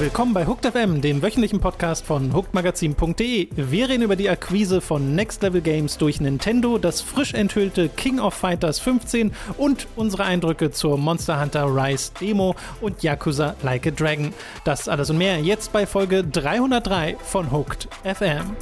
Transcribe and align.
Willkommen 0.00 0.32
bei 0.32 0.46
Hooked 0.46 0.64
FM, 0.64 1.02
dem 1.02 1.20
wöchentlichen 1.20 1.60
Podcast 1.60 2.06
von 2.06 2.32
hookedmagazin.de. 2.32 3.48
Wir 3.54 3.88
reden 3.90 4.02
über 4.02 4.16
die 4.16 4.30
Akquise 4.30 4.80
von 4.80 5.14
Next 5.14 5.42
Level 5.42 5.60
Games 5.60 5.98
durch 5.98 6.22
Nintendo, 6.22 6.78
das 6.78 7.02
frisch 7.02 7.34
enthüllte 7.34 7.90
King 7.90 8.18
of 8.18 8.32
Fighters 8.32 8.78
15 8.80 9.30
und 9.58 9.88
unsere 9.96 10.24
Eindrücke 10.24 10.70
zur 10.70 10.96
Monster 10.96 11.38
Hunter 11.38 11.66
Rise 11.66 12.12
Demo 12.18 12.56
und 12.80 13.02
Yakuza 13.02 13.54
Like 13.62 13.88
a 13.88 13.90
Dragon. 13.90 14.32
Das 14.64 14.88
alles 14.88 15.10
und 15.10 15.18
mehr 15.18 15.38
jetzt 15.40 15.70
bei 15.70 15.86
Folge 15.86 16.24
303 16.24 17.18
von 17.22 17.52
Hooked 17.52 17.86
FM. 18.02 18.56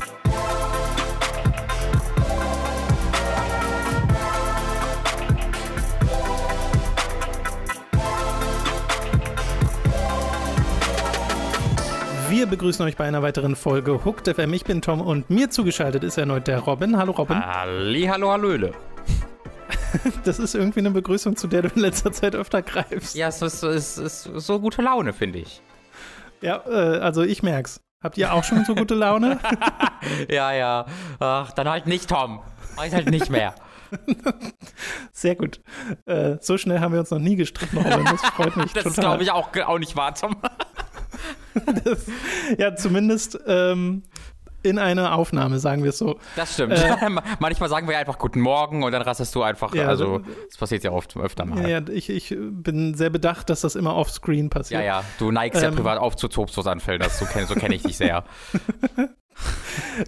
Wir 12.38 12.46
begrüßen 12.46 12.86
euch 12.86 12.96
bei 12.96 13.04
einer 13.04 13.20
weiteren 13.20 13.56
Folge 13.56 14.04
Hooked 14.04 14.28
FM. 14.28 14.54
Ich 14.54 14.62
bin 14.62 14.80
Tom 14.80 15.00
und 15.00 15.28
mir 15.28 15.50
zugeschaltet 15.50 16.04
ist 16.04 16.18
erneut 16.18 16.46
der 16.46 16.60
Robin. 16.60 16.96
Hallo 16.96 17.10
Robin. 17.10 17.44
Halli, 17.44 18.04
hallo, 18.04 18.30
hallöle. 18.30 18.74
Das 20.24 20.38
ist 20.38 20.54
irgendwie 20.54 20.78
eine 20.78 20.92
Begrüßung, 20.92 21.34
zu 21.34 21.48
der 21.48 21.62
du 21.62 21.68
in 21.74 21.80
letzter 21.80 22.12
Zeit 22.12 22.36
öfter 22.36 22.62
greifst. 22.62 23.16
Ja, 23.16 23.26
es 23.26 23.42
ist, 23.42 23.64
es 23.64 23.98
ist 23.98 24.22
so 24.22 24.60
gute 24.60 24.82
Laune, 24.82 25.12
finde 25.12 25.40
ich. 25.40 25.60
Ja, 26.40 26.62
äh, 26.68 26.98
also 27.00 27.22
ich 27.22 27.42
merk's. 27.42 27.80
Habt 28.04 28.16
ihr 28.16 28.32
auch 28.32 28.44
schon 28.44 28.64
so 28.64 28.76
gute 28.76 28.94
Laune? 28.94 29.40
ja, 30.30 30.52
ja. 30.52 30.86
Ach, 31.18 31.50
dann 31.50 31.68
halt 31.68 31.88
nicht, 31.88 32.08
Tom. 32.08 32.40
Ich 32.86 32.94
halt 32.94 33.10
nicht 33.10 33.30
mehr. 33.30 33.52
Sehr 35.12 35.34
gut. 35.34 35.60
Äh, 36.06 36.36
so 36.40 36.56
schnell 36.56 36.78
haben 36.78 36.92
wir 36.92 37.00
uns 37.00 37.10
noch 37.10 37.18
nie 37.18 37.34
gestritten, 37.34 37.78
Robin. 37.78 38.04
Das 38.04 38.20
freut 38.30 38.56
mich 38.56 38.72
das 38.74 38.84
total. 38.84 38.90
ist, 38.90 39.00
glaube 39.00 39.22
ich, 39.24 39.32
auch, 39.32 39.48
auch 39.66 39.78
nicht 39.80 39.96
wahr, 39.96 40.14
Tom. 40.14 40.36
Das, 41.84 42.06
ja, 42.58 42.74
zumindest 42.76 43.38
ähm, 43.46 44.02
in 44.62 44.78
einer 44.78 45.14
Aufnahme, 45.14 45.58
sagen 45.60 45.82
wir 45.82 45.90
es 45.90 45.98
so. 45.98 46.18
Das 46.36 46.54
stimmt. 46.54 46.72
Äh, 46.72 46.96
Manchmal 47.38 47.68
sagen 47.68 47.86
wir 47.86 47.94
ja 47.94 48.00
einfach 48.00 48.18
Guten 48.18 48.40
Morgen 48.40 48.82
und 48.82 48.92
dann 48.92 49.02
rastest 49.02 49.34
du 49.34 49.42
einfach. 49.42 49.74
Ja, 49.74 49.86
also, 49.88 50.18
das- 50.18 50.28
das 50.50 50.56
passiert 50.58 50.84
ja 50.84 50.90
oft 50.92 51.16
öfter 51.16 51.44
mal. 51.44 51.68
Ja, 51.68 51.80
ich, 51.90 52.10
ich 52.10 52.34
bin 52.38 52.94
sehr 52.94 53.10
bedacht, 53.10 53.50
dass 53.50 53.60
das 53.62 53.76
immer 53.76 53.94
offscreen 53.96 54.50
passiert. 54.50 54.80
Ja, 54.82 54.86
ja, 55.00 55.04
du 55.18 55.30
neigst 55.30 55.62
ja 55.62 55.68
Ähm. 55.68 55.76
privat 55.76 55.98
auf 55.98 56.16
zu 56.16 56.28
Tobstoßanfällen, 56.28 57.00
das 57.00 57.18
so 57.18 57.24
kenne 57.24 57.46
so 57.46 57.54
kenn 57.54 57.72
ich 57.72 57.82
dich 57.82 57.96
sehr. 57.96 58.24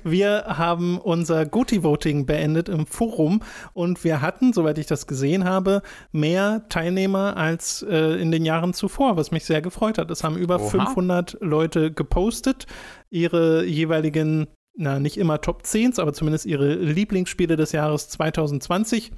Wir 0.05 0.45
haben 0.47 0.99
unser 0.99 1.47
Goti-Voting 1.47 2.27
beendet 2.27 2.69
im 2.69 2.87
Forum 2.87 3.43
und 3.73 4.05
wir 4.05 4.21
hatten, 4.21 4.53
soweit 4.53 4.79
ich 4.79 4.87
das 4.87 5.07
gesehen 5.07 5.45
habe, 5.45 5.83
mehr 6.13 6.65
Teilnehmer 6.69 7.37
als 7.37 7.83
äh, 7.89 8.21
in 8.21 8.31
den 8.31 8.45
Jahren 8.45 8.75
zuvor, 8.75 9.17
was 9.17 9.31
mich 9.31 9.45
sehr 9.45 9.63
gefreut 9.63 9.99
hat. 9.99 10.11
Es 10.11 10.25
haben 10.25 10.37
über 10.37 10.61
Oha. 10.61 10.69
500 10.69 11.39
Leute 11.41 11.93
gepostet, 11.93 12.67
ihre 13.11 13.65
jeweiligen, 13.65 14.49
na 14.77 14.99
nicht 14.99 15.17
immer 15.17 15.41
Top 15.41 15.63
10s, 15.63 16.01
aber 16.01 16.13
zumindest 16.13 16.47
ihre 16.47 16.75
Lieblingsspiele 16.75 17.57
des 17.57 17.73
Jahres 17.73 18.09
2020. 18.09 19.13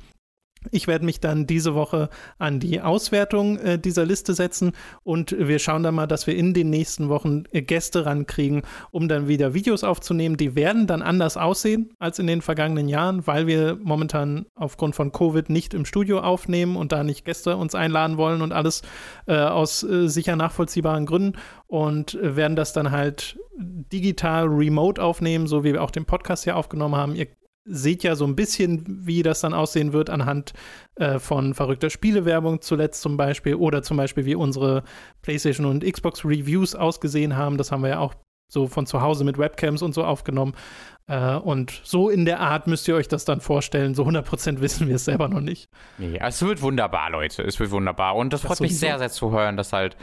Ich 0.71 0.87
werde 0.87 1.05
mich 1.05 1.21
dann 1.21 1.47
diese 1.47 1.75
Woche 1.75 2.09
an 2.39 2.61
die 2.61 2.81
Auswertung 2.81 3.59
äh, 3.59 3.79
dieser 3.79 4.05
Liste 4.05 4.35
setzen 4.35 4.73
und 5.03 5.35
wir 5.39 5.59
schauen 5.59 5.83
dann 5.83 5.95
mal, 5.95 6.07
dass 6.07 6.27
wir 6.27 6.37
in 6.37 6.55
den 6.55 6.71
nächsten 6.71 7.09
Wochen 7.09 7.45
äh, 7.53 7.63
Gäste 7.63 8.07
rankriegen, 8.07 8.63
um 8.91 9.09
dann 9.09 9.29
wieder 9.29 9.55
Videos 9.55 9.85
aufzunehmen. 9.85 10.37
Die 10.37 10.55
werden 10.55 10.87
dann 10.87 11.03
anders 11.03 11.37
aussehen 11.37 11.91
als 11.99 12.19
in 12.19 12.27
den 12.27 12.43
vergangenen 12.43 12.89
Jahren, 12.89 13.27
weil 13.27 13.47
wir 13.47 13.79
momentan 13.83 14.47
aufgrund 14.55 14.95
von 14.95 15.13
Covid 15.13 15.51
nicht 15.51 15.75
im 15.75 15.85
Studio 15.85 16.20
aufnehmen 16.20 16.77
und 16.77 16.92
da 16.92 17.05
nicht 17.05 17.25
Gäste 17.25 17.57
uns 17.57 17.75
einladen 17.75 18.17
wollen 18.17 18.42
und 18.42 18.53
alles 18.53 18.83
äh, 19.27 19.36
aus 19.36 19.83
äh, 19.83 20.09
sicher 20.09 20.36
nachvollziehbaren 20.36 21.07
Gründen 21.07 21.39
und 21.67 22.15
äh, 22.15 22.36
werden 22.36 22.57
das 22.57 22.73
dann 22.73 22.91
halt 22.91 23.39
digital 23.55 24.47
remote 24.47 25.03
aufnehmen, 25.03 25.47
so 25.47 25.65
wie 25.65 25.73
wir 25.73 25.83
auch 25.83 25.91
den 25.91 26.05
Podcast 26.05 26.45
hier 26.45 26.57
aufgenommen 26.57 26.97
haben. 26.97 27.15
Ihr 27.15 27.29
seht 27.64 28.02
ja 28.02 28.17
so 28.17 28.24
ein 28.24 28.36
bisschen, 28.36 28.84
wie 29.06 29.23
das 29.23 29.40
dann 29.40 29.55
aussehen 29.55 29.92
wird 29.92 30.11
anhand 30.11 30.52
äh, 30.96 31.18
von 31.18 31.55
verrückter 31.55 31.90
Spielewerbung 31.90 32.61
zuletzt 32.61 33.02
zum 33.02 33.17
Beispiel 33.17 33.55
oder 33.55 33.83
zum 33.83 33.96
Beispiel 33.96 34.24
wie 34.24 34.34
unsere 34.34 34.83
PlayStation 35.23 35.67
und 35.67 35.84
Xbox 35.84 36.24
Reviews 36.24 36.74
ausgesehen 36.74 37.36
haben. 37.36 37.58
Das 37.58 37.70
haben 37.70 37.83
wir 37.83 37.90
ja 37.90 37.98
auch 37.98 38.14
so 38.52 38.67
von 38.67 38.86
zu 38.86 39.00
Hause 39.00 39.24
mit 39.24 39.39
Webcams 39.39 39.80
und 39.80 39.95
so 39.95 40.05
aufgenommen. 40.05 40.55
Äh, 41.06 41.36
und 41.36 41.80
so 41.84 42.11
in 42.11 42.24
der 42.24 42.40
Art 42.40 42.67
müsst 42.67 42.86
ihr 42.86 42.95
euch 42.95 43.08
das 43.08 43.24
dann 43.24 43.40
vorstellen. 43.40 43.94
So 43.94 44.05
100% 44.05 44.61
wissen 44.61 44.89
wir 44.89 44.96
es 44.96 45.06
selber 45.06 45.29
noch 45.29 45.40
nicht. 45.40 45.68
Nee, 45.98 46.18
es 46.20 46.42
wird 46.42 46.61
wunderbar, 46.62 47.11
Leute. 47.11 47.42
Es 47.42 47.58
wird 47.58 47.70
wunderbar. 47.70 48.14
Und 48.17 48.33
das 48.33 48.42
Das 48.42 48.48
freut 48.48 48.61
mich 48.61 48.79
sehr, 48.79 48.98
sehr 48.98 49.11
zu 49.11 49.33
hören, 49.33 49.56
dass 49.56 49.73
halt 49.73 49.96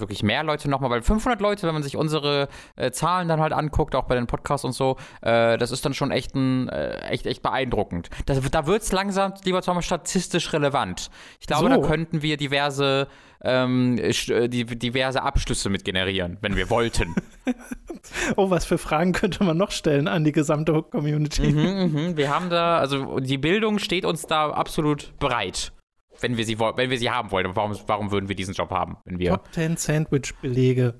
wirklich 0.00 0.22
mehr 0.22 0.42
Leute 0.44 0.68
nochmal, 0.70 0.90
weil 0.90 1.02
500 1.02 1.40
Leute, 1.40 1.66
wenn 1.66 1.74
man 1.74 1.82
sich 1.82 1.96
unsere 1.96 2.48
äh, 2.76 2.90
Zahlen 2.90 3.28
dann 3.28 3.40
halt 3.40 3.52
anguckt, 3.52 3.94
auch 3.94 4.04
bei 4.04 4.14
den 4.14 4.26
Podcasts 4.26 4.64
und 4.64 4.72
so, 4.72 4.96
äh, 5.22 5.58
das 5.58 5.70
ist 5.70 5.84
dann 5.84 5.94
schon 5.94 6.10
echt, 6.10 6.34
ein, 6.34 6.68
äh, 6.68 6.98
echt, 7.08 7.26
echt 7.26 7.42
beeindruckend. 7.42 8.10
Das, 8.26 8.40
da 8.50 8.66
wird 8.66 8.82
es 8.82 8.92
langsam, 8.92 9.34
lieber 9.44 9.62
Thomas, 9.62 9.84
statistisch 9.84 10.52
relevant. 10.52 11.10
Ich 11.40 11.46
glaube, 11.46 11.68
So. 11.68 11.80
da 11.80 11.86
könnten 11.86 12.22
wir 12.22 12.36
diverse, 12.36 13.08
ähm, 13.42 13.98
äh, 13.98 14.48
die, 14.48 14.64
diverse 14.64 15.22
Abschlüsse 15.22 15.70
mit 15.70 15.84
generieren, 15.84 16.38
wenn 16.40 16.56
wir 16.56 16.70
wollten. 16.70 17.14
Oh, 18.36 18.50
was 18.50 18.64
für 18.64 18.78
Fragen 18.78 19.12
könnte 19.12 19.44
man 19.44 19.56
noch 19.56 19.70
stellen 19.70 20.08
an 20.08 20.24
die 20.24 20.32
gesamte 20.32 20.74
Hook-Community? 20.74 21.48
mhm, 21.52 21.92
mhm. 21.92 22.16
Wir 22.16 22.34
haben 22.34 22.50
da, 22.50 22.78
also 22.78 23.20
die 23.20 23.38
Bildung 23.38 23.78
steht 23.78 24.04
uns 24.04 24.22
da 24.22 24.50
absolut 24.50 25.18
bereit. 25.18 25.72
Wenn 26.20 26.36
wir 26.36 26.44
sie, 26.44 26.58
wenn 26.58 26.90
wir 26.90 26.98
sie 26.98 27.10
haben 27.10 27.30
wollen. 27.30 27.54
Warum, 27.54 27.76
warum 27.86 28.10
würden 28.10 28.28
wir 28.28 28.36
diesen 28.36 28.54
Job 28.54 28.70
haben, 28.70 28.96
wenn 29.04 29.18
wir. 29.18 29.30
Top 29.30 29.52
10 29.52 29.76
Sandwich-Belege. 29.76 30.94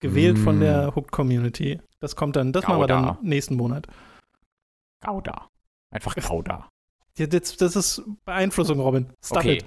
Gewählt 0.00 0.38
von 0.38 0.58
Mm. 0.58 0.60
der 0.60 0.94
Hook-Community. 0.94 1.80
Das 2.00 2.14
kommt 2.14 2.36
dann, 2.36 2.52
das 2.52 2.66
machen 2.68 2.80
wir 2.80 2.86
dann 2.86 3.02
Gouda. 3.06 3.18
nächsten 3.22 3.56
Monat. 3.56 3.86
Gouda. 5.04 5.48
Einfach 5.90 6.14
Gouda. 6.16 6.68
Das, 7.16 7.56
das 7.56 7.76
ist 7.76 8.02
Beeinflussung, 8.24 8.80
Robin. 8.80 9.06
Stop 9.24 9.38
okay. 9.38 9.56
it. 9.58 9.64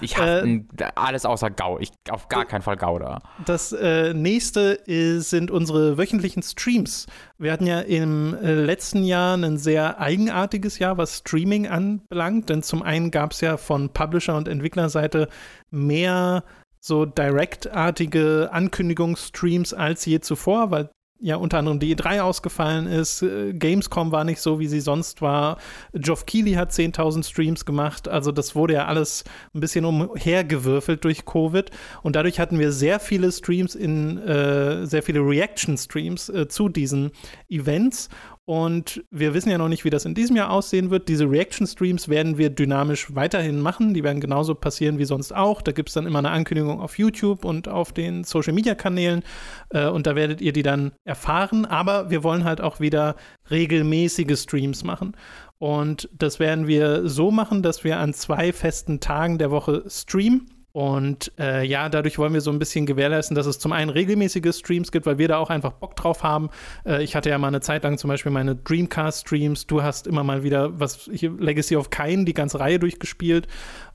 Ich 0.00 0.16
habe 0.16 0.62
Äh, 0.78 0.84
alles 0.94 1.26
außer 1.26 1.50
Gau. 1.50 1.78
Ich 1.78 1.90
auf 2.10 2.28
gar 2.28 2.44
keinen 2.44 2.62
Fall 2.62 2.76
Gouda. 2.76 3.20
Das 3.44 3.72
äh, 3.72 4.14
nächste 4.14 4.72
ist, 4.86 5.30
sind 5.30 5.50
unsere 5.50 5.98
wöchentlichen 5.98 6.42
Streams. 6.42 7.06
Wir 7.38 7.52
hatten 7.52 7.66
ja 7.66 7.80
im 7.80 8.34
äh, 8.34 8.54
letzten 8.54 9.04
Jahr 9.04 9.36
ein 9.36 9.58
sehr 9.58 10.00
eigenartiges 10.00 10.78
Jahr, 10.78 10.98
was 10.98 11.18
Streaming 11.18 11.66
anbelangt, 11.68 12.48
denn 12.48 12.62
zum 12.62 12.82
einen 12.82 13.10
gab 13.10 13.32
es 13.32 13.40
ja 13.40 13.56
von 13.56 13.90
Publisher- 13.90 14.36
und 14.36 14.48
Entwicklerseite 14.48 15.28
mehr 15.70 16.44
so 16.80 17.04
direktartige 17.04 18.48
Ankündigungsstreams 18.52 19.74
als 19.74 20.06
je 20.06 20.20
zuvor, 20.20 20.70
weil 20.70 20.90
ja 21.20 21.36
unter 21.36 21.58
anderem 21.58 21.78
die 21.78 21.94
E3 21.94 22.20
ausgefallen 22.20 22.86
ist, 22.86 23.22
äh, 23.22 23.52
Gamescom 23.52 24.12
war 24.12 24.24
nicht 24.24 24.40
so, 24.40 24.58
wie 24.58 24.66
sie 24.66 24.80
sonst 24.80 25.22
war, 25.22 25.58
Geoff 25.92 26.26
Keighley 26.26 26.54
hat 26.54 26.72
10.000 26.72 27.24
Streams 27.24 27.64
gemacht, 27.64 28.08
also 28.08 28.32
das 28.32 28.54
wurde 28.54 28.74
ja 28.74 28.86
alles 28.86 29.24
ein 29.54 29.60
bisschen 29.60 29.84
umhergewürfelt 29.84 31.04
durch 31.04 31.24
Covid. 31.24 31.70
Und 32.02 32.16
dadurch 32.16 32.40
hatten 32.40 32.58
wir 32.58 32.72
sehr 32.72 33.00
viele 33.00 33.30
Streams 33.32 33.74
in, 33.74 34.18
äh, 34.18 34.86
sehr 34.86 35.02
viele 35.02 35.20
Reaction-Streams 35.20 36.28
äh, 36.30 36.48
zu 36.48 36.68
diesen 36.68 37.10
Events 37.48 38.08
und 38.46 39.04
wir 39.10 39.32
wissen 39.32 39.50
ja 39.50 39.58
noch 39.58 39.68
nicht, 39.68 39.84
wie 39.84 39.90
das 39.90 40.04
in 40.04 40.14
diesem 40.14 40.34
Jahr 40.34 40.50
aussehen 40.50 40.90
wird. 40.90 41.08
Diese 41.08 41.30
Reaction-Streams 41.30 42.08
werden 42.08 42.36
wir 42.36 42.50
dynamisch 42.50 43.14
weiterhin 43.14 43.60
machen. 43.60 43.94
Die 43.94 44.02
werden 44.02 44.20
genauso 44.20 44.54
passieren 44.54 44.98
wie 44.98 45.04
sonst 45.04 45.34
auch. 45.34 45.62
Da 45.62 45.72
gibt 45.72 45.90
es 45.90 45.94
dann 45.94 46.06
immer 46.06 46.18
eine 46.18 46.30
Ankündigung 46.30 46.80
auf 46.80 46.98
YouTube 46.98 47.44
und 47.44 47.68
auf 47.68 47.92
den 47.92 48.24
Social-Media-Kanälen. 48.24 49.22
Äh, 49.68 49.88
und 49.88 50.06
da 50.06 50.16
werdet 50.16 50.40
ihr 50.40 50.52
die 50.52 50.64
dann 50.64 50.92
erfahren. 51.04 51.64
Aber 51.64 52.10
wir 52.10 52.24
wollen 52.24 52.44
halt 52.44 52.60
auch 52.60 52.80
wieder 52.80 53.14
regelmäßige 53.50 54.36
Streams 54.36 54.82
machen. 54.82 55.16
Und 55.58 56.08
das 56.12 56.40
werden 56.40 56.66
wir 56.66 57.08
so 57.08 57.30
machen, 57.30 57.62
dass 57.62 57.84
wir 57.84 57.98
an 57.98 58.14
zwei 58.14 58.52
festen 58.52 58.98
Tagen 58.98 59.38
der 59.38 59.50
Woche 59.50 59.84
streamen. 59.86 60.59
Und 60.72 61.32
äh, 61.38 61.64
ja, 61.64 61.88
dadurch 61.88 62.18
wollen 62.18 62.32
wir 62.32 62.40
so 62.40 62.50
ein 62.50 62.60
bisschen 62.60 62.86
gewährleisten, 62.86 63.34
dass 63.34 63.46
es 63.46 63.58
zum 63.58 63.72
einen 63.72 63.90
regelmäßige 63.90 64.56
Streams 64.56 64.92
gibt, 64.92 65.04
weil 65.04 65.18
wir 65.18 65.26
da 65.26 65.38
auch 65.38 65.50
einfach 65.50 65.72
Bock 65.72 65.96
drauf 65.96 66.22
haben. 66.22 66.50
Äh, 66.86 67.02
ich 67.02 67.16
hatte 67.16 67.28
ja 67.28 67.38
mal 67.38 67.48
eine 67.48 67.60
Zeit 67.60 67.82
lang 67.82 67.98
zum 67.98 68.08
Beispiel 68.08 68.30
meine 68.30 68.54
Dreamcast-Streams. 68.54 69.66
Du 69.66 69.82
hast 69.82 70.06
immer 70.06 70.22
mal 70.22 70.44
wieder 70.44 70.78
was 70.78 71.10
hier 71.12 71.32
Legacy 71.32 71.76
of 71.76 71.90
Kain, 71.90 72.24
die 72.24 72.34
ganze 72.34 72.60
Reihe 72.60 72.78
durchgespielt. 72.78 73.48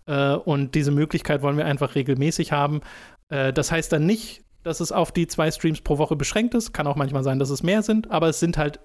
Äh, 0.05 0.33
und 0.33 0.75
diese 0.75 0.91
Möglichkeit 0.91 1.41
wollen 1.41 1.57
wir 1.57 1.65
einfach 1.65 1.95
regelmäßig 1.95 2.51
haben. 2.51 2.81
Äh, 3.29 3.53
das 3.53 3.71
heißt 3.71 3.93
dann 3.93 4.05
nicht, 4.05 4.43
dass 4.63 4.81
es 4.81 4.91
auf 4.91 5.13
die 5.13 5.27
zwei 5.27 5.51
Streams 5.51 5.79
pro 5.81 5.97
Woche 5.97 6.17
beschränkt 6.17 6.55
ist. 6.55 6.73
Kann 6.73 6.87
auch 6.87 6.95
manchmal 6.97 7.23
sein, 7.23 7.39
dass 7.39 7.51
es 7.51 7.63
mehr 7.63 7.83
sind, 7.83 8.11
aber 8.11 8.27
es 8.27 8.39
sind 8.39 8.57
halt 8.57 8.81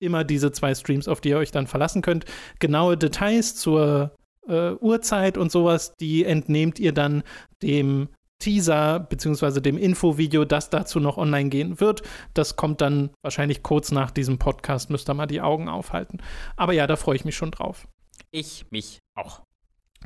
immer 0.00 0.24
diese 0.24 0.52
zwei 0.52 0.74
Streams, 0.74 1.08
auf 1.08 1.20
die 1.20 1.30
ihr 1.30 1.38
euch 1.38 1.52
dann 1.52 1.66
verlassen 1.66 2.02
könnt. 2.02 2.26
Genaue 2.58 2.98
Details 2.98 3.54
zur 3.54 4.14
äh, 4.48 4.72
Uhrzeit 4.72 5.38
und 5.38 5.50
sowas, 5.52 5.94
die 5.96 6.24
entnehmt 6.24 6.78
ihr 6.78 6.92
dann 6.92 7.22
dem 7.62 8.08
Teaser 8.42 8.98
beziehungsweise 8.98 9.62
dem 9.62 9.78
Infovideo, 9.78 10.44
das 10.44 10.68
dazu 10.68 10.98
noch 10.98 11.16
online 11.16 11.48
gehen 11.48 11.80
wird. 11.80 12.02
Das 12.34 12.56
kommt 12.56 12.80
dann 12.80 13.10
wahrscheinlich 13.22 13.62
kurz 13.62 13.92
nach 13.92 14.10
diesem 14.10 14.38
Podcast, 14.38 14.90
müsst 14.90 15.08
ihr 15.08 15.14
mal 15.14 15.26
die 15.26 15.40
Augen 15.40 15.68
aufhalten. 15.68 16.18
Aber 16.56 16.72
ja, 16.72 16.86
da 16.88 16.96
freue 16.96 17.16
ich 17.16 17.24
mich 17.24 17.36
schon 17.36 17.52
drauf. 17.52 17.86
Ich 18.32 18.66
mich 18.70 18.98
auch. 19.14 19.42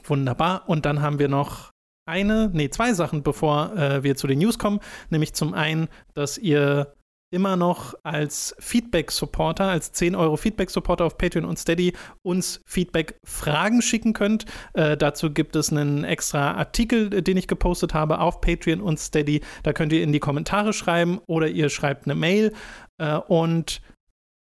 Wunderbar. 0.05 0.69
Und 0.69 0.85
dann 0.85 1.00
haben 1.00 1.19
wir 1.19 1.29
noch 1.29 1.71
eine, 2.06 2.50
nee, 2.53 2.69
zwei 2.69 2.93
Sachen, 2.93 3.23
bevor 3.23 3.75
äh, 3.75 4.03
wir 4.03 4.17
zu 4.17 4.27
den 4.27 4.39
News 4.39 4.59
kommen. 4.59 4.81
Nämlich 5.09 5.35
zum 5.35 5.55
einen, 5.55 5.89
dass 6.15 6.37
ihr 6.37 6.94
immer 7.31 7.56
noch 7.56 7.94
als 8.02 8.55
Feedback-Supporter, 8.58 9.64
als 9.64 9.93
10 9.93 10.14
Euro 10.14 10.37
Feedback-Supporter 10.37 11.05
auf 11.05 11.19
Patreon 11.19 11.44
und 11.44 11.58
Steady 11.58 11.93
uns 12.23 12.61
Feedback-Fragen 12.67 13.82
schicken 13.82 14.12
könnt. 14.12 14.44
Äh, 14.75 14.96
dazu 14.96 15.32
gibt 15.32 15.56
es 15.56 15.73
einen 15.73 16.05
extra 16.05 16.52
Artikel, 16.52 17.12
äh, 17.12 17.23
den 17.23 17.37
ich 17.37 17.49
gepostet 17.49 17.94
habe 17.94 18.20
auf 18.20 18.40
Patreon 18.40 18.81
und 18.81 19.00
Steady. 19.00 19.40
Da 19.64 19.73
könnt 19.73 19.93
ihr 19.93 20.02
in 20.02 20.12
die 20.12 20.20
Kommentare 20.20 20.73
schreiben 20.73 21.20
oder 21.26 21.49
ihr 21.49 21.69
schreibt 21.69 22.06
eine 22.06 22.14
Mail. 22.14 22.52
Äh, 22.99 23.17
und 23.17 23.81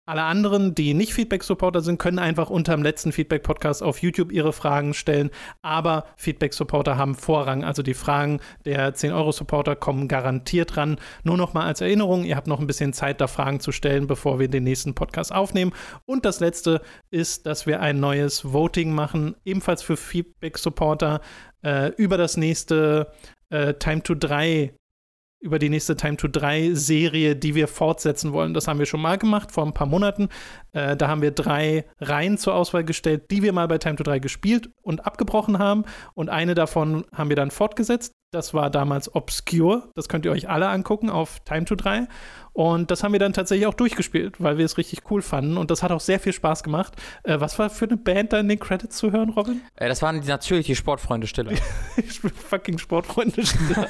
alle 0.05 0.23
anderen, 0.23 0.75
die 0.75 0.93
nicht 0.93 1.13
Feedback-Supporter 1.13 1.81
sind, 1.81 1.97
können 1.97 2.19
einfach 2.19 2.49
unter 2.49 2.73
dem 2.73 2.83
letzten 2.83 3.11
Feedback-Podcast 3.13 3.81
auf 3.81 4.01
YouTube 4.01 4.31
ihre 4.31 4.51
Fragen 4.51 4.93
stellen. 4.93 5.29
Aber 5.61 6.05
Feedback-Supporter 6.17 6.97
haben 6.97 7.15
Vorrang. 7.15 7.63
Also 7.63 7.83
die 7.83 7.93
Fragen 7.93 8.41
der 8.65 8.93
10-Euro-Supporter 8.93 9.75
kommen 9.75 10.09
garantiert 10.09 10.75
ran. 10.75 10.97
Nur 11.23 11.37
noch 11.37 11.53
mal 11.53 11.65
als 11.65 11.79
Erinnerung, 11.79 12.25
ihr 12.25 12.35
habt 12.35 12.47
noch 12.47 12.59
ein 12.59 12.67
bisschen 12.67 12.91
Zeit, 12.91 13.21
da 13.21 13.27
Fragen 13.27 13.61
zu 13.61 13.71
stellen, 13.71 14.07
bevor 14.07 14.39
wir 14.39 14.49
den 14.49 14.65
nächsten 14.65 14.93
Podcast 14.93 15.33
aufnehmen. 15.33 15.71
Und 16.05 16.25
das 16.25 16.41
letzte 16.41 16.81
ist, 17.09 17.45
dass 17.45 17.65
wir 17.65 17.79
ein 17.79 17.99
neues 17.99 18.51
Voting 18.51 18.93
machen, 18.93 19.35
ebenfalls 19.45 19.83
für 19.83 19.95
Feedback-Supporter, 19.95 21.21
äh, 21.63 21.91
über 21.95 22.17
das 22.17 22.35
nächste 22.35 23.11
äh, 23.49 23.73
Time 23.75 24.03
to 24.03 24.15
3 24.15 24.73
über 25.43 25.59
die 25.59 25.69
nächste 25.69 25.97
Time 25.97 26.15
to 26.15 26.29
3 26.29 26.73
Serie, 26.73 27.35
die 27.35 27.53
wir 27.53 27.67
fortsetzen 27.67 28.31
wollen. 28.31 28.53
Das 28.53 28.67
haben 28.67 28.79
wir 28.79 28.85
schon 28.85 29.01
mal 29.01 29.17
gemacht 29.17 29.51
vor 29.51 29.65
ein 29.65 29.73
paar 29.73 29.87
Monaten. 29.87 30.29
Äh, 30.71 30.95
da 30.95 31.09
haben 31.09 31.21
wir 31.21 31.31
drei 31.31 31.85
Reihen 31.99 32.37
zur 32.37 32.55
Auswahl 32.55 32.85
gestellt, 32.85 33.29
die 33.29 33.43
wir 33.43 33.51
mal 33.51 33.67
bei 33.67 33.77
Time 33.77 33.97
to 33.97 34.03
3 34.03 34.19
gespielt 34.19 34.69
und 34.81 35.05
abgebrochen 35.05 35.59
haben. 35.59 35.83
Und 36.13 36.29
eine 36.29 36.55
davon 36.55 37.05
haben 37.13 37.27
wir 37.27 37.35
dann 37.35 37.51
fortgesetzt. 37.51 38.13
Das 38.33 38.55
war 38.55 38.71
damals 38.71 39.13
Obscure. 39.13 39.89
Das 39.93 40.09
könnt 40.09 40.25
ihr 40.25 40.31
euch 40.31 40.49
alle 40.49 40.67
angucken 40.67 41.11
auf 41.11 41.39
Time 41.41 41.65
to 41.65 41.75
3. 41.75 42.07
Und 42.51 42.89
das 42.89 43.03
haben 43.03 43.11
wir 43.11 43.19
dann 43.19 43.31
tatsächlich 43.31 43.67
auch 43.67 43.75
durchgespielt, 43.75 44.41
weil 44.41 44.57
wir 44.57 44.65
es 44.65 44.79
richtig 44.79 45.03
cool 45.11 45.21
fanden. 45.21 45.55
Und 45.55 45.69
das 45.69 45.83
hat 45.83 45.91
auch 45.91 45.99
sehr 45.99 46.19
viel 46.19 46.33
Spaß 46.33 46.63
gemacht. 46.63 46.95
Äh, 47.23 47.39
was 47.39 47.59
war 47.59 47.69
für 47.69 47.85
eine 47.85 47.97
Band 47.97 48.33
da 48.33 48.39
in 48.39 48.47
den 48.47 48.59
Credits 48.59 48.97
zu 48.97 49.11
hören, 49.11 49.29
Robin? 49.29 49.61
Äh, 49.75 49.87
das 49.87 50.01
waren 50.01 50.19
die, 50.21 50.27
natürlich 50.27 50.65
die 50.65 50.75
Sportfreunde 50.75 51.27
Stiller. 51.27 51.51
fucking 52.49 52.79
Sportfreunde 52.79 53.45
Stiller. 53.45 53.87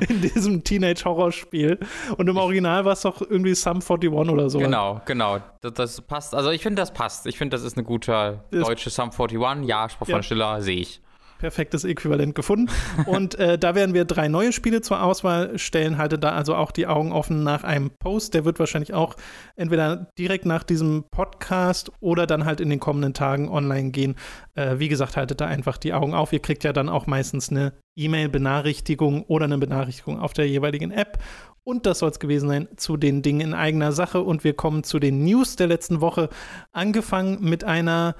in 0.08 0.22
diesem 0.22 0.64
Teenage-Horror-Spiel. 0.64 1.78
Und 2.16 2.28
im 2.28 2.36
Original 2.36 2.84
war 2.84 2.94
es 2.94 3.02
doch 3.02 3.20
irgendwie 3.20 3.54
Sum 3.54 3.80
41 3.80 4.10
oder 4.10 4.50
so. 4.50 4.58
Genau, 4.58 5.00
genau. 5.04 5.38
Das, 5.60 5.74
das 5.74 6.00
passt. 6.00 6.34
Also 6.34 6.50
ich 6.50 6.62
finde, 6.62 6.82
das 6.82 6.92
passt. 6.92 7.26
Ich 7.26 7.38
finde, 7.38 7.56
das 7.56 7.64
ist 7.64 7.76
eine 7.76 7.84
gute 7.84 8.42
deutsche 8.50 8.90
Sum 8.90 9.10
41. 9.10 9.68
Ja, 9.68 9.88
Sportfreunde 9.88 10.18
ja. 10.18 10.22
Stiller 10.24 10.62
sehe 10.62 10.80
ich 10.80 11.00
perfektes 11.38 11.84
Äquivalent 11.84 12.34
gefunden. 12.34 12.70
Und 13.06 13.36
äh, 13.36 13.58
da 13.58 13.74
werden 13.74 13.94
wir 13.94 14.04
drei 14.04 14.28
neue 14.28 14.52
Spiele 14.52 14.80
zur 14.80 15.02
Auswahl 15.02 15.58
stellen. 15.58 15.98
Haltet 15.98 16.24
da 16.24 16.30
also 16.30 16.54
auch 16.54 16.70
die 16.70 16.86
Augen 16.86 17.12
offen 17.12 17.42
nach 17.42 17.64
einem 17.64 17.90
Post. 17.98 18.34
Der 18.34 18.44
wird 18.44 18.58
wahrscheinlich 18.58 18.94
auch 18.94 19.16
entweder 19.56 20.10
direkt 20.18 20.44
nach 20.44 20.62
diesem 20.62 21.04
Podcast 21.10 21.90
oder 22.00 22.26
dann 22.26 22.44
halt 22.44 22.60
in 22.60 22.70
den 22.70 22.80
kommenden 22.80 23.14
Tagen 23.14 23.48
online 23.48 23.90
gehen. 23.90 24.16
Äh, 24.54 24.78
wie 24.78 24.88
gesagt, 24.88 25.16
haltet 25.16 25.40
da 25.40 25.46
einfach 25.46 25.78
die 25.78 25.92
Augen 25.92 26.14
auf. 26.14 26.32
Ihr 26.32 26.42
kriegt 26.42 26.64
ja 26.64 26.72
dann 26.72 26.88
auch 26.88 27.06
meistens 27.06 27.50
eine 27.50 27.72
E-Mail-Benachrichtigung 27.96 29.22
oder 29.24 29.44
eine 29.44 29.58
Benachrichtigung 29.58 30.20
auf 30.20 30.32
der 30.32 30.48
jeweiligen 30.48 30.90
App. 30.90 31.18
Und 31.64 31.84
das 31.84 31.98
soll 31.98 32.10
es 32.10 32.18
gewesen 32.18 32.48
sein 32.48 32.68
zu 32.76 32.96
den 32.96 33.20
Dingen 33.20 33.40
in 33.40 33.54
eigener 33.54 33.92
Sache. 33.92 34.22
Und 34.22 34.42
wir 34.42 34.54
kommen 34.54 34.84
zu 34.84 34.98
den 34.98 35.22
News 35.24 35.56
der 35.56 35.66
letzten 35.66 36.00
Woche. 36.00 36.30
Angefangen 36.72 37.38
mit 37.42 37.62
einer 37.62 38.14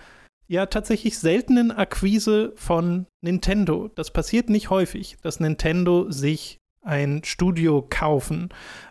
ja 0.48 0.66
tatsächlich 0.66 1.18
seltenen 1.18 1.70
Akquise 1.70 2.52
von 2.56 3.06
Nintendo. 3.20 3.88
Das 3.94 4.10
passiert 4.10 4.48
nicht 4.50 4.70
häufig, 4.70 5.16
dass 5.22 5.40
Nintendo 5.40 6.10
sich 6.10 6.58
ein 6.82 7.22
Studio 7.24 7.86
kaufen. 7.88 8.48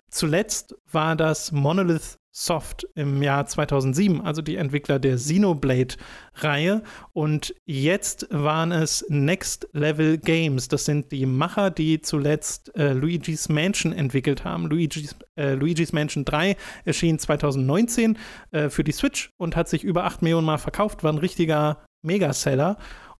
Zuletzt 0.09 0.75
war 0.91 1.15
das 1.15 1.51
Monolith 1.51 2.17
Soft 2.39 2.87
im 2.93 3.23
Jahr 3.23 3.47
2007, 3.47 4.21
also 4.21 4.43
die 4.43 4.57
Entwickler 4.57 4.99
der 4.99 5.15
Xenoblade-Reihe. 5.15 6.83
Und 7.11 7.55
jetzt 7.65 8.27
waren 8.29 8.71
es 8.71 9.03
Next 9.09 9.67
Level 9.73 10.19
Games. 10.19 10.67
Das 10.67 10.85
sind 10.85 11.11
die 11.11 11.25
Macher, 11.25 11.71
die 11.71 11.99
zuletzt 11.99 12.75
äh, 12.75 12.93
Luigi's 12.93 13.49
Mansion 13.49 13.91
entwickelt 13.91 14.43
haben. 14.45 14.67
Luigi's, 14.67 15.15
äh, 15.35 15.55
Luigi's 15.55 15.93
Mansion 15.93 16.25
3 16.25 16.55
erschien 16.85 17.17
2019 17.17 18.19
äh, 18.51 18.69
für 18.69 18.83
die 18.83 18.91
Switch 18.91 19.33
und 19.37 19.55
hat 19.55 19.67
sich 19.67 19.83
über 19.83 20.03
8 20.03 20.21
Millionen 20.21 20.45
Mal 20.45 20.59
verkauft, 20.59 21.03
war 21.03 21.11
ein 21.11 21.17
richtiger 21.17 21.79
Megaseller. 22.03 22.77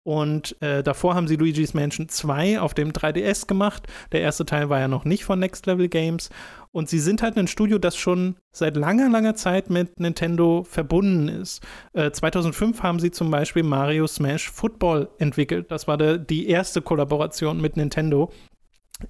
Und 0.08 0.56
äh, 0.62 0.84
davor 0.84 1.16
haben 1.16 1.28
sie 1.28 1.36
Luigi's 1.36 1.74
Mansion 1.74 2.08
2 2.08 2.62
auf 2.62 2.74
dem 2.74 2.94
3DS 2.94 3.46
gemacht. 3.46 3.88
Der 4.14 4.22
erste 4.22 4.46
Teil 4.46 4.70
war 4.70 4.80
ja 4.80 4.88
noch 4.88 5.04
nicht 5.04 5.26
von 5.26 5.38
Next 5.38 5.66
Level 5.66 5.90
Games. 5.90 6.30
Und 6.72 6.88
sie 6.88 7.00
sind 7.00 7.22
halt 7.22 7.38
ein 7.38 7.48
Studio, 7.48 7.78
das 7.78 7.98
schon 7.98 8.38
seit 8.56 8.78
langer, 8.78 9.10
langer 9.10 9.36
Zeit 9.36 9.70
mit 9.70 10.00
Nintendo 10.00 10.64
verbunden 10.64 11.28
ist. 11.28 11.62
Äh, 11.92 12.12
2005 12.12 12.84
haben 12.84 13.00
sie 13.00 13.12
zum 13.12 13.30
Beispiel 13.32 13.64
Mario 13.64 14.08
Smash 14.08 14.50
Football 14.50 15.10
entwickelt. 15.18 15.72
Das 15.72 15.90
war 15.90 15.98
der, 15.98 16.18
die 16.18 16.48
erste 16.48 16.82
Kollaboration 16.82 17.60
mit 17.60 17.76
Nintendo. 17.76 18.32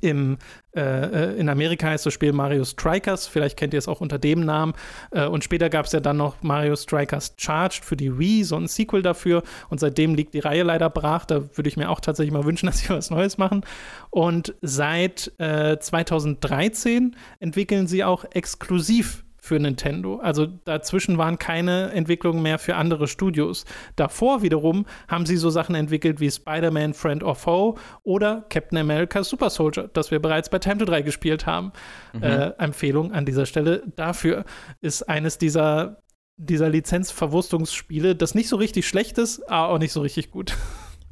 Im, 0.01 0.37
äh, 0.75 0.81
äh, 0.81 1.39
in 1.39 1.49
Amerika 1.49 1.87
heißt 1.87 2.05
das 2.05 2.13
Spiel 2.13 2.33
Mario 2.33 2.65
Strikers, 2.65 3.27
vielleicht 3.27 3.57
kennt 3.57 3.73
ihr 3.73 3.77
es 3.77 3.87
auch 3.87 4.01
unter 4.01 4.19
dem 4.19 4.41
Namen. 4.41 4.73
Äh, 5.11 5.25
und 5.25 5.43
später 5.43 5.69
gab 5.69 5.85
es 5.85 5.91
ja 5.91 5.99
dann 5.99 6.17
noch 6.17 6.41
Mario 6.41 6.75
Strikers 6.75 7.35
Charged 7.37 7.85
für 7.85 7.95
die 7.95 8.17
Wii, 8.17 8.43
so 8.43 8.57
ein 8.57 8.67
Sequel 8.67 9.01
dafür. 9.01 9.43
Und 9.69 9.79
seitdem 9.79 10.15
liegt 10.15 10.33
die 10.33 10.39
Reihe 10.39 10.63
leider 10.63 10.89
brach. 10.89 11.25
Da 11.25 11.55
würde 11.57 11.69
ich 11.69 11.77
mir 11.77 11.89
auch 11.89 11.99
tatsächlich 11.99 12.33
mal 12.33 12.45
wünschen, 12.45 12.65
dass 12.67 12.79
sie 12.79 12.89
was 12.89 13.09
Neues 13.09 13.37
machen. 13.37 13.61
Und 14.09 14.55
seit 14.61 15.31
äh, 15.39 15.77
2013 15.79 17.15
entwickeln 17.39 17.87
sie 17.87 18.03
auch 18.03 18.25
exklusiv 18.31 19.23
für 19.47 19.59
Nintendo. 19.59 20.17
Also 20.17 20.45
dazwischen 20.45 21.17
waren 21.17 21.39
keine 21.39 21.91
Entwicklungen 21.91 22.41
mehr 22.43 22.59
für 22.59 22.75
andere 22.75 23.07
Studios. 23.07 23.65
Davor 23.95 24.41
wiederum 24.41 24.85
haben 25.07 25.25
sie 25.25 25.37
so 25.37 25.49
Sachen 25.49 25.75
entwickelt 25.75 26.19
wie 26.19 26.29
Spider-Man 26.29 26.93
Friend 26.93 27.23
or 27.23 27.35
Foe 27.35 27.75
oder 28.03 28.45
Captain 28.49 28.77
America 28.77 29.23
Super 29.23 29.49
Soldier, 29.49 29.89
das 29.93 30.11
wir 30.11 30.19
bereits 30.19 30.49
bei 30.49 30.59
Time 30.59 30.77
to 30.77 30.85
3 30.85 31.01
gespielt 31.01 31.45
haben. 31.45 31.71
Mhm. 32.13 32.23
Äh, 32.23 32.51
Empfehlung 32.59 33.11
an 33.11 33.25
dieser 33.25 33.45
Stelle 33.45 33.83
dafür 33.95 34.45
ist 34.81 35.03
eines 35.03 35.37
dieser 35.37 36.03
dieser 36.39 36.69
Lizenzverwurstungsspiele, 36.69 38.15
das 38.15 38.35
nicht 38.35 38.47
so 38.47 38.57
richtig 38.57 38.87
schlecht 38.87 39.17
ist, 39.17 39.49
aber 39.49 39.73
auch 39.73 39.79
nicht 39.79 39.91
so 39.91 40.01
richtig 40.01 40.29
gut. 40.29 40.55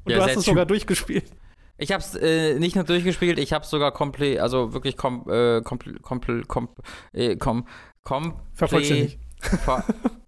Und 0.03 0.12
ja, 0.12 0.17
du 0.19 0.24
hast 0.24 0.38
es 0.38 0.45
sogar 0.45 0.67
durchgespielt. 0.67 1.25
Ich 1.77 1.91
habe 1.91 2.01
es 2.01 2.15
äh, 2.15 2.57
nicht 2.57 2.75
nur 2.75 2.86
durchgespielt, 2.86 3.38
ich 3.38 3.51
habe 3.51 3.65
es 3.65 3.69
sogar 3.69 3.91
komplett, 3.91 4.39
also 4.39 4.74
wirklich 4.74 4.95
kom, 4.95 5.29
äh, 5.29 5.62
komplett, 5.62 6.01
komplett, 6.01 6.48
kom, 6.48 6.69
äh, 7.12 7.36
kom, 7.36 7.67
komplett 8.05 9.19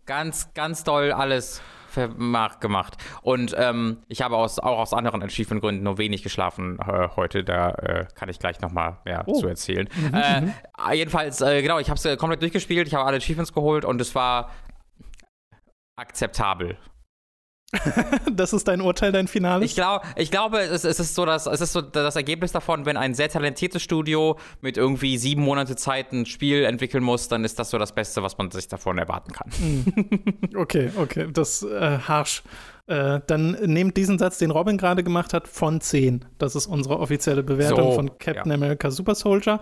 ganz, 0.06 0.54
ganz 0.54 0.84
doll 0.84 1.12
alles 1.12 1.62
gemacht. 2.60 2.98
Und 3.22 3.56
ähm, 3.58 4.04
ich 4.08 4.22
habe 4.22 4.38
aus, 4.38 4.60
auch 4.60 4.78
aus 4.78 4.94
anderen 4.94 5.24
Achievement-Gründen 5.24 5.84
nur 5.84 5.98
wenig 5.98 6.22
geschlafen 6.22 6.78
äh, 6.80 7.08
heute. 7.16 7.44
Da 7.44 7.72
äh, 7.72 8.06
kann 8.14 8.30
ich 8.30 8.38
gleich 8.38 8.62
nochmal 8.62 9.00
mehr 9.06 9.24
oh. 9.26 9.40
zu 9.40 9.48
erzählen. 9.48 9.90
Mhm, 9.96 10.14
äh, 10.14 10.42
mhm. 10.42 10.54
jedenfalls, 10.94 11.42
äh, 11.42 11.62
genau, 11.62 11.80
ich 11.80 11.90
habe 11.90 11.98
es 11.98 12.06
äh, 12.06 12.16
komplett 12.18 12.42
durchgespielt. 12.42 12.88
Ich 12.88 12.94
habe 12.94 13.06
alle 13.06 13.18
Achievements 13.18 13.52
geholt 13.54 13.84
und 13.84 14.00
es 14.00 14.14
war 14.14 14.52
akzeptabel. 15.96 16.78
das 18.32 18.54
ist 18.54 18.68
dein 18.68 18.80
Urteil, 18.80 19.12
dein 19.12 19.28
Finale? 19.28 19.66
Ich, 19.66 19.76
glaub, 19.76 20.04
ich 20.16 20.32
glaube, 20.32 20.60
es, 20.60 20.86
es, 20.86 21.00
ist 21.00 21.16
so 21.16 21.26
das, 21.26 21.48
es 21.48 21.60
ist 21.60 21.74
so 21.74 21.82
das 21.82 22.16
Ergebnis 22.16 22.54
davon, 22.54 22.86
wenn 22.86 22.96
ein 22.96 23.14
sehr 23.14 23.28
talentiertes 23.30 23.82
Studio 23.82 24.38
mit 24.62 24.78
irgendwie 24.78 25.18
sieben 25.18 25.42
Monate 25.42 25.76
Zeit 25.76 26.14
ein 26.14 26.26
Spiel 26.26 26.64
entwickeln 26.64 27.04
muss, 27.04 27.28
dann 27.28 27.44
ist 27.44 27.60
das 27.60 27.70
so 27.70 27.78
das 27.78 27.94
Beste, 27.94 28.24
was 28.24 28.38
man 28.38 28.52
sich 28.52 28.70
davon 28.70 28.98
erwarten 28.98 29.34
kann. 29.34 29.52
Hm. 29.60 29.86
okay, 30.56 30.92
okay, 30.96 31.28
das 31.32 31.64
äh, 31.64 32.00
harsch. 32.00 32.44
Äh, 32.88 33.20
dann 33.28 33.52
nehmt 33.66 33.98
diesen 33.98 34.18
Satz, 34.18 34.38
den 34.38 34.50
Robin 34.50 34.78
gerade 34.78 35.04
gemacht 35.04 35.34
hat, 35.34 35.50
von 35.50 35.82
10. 35.82 36.24
Das 36.38 36.56
ist 36.56 36.68
unsere 36.68 37.00
offizielle 37.00 37.44
Bewertung 37.44 37.90
so, 37.90 37.92
von 37.92 38.18
Captain 38.18 38.50
ja. 38.50 38.56
America 38.56 38.90
Super 38.92 39.14
Soldier. 39.14 39.60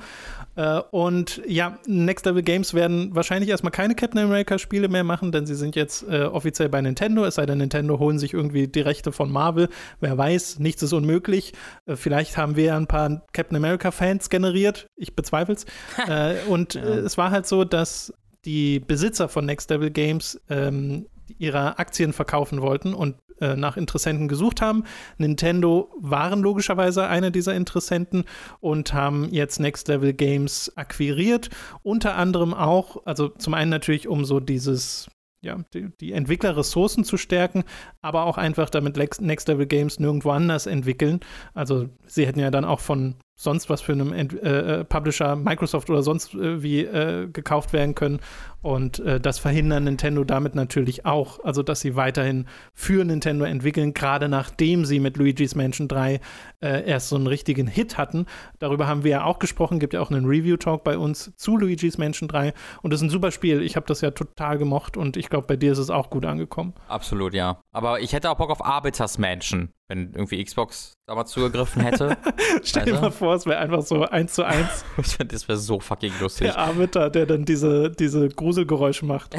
Äh, 0.56 0.82
und 0.92 1.42
ja, 1.48 1.80
Next 1.88 2.28
Level 2.28 2.44
Games 2.44 2.76
werden 2.76 3.16
wahrscheinlich 3.16 3.50
erstmal 3.50 3.72
keine 3.72 3.96
Captain 3.96 4.22
America 4.22 4.60
Spiele 4.60 4.90
mehr 4.90 5.04
machen, 5.04 5.32
denn 5.32 5.48
sie 5.48 5.56
sind 5.56 5.76
jetzt 5.76 6.08
äh, 6.08 6.26
offiziell 6.26 6.70
bei 6.70 6.80
Nintendo. 6.82 7.26
Es 7.26 7.36
sei 7.36 7.48
denn, 7.48 7.58
Nintendo 7.58 7.98
holen 7.98 8.20
sich 8.20 8.34
irgendwie 8.34 8.68
die 8.68 8.82
Rechte 8.82 9.12
von 9.12 9.32
Marvel. 9.32 9.70
Wer 10.00 10.16
weiß, 10.16 10.60
nichts 10.60 10.84
ist 10.84 10.94
unmöglich. 10.94 11.54
Äh, 11.88 11.96
vielleicht 11.96 12.38
haben 12.38 12.56
wir 12.56 12.66
ja 12.66 12.78
ein 12.78 12.88
paar 12.88 13.24
Captain 13.34 13.58
America 13.58 13.90
Fans 13.90 14.30
generiert. 14.30 14.88
Ich 14.96 15.16
bezweifle 15.16 15.56
es. 15.56 15.66
Äh, 16.08 16.36
und 16.50 16.76
ja. 16.76 16.84
es 16.84 17.18
war 17.18 17.32
halt 17.32 17.48
so, 17.48 17.64
dass 17.64 18.14
die 18.44 18.80
Besitzer 18.80 19.28
von 19.28 19.46
Next 19.46 19.72
Level 19.72 19.90
Games 19.90 20.40
ähm, 20.50 21.08
ihre 21.38 21.80
Aktien 21.80 22.14
verkaufen 22.14 22.62
wollten 22.62 22.94
und 22.94 23.16
äh, 23.40 23.56
nach 23.56 23.76
Interessenten 23.76 24.28
gesucht 24.28 24.62
haben. 24.62 24.86
Nintendo 25.18 25.92
waren 26.00 26.42
logischerweise 26.42 27.08
einer 27.08 27.32
dieser 27.32 27.54
Interessenten 27.54 28.24
und 28.62 28.94
haben 28.94 29.28
jetzt 29.32 29.60
Next 29.60 29.88
Level 29.88 30.14
Games 30.14 30.72
akquiriert. 30.78 31.50
Unter 31.84 32.16
anderem 32.16 32.54
auch, 32.54 33.06
also 33.06 33.28
zum 33.28 33.54
einen 33.54 33.72
natürlich, 33.72 34.08
um 34.08 34.24
so 34.24 34.40
dieses 34.40 35.10
ja, 35.46 35.60
die, 35.74 35.90
die 36.00 36.12
Entwicklerressourcen 36.12 37.04
zu 37.04 37.18
stärken, 37.18 37.64
aber 38.02 38.24
auch 38.24 38.38
einfach 38.38 38.70
damit 38.70 38.98
Next 38.98 39.48
Level 39.48 39.68
Games 39.68 40.00
nirgendwo 40.00 40.32
anders 40.32 40.66
entwickeln. 40.66 41.20
Also 41.54 41.90
sie 42.08 42.26
hätten 42.26 42.40
ja 42.40 42.50
dann 42.50 42.66
auch 42.66 42.80
von 42.80 43.16
sonst 43.36 43.70
was 43.70 43.82
für 43.82 43.92
einem 43.92 44.12
Ent 44.12 44.34
äh, 44.42 44.80
äh, 44.80 44.84
Publisher, 44.86 45.36
Microsoft 45.36 45.90
oder 45.90 46.02
sonst 46.02 46.34
äh, 46.34 46.64
wie 46.64 46.82
äh, 46.82 47.28
gekauft 47.28 47.74
werden 47.74 47.94
können. 47.94 48.20
Und 48.66 48.98
äh, 48.98 49.20
das 49.20 49.38
verhindern 49.38 49.84
Nintendo 49.84 50.24
damit 50.24 50.56
natürlich 50.56 51.06
auch. 51.06 51.40
Also, 51.44 51.62
dass 51.62 51.82
sie 51.82 51.96
weiterhin 51.96 52.48
für 52.74 53.06
Nintendo 53.06 53.46
entwickeln, 53.46 53.94
gerade 53.94 54.28
nachdem 54.28 54.86
sie 54.86 55.00
mit 55.00 55.18
Luigi's 55.18 55.54
Mansion 55.54 55.88
3 55.88 56.20
äh, 56.62 56.84
erst 56.84 57.10
so 57.10 57.16
einen 57.16 57.28
richtigen 57.28 57.68
Hit 57.68 58.00
hatten. 58.00 58.26
Darüber 58.58 58.88
haben 58.88 59.04
wir 59.04 59.12
ja 59.12 59.24
auch 59.24 59.38
gesprochen, 59.38 59.78
gibt 59.78 59.94
ja 59.94 60.02
auch 60.02 60.10
einen 60.10 60.26
Review-Talk 60.26 60.84
bei 60.84 60.98
uns 60.98 61.32
zu 61.36 61.58
Luigi's 61.58 62.00
Mansion 62.00 62.28
3. 62.28 62.56
Und 62.82 62.92
das 62.92 63.02
ist 63.02 63.06
ein 63.06 63.10
super 63.12 63.30
Spiel. 63.30 63.62
Ich 63.62 63.76
habe 63.76 63.86
das 63.86 64.02
ja 64.02 64.10
total 64.10 64.58
gemocht 64.58 64.98
und 64.98 65.16
ich 65.16 65.30
glaube, 65.30 65.46
bei 65.46 65.58
dir 65.58 65.72
ist 65.72 65.78
es 65.78 65.92
auch 65.92 66.10
gut 66.10 66.26
angekommen. 66.26 66.74
Absolut, 66.88 67.36
ja. 67.36 67.62
Aber 67.72 68.00
ich 68.00 68.14
hätte 68.14 68.32
auch 68.32 68.38
Bock 68.38 68.50
auf 68.50 68.66
Arbiters 68.66 69.20
Mansion 69.20 69.70
wenn 69.88 70.14
irgendwie 70.14 70.44
Xbox 70.44 70.98
damals 71.06 71.32
zugegriffen 71.32 71.84
hätte. 71.84 72.18
Stell 72.64 72.86
dir 72.86 73.00
mal 73.00 73.12
vor, 73.12 73.36
es 73.36 73.46
wäre 73.46 73.60
einfach 73.60 73.84
so 73.84 74.04
eins 74.04 74.34
zu 74.34 74.44
eins. 74.44 74.84
das 75.28 75.48
wäre 75.48 75.60
so 75.60 75.80
fucking 75.80 76.12
lustig. 76.20 76.48
Der 76.48 76.58
Arbeiter, 76.58 77.10
der 77.12 77.28
dann 77.28 77.46
diese, 77.46 77.92
diese 77.92 78.30
Gruselgeräusche 78.56 79.06
macht. 79.06 79.36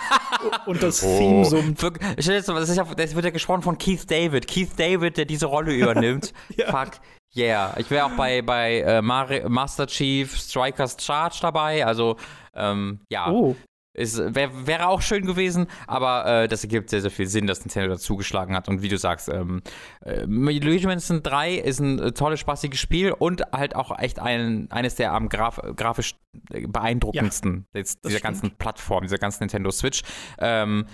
und 0.66 0.82
das 0.82 1.02
oh. 1.02 1.18
Theme 1.18 1.44
summt. 1.44 1.82
Das, 1.82 2.26
das 2.26 3.14
wird 3.14 3.24
ja 3.24 3.30
gesprochen 3.30 3.62
von 3.62 3.78
Keith 3.78 4.10
David. 4.10 4.46
Keith 4.48 4.70
David, 4.76 5.16
der 5.18 5.24
diese 5.26 5.46
Rolle 5.46 5.74
übernimmt. 5.74 6.32
ja. 6.56 6.70
Fuck. 6.70 6.94
Yeah. 7.36 7.74
Ich 7.78 7.90
wäre 7.90 8.06
auch 8.06 8.16
bei, 8.16 8.40
bei 8.40 8.80
äh, 8.80 9.02
Master 9.02 9.86
Chief 9.86 10.34
Strikers 10.34 10.96
Charge 10.98 11.38
dabei. 11.42 11.84
Also, 11.84 12.16
ähm, 12.54 13.00
ja. 13.10 13.30
Oh. 13.30 13.54
Es 13.96 14.18
wär, 14.18 14.66
wäre 14.66 14.88
auch 14.88 15.02
schön 15.02 15.26
gewesen, 15.26 15.66
aber 15.86 16.26
äh, 16.26 16.48
das 16.48 16.62
ergibt 16.62 16.90
sehr, 16.90 17.00
sehr 17.00 17.10
viel 17.10 17.26
Sinn, 17.26 17.46
dass 17.46 17.60
Nintendo 17.60 17.88
da 17.90 17.98
zugeschlagen 17.98 18.54
hat. 18.54 18.68
Und 18.68 18.82
wie 18.82 18.88
du 18.88 18.98
sagst, 18.98 19.28
ähm, 19.28 19.62
äh, 20.04 20.24
Luigi 20.26 20.86
Mansion 20.86 21.22
3 21.22 21.54
ist 21.54 21.80
ein 21.80 21.98
äh, 21.98 22.12
tolles, 22.12 22.40
spaßiges 22.40 22.78
Spiel 22.78 23.12
und 23.12 23.42
halt 23.52 23.74
auch 23.74 23.98
echt 23.98 24.18
ein, 24.18 24.70
eines 24.70 24.94
der 24.96 25.12
am 25.12 25.28
graf, 25.28 25.60
grafisch 25.76 26.16
beeindruckendsten 26.32 27.66
ja, 27.72 27.82
dieser 27.82 27.96
stimmt. 28.02 28.22
ganzen 28.22 28.50
Plattform, 28.56 29.04
dieser 29.04 29.18
ganzen 29.18 29.44
Nintendo 29.44 29.70
Switch. 29.70 30.02
Ähm, 30.38 30.86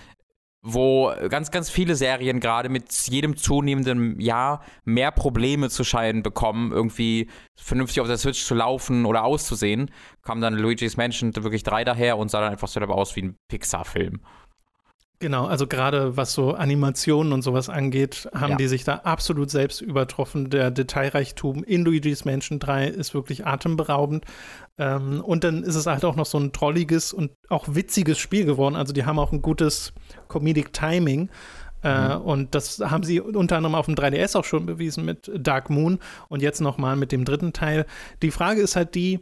wo 0.62 1.12
ganz, 1.28 1.50
ganz 1.50 1.70
viele 1.70 1.96
Serien 1.96 2.38
gerade 2.38 2.68
mit 2.68 2.92
jedem 3.08 3.36
zunehmenden 3.36 4.20
Jahr 4.20 4.62
mehr 4.84 5.10
Probleme 5.10 5.68
zu 5.68 5.82
scheinen 5.82 6.22
bekommen, 6.22 6.70
irgendwie 6.70 7.28
vernünftig 7.56 8.00
auf 8.00 8.06
der 8.06 8.16
Switch 8.16 8.44
zu 8.44 8.54
laufen 8.54 9.04
oder 9.04 9.24
auszusehen, 9.24 9.90
kam 10.22 10.40
dann 10.40 10.54
Luigi's 10.54 10.96
Mansion 10.96 11.34
wirklich 11.34 11.64
drei 11.64 11.82
daher 11.82 12.16
und 12.16 12.30
sah 12.30 12.40
dann 12.40 12.52
einfach 12.52 12.68
so 12.68 12.80
aus 12.80 13.16
wie 13.16 13.22
ein 13.22 13.36
Pixar-Film. 13.48 14.20
Genau, 15.22 15.46
also 15.46 15.68
gerade 15.68 16.16
was 16.16 16.32
so 16.32 16.54
Animationen 16.54 17.32
und 17.32 17.42
sowas 17.42 17.68
angeht, 17.68 18.28
haben 18.34 18.50
ja. 18.50 18.56
die 18.56 18.66
sich 18.66 18.82
da 18.82 18.96
absolut 19.04 19.52
selbst 19.52 19.80
übertroffen. 19.80 20.50
Der 20.50 20.72
Detailreichtum 20.72 21.62
in 21.62 21.84
Luigi's 21.84 22.24
Mansion 22.24 22.58
3 22.58 22.88
ist 22.88 23.14
wirklich 23.14 23.46
atemberaubend. 23.46 24.24
Ähm, 24.78 25.20
und 25.20 25.44
dann 25.44 25.62
ist 25.62 25.76
es 25.76 25.86
halt 25.86 26.04
auch 26.04 26.16
noch 26.16 26.26
so 26.26 26.38
ein 26.38 26.50
trolliges 26.50 27.12
und 27.12 27.30
auch 27.48 27.66
witziges 27.68 28.18
Spiel 28.18 28.44
geworden. 28.44 28.74
Also 28.74 28.92
die 28.92 29.04
haben 29.04 29.20
auch 29.20 29.30
ein 29.30 29.42
gutes 29.42 29.92
Comedic 30.26 30.72
Timing. 30.72 31.30
Äh, 31.84 32.16
mhm. 32.16 32.22
und 32.22 32.54
das 32.56 32.80
haben 32.80 33.04
sie 33.04 33.20
unter 33.20 33.58
anderem 33.58 33.76
auf 33.76 33.86
dem 33.86 33.94
3DS 33.94 34.36
auch 34.36 34.44
schon 34.44 34.66
bewiesen 34.66 35.04
mit 35.04 35.30
Dark 35.36 35.70
Moon 35.70 36.00
und 36.28 36.42
jetzt 36.42 36.60
nochmal 36.60 36.96
mit 36.96 37.12
dem 37.12 37.24
dritten 37.24 37.52
Teil. 37.52 37.86
Die 38.22 38.32
Frage 38.32 38.60
ist 38.60 38.74
halt 38.74 38.96
die, 38.96 39.20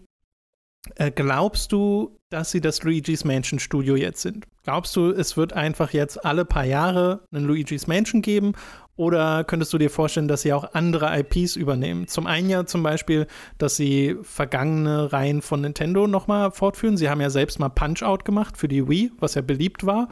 äh, 0.97 1.11
glaubst 1.11 1.73
du, 1.73 2.17
dass 2.31 2.51
sie 2.51 2.61
das 2.61 2.83
Luigi's 2.83 3.25
Mansion 3.25 3.59
Studio 3.59 3.97
jetzt 3.97 4.23
sind? 4.23 4.47
Glaubst 4.63 4.95
du, 4.97 5.11
es 5.11 5.37
wird 5.37 5.53
einfach 5.53 5.93
jetzt 5.93 6.25
alle 6.25 6.45
paar 6.45 6.65
Jahre 6.65 7.25
einen 7.33 7.45
Luigi's 7.45 7.87
Mansion 7.87 8.23
geben? 8.23 8.53
Oder 8.97 9.45
könntest 9.45 9.73
du 9.73 9.79
dir 9.79 9.89
vorstellen, 9.89 10.29
dass 10.29 10.43
sie 10.43 10.53
auch 10.53 10.75
andere 10.75 11.19
IPs 11.19 11.57
übernehmen? 11.57 12.07
Zum 12.07 12.27
einen 12.27 12.51
ja 12.51 12.67
zum 12.67 12.83
Beispiel, 12.83 13.27
dass 13.57 13.77
sie 13.77 14.17
vergangene 14.23 15.13
Reihen 15.13 15.41
von 15.41 15.63
Nintendo 15.63 16.07
nochmal 16.07 16.51
fortführen. 16.51 16.99
Sie 16.99 17.09
haben 17.09 17.21
ja 17.21 17.31
selbst 17.31 17.59
mal 17.59 17.71
Punch-Out 17.71 18.25
gemacht 18.25 18.59
für 18.59 18.69
die 18.69 18.89
Wii, 18.89 19.13
was 19.19 19.35
ja 19.35 19.43
beliebt 19.43 19.87
war. 19.87 20.09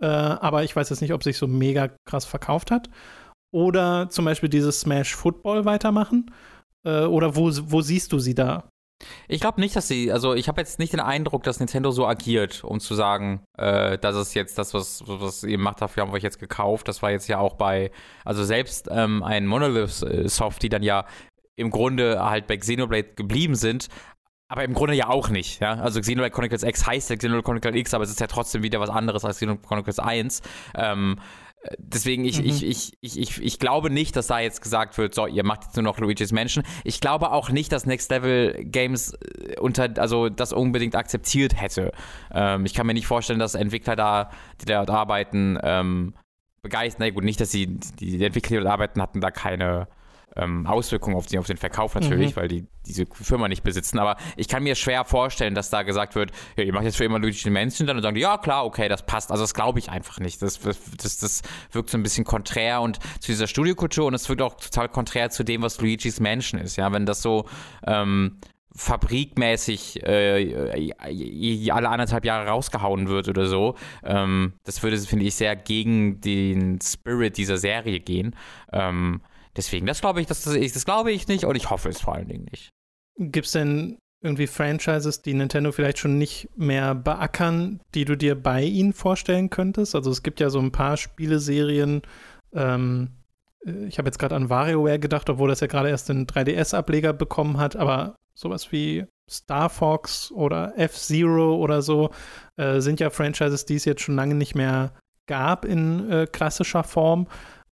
Äh, 0.00 0.06
aber 0.06 0.62
ich 0.62 0.76
weiß 0.76 0.88
jetzt 0.90 1.00
nicht, 1.00 1.12
ob 1.12 1.24
sich 1.24 1.36
so 1.36 1.48
mega 1.48 1.88
krass 2.04 2.24
verkauft 2.24 2.70
hat. 2.70 2.88
Oder 3.50 4.08
zum 4.10 4.24
Beispiel 4.24 4.48
dieses 4.48 4.80
Smash 4.80 5.16
Football 5.16 5.64
weitermachen. 5.64 6.30
Äh, 6.84 7.06
oder 7.06 7.34
wo, 7.34 7.50
wo 7.52 7.80
siehst 7.80 8.12
du 8.12 8.20
sie 8.20 8.36
da? 8.36 8.68
Ich 9.28 9.40
glaube 9.40 9.60
nicht, 9.60 9.76
dass 9.76 9.86
sie, 9.88 10.10
also 10.10 10.34
ich 10.34 10.48
habe 10.48 10.60
jetzt 10.60 10.78
nicht 10.78 10.92
den 10.92 11.00
Eindruck, 11.00 11.44
dass 11.44 11.60
Nintendo 11.60 11.90
so 11.90 12.06
agiert, 12.06 12.64
um 12.64 12.80
zu 12.80 12.94
sagen, 12.94 13.44
äh, 13.56 13.96
das 13.98 14.16
ist 14.16 14.34
jetzt 14.34 14.58
das, 14.58 14.74
was, 14.74 15.04
was 15.06 15.44
ihr 15.44 15.58
macht, 15.58 15.80
dafür 15.80 16.02
haben 16.02 16.10
wir 16.10 16.16
euch 16.16 16.22
jetzt 16.22 16.40
gekauft. 16.40 16.88
Das 16.88 17.02
war 17.02 17.10
jetzt 17.10 17.28
ja 17.28 17.38
auch 17.38 17.54
bei, 17.54 17.90
also 18.24 18.44
selbst 18.44 18.88
ähm, 18.90 19.22
ein 19.22 19.46
Monolith 19.46 20.04
Soft, 20.26 20.62
die 20.62 20.68
dann 20.68 20.82
ja 20.82 21.06
im 21.56 21.70
Grunde 21.70 22.24
halt 22.24 22.46
bei 22.46 22.56
Xenoblade 22.56 23.14
geblieben 23.14 23.54
sind, 23.54 23.88
aber 24.48 24.64
im 24.64 24.74
Grunde 24.74 24.94
ja 24.94 25.08
auch 25.08 25.28
nicht, 25.28 25.60
ja. 25.60 25.74
Also 25.74 26.00
Xenoblade 26.00 26.30
Chronicles 26.32 26.62
X 26.62 26.86
heißt 26.86 27.10
ja 27.10 27.16
Xenoblade 27.16 27.44
Chronicles 27.44 27.76
X, 27.76 27.94
aber 27.94 28.04
es 28.04 28.10
ist 28.10 28.20
ja 28.20 28.26
trotzdem 28.26 28.62
wieder 28.62 28.80
was 28.80 28.90
anderes 28.90 29.24
als 29.24 29.36
Xenoblade 29.36 29.66
Chronicles 29.68 29.98
1. 29.98 30.42
Ähm, 30.74 31.16
Deswegen, 31.76 32.24
ich, 32.24 32.40
mhm. 32.40 32.46
ich, 32.46 32.64
ich, 32.64 32.92
ich, 33.00 33.18
ich, 33.18 33.42
ich 33.42 33.58
glaube 33.58 33.90
nicht, 33.90 34.14
dass 34.16 34.28
da 34.28 34.38
jetzt 34.38 34.62
gesagt 34.62 34.96
wird, 34.96 35.14
so, 35.14 35.26
ihr 35.26 35.44
macht 35.44 35.64
jetzt 35.64 35.76
nur 35.76 35.82
noch 35.82 35.98
Luigi's 35.98 36.32
Mansion. 36.32 36.64
Ich 36.84 37.00
glaube 37.00 37.32
auch 37.32 37.50
nicht, 37.50 37.72
dass 37.72 37.84
Next 37.84 38.10
Level 38.10 38.64
Games 38.64 39.12
äh, 39.14 39.58
unter, 39.58 39.90
also 39.98 40.28
das 40.28 40.52
unbedingt 40.52 40.94
akzeptiert 40.94 41.60
hätte. 41.60 41.92
Ähm, 42.32 42.64
ich 42.64 42.74
kann 42.74 42.86
mir 42.86 42.94
nicht 42.94 43.06
vorstellen, 43.06 43.40
dass 43.40 43.54
Entwickler 43.54 43.96
da, 43.96 44.30
die 44.60 44.66
dort 44.66 44.88
arbeiten, 44.88 45.58
ähm, 45.62 46.14
begeistert. 46.62 47.00
Na 47.00 47.10
gut, 47.10 47.24
nicht, 47.24 47.40
dass 47.40 47.50
sie, 47.50 47.66
die 47.66 48.24
Entwickler, 48.24 48.58
die 48.58 48.62
dort 48.62 48.72
arbeiten, 48.72 49.02
hatten 49.02 49.20
da 49.20 49.30
keine, 49.30 49.88
ähm, 50.38 50.66
Auswirkungen 50.66 51.16
auf, 51.16 51.26
die, 51.26 51.38
auf 51.38 51.46
den 51.46 51.56
Verkauf 51.56 51.94
natürlich, 51.94 52.34
mhm. 52.34 52.40
weil 52.40 52.48
die 52.48 52.66
diese 52.86 53.06
Firma 53.06 53.48
nicht 53.48 53.62
besitzen. 53.62 53.98
Aber 53.98 54.16
ich 54.36 54.48
kann 54.48 54.62
mir 54.62 54.74
schwer 54.74 55.04
vorstellen, 55.04 55.54
dass 55.54 55.70
da 55.70 55.82
gesagt 55.82 56.14
wird, 56.14 56.32
ja, 56.56 56.64
ihr 56.64 56.72
macht 56.72 56.84
jetzt 56.84 56.96
für 56.96 57.04
immer 57.04 57.18
Luigi 57.18 57.50
Mansion, 57.50 57.86
dann 57.86 58.00
sagen 58.00 58.14
die, 58.14 58.22
ja 58.22 58.38
klar, 58.38 58.64
okay, 58.64 58.88
das 58.88 59.04
passt. 59.04 59.30
Also 59.30 59.42
das 59.42 59.54
glaube 59.54 59.78
ich 59.78 59.90
einfach 59.90 60.20
nicht. 60.20 60.40
Das, 60.40 60.58
das, 60.60 61.18
das 61.18 61.42
wirkt 61.72 61.90
so 61.90 61.98
ein 61.98 62.02
bisschen 62.02 62.24
konträr 62.24 62.80
und 62.80 62.98
zu 63.20 63.32
dieser 63.32 63.46
Studiokultur 63.46 64.06
und 64.06 64.14
es 64.14 64.28
wirkt 64.28 64.42
auch 64.42 64.54
total 64.54 64.88
konträr 64.88 65.30
zu 65.30 65.44
dem, 65.44 65.62
was 65.62 65.80
Luigi's 65.80 66.20
Mansion 66.20 66.60
ist. 66.60 66.76
Ja, 66.76 66.90
wenn 66.92 67.04
das 67.04 67.20
so 67.20 67.46
ähm, 67.86 68.38
fabrikmäßig 68.74 70.02
äh, 70.04 71.70
alle 71.70 71.88
anderthalb 71.88 72.24
Jahre 72.24 72.48
rausgehauen 72.48 73.08
wird 73.08 73.28
oder 73.28 73.46
so. 73.46 73.74
Ähm, 74.04 74.54
das 74.64 74.82
würde, 74.82 74.98
finde 74.98 75.24
ich, 75.24 75.34
sehr 75.34 75.56
gegen 75.56 76.20
den 76.20 76.78
Spirit 76.80 77.36
dieser 77.36 77.58
Serie 77.58 77.98
gehen. 78.00 78.36
Ähm, 78.72 79.20
Deswegen, 79.58 79.86
das 79.86 80.00
glaube 80.00 80.20
ich, 80.20 80.28
das, 80.28 80.42
das, 80.42 80.54
das 80.54 80.84
glaube 80.84 81.10
ich 81.10 81.26
nicht 81.26 81.44
und 81.44 81.56
ich 81.56 81.68
hoffe 81.68 81.88
es 81.88 82.00
vor 82.00 82.14
allen 82.14 82.28
Dingen 82.28 82.46
nicht. 82.50 82.70
Gibt 83.18 83.46
es 83.46 83.52
denn 83.52 83.98
irgendwie 84.22 84.46
Franchises, 84.46 85.20
die 85.22 85.34
Nintendo 85.34 85.72
vielleicht 85.72 85.98
schon 85.98 86.16
nicht 86.16 86.48
mehr 86.56 86.94
beackern, 86.94 87.80
die 87.92 88.04
du 88.04 88.16
dir 88.16 88.40
bei 88.40 88.62
ihnen 88.62 88.92
vorstellen 88.92 89.50
könntest? 89.50 89.96
Also 89.96 90.12
es 90.12 90.22
gibt 90.22 90.38
ja 90.38 90.48
so 90.48 90.60
ein 90.60 90.70
paar 90.70 90.96
Spieleserien, 90.96 92.02
ähm, 92.52 93.10
äh, 93.66 93.86
ich 93.86 93.98
habe 93.98 94.06
jetzt 94.06 94.20
gerade 94.20 94.36
an 94.36 94.48
WarioWare 94.48 95.00
gedacht, 95.00 95.28
obwohl 95.28 95.48
das 95.48 95.58
ja 95.58 95.66
gerade 95.66 95.90
erst 95.90 96.08
den 96.08 96.28
3DS-Ableger 96.28 97.12
bekommen 97.12 97.58
hat, 97.58 97.74
aber 97.74 98.14
sowas 98.34 98.70
wie 98.70 99.06
Star 99.28 99.68
Fox 99.70 100.30
oder 100.30 100.78
F-Zero 100.78 101.56
oder 101.56 101.82
so 101.82 102.10
äh, 102.56 102.78
sind 102.78 103.00
ja 103.00 103.10
Franchises, 103.10 103.66
die 103.66 103.74
es 103.74 103.84
jetzt 103.84 104.02
schon 104.02 104.14
lange 104.14 104.36
nicht 104.36 104.54
mehr 104.54 104.92
gab 105.26 105.64
in 105.64 106.08
äh, 106.10 106.26
klassischer 106.26 106.84
Form. 106.84 107.26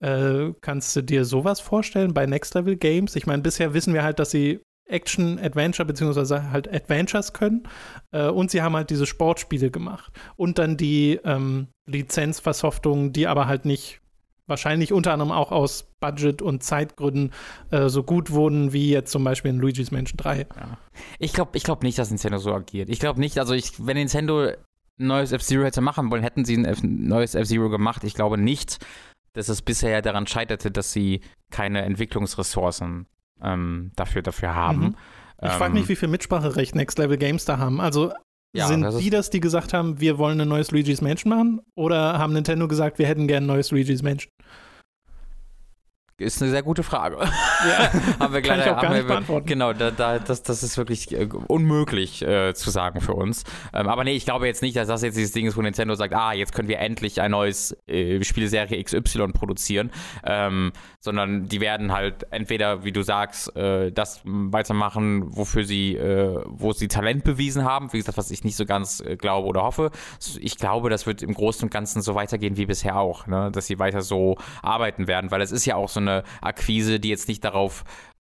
Äh, 0.06 0.54
kannst 0.62 0.96
du 0.96 1.02
dir 1.02 1.26
sowas 1.26 1.60
vorstellen 1.60 2.14
bei 2.14 2.28
Next 2.28 2.54
Level 2.54 2.76
Games? 2.76 3.16
Ich 3.16 3.26
meine, 3.26 3.42
bisher 3.42 3.74
wissen 3.74 3.94
wir 3.94 4.04
halt, 4.04 4.20
dass 4.20 4.30
sie 4.30 4.60
Action, 4.88 5.40
Adventure 5.40 5.86
beziehungsweise 5.86 6.52
halt 6.52 6.72
Adventures 6.72 7.34
können. 7.34 7.64
Äh, 8.12 8.28
und 8.28 8.52
sie 8.52 8.62
haben 8.62 8.76
halt 8.76 8.92
diese 8.92 9.08
Sportspiele 9.08 9.72
gemacht. 9.72 10.12
Und 10.36 10.60
dann 10.60 10.78
die 10.78 11.20
ähm, 11.24 11.70
Lizenzversoftung, 11.88 13.14
die 13.14 13.26
aber 13.26 13.48
halt 13.48 13.66
nicht 13.66 14.00
wahrscheinlich 14.48 14.94
unter 14.94 15.12
anderem 15.12 15.32
auch 15.32 15.52
aus 15.52 15.90
Budget- 16.00 16.44
und 16.44 16.62
Zeitgründen 16.62 17.34
äh, 17.72 17.90
so 17.90 18.04
gut 18.04 18.30
wurden 18.30 18.74
wie 18.74 18.92
jetzt 18.92 19.12
zum 19.12 19.24
Beispiel 19.24 19.50
in 19.50 19.58
Luigi's 19.58 19.90
Mansion 19.90 20.18
3. 20.18 20.38
Ja. 20.56 20.78
Ich 21.18 21.34
glaube 21.34 21.58
ich 21.58 21.64
glaub 21.64 21.82
nicht, 21.82 21.98
dass 21.98 22.12
Nintendo 22.12 22.38
so 22.38 22.54
agiert. 22.54 22.90
Ich 22.90 23.00
glaube 23.00 23.20
nicht, 23.20 23.40
also 23.40 23.56
ich, 23.56 23.84
wenn 23.84 23.98
Nintendo 23.98 24.50
ein 24.98 25.08
neues 25.08 25.32
F-Zero 25.32 25.64
hätte 25.64 25.82
machen 25.82 26.12
wollen, 26.12 26.22
hätten 26.22 26.46
sie 26.46 26.56
ein 26.56 26.66
F 26.66 26.84
neues 26.84 27.34
F-Zero 27.34 27.70
gemacht. 27.70 28.04
Ich 28.04 28.14
glaube 28.14 28.38
nicht, 28.38 28.78
dass 29.36 29.50
es 29.50 29.62
bisher 29.62 29.92
ja 29.92 30.02
daran 30.02 30.26
scheiterte, 30.26 30.72
dass 30.72 30.92
sie 30.92 31.22
keine 31.52 31.84
Entwicklungsressourcen 31.84 33.06
ähm, 33.42 33.92
dafür, 33.96 34.22
dafür 34.22 34.56
haben. 34.56 34.80
Mhm. 34.80 34.96
Ich 35.42 35.52
ähm, 35.52 35.58
frage 35.58 35.74
mich, 35.74 35.88
wie 35.90 35.96
viel 35.96 36.08
Mitspracherecht 36.08 36.76
Next 36.76 36.98
Level 36.98 37.18
Games 37.18 37.46
da 37.46 37.58
haben. 37.58 37.80
Also 37.82 38.14
ja, 38.54 38.68
sind 38.68 38.82
das 38.82 38.98
die 38.98 39.10
das, 39.10 39.30
die 39.30 39.42
gesagt 39.42 39.74
haben, 39.74 40.00
wir 40.00 40.18
wollen 40.18 40.40
ein 40.40 40.48
neues 40.48 40.72
Luigi's 40.72 41.02
Mansion 41.02 41.30
machen? 41.30 41.62
Oder 41.76 42.18
haben 42.18 42.34
Nintendo 42.34 42.68
gesagt, 42.68 42.98
wir 42.98 43.06
hätten 43.06 43.28
gern 43.28 43.44
ein 43.44 43.48
neues 43.48 43.72
Luigi's 43.72 44.02
Mansion? 44.02 44.32
Ist 46.18 46.42
eine 46.42 46.52
sehr 46.52 46.64
gute 46.64 46.82
Frage. 46.84 47.18
Ja. 47.64 47.92
haben 48.20 48.34
wir 48.34 48.42
gleich, 48.42 48.60
ich 48.60 48.72
auch 48.72 48.76
gar 48.76 48.86
haben 48.86 48.94
nicht 48.94 49.04
wir, 49.04 49.08
beantworten. 49.08 49.46
Genau, 49.48 49.74
da, 49.74 49.92
da, 49.92 50.20
das, 50.20 50.44
das 50.44 50.64
ist 50.64 50.78
wirklich 50.78 51.14
äh, 51.14 51.28
unmöglich 51.48 52.22
äh, 52.22 52.54
zu 52.54 52.70
sagen 52.70 53.02
für 53.02 53.14
uns. 53.14 53.44
Ähm, 53.74 53.88
aber 53.88 54.04
nee, 54.04 54.14
ich 54.14 54.26
glaube 54.26 54.48
jetzt 54.48 54.62
nicht, 54.62 54.76
dass 54.76 54.88
das 54.88 55.02
jetzt 55.02 55.18
dieses 55.18 55.32
Ding 55.32 55.48
ist, 55.48 55.58
wo 55.58 55.62
Nintendo 55.62 55.96
sagt, 55.96 56.14
ah, 56.14 56.34
jetzt 56.34 56.54
können 56.54 56.68
wir 56.68 56.80
endlich 56.80 57.22
ein 57.22 57.32
neues 57.32 57.76
äh, 57.88 58.24
Spielserie 58.24 58.84
XY 58.84 59.30
produzieren, 59.34 59.92
ähm, 60.24 60.72
sondern 61.00 61.48
die 61.48 61.62
werden 61.62 61.92
halt 61.92 62.28
entweder, 62.32 62.84
wie 62.84 62.92
du 62.92 63.02
sagst, 63.02 63.56
äh, 63.56 63.92
das 63.92 64.22
weitermachen, 64.26 65.36
wofür 65.36 65.64
sie, 65.64 65.96
äh, 65.96 66.42
wo 66.46 66.74
sie 66.74 66.88
Talent 66.88 67.24
bewiesen 67.24 67.64
haben, 67.64 67.94
wie 67.94 67.98
gesagt, 67.98 68.18
was 68.18 68.32
ich 68.32 68.44
nicht 68.44 68.56
so 68.56 68.66
ganz 68.66 69.04
glaube 69.18 69.48
oder 69.48 69.64
hoffe. 69.64 69.92
Ich 70.40 70.58
glaube, 70.58 70.90
das 70.90 71.06
wird 71.06 71.22
im 71.22 71.34
Großen 71.34 71.64
und 71.64 71.72
Ganzen 71.72 72.02
so 72.02 72.16
weitergehen 72.16 72.58
wie 72.58 72.66
bisher 72.66 72.98
auch, 72.98 73.28
ne? 73.28 73.52
dass 73.52 73.68
sie 73.68 73.80
weiter 73.80 74.02
so 74.02 74.38
arbeiten 74.62 75.08
werden, 75.08 75.32
weil 75.32 75.42
es 75.42 75.52
ist 75.52 75.66
ja 75.66 75.76
auch 75.76 75.90
so 75.90 76.00
eine 76.00 76.24
Akquise, 76.42 77.00
die 77.00 77.10
jetzt 77.10 77.28
nicht 77.28 77.44
darauf 77.46 77.84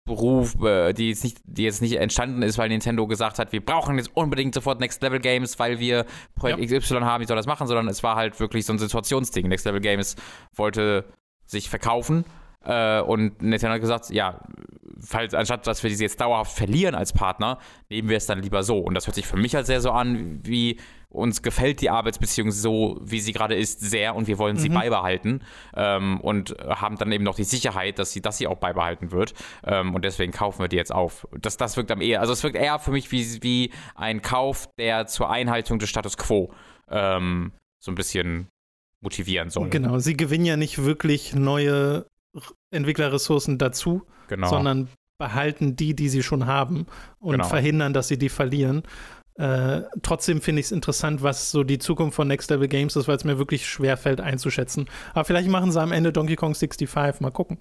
Beruf, 0.05 0.61
äh, 0.63 0.93
die 0.93 1.09
jetzt, 1.09 1.23
nicht, 1.23 1.37
die 1.43 1.63
jetzt 1.63 1.81
nicht 1.81 1.95
entstanden 1.97 2.41
ist, 2.41 2.57
weil 2.57 2.69
Nintendo 2.69 3.05
gesagt 3.05 3.37
hat, 3.37 3.51
wir 3.51 3.63
brauchen 3.63 3.97
jetzt 3.97 4.09
unbedingt 4.15 4.55
sofort 4.55 4.79
Next 4.79 5.01
Level 5.03 5.19
Games, 5.19 5.59
weil 5.59 5.79
wir 5.79 6.05
Projekt 6.35 6.59
Ja. 6.59 6.79
XY 6.79 7.01
haben, 7.01 7.21
die 7.21 7.27
soll 7.27 7.37
das 7.37 7.45
machen, 7.45 7.67
sondern 7.67 7.87
es 7.87 8.01
war 8.01 8.15
halt 8.15 8.39
wirklich 8.39 8.65
so 8.65 8.73
ein 8.73 8.79
Situationsding. 8.79 9.47
Next 9.47 9.65
Level 9.65 9.81
Games 9.81 10.15
wollte 10.55 11.05
sich 11.45 11.69
verkaufen 11.69 12.25
äh, 12.65 13.01
und 13.01 13.41
Nintendo 13.41 13.75
hat 13.75 13.81
gesagt, 13.81 14.09
ja, 14.09 14.39
falls, 14.99 15.33
anstatt 15.33 15.67
dass 15.67 15.83
wir 15.83 15.89
diese 15.89 16.03
jetzt 16.03 16.19
dauerhaft 16.19 16.57
verlieren 16.57 16.95
als 16.95 17.13
Partner, 17.13 17.59
nehmen 17.89 18.09
wir 18.09 18.17
es 18.17 18.25
dann 18.25 18.41
lieber 18.41 18.63
so. 18.63 18.79
Und 18.79 18.95
das 18.95 19.05
hört 19.07 19.15
sich 19.15 19.27
für 19.27 19.37
mich 19.37 19.55
halt 19.55 19.65
sehr 19.65 19.81
so 19.81 19.91
an, 19.91 20.39
wie 20.43 20.79
uns 21.11 21.41
gefällt 21.41 21.81
die 21.81 21.89
Arbeitsbeziehung 21.89 22.51
so, 22.51 22.99
wie 23.01 23.19
sie 23.19 23.33
gerade 23.33 23.55
ist, 23.55 23.81
sehr 23.81 24.15
und 24.15 24.27
wir 24.27 24.37
wollen 24.37 24.57
sie 24.57 24.69
beibehalten 24.69 25.41
ähm, 25.75 26.19
und 26.21 26.55
haben 26.67 26.97
dann 26.97 27.11
eben 27.11 27.23
noch 27.23 27.35
die 27.35 27.43
Sicherheit, 27.43 27.97
dass 27.97 28.11
sie, 28.11 28.21
dass 28.21 28.37
sie 28.37 28.45
auch 28.45 28.57
beibehalten 28.57 29.11
wird. 29.11 29.33
Ähm, 29.63 29.95
und 29.95 30.05
deswegen 30.05 30.31
kaufen 30.31 30.61
wir 30.61 30.67
die 30.67 30.75
jetzt 30.75 30.93
auf. 30.93 31.27
Das, 31.39 31.57
das 31.57 31.77
wirkt 31.77 31.89
am 31.91 32.01
eher, 32.01 32.21
also 32.21 32.33
es 32.33 32.43
wirkt 32.43 32.55
eher 32.55 32.77
für 32.77 32.91
mich 32.91 33.11
wie, 33.11 33.41
wie 33.41 33.71
ein 33.95 34.21
Kauf, 34.21 34.69
der 34.77 35.07
zur 35.07 35.31
Einhaltung 35.31 35.79
des 35.79 35.89
Status 35.89 36.15
quo 36.15 36.53
ähm, 36.89 37.53
so 37.83 37.91
ein 37.91 37.95
bisschen 37.95 38.47
motivieren 39.01 39.49
soll. 39.49 39.69
Genau, 39.69 39.97
sie 39.97 40.15
gewinnen 40.15 40.45
ja 40.45 40.57
nicht 40.57 40.83
wirklich 40.83 41.33
neue 41.33 42.05
Entwicklerressourcen 42.71 43.57
dazu, 43.57 44.03
Genau. 44.27 44.47
sondern 44.47 44.89
behalten 45.17 45.75
die, 45.75 45.95
die 45.95 46.07
sie 46.07 46.21
schon 46.23 46.45
haben 46.45 46.85
und 47.19 47.33
Genau. 47.33 47.47
verhindern, 47.47 47.93
dass 47.93 48.07
sie 48.09 48.17
die 48.17 48.29
verlieren. 48.29 48.83
Äh, 49.39 49.83
trotzdem 50.01 50.41
finde 50.41 50.59
ich 50.59 50.65
es 50.65 50.71
interessant, 50.73 51.23
was 51.23 51.49
so 51.49 51.63
die 51.63 51.79
Zukunft 51.79 52.15
von 52.15 52.27
Next 52.27 52.49
Level 52.51 52.67
Games 52.67 52.97
ist, 52.97 53.07
weil 53.07 53.15
es 53.15 53.23
mir 53.23 53.37
wirklich 53.37 53.65
schwer 53.69 53.95
fällt 53.95 54.19
einzuschätzen. 54.19 54.89
Aber 55.13 55.23
vielleicht 55.23 55.47
machen 55.47 55.71
sie 55.71 55.81
am 55.81 55.93
Ende 55.93 56.11
Donkey 56.11 56.35
Kong 56.35 56.55
65, 56.55 57.21
mal 57.21 57.31
gucken. 57.31 57.57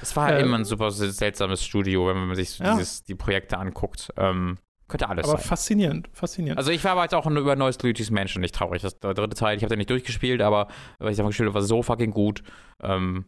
Es 0.00 0.16
war 0.16 0.32
Äh, 0.32 0.40
immer 0.40 0.56
ein 0.56 0.64
super 0.64 0.90
seltsames 0.90 1.62
Studio, 1.62 2.06
wenn 2.06 2.16
man 2.26 2.34
sich 2.34 2.50
so 2.50 2.64
Ja. 2.64 2.76
dieses, 2.78 3.04
die 3.04 3.14
Projekte 3.14 3.58
anguckt. 3.58 4.10
Ähm, 4.16 4.56
könnte 4.88 5.06
alles 5.10 5.28
Aber 5.28 5.36
sein. 5.36 5.46
faszinierend, 5.46 6.08
faszinierend. 6.14 6.56
Also 6.56 6.70
ich 6.70 6.82
war 6.82 6.92
aber 6.92 7.02
jetzt 7.02 7.14
auch 7.14 7.26
über 7.26 7.56
neues 7.56 7.76
Luigi's 7.82 8.10
Mansion 8.10 8.40
nicht 8.40 8.54
traurig. 8.54 8.80
Das 8.80 8.98
der 8.98 9.12
dritte 9.12 9.36
Teil, 9.36 9.54
ich 9.58 9.62
habe 9.62 9.68
den 9.68 9.78
nicht 9.78 9.90
durchgespielt, 9.90 10.40
aber 10.40 10.68
weil 10.98 11.10
ich 11.10 11.18
davon 11.18 11.28
gespielt 11.28 11.48
habe, 11.48 11.54
war 11.56 11.62
so 11.62 11.82
fucking 11.82 12.10
gut. 12.10 12.42
Ähm, 12.82 13.26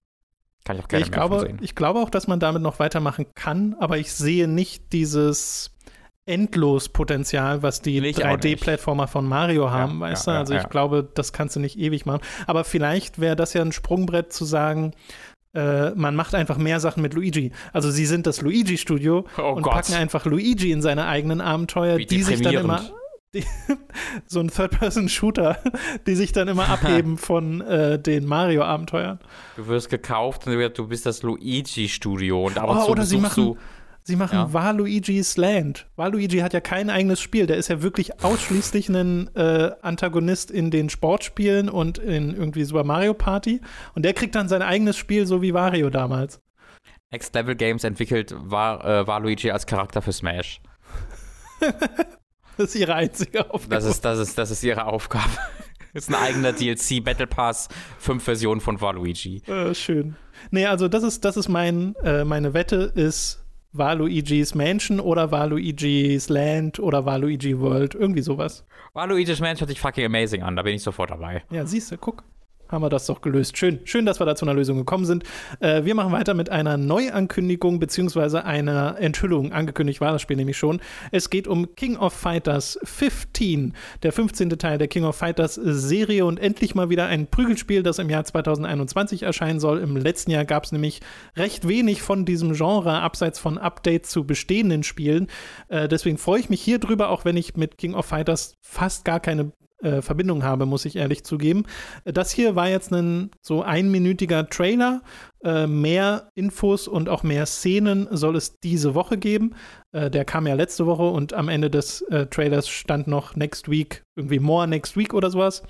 kann 0.64 0.76
ich 0.76 0.82
auch 0.82 0.88
gerne 0.88 1.04
ich, 1.04 1.12
glaube, 1.12 1.40
sehen. 1.40 1.58
ich 1.60 1.74
glaube 1.74 2.00
auch, 2.00 2.08
dass 2.08 2.26
man 2.28 2.40
damit 2.40 2.62
noch 2.62 2.78
weitermachen 2.78 3.26
kann, 3.34 3.76
aber 3.78 3.98
ich 3.98 4.10
sehe 4.12 4.48
nicht 4.48 4.94
dieses 4.94 5.76
Endlospotenzial, 6.30 7.62
was 7.62 7.82
die 7.82 8.00
Nee, 8.00 8.08
ich 8.08 8.24
auch 8.24 8.36
nicht. 8.36 8.44
3D-Plattformer 8.60 9.06
von 9.08 9.26
Mario 9.28 9.70
haben, 9.70 9.94
Ja, 9.94 10.00
weißt 10.00 10.26
ja, 10.26 10.32
du? 10.34 10.38
Also 10.38 10.54
ja, 10.54 10.60
ich 10.62 10.68
glaube, 10.68 11.08
das 11.14 11.32
kannst 11.32 11.56
du 11.56 11.60
nicht 11.60 11.78
ewig 11.78 12.06
machen. 12.06 12.20
Aber 12.46 12.64
vielleicht 12.64 13.20
wäre 13.20 13.36
das 13.36 13.52
ja 13.54 13.62
ein 13.62 13.72
Sprungbrett 13.72 14.32
zu 14.32 14.44
sagen, 14.44 14.92
äh, 15.54 15.90
man 15.90 16.14
macht 16.14 16.34
einfach 16.34 16.58
mehr 16.58 16.78
Sachen 16.80 17.02
mit 17.02 17.14
Luigi. 17.14 17.52
Also 17.72 17.90
sie 17.90 18.06
sind 18.06 18.26
das 18.26 18.40
Luigi-Studio 18.40 19.24
Oh 19.36 19.42
und 19.52 19.62
Gott. 19.62 19.72
packen 19.72 19.94
einfach 19.94 20.24
Luigi 20.24 20.70
in 20.70 20.80
seine 20.82 21.06
eigenen 21.06 21.40
Abenteuer, 21.40 21.98
Wie 21.98 22.06
die 22.06 22.22
sich 22.22 22.40
dann 22.42 22.54
immer 22.54 22.82
die, 23.34 23.44
so 24.26 24.40
ein 24.40 24.48
Third-Person-Shooter, 24.48 25.58
die 26.06 26.14
sich 26.14 26.32
dann 26.32 26.46
immer 26.48 26.68
abheben 26.68 27.18
von 27.18 27.60
äh, 27.62 27.98
den 27.98 28.26
Mario-Abenteuern. 28.26 29.18
Du 29.56 29.66
wirst 29.66 29.88
gekauft 29.90 30.46
und 30.46 30.52
du 30.54 30.86
bist 30.88 31.06
das 31.06 31.22
Luigi-Studio 31.22 32.46
und 32.46 32.58
ab 32.58 32.70
und 32.70 32.78
Oh, 32.78 32.84
zu 32.86 32.90
oder 32.92 33.04
sie 33.04 33.18
machen- 33.18 33.44
du. 33.44 33.58
Sie 34.02 34.16
machen 34.16 34.34
Ja. 34.34 34.52
Waluigi's 34.52 35.36
Land. 35.36 35.86
Waluigi 35.96 36.38
hat 36.38 36.52
ja 36.54 36.60
kein 36.60 36.90
eigenes 36.90 37.20
Spiel. 37.20 37.46
Der 37.46 37.56
ist 37.58 37.68
ja 37.68 37.82
wirklich 37.82 38.24
ausschließlich 38.24 38.88
ein 38.88 39.34
äh, 39.36 39.70
Antagonist 39.82 40.50
in 40.50 40.70
den 40.70 40.88
Sportspielen 40.88 41.68
und 41.68 41.98
in 41.98 42.34
irgendwie 42.34 42.64
Super 42.64 42.84
Mario 42.84 43.14
Party. 43.14 43.60
Und 43.94 44.04
der 44.04 44.14
kriegt 44.14 44.34
dann 44.34 44.48
sein 44.48 44.62
eigenes 44.62 44.96
Spiel, 44.96 45.26
so 45.26 45.42
wie 45.42 45.54
Wario 45.54 45.90
damals. 45.90 46.40
Next 47.12 47.34
Level 47.34 47.54
Games 47.56 47.84
entwickelt 47.84 48.34
war, 48.36 48.84
äh, 48.84 49.06
war 49.06 49.20
Luigi 49.20 49.50
als 49.50 49.66
Charakter 49.66 50.00
für 50.02 50.12
Smash. 50.12 50.60
Das 52.56 52.74
ist 52.74 52.80
ihre 52.80 52.94
einzige 52.94 53.50
Aufgabe. 53.50 53.74
Das 53.74 53.84
ist, 53.86 54.04
das 54.04 54.18
ist, 54.18 54.36
das 54.36 54.50
ist 54.50 54.62
ihre 54.62 54.84
Aufgabe. 54.86 55.24
Das 55.92 56.04
ist 56.04 56.08
ein 56.10 56.22
eigener 56.22 56.52
DLC, 56.52 57.02
Battle 57.02 57.26
Pass, 57.26 57.68
fünf 57.98 58.22
Versionen 58.22 58.60
von 58.60 58.80
Waluigi. 58.80 59.42
äh, 59.48 59.74
schön. 59.74 60.14
Nee, 60.52 60.66
also 60.66 60.86
das 60.86 61.02
ist, 61.02 61.24
das 61.24 61.36
ist 61.36 61.48
mein, 61.48 61.96
äh, 62.04 62.24
meine 62.24 62.54
Wette 62.54 62.92
ist 62.94 63.39
Waluigi's 63.72 64.54
Mansion 64.54 64.98
oder 64.98 65.30
Waluigi's 65.30 66.28
Land 66.28 66.80
oder 66.80 67.04
Waluigi 67.04 67.58
World. 67.60 67.94
Irgendwie 67.94 68.22
sowas. 68.22 68.64
Waluigi's 68.94 69.40
Mansion 69.40 69.60
hört 69.60 69.70
sich 69.70 69.80
fucking 69.80 70.04
amazing 70.04 70.42
an, 70.42 70.56
da 70.56 70.62
bin 70.62 70.74
ich 70.74 70.82
sofort 70.82 71.10
dabei. 71.10 71.44
Ja, 71.50 71.64
siehst 71.64 71.92
du, 71.92 71.96
guck. 71.96 72.24
Haben 72.70 72.82
wir 72.82 72.88
das 72.88 73.06
doch 73.06 73.20
gelöst. 73.20 73.58
Schön, 73.58 73.80
schön, 73.84 74.06
dass 74.06 74.20
wir 74.20 74.26
da 74.26 74.36
zu 74.36 74.44
einer 74.44 74.54
Lösung 74.54 74.78
gekommen 74.78 75.04
sind. 75.04 75.24
Äh, 75.58 75.84
wir 75.84 75.96
machen 75.96 76.12
weiter 76.12 76.34
mit 76.34 76.50
einer 76.50 76.76
Neuankündigung 76.76 77.80
beziehungsweise 77.80 78.44
einer 78.44 78.96
Enthüllung. 78.98 79.52
Angekündigt 79.52 80.00
war 80.00 80.12
das 80.12 80.22
Spiel 80.22 80.36
nämlich 80.36 80.56
schon. 80.56 80.80
Es 81.10 81.30
geht 81.30 81.48
um 81.48 81.74
King 81.74 81.96
of 81.96 82.12
Fighters 82.12 82.78
15, 82.84 83.74
der 84.04 84.12
15. 84.12 84.50
Teil 84.50 84.78
der 84.78 84.86
King 84.86 85.04
of 85.04 85.16
Fighters 85.16 85.54
Serie 85.56 86.24
und 86.24 86.38
endlich 86.38 86.76
mal 86.76 86.90
wieder 86.90 87.06
ein 87.06 87.26
Prügelspiel, 87.26 87.82
das 87.82 87.98
im 87.98 88.08
Jahr 88.08 88.24
2021 88.24 89.24
erscheinen 89.24 89.58
soll. 89.58 89.80
Im 89.80 89.96
letzten 89.96 90.30
Jahr 90.30 90.44
gab 90.44 90.64
es 90.64 90.70
nämlich 90.70 91.00
recht 91.36 91.66
wenig 91.66 92.02
von 92.02 92.24
diesem 92.24 92.52
Genre, 92.52 93.00
abseits 93.00 93.40
von 93.40 93.58
Updates 93.58 94.10
zu 94.10 94.24
bestehenden 94.24 94.84
Spielen. 94.84 95.26
Äh, 95.68 95.88
deswegen 95.88 96.18
freue 96.18 96.38
ich 96.38 96.50
mich 96.50 96.62
hier 96.62 96.78
drüber, 96.78 97.08
auch 97.08 97.24
wenn 97.24 97.36
ich 97.36 97.56
mit 97.56 97.78
King 97.78 97.94
of 97.94 98.06
Fighters 98.06 98.56
fast 98.60 99.04
gar 99.04 99.18
keine 99.18 99.50
äh, 99.82 100.02
Verbindung 100.02 100.42
habe, 100.44 100.66
muss 100.66 100.84
ich 100.84 100.96
ehrlich 100.96 101.24
zugeben. 101.24 101.64
Äh, 102.04 102.12
Das 102.12 102.30
hier 102.30 102.56
war 102.56 102.68
jetzt 102.68 102.92
ein 102.92 103.30
so 103.42 103.62
einminütiger 103.62 104.48
Trailer. 104.48 105.02
Äh, 105.42 105.66
mehr 105.66 106.30
Infos 106.34 106.86
und 106.86 107.08
auch 107.08 107.22
mehr 107.22 107.46
Szenen 107.46 108.08
soll 108.10 108.36
es 108.36 108.60
diese 108.60 108.94
Woche 108.94 109.16
geben. 109.16 109.54
Äh, 109.92 110.10
der 110.10 110.24
kam 110.24 110.46
ja 110.46 110.54
letzte 110.54 110.86
Woche 110.86 111.04
und 111.04 111.32
am 111.32 111.48
Ende 111.48 111.70
des 111.70 112.02
äh, 112.02 112.26
Trailers 112.26 112.68
stand 112.68 113.06
noch 113.06 113.36
Next 113.36 113.70
Week, 113.70 114.04
irgendwie 114.16 114.38
More 114.38 114.68
Next 114.68 114.96
Week 114.96 115.14
oder 115.14 115.30
sowas. 115.30 115.62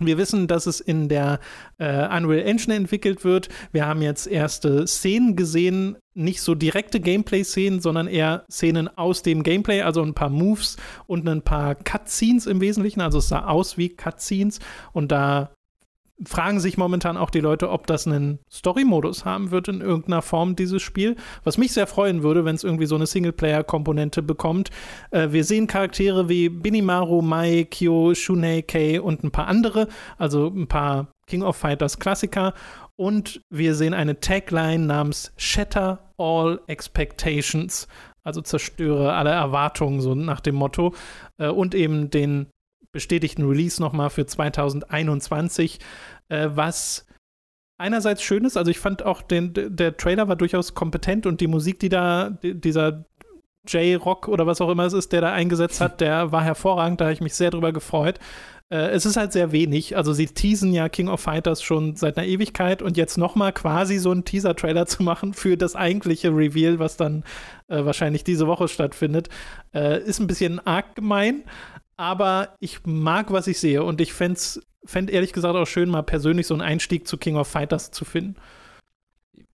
Wir 0.00 0.18
wissen, 0.18 0.48
dass 0.48 0.66
es 0.66 0.80
in 0.80 1.08
der 1.08 1.38
äh, 1.78 2.06
Unreal 2.16 2.46
Engine 2.46 2.74
entwickelt 2.74 3.24
wird. 3.24 3.48
Wir 3.70 3.86
haben 3.86 4.02
jetzt 4.02 4.26
erste 4.26 4.86
Szenen 4.88 5.36
gesehen, 5.36 5.96
nicht 6.14 6.40
so 6.40 6.54
direkte 6.54 7.00
Gameplay-Szenen, 7.00 7.80
sondern 7.80 8.08
eher 8.08 8.44
Szenen 8.50 8.88
aus 8.88 9.22
dem 9.22 9.44
Gameplay, 9.44 9.82
also 9.82 10.02
ein 10.02 10.14
paar 10.14 10.30
Moves 10.30 10.76
und 11.06 11.28
ein 11.28 11.42
paar 11.42 11.76
Cutscenes 11.76 12.46
im 12.46 12.60
Wesentlichen. 12.60 13.00
Also 13.00 13.18
es 13.18 13.28
sah 13.28 13.46
aus 13.46 13.78
wie 13.78 13.90
Cutscenes 13.90 14.58
und 14.92 15.12
da 15.12 15.54
fragen 16.22 16.60
sich 16.60 16.78
momentan 16.78 17.16
auch 17.16 17.30
die 17.30 17.40
Leute, 17.40 17.70
ob 17.70 17.86
das 17.86 18.06
einen 18.06 18.38
Story-Modus 18.50 19.24
haben 19.24 19.50
wird 19.50 19.68
in 19.68 19.80
irgendeiner 19.80 20.22
Form, 20.22 20.54
dieses 20.54 20.82
Spiel. 20.82 21.16
Was 21.42 21.58
mich 21.58 21.72
sehr 21.72 21.86
freuen 21.86 22.22
würde, 22.22 22.44
wenn 22.44 22.54
es 22.54 22.64
irgendwie 22.64 22.86
so 22.86 22.94
eine 22.94 23.06
Singleplayer-Komponente 23.06 24.22
bekommt. 24.22 24.70
Äh, 25.10 25.32
wir 25.32 25.44
sehen 25.44 25.66
Charaktere 25.66 26.28
wie 26.28 26.48
Binimaru, 26.48 27.20
Mai, 27.20 27.66
Kyo, 27.70 28.14
Shunei, 28.14 28.62
Kei 28.62 29.00
und 29.00 29.24
ein 29.24 29.32
paar 29.32 29.48
andere, 29.48 29.88
also 30.16 30.46
ein 30.46 30.68
paar 30.68 31.08
King 31.26 31.42
of 31.42 31.56
Fighters 31.56 31.98
Klassiker. 31.98 32.54
Und 32.96 33.40
wir 33.50 33.74
sehen 33.74 33.94
eine 33.94 34.20
Tagline 34.20 34.86
namens 34.86 35.32
Shatter 35.36 35.98
All 36.16 36.60
Expectations. 36.68 37.88
Also 38.22 38.40
zerstöre 38.40 39.12
alle 39.12 39.30
Erwartungen, 39.30 40.00
so 40.00 40.14
nach 40.14 40.40
dem 40.40 40.54
Motto. 40.54 40.94
Äh, 41.38 41.48
und 41.48 41.74
eben 41.74 42.10
den 42.10 42.46
bestätigten 42.94 43.46
Release 43.46 43.82
nochmal 43.82 44.08
für 44.08 44.24
2021, 44.24 45.78
äh, 46.30 46.48
was 46.54 47.06
einerseits 47.76 48.22
schön 48.22 48.44
ist, 48.44 48.56
also 48.56 48.70
ich 48.70 48.78
fand 48.78 49.04
auch 49.04 49.20
den, 49.20 49.52
der 49.54 49.96
Trailer 49.98 50.28
war 50.28 50.36
durchaus 50.36 50.74
kompetent 50.74 51.26
und 51.26 51.42
die 51.42 51.48
Musik, 51.48 51.80
die 51.80 51.90
da, 51.90 52.30
die, 52.30 52.58
dieser 52.58 53.04
J-Rock 53.66 54.28
oder 54.28 54.46
was 54.46 54.60
auch 54.60 54.70
immer 54.70 54.84
es 54.84 54.92
ist, 54.92 55.12
der 55.12 55.20
da 55.20 55.32
eingesetzt 55.32 55.80
hat, 55.80 56.00
der 56.00 56.32
war 56.32 56.42
hervorragend, 56.42 57.00
da 57.00 57.06
habe 57.06 57.12
ich 57.14 57.20
mich 57.20 57.34
sehr 57.34 57.50
drüber 57.50 57.72
gefreut. 57.72 58.18
Äh, 58.70 58.90
es 58.90 59.04
ist 59.04 59.16
halt 59.16 59.32
sehr 59.32 59.52
wenig, 59.52 59.96
also 59.96 60.12
sie 60.12 60.26
teasen 60.26 60.72
ja 60.72 60.88
King 60.88 61.08
of 61.08 61.20
Fighters 61.20 61.62
schon 61.62 61.96
seit 61.96 62.16
einer 62.16 62.26
Ewigkeit 62.26 62.80
und 62.80 62.96
jetzt 62.96 63.18
nochmal 63.18 63.52
quasi 63.52 63.98
so 63.98 64.10
einen 64.12 64.24
Teaser-Trailer 64.24 64.86
zu 64.86 65.02
machen 65.02 65.34
für 65.34 65.56
das 65.56 65.74
eigentliche 65.74 66.28
Reveal, 66.28 66.78
was 66.78 66.96
dann 66.96 67.24
äh, 67.68 67.84
wahrscheinlich 67.84 68.22
diese 68.22 68.46
Woche 68.46 68.68
stattfindet, 68.68 69.28
äh, 69.74 70.00
ist 70.00 70.20
ein 70.20 70.28
bisschen 70.28 70.64
arg 70.64 70.94
gemein 70.94 71.42
aber 71.96 72.56
ich 72.60 72.84
mag, 72.84 73.32
was 73.32 73.46
ich 73.46 73.58
sehe 73.58 73.82
und 73.82 74.00
ich 74.00 74.12
fände 74.12 74.40
fänd 74.84 75.10
ehrlich 75.10 75.32
gesagt 75.32 75.56
auch 75.56 75.66
schön, 75.66 75.88
mal 75.88 76.02
persönlich 76.02 76.46
so 76.46 76.54
einen 76.54 76.62
Einstieg 76.62 77.08
zu 77.08 77.16
King 77.16 77.36
of 77.36 77.48
Fighters 77.48 77.90
zu 77.90 78.04
finden. 78.04 78.36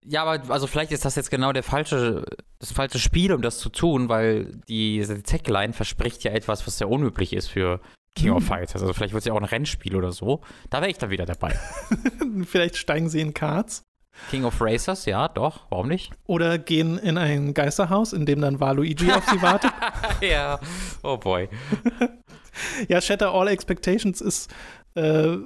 Ja, 0.03 0.23
aber 0.23 0.53
also 0.53 0.67
vielleicht 0.67 0.91
ist 0.91 1.03
das 1.03 1.15
jetzt 1.15 1.31
genau 1.31 1.51
der 1.51 1.63
falsche, 1.63 2.23
das 2.59 2.71
falsche 2.71 2.99
Spiel, 2.99 3.33
um 3.33 3.41
das 3.41 3.57
zu 3.57 3.69
tun, 3.69 4.07
weil 4.07 4.61
diese 4.67 5.23
Tagline 5.23 5.73
verspricht 5.73 6.23
ja 6.23 6.31
etwas, 6.31 6.67
was 6.67 6.77
sehr 6.77 6.89
unüblich 6.89 7.33
ist 7.33 7.47
für 7.47 7.81
King 8.15 8.31
of 8.31 8.45
Fighters. 8.45 8.81
Also 8.81 8.93
vielleicht 8.93 9.13
wird 9.13 9.21
es 9.21 9.25
ja 9.25 9.33
auch 9.33 9.39
ein 9.39 9.45
Rennspiel 9.45 9.95
oder 9.95 10.11
so. 10.11 10.41
Da 10.69 10.79
wäre 10.81 10.91
ich 10.91 10.99
dann 10.99 11.09
wieder 11.09 11.25
dabei. 11.25 11.59
Vielleicht 12.45 12.77
steigen 12.77 13.09
sie 13.09 13.19
in 13.19 13.33
Karts. 13.33 13.83
King 14.29 14.45
of 14.45 14.59
Racers, 14.59 15.05
ja, 15.05 15.27
doch, 15.27 15.61
warum 15.69 15.87
nicht? 15.87 16.11
Oder 16.25 16.57
gehen 16.57 16.97
in 16.97 17.17
ein 17.17 17.53
Geisterhaus, 17.53 18.13
in 18.13 18.25
dem 18.25 18.41
dann 18.41 18.59
Waluigi 18.59 19.11
auf 19.11 19.25
sie 19.29 19.41
wartet. 19.41 19.71
ja, 20.21 20.59
oh 21.03 21.17
boy. 21.17 21.49
ja, 22.87 23.01
Shatter 23.01 23.33
All 23.33 23.47
Expectations 23.47 24.21
ist 24.21 24.49
äh, 24.95 25.37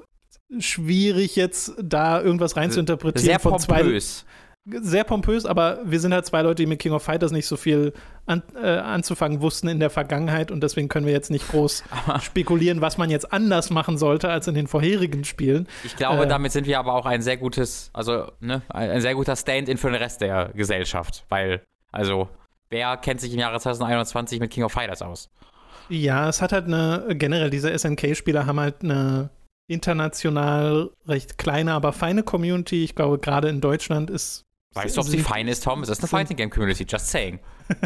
schwierig 0.60 1.36
jetzt 1.36 1.73
da 1.82 2.21
irgendwas 2.21 2.55
reinzuinterpretieren. 2.55 3.25
Sehr 3.25 3.39
pompös. 3.39 4.25
Sehr 4.65 5.03
pompös, 5.03 5.45
aber 5.45 5.79
wir 5.83 5.99
sind 5.99 6.13
halt 6.13 6.25
zwei 6.25 6.41
Leute, 6.41 6.63
die 6.63 6.65
mit 6.67 6.79
King 6.79 6.91
of 6.91 7.01
Fighters 7.01 7.31
nicht 7.31 7.47
so 7.47 7.57
viel 7.57 7.93
an, 8.25 8.43
äh, 8.61 8.67
anzufangen 8.67 9.41
wussten 9.41 9.67
in 9.67 9.79
der 9.79 9.89
Vergangenheit 9.89 10.51
und 10.51 10.61
deswegen 10.61 10.89
können 10.89 11.05
wir 11.05 11.13
jetzt 11.13 11.31
nicht 11.31 11.47
groß 11.47 11.83
spekulieren, 12.21 12.81
was 12.81 12.97
man 12.97 13.09
jetzt 13.09 13.33
anders 13.33 13.69
machen 13.71 13.97
sollte 13.97 14.29
als 14.29 14.47
in 14.47 14.55
den 14.55 14.67
vorherigen 14.67 15.23
Spielen. 15.23 15.67
Ich 15.83 15.95
glaube, 15.95 16.23
äh, 16.23 16.27
damit 16.27 16.51
sind 16.51 16.67
wir 16.67 16.77
aber 16.77 16.93
auch 16.93 17.05
ein 17.05 17.21
sehr 17.21 17.37
gutes, 17.37 17.89
also 17.93 18.31
ne, 18.41 18.61
ein 18.69 19.01
sehr 19.01 19.15
guter 19.15 19.35
Stand-in 19.35 19.77
für 19.77 19.89
den 19.89 20.01
Rest 20.01 20.21
der 20.21 20.51
Gesellschaft, 20.53 21.25
weil, 21.29 21.63
also, 21.91 22.29
wer 22.69 22.97
kennt 22.97 23.21
sich 23.21 23.33
im 23.33 23.39
Jahre 23.39 23.59
2021 23.59 24.39
mit 24.39 24.51
King 24.51 24.65
of 24.65 24.71
Fighters 24.71 25.01
aus? 25.01 25.29
Ja, 25.89 26.29
es 26.29 26.41
hat 26.41 26.51
halt 26.51 26.65
eine, 26.65 27.15
generell 27.15 27.49
diese 27.49 27.75
SNK-Spieler 27.75 28.45
haben 28.45 28.59
halt 28.59 28.83
eine 28.83 29.31
international 29.67 30.91
recht 31.07 31.37
kleine, 31.37 31.73
aber 31.73 31.93
feine 31.93 32.23
Community. 32.23 32.83
Ich 32.83 32.95
glaube, 32.95 33.19
gerade 33.19 33.49
in 33.49 33.61
Deutschland 33.61 34.09
ist. 34.09 34.45
Weißt 34.73 34.95
du, 34.95 35.01
ob 35.01 35.08
sie 35.08 35.19
fein 35.19 35.47
ist, 35.47 35.63
Tom? 35.63 35.82
Es 35.82 35.89
ist 35.89 35.99
eine 35.99 36.08
Fighting 36.08 36.38
Game 36.38 36.49
Community, 36.49 36.86
just 36.88 37.08
saying. 37.08 37.39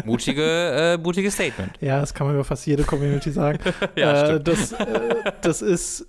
Mutige, 0.04 0.42
äh, 0.42 0.98
mutiges 0.98 1.34
Statement. 1.34 1.72
Ja, 1.80 2.00
das 2.00 2.12
kann 2.12 2.26
man 2.26 2.36
über 2.36 2.44
fast 2.44 2.66
jede 2.66 2.84
Community 2.84 3.30
sagen. 3.30 3.58
ja, 3.96 4.34
äh, 4.34 4.40
das, 4.40 4.72
äh, 4.72 5.32
das 5.40 5.62
ist 5.62 6.06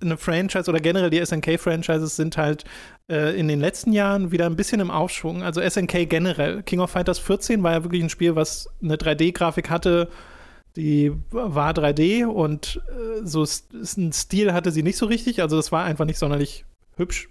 eine 0.00 0.18
Franchise 0.18 0.68
oder 0.68 0.80
generell 0.80 1.08
die 1.08 1.24
SNK-Franchises 1.24 2.16
sind 2.16 2.36
halt 2.36 2.64
äh, 3.10 3.38
in 3.38 3.48
den 3.48 3.60
letzten 3.60 3.92
Jahren 3.92 4.30
wieder 4.30 4.44
ein 4.46 4.56
bisschen 4.56 4.80
im 4.80 4.90
Aufschwung. 4.90 5.42
Also 5.42 5.62
SNK 5.66 6.08
generell. 6.08 6.62
King 6.62 6.80
of 6.80 6.90
Fighters 6.90 7.18
14 7.18 7.62
war 7.62 7.72
ja 7.72 7.82
wirklich 7.82 8.02
ein 8.02 8.10
Spiel, 8.10 8.36
was 8.36 8.68
eine 8.82 8.96
3D-Grafik 8.96 9.70
hatte, 9.70 10.10
die 10.76 11.12
war 11.30 11.72
3D 11.72 12.26
und 12.26 12.82
äh, 12.88 13.24
so 13.24 13.42
ein 13.42 14.12
Stil 14.12 14.52
hatte 14.52 14.70
sie 14.70 14.82
nicht 14.82 14.98
so 14.98 15.06
richtig. 15.06 15.40
Also 15.40 15.56
das 15.56 15.72
war 15.72 15.84
einfach 15.84 16.04
nicht 16.04 16.18
sonderlich 16.18 16.66
hübsch, 16.96 17.28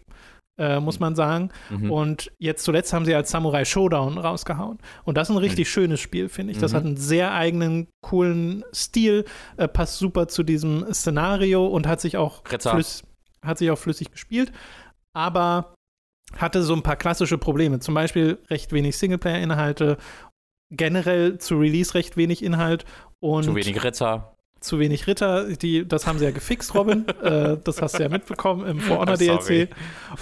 äh, 0.57 0.79
muss 0.79 0.99
man 0.99 1.15
sagen. 1.15 1.49
Mhm. 1.69 1.91
Und 1.91 2.31
jetzt 2.37 2.63
zuletzt 2.63 2.93
haben 2.93 3.05
sie 3.05 3.15
als 3.15 3.31
Samurai 3.31 3.65
Showdown 3.65 4.17
rausgehauen. 4.17 4.77
Und 5.03 5.17
das 5.17 5.29
ist 5.29 5.35
ein 5.35 5.39
richtig 5.39 5.67
mhm. 5.67 5.71
schönes 5.71 5.99
Spiel, 5.99 6.29
finde 6.29 6.53
ich. 6.53 6.59
Das 6.59 6.71
mhm. 6.71 6.77
hat 6.77 6.85
einen 6.85 6.97
sehr 6.97 7.33
eigenen, 7.33 7.87
coolen 8.01 8.63
Stil, 8.73 9.25
äh, 9.57 9.67
passt 9.67 9.97
super 9.97 10.27
zu 10.27 10.43
diesem 10.43 10.93
Szenario 10.93 11.65
und 11.65 11.87
hat 11.87 12.01
sich 12.01 12.17
auch, 12.17 12.43
hat 13.41 13.57
sich 13.57 13.71
auch 13.71 13.77
flüssig 13.77 14.11
gespielt. 14.11 14.51
Aber 15.13 15.75
hatte 16.37 16.63
so 16.63 16.73
ein 16.73 16.83
paar 16.83 16.95
klassische 16.95 17.37
Probleme. 17.37 17.79
Zum 17.79 17.93
Beispiel 17.93 18.39
recht 18.49 18.73
wenig 18.73 18.97
Singleplayer-Inhalte 18.97 19.97
generell 20.71 21.37
zu 21.37 21.57
Release 21.57 21.93
recht 21.93 22.17
wenig 22.17 22.43
Inhalt 22.43 22.85
und 23.19 23.43
zu 23.43 23.55
wenig 23.55 23.83
Ritter. 23.83 24.34
Zu 24.65 24.79
wenig 24.79 25.05
Ritter, 25.05 25.55
die, 25.55 25.87
das 25.87 26.07
haben 26.07 26.17
sie 26.17 26.25
ja 26.25 26.31
gefixt, 26.31 26.73
Robin. 26.73 27.07
äh, 27.21 27.57
das 27.63 27.81
hast 27.81 27.99
du 27.99 28.03
ja 28.03 28.09
mitbekommen 28.09 28.65
im 28.65 28.79
For 28.79 28.97
Honor 28.97 29.15
DLC. 29.15 29.69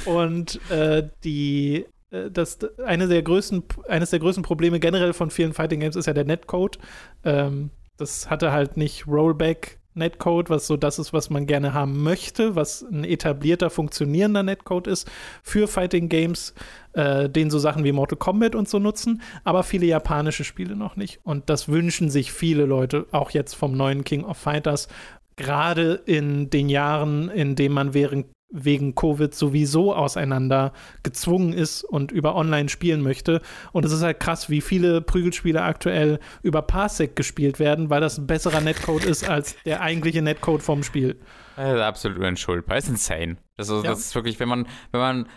Und 0.05 0.59
äh, 0.69 1.07
die, 1.23 1.85
äh, 2.11 2.29
das, 2.29 2.59
eine 2.85 3.07
der 3.07 3.23
größten, 3.23 3.63
eines 3.87 4.09
der 4.09 4.19
größten 4.19 4.43
Probleme 4.43 4.81
generell 4.81 5.13
von 5.13 5.31
vielen 5.31 5.53
Fighting 5.53 5.79
Games 5.79 5.95
ist 5.95 6.07
ja 6.07 6.13
der 6.13 6.25
Netcode. 6.25 6.77
Ähm, 7.23 7.69
das 7.95 8.29
hatte 8.29 8.51
halt 8.51 8.75
nicht 8.75 9.07
Rollback 9.07 9.79
Netcode, 9.95 10.49
was 10.49 10.67
so 10.67 10.77
das 10.77 10.99
ist, 10.99 11.13
was 11.13 11.29
man 11.29 11.45
gerne 11.45 11.73
haben 11.73 12.03
möchte, 12.03 12.55
was 12.55 12.83
ein 12.83 13.03
etablierter, 13.03 13.69
funktionierender 13.69 14.43
Netcode 14.43 14.87
ist 14.87 15.09
für 15.43 15.67
Fighting 15.67 16.09
Games, 16.09 16.53
äh, 16.93 17.29
den 17.29 17.49
so 17.49 17.59
Sachen 17.59 17.83
wie 17.83 17.91
Mortal 17.91 18.17
Kombat 18.17 18.55
und 18.55 18.67
so 18.67 18.79
nutzen, 18.79 19.21
aber 19.43 19.63
viele 19.63 19.85
japanische 19.85 20.43
Spiele 20.43 20.75
noch 20.75 20.95
nicht. 20.95 21.19
Und 21.23 21.49
das 21.49 21.67
wünschen 21.67 22.09
sich 22.09 22.31
viele 22.31 22.65
Leute, 22.65 23.05
auch 23.11 23.31
jetzt 23.31 23.53
vom 23.53 23.75
neuen 23.75 24.03
King 24.03 24.23
of 24.23 24.37
Fighters, 24.37 24.87
gerade 25.35 25.93
in 26.05 26.49
den 26.49 26.69
Jahren, 26.69 27.29
in 27.29 27.55
denen 27.55 27.75
man 27.75 27.93
während 27.93 28.27
wegen 28.53 28.95
Covid 28.95 29.33
sowieso 29.33 29.93
auseinander 29.93 30.71
gezwungen 31.01 31.51
ist 31.51 31.83
und 31.83 32.11
über 32.11 32.35
online 32.35 32.69
spielen 32.69 33.01
möchte. 33.01 33.41
Und 33.71 33.83
es 33.83 33.91
ist 33.91 34.03
halt 34.03 34.19
krass, 34.19 34.49
wie 34.49 34.61
viele 34.61 35.01
Prügelspiele 35.01 35.61
aktuell 35.61 36.19
über 36.43 36.61
Parsec 36.61 37.15
gespielt 37.15 37.59
werden, 37.59 37.89
weil 37.89 37.99
das 37.99 38.17
ein 38.17 38.27
besserer 38.27 38.61
Netcode 38.61 39.05
ist 39.05 39.27
als 39.27 39.55
der 39.65 39.81
eigentliche 39.81 40.21
Netcode 40.21 40.61
vom 40.61 40.83
Spiel. 40.83 41.19
Das 41.55 41.73
ist 41.75 41.81
absolut 41.81 42.19
unschuldbar. 42.19 42.75
Das 42.75 42.85
ist 42.85 42.91
insane. 42.91 43.37
Das 43.57 43.69
ist, 43.69 43.83
ja. 43.83 43.89
das 43.89 43.99
ist 43.99 44.15
wirklich, 44.15 44.39
wenn 44.39 44.49
man, 44.49 44.67
wenn 44.91 45.01
man 45.01 45.29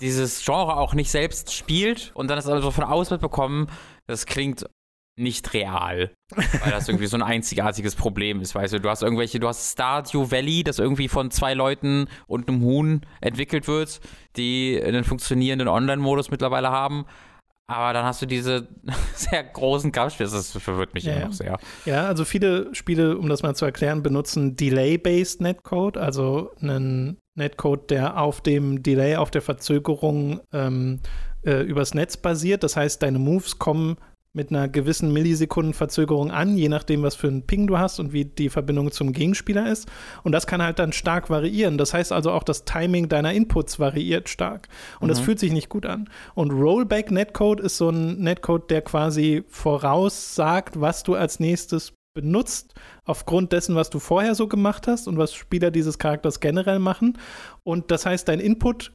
dieses 0.00 0.44
Genre 0.44 0.76
auch 0.76 0.94
nicht 0.94 1.10
selbst 1.10 1.52
spielt 1.52 2.12
und 2.14 2.28
dann 2.28 2.36
das 2.36 2.46
also 2.46 2.70
von 2.70 2.84
außen 2.84 3.14
mitbekommen, 3.14 3.68
das 4.06 4.26
klingt 4.26 4.66
nicht 5.16 5.52
real. 5.54 6.10
Weil 6.34 6.70
das 6.70 6.88
irgendwie 6.88 7.06
so 7.06 7.16
ein 7.16 7.22
einzigartiges 7.22 7.94
Problem 7.94 8.40
ist, 8.40 8.54
weißt 8.54 8.74
du. 8.74 8.80
Du 8.80 8.88
hast 8.88 9.02
irgendwelche, 9.02 9.38
du 9.38 9.48
hast 9.48 9.72
Stardew 9.72 10.30
Valley, 10.30 10.64
das 10.64 10.78
irgendwie 10.78 11.08
von 11.08 11.30
zwei 11.30 11.54
Leuten 11.54 12.08
und 12.26 12.48
einem 12.48 12.62
Huhn 12.62 13.06
entwickelt 13.20 13.68
wird, 13.68 14.00
die 14.36 14.80
einen 14.84 15.04
funktionierenden 15.04 15.68
Online-Modus 15.68 16.30
mittlerweile 16.30 16.70
haben. 16.70 17.06
Aber 17.66 17.94
dann 17.94 18.04
hast 18.04 18.20
du 18.20 18.26
diese 18.26 18.68
sehr 19.14 19.42
großen 19.42 19.90
Kampfspiele, 19.90 20.28
das 20.28 20.52
verwirrt 20.52 20.92
mich 20.92 21.04
ja, 21.04 21.14
immer 21.14 21.26
noch 21.26 21.32
sehr. 21.32 21.58
Ja, 21.86 22.06
also 22.06 22.24
viele 22.24 22.74
Spiele, 22.74 23.16
um 23.16 23.28
das 23.28 23.42
mal 23.42 23.54
zu 23.54 23.64
erklären, 23.64 24.02
benutzen 24.02 24.56
Delay-Based 24.56 25.40
Netcode, 25.40 25.96
also 25.96 26.50
einen 26.60 27.18
Netcode, 27.34 27.90
der 27.90 28.20
auf 28.20 28.42
dem 28.42 28.82
Delay, 28.82 29.16
auf 29.16 29.30
der 29.30 29.42
Verzögerung 29.42 30.40
ähm, 30.52 31.00
äh, 31.44 31.62
übers 31.62 31.94
Netz 31.94 32.16
basiert. 32.16 32.62
Das 32.62 32.76
heißt, 32.76 33.02
deine 33.02 33.18
Moves 33.18 33.58
kommen 33.58 33.96
mit 34.34 34.50
einer 34.50 34.68
gewissen 34.68 35.12
Millisekundenverzögerung 35.12 36.32
an, 36.32 36.56
je 36.56 36.68
nachdem, 36.68 37.02
was 37.02 37.14
für 37.14 37.28
einen 37.28 37.46
Ping 37.46 37.68
du 37.68 37.78
hast 37.78 38.00
und 38.00 38.12
wie 38.12 38.24
die 38.24 38.50
Verbindung 38.50 38.90
zum 38.90 39.12
Gegenspieler 39.12 39.70
ist. 39.70 39.88
Und 40.24 40.32
das 40.32 40.48
kann 40.48 40.60
halt 40.60 40.80
dann 40.80 40.92
stark 40.92 41.30
variieren. 41.30 41.78
Das 41.78 41.94
heißt 41.94 42.10
also 42.10 42.32
auch, 42.32 42.42
das 42.42 42.64
Timing 42.64 43.08
deiner 43.08 43.32
Inputs 43.32 43.78
variiert 43.78 44.28
stark. 44.28 44.68
Und 44.98 45.06
mhm. 45.06 45.10
das 45.10 45.20
fühlt 45.20 45.38
sich 45.38 45.52
nicht 45.52 45.68
gut 45.68 45.86
an. 45.86 46.10
Und 46.34 46.50
Rollback 46.50 47.12
Netcode 47.12 47.60
ist 47.60 47.76
so 47.76 47.90
ein 47.90 48.18
Netcode, 48.18 48.68
der 48.70 48.82
quasi 48.82 49.44
voraussagt, 49.48 50.80
was 50.80 51.04
du 51.04 51.14
als 51.14 51.38
nächstes 51.38 51.92
benutzt, 52.12 52.74
aufgrund 53.04 53.52
dessen, 53.52 53.76
was 53.76 53.90
du 53.90 53.98
vorher 54.00 54.34
so 54.34 54.48
gemacht 54.48 54.86
hast 54.88 55.06
und 55.06 55.16
was 55.16 55.34
Spieler 55.34 55.70
dieses 55.70 55.98
Charakters 55.98 56.40
generell 56.40 56.80
machen. 56.80 57.18
Und 57.62 57.90
das 57.92 58.04
heißt, 58.04 58.26
dein 58.26 58.40
Input 58.40 58.92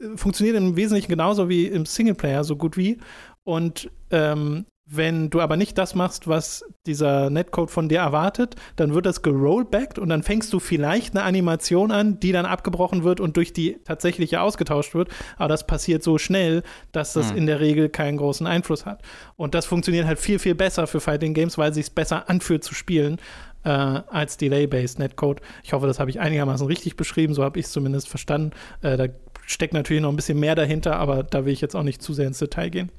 äh, 0.00 0.16
funktioniert 0.16 0.56
im 0.56 0.76
Wesentlichen 0.76 1.08
genauso 1.08 1.50
wie 1.50 1.66
im 1.66 1.84
Singleplayer, 1.84 2.44
so 2.44 2.56
gut 2.56 2.78
wie. 2.78 2.98
Und 3.44 3.90
ähm, 4.10 4.64
wenn 4.90 5.28
du 5.28 5.40
aber 5.40 5.56
nicht 5.56 5.76
das 5.76 5.94
machst, 5.94 6.28
was 6.28 6.64
dieser 6.86 7.28
Netcode 7.28 7.70
von 7.70 7.88
dir 7.88 7.98
erwartet, 7.98 8.56
dann 8.76 8.94
wird 8.94 9.04
das 9.04 9.22
gerollbackt 9.22 9.98
und 9.98 10.08
dann 10.08 10.22
fängst 10.22 10.50
du 10.52 10.60
vielleicht 10.60 11.14
eine 11.14 11.24
Animation 11.24 11.90
an, 11.90 12.20
die 12.20 12.32
dann 12.32 12.46
abgebrochen 12.46 13.04
wird 13.04 13.20
und 13.20 13.36
durch 13.36 13.52
die 13.52 13.78
tatsächliche 13.84 14.40
ausgetauscht 14.40 14.94
wird. 14.94 15.10
Aber 15.36 15.48
das 15.48 15.66
passiert 15.66 16.02
so 16.02 16.16
schnell, 16.16 16.62
dass 16.92 17.12
das 17.12 17.30
hm. 17.30 17.36
in 17.36 17.46
der 17.46 17.60
Regel 17.60 17.90
keinen 17.90 18.16
großen 18.16 18.46
Einfluss 18.46 18.86
hat. 18.86 19.02
Und 19.36 19.54
das 19.54 19.66
funktioniert 19.66 20.06
halt 20.06 20.18
viel, 20.18 20.38
viel 20.38 20.54
besser 20.54 20.86
für 20.86 21.00
Fighting 21.00 21.34
Games, 21.34 21.58
weil 21.58 21.70
es 21.70 21.76
sich 21.76 21.94
besser 21.94 22.30
anfühlt 22.30 22.64
zu 22.64 22.74
spielen 22.74 23.18
äh, 23.64 23.68
als 23.68 24.38
Delay-Based 24.38 24.98
Netcode. 24.98 25.42
Ich 25.64 25.74
hoffe, 25.74 25.86
das 25.86 26.00
habe 26.00 26.08
ich 26.08 26.18
einigermaßen 26.18 26.66
richtig 26.66 26.96
beschrieben, 26.96 27.34
so 27.34 27.44
habe 27.44 27.58
ich 27.58 27.66
es 27.66 27.72
zumindest 27.72 28.08
verstanden. 28.08 28.52
Äh, 28.80 28.96
da 28.96 29.06
steckt 29.44 29.74
natürlich 29.74 30.02
noch 30.02 30.10
ein 30.10 30.16
bisschen 30.16 30.40
mehr 30.40 30.54
dahinter, 30.54 30.96
aber 30.96 31.24
da 31.24 31.44
will 31.44 31.52
ich 31.52 31.60
jetzt 31.60 31.76
auch 31.76 31.82
nicht 31.82 32.00
zu 32.00 32.14
sehr 32.14 32.26
ins 32.26 32.38
Detail 32.38 32.70
gehen. 32.70 32.90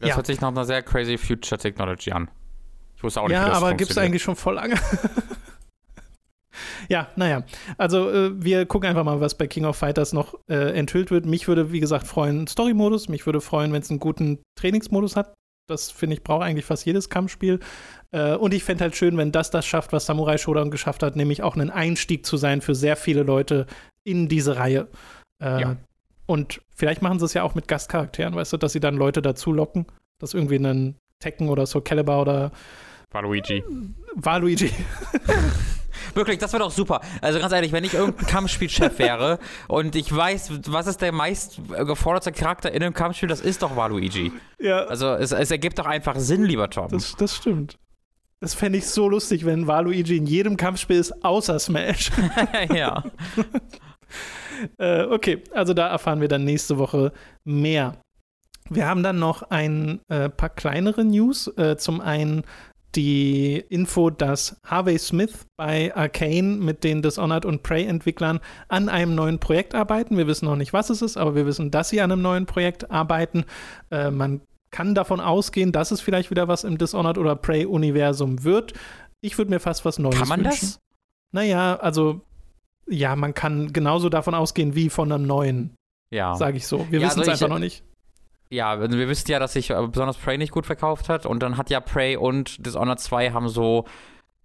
Das 0.00 0.10
ja. 0.10 0.16
hört 0.16 0.26
sich 0.26 0.40
nach 0.40 0.48
einer 0.48 0.64
sehr 0.64 0.82
crazy 0.82 1.18
Future 1.18 1.58
Technology 1.58 2.12
an. 2.12 2.30
Ich 2.96 3.02
wusste 3.02 3.20
auch 3.20 3.28
nicht, 3.28 3.34
ja, 3.34 3.46
wie 3.46 3.48
das 3.48 3.58
aber 3.58 3.74
gibt 3.74 3.90
es 3.90 3.98
eigentlich 3.98 4.22
schon 4.22 4.36
voll 4.36 4.54
lange. 4.54 4.76
ja, 6.88 7.08
naja. 7.16 7.42
Also, 7.76 8.10
äh, 8.10 8.42
wir 8.42 8.66
gucken 8.66 8.88
einfach 8.88 9.04
mal, 9.04 9.20
was 9.20 9.36
bei 9.36 9.46
King 9.46 9.64
of 9.64 9.76
Fighters 9.76 10.12
noch 10.12 10.34
äh, 10.48 10.76
enthüllt 10.76 11.10
wird. 11.10 11.26
Mich 11.26 11.48
würde, 11.48 11.72
wie 11.72 11.80
gesagt, 11.80 12.06
freuen 12.06 12.46
Story-Modus. 12.46 13.08
Mich 13.08 13.26
würde 13.26 13.40
freuen, 13.40 13.72
wenn 13.72 13.82
es 13.82 13.90
einen 13.90 14.00
guten 14.00 14.42
Trainingsmodus 14.58 15.16
hat. 15.16 15.34
Das 15.68 15.90
finde 15.90 16.14
ich, 16.14 16.22
braucht 16.22 16.44
eigentlich 16.44 16.64
fast 16.64 16.86
jedes 16.86 17.10
Kampfspiel. 17.10 17.60
Äh, 18.12 18.36
und 18.36 18.54
ich 18.54 18.64
fände 18.64 18.84
halt 18.84 18.96
schön, 18.96 19.16
wenn 19.16 19.32
das 19.32 19.50
das 19.50 19.66
schafft, 19.66 19.92
was 19.92 20.06
Samurai 20.06 20.38
Shodown 20.38 20.70
geschafft 20.70 21.02
hat, 21.02 21.16
nämlich 21.16 21.42
auch 21.42 21.56
ein 21.56 21.70
Einstieg 21.70 22.24
zu 22.24 22.36
sein 22.36 22.60
für 22.60 22.74
sehr 22.74 22.96
viele 22.96 23.24
Leute 23.24 23.66
in 24.04 24.28
diese 24.28 24.56
Reihe. 24.56 24.88
Äh, 25.42 25.60
ja. 25.60 25.76
Und 26.26 26.60
vielleicht 26.74 27.02
machen 27.02 27.18
sie 27.18 27.24
es 27.24 27.34
ja 27.34 27.42
auch 27.42 27.54
mit 27.54 27.68
Gastcharakteren, 27.68 28.34
weißt 28.34 28.52
du, 28.52 28.56
dass 28.56 28.72
sie 28.72 28.80
dann 28.80 28.96
Leute 28.96 29.22
dazu 29.22 29.52
locken, 29.52 29.86
dass 30.18 30.34
irgendwie 30.34 30.56
einen 30.56 30.96
Tekken 31.20 31.48
oder 31.48 31.66
so 31.66 31.80
Calibur 31.80 32.20
oder 32.20 32.52
Waluigi. 33.12 33.64
Waluigi. 34.14 34.70
Wirklich, 36.14 36.38
das 36.38 36.52
wäre 36.52 36.62
doch 36.62 36.70
super. 36.70 37.00
Also 37.20 37.38
ganz 37.38 37.52
ehrlich, 37.52 37.72
wenn 37.72 37.84
ich 37.84 37.94
irgendein 37.94 38.26
Kampfspielchef 38.26 38.98
wäre 38.98 39.38
und 39.68 39.94
ich 39.96 40.14
weiß, 40.14 40.60
was 40.66 40.86
ist 40.86 41.02
der 41.02 41.12
meist 41.12 41.60
geforderte 41.68 42.32
Charakter 42.32 42.72
in 42.72 42.82
einem 42.82 42.94
Kampfspiel, 42.94 43.28
das 43.28 43.40
ist 43.40 43.62
doch 43.62 43.76
Waluigi. 43.76 44.32
Ja. 44.58 44.84
Also 44.84 45.08
es, 45.14 45.32
es 45.32 45.50
ergibt 45.50 45.78
doch 45.78 45.86
einfach 45.86 46.16
Sinn, 46.16 46.44
lieber 46.44 46.68
Tom. 46.70 46.88
Das, 46.88 47.16
das 47.16 47.36
stimmt. 47.36 47.78
Das 48.40 48.54
fände 48.54 48.78
ich 48.78 48.86
so 48.86 49.08
lustig, 49.08 49.46
wenn 49.46 49.66
Waluigi 49.66 50.16
in 50.16 50.26
jedem 50.26 50.56
Kampfspiel 50.56 50.98
ist, 50.98 51.24
außer 51.24 51.58
Smash. 51.58 52.10
ja. 52.74 53.04
äh, 54.78 55.04
okay, 55.04 55.42
also 55.52 55.74
da 55.74 55.88
erfahren 55.88 56.20
wir 56.20 56.28
dann 56.28 56.44
nächste 56.44 56.78
Woche 56.78 57.12
mehr. 57.44 57.96
Wir 58.68 58.86
haben 58.86 59.02
dann 59.02 59.18
noch 59.18 59.42
ein 59.50 60.00
äh, 60.08 60.28
paar 60.28 60.48
kleinere 60.50 61.04
News. 61.04 61.48
Äh, 61.56 61.76
zum 61.76 62.00
einen 62.00 62.42
die 62.96 63.58
Info, 63.68 64.10
dass 64.10 64.58
Harvey 64.64 64.98
Smith 64.98 65.46
bei 65.56 65.94
Arcane 65.94 66.56
mit 66.56 66.82
den 66.82 67.02
Dishonored 67.02 67.44
und 67.44 67.62
Prey-Entwicklern 67.62 68.40
an 68.68 68.88
einem 68.88 69.14
neuen 69.14 69.38
Projekt 69.38 69.74
arbeiten. 69.74 70.16
Wir 70.16 70.26
wissen 70.26 70.46
noch 70.46 70.56
nicht, 70.56 70.72
was 70.72 70.90
es 70.90 71.02
ist, 71.02 71.16
aber 71.16 71.34
wir 71.34 71.46
wissen, 71.46 71.70
dass 71.70 71.90
sie 71.90 72.00
an 72.00 72.10
einem 72.10 72.22
neuen 72.22 72.46
Projekt 72.46 72.90
arbeiten. 72.90 73.44
Äh, 73.90 74.10
man 74.10 74.40
kann 74.70 74.94
davon 74.94 75.20
ausgehen, 75.20 75.72
dass 75.72 75.90
es 75.90 76.00
vielleicht 76.00 76.30
wieder 76.30 76.48
was 76.48 76.64
im 76.64 76.78
Dishonored 76.78 77.18
oder 77.18 77.36
Prey-Universum 77.36 78.44
wird. 78.44 78.72
Ich 79.20 79.38
würde 79.38 79.50
mir 79.50 79.60
fast 79.60 79.84
was 79.84 79.98
Neues 79.98 80.18
Kann 80.18 80.28
man 80.28 80.44
wünschen. 80.44 80.60
das? 80.60 80.78
Naja, 81.32 81.76
also 81.76 82.22
ja, 82.88 83.16
man 83.16 83.34
kann 83.34 83.72
genauso 83.72 84.08
davon 84.08 84.34
ausgehen 84.34 84.74
wie 84.74 84.90
von 84.90 85.10
einem 85.12 85.26
neuen, 85.26 85.74
Ja. 86.10 86.34
sage 86.34 86.56
ich 86.56 86.66
so. 86.66 86.86
Wir 86.90 87.00
Ja, 87.00 87.06
wissen 87.08 87.20
es 87.22 87.28
also 87.28 87.44
einfach 87.44 87.54
noch 87.54 87.60
nicht. 87.60 87.82
Ja, 88.48 88.70
also 88.70 88.96
wir 88.96 89.08
wissen 89.08 89.30
ja, 89.30 89.38
dass 89.40 89.54
sich 89.54 89.70
äh, 89.70 89.86
besonders 89.88 90.16
Prey 90.16 90.38
nicht 90.38 90.52
gut 90.52 90.66
verkauft 90.66 91.08
hat 91.08 91.26
und 91.26 91.42
dann 91.42 91.56
hat 91.56 91.68
ja 91.70 91.80
Prey 91.80 92.16
und 92.16 92.64
Dishonored 92.64 93.00
2 93.00 93.32
haben 93.32 93.48
so 93.48 93.86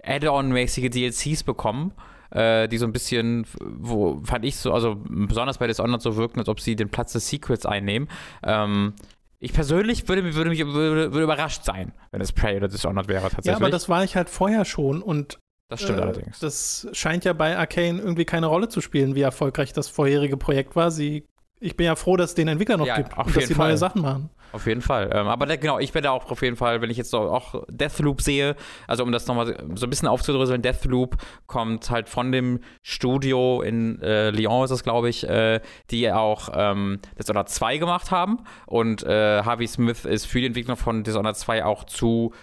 Add-on-mäßige 0.04 0.89
DLCs 0.89 1.43
bekommen, 1.43 1.93
äh, 2.32 2.67
die 2.67 2.77
so 2.77 2.86
ein 2.86 2.93
bisschen, 2.93 3.45
wo 3.60 4.19
fand 4.23 4.45
ich 4.45 4.56
so, 4.58 4.73
also 4.73 4.95
besonders 5.08 5.60
bei 5.60 5.67
Dishonored 5.67 6.01
so 6.01 6.15
wirken, 6.15 6.39
als 6.39 6.49
ob 6.49 6.60
sie 6.60 6.75
den 6.75 6.89
Platz 6.89 7.13
des 7.13 7.27
Secrets 7.30 7.65
einnehmen. 7.65 8.10
Ähm, 8.43 8.93
ich 9.39 9.54
persönlich 9.54 10.08
würde, 10.08 10.34
würde 10.36 10.49
mich 10.49 10.65
würde, 10.65 11.12
würde 11.13 11.23
überrascht 11.23 11.63
sein, 11.63 11.93
wenn 12.12 12.21
es 12.21 12.32
Prey 12.32 12.58
oder 12.58 12.67
Dishonored 12.67 13.08
wäre 13.08 13.23
tatsächlich. 13.23 13.47
Ja, 13.51 13.56
aber 13.58 13.69
das 13.69 13.89
war 13.89 14.04
ich 14.04 14.15
halt 14.15 14.30
vorher 14.30 14.65
schon 14.65 15.01
und 15.04 15.38
das 15.71 15.81
stimmt 15.81 15.99
äh, 15.99 16.01
allerdings. 16.01 16.39
das 16.39 16.88
scheint 16.91 17.23
ja 17.23 17.34
bei 17.34 17.57
Arcane 17.57 17.99
irgendwie 17.99 18.25
keine 18.25 18.47
Rolle 18.47 18.67
zu 18.67 18.81
spielen, 18.81 19.15
wie 19.15 19.21
erfolgreich 19.21 19.71
das 19.71 19.88
vorherige 19.88 20.36
Projekt 20.36 20.75
war. 20.75 20.91
Sie, 20.91 21.25
ich 21.62 21.77
bin 21.77 21.86
ja 21.86 21.95
froh, 21.95 22.17
dass 22.17 22.31
es 22.31 22.36
den 22.36 22.49
Entwickler 22.49 22.77
noch 22.77 22.86
Ja, 22.86 22.97
gibt 22.97 23.15
dass 23.17 23.47
sie 23.47 23.55
neue. 23.55 23.77
Sachen 23.77 24.01
machen. 24.01 24.29
Auf 24.53 24.67
jeden 24.67 24.81
Fall. 24.81 25.10
Ähm, 25.13 25.27
aber 25.27 25.45
da, 25.45 25.55
genau, 25.55 25.79
ich 25.79 25.93
bin 25.93 26.03
da 26.03 26.12
auch 26.12 26.29
auf 26.29 26.41
jeden 26.41 26.57
Fall, 26.57 26.81
wenn 26.81 26.89
ich 26.89 26.97
jetzt 26.97 27.12
so 27.12 27.19
auch 27.19 27.63
Deathloop 27.69 28.21
sehe, 28.21 28.57
also 28.86 29.03
um 29.03 29.13
das 29.13 29.25
nochmal 29.27 29.55
so 29.75 29.86
ein 29.86 29.89
bisschen 29.89 30.10
aufzudröseln, 30.10 30.62
Deathloop 30.62 31.15
kommt 31.47 31.89
halt 31.89 32.10
von 32.10 32.34
dem 32.34 32.60
Studio 32.81 33.62
in 33.62 34.01
äh, 34.01 34.29
Lyon, 34.31 34.65
ist 34.65 34.71
das 34.71 34.84
glaube 34.84 35.07
ich, 35.07 35.27
äh, 35.27 35.62
die 35.89 36.12
auch 36.12 36.49
ähm, 36.53 36.99
Dishonored 37.17 37.47
2 37.47 37.77
gemacht 37.77 38.12
haben. 38.12 38.39
Und 38.65 39.03
äh, 39.03 39.41
Harvey 39.43 39.67
Smith 39.67 40.03
ist 40.03 40.25
für 40.25 40.41
die 40.41 40.47
Entwicklung 40.47 40.75
von 40.75 41.03
Dishonored 41.03 41.38
2 41.38 41.63
auch 41.63 41.86
zu 41.86 42.34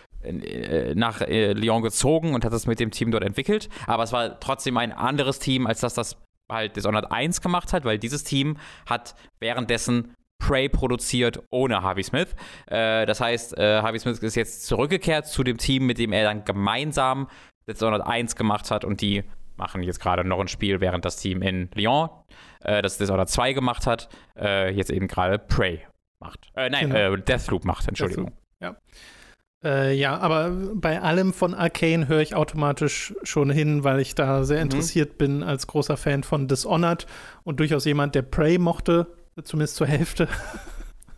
nach 0.94 1.20
äh, 1.20 1.52
Lyon 1.52 1.82
gezogen 1.82 2.34
und 2.34 2.44
hat 2.44 2.52
das 2.52 2.66
mit 2.66 2.80
dem 2.80 2.90
Team 2.90 3.10
dort 3.10 3.24
entwickelt. 3.24 3.68
Aber 3.86 4.02
es 4.02 4.12
war 4.12 4.38
trotzdem 4.40 4.76
ein 4.76 4.92
anderes 4.92 5.38
Team, 5.38 5.66
als 5.66 5.80
das 5.80 5.94
das 5.94 6.16
halt 6.50 6.76
Dishonored 6.76 7.10
1 7.12 7.40
gemacht 7.42 7.72
hat, 7.72 7.84
weil 7.84 7.98
dieses 7.98 8.24
Team 8.24 8.56
hat 8.86 9.14
währenddessen 9.40 10.14
Prey 10.42 10.68
produziert 10.68 11.42
ohne 11.50 11.82
Harvey 11.82 12.02
Smith. 12.04 12.34
Äh, 12.66 13.04
das 13.06 13.20
heißt, 13.20 13.58
äh, 13.58 13.82
Harvey 13.82 13.98
Smith 13.98 14.18
ist 14.20 14.34
jetzt 14.36 14.64
zurückgekehrt 14.66 15.26
zu 15.26 15.42
dem 15.42 15.58
Team, 15.58 15.86
mit 15.86 15.98
dem 15.98 16.12
er 16.12 16.24
dann 16.24 16.44
gemeinsam 16.44 17.28
Dishonored 17.68 18.06
1 18.06 18.36
gemacht 18.36 18.70
hat 18.70 18.84
und 18.84 19.00
die 19.00 19.24
machen 19.56 19.82
jetzt 19.82 20.00
gerade 20.00 20.24
noch 20.24 20.38
ein 20.40 20.48
Spiel, 20.48 20.80
während 20.80 21.04
das 21.04 21.16
Team 21.16 21.42
in 21.42 21.68
Lyon, 21.74 22.08
äh, 22.62 22.80
das 22.80 22.96
Dishonored 22.98 23.28
2 23.28 23.52
gemacht 23.52 23.86
hat, 23.86 24.08
äh, 24.38 24.70
jetzt 24.72 24.90
eben 24.90 25.08
gerade 25.08 25.38
Prey 25.38 25.84
macht. 26.20 26.48
Äh, 26.54 26.70
nein, 26.70 26.88
Genau. 26.90 27.14
äh, 27.14 27.20
Deathloop 27.20 27.64
macht, 27.64 27.88
Entschuldigung. 27.88 28.32
Äh, 29.64 29.94
ja, 29.94 30.16
aber 30.18 30.51
bei 30.75 31.01
allem 31.01 31.33
von 31.33 31.53
Arcane 31.55 32.07
höre 32.07 32.21
ich 32.21 32.35
automatisch 32.37 33.12
schon 33.25 33.51
hin, 33.51 33.83
weil 33.83 33.99
ich 33.99 34.14
da 34.14 34.44
sehr 34.44 34.59
Mhm. 34.59 34.62
interessiert 34.71 35.18
bin 35.18 35.42
als 35.42 35.66
großer 35.66 35.97
Fan 35.97 36.23
von 36.23 36.47
Dishonored 36.47 37.07
und 37.42 37.59
durchaus 37.59 37.85
jemand, 37.85 38.14
der 38.14 38.23
Prey 38.23 38.59
mochte, 38.59 39.09
zumindest 39.42 39.77
zur 39.77 39.87
Hälfte. 39.87 40.29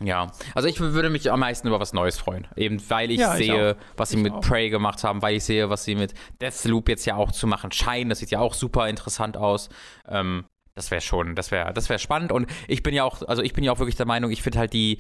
Ja, 0.03 0.33
also 0.55 0.67
ich 0.67 0.81
würde 0.81 1.11
mich 1.11 1.31
am 1.31 1.41
meisten 1.41 1.69
über 1.69 1.79
was 1.79 1.93
Neues 1.93 2.17
freuen. 2.17 2.47
Eben 2.57 2.81
weil 2.89 3.11
ich 3.11 3.21
Ja, 3.21 3.37
ich 3.37 3.45
sehe, 3.49 3.77
auch. 3.79 3.99
was 3.99 4.09
sie 4.09 4.17
Ich 4.17 4.23
mit 4.23 4.33
auch. 4.33 4.41
Prey 4.41 4.71
gemacht 4.71 5.05
haben, 5.05 5.21
weil 5.21 5.37
ich 5.37 5.45
sehe, 5.45 5.69
was 5.69 5.85
sie 5.85 5.95
mit 5.95 6.15
Deathloop 6.41 6.89
jetzt 6.89 7.05
ja 7.05 7.17
auch 7.17 7.31
zu 7.33 7.47
machen 7.47 7.71
scheinen. 7.71 8.09
Das 8.09 8.21
sieht 8.21 8.31
ja 8.31 8.41
auch 8.41 8.55
super 8.55 8.89
interessant 8.89 9.37
aus. 9.37 9.69
Ähm, 10.09 10.47
das 10.75 10.91
wäre 10.91 11.03
schon, 11.03 11.35
das 11.35 11.51
wäre, 11.51 11.75
das 11.75 11.91
wäre 11.91 11.99
spannend. 11.99 12.33
Und 12.33 12.47
ich 12.67 12.83
bin 12.83 12.95
ja 12.95 13.05
auch, 13.05 13.21
also 13.29 13.43
ich 13.43 13.53
bin 13.53 13.63
ja 13.63 13.73
auch 13.73 13.79
wirklich 13.79 13.97
der 13.97 14.07
Meinung, 14.07 14.31
ich 14.31 14.41
finde 14.41 14.61
halt 14.61 14.73
die. 14.73 14.97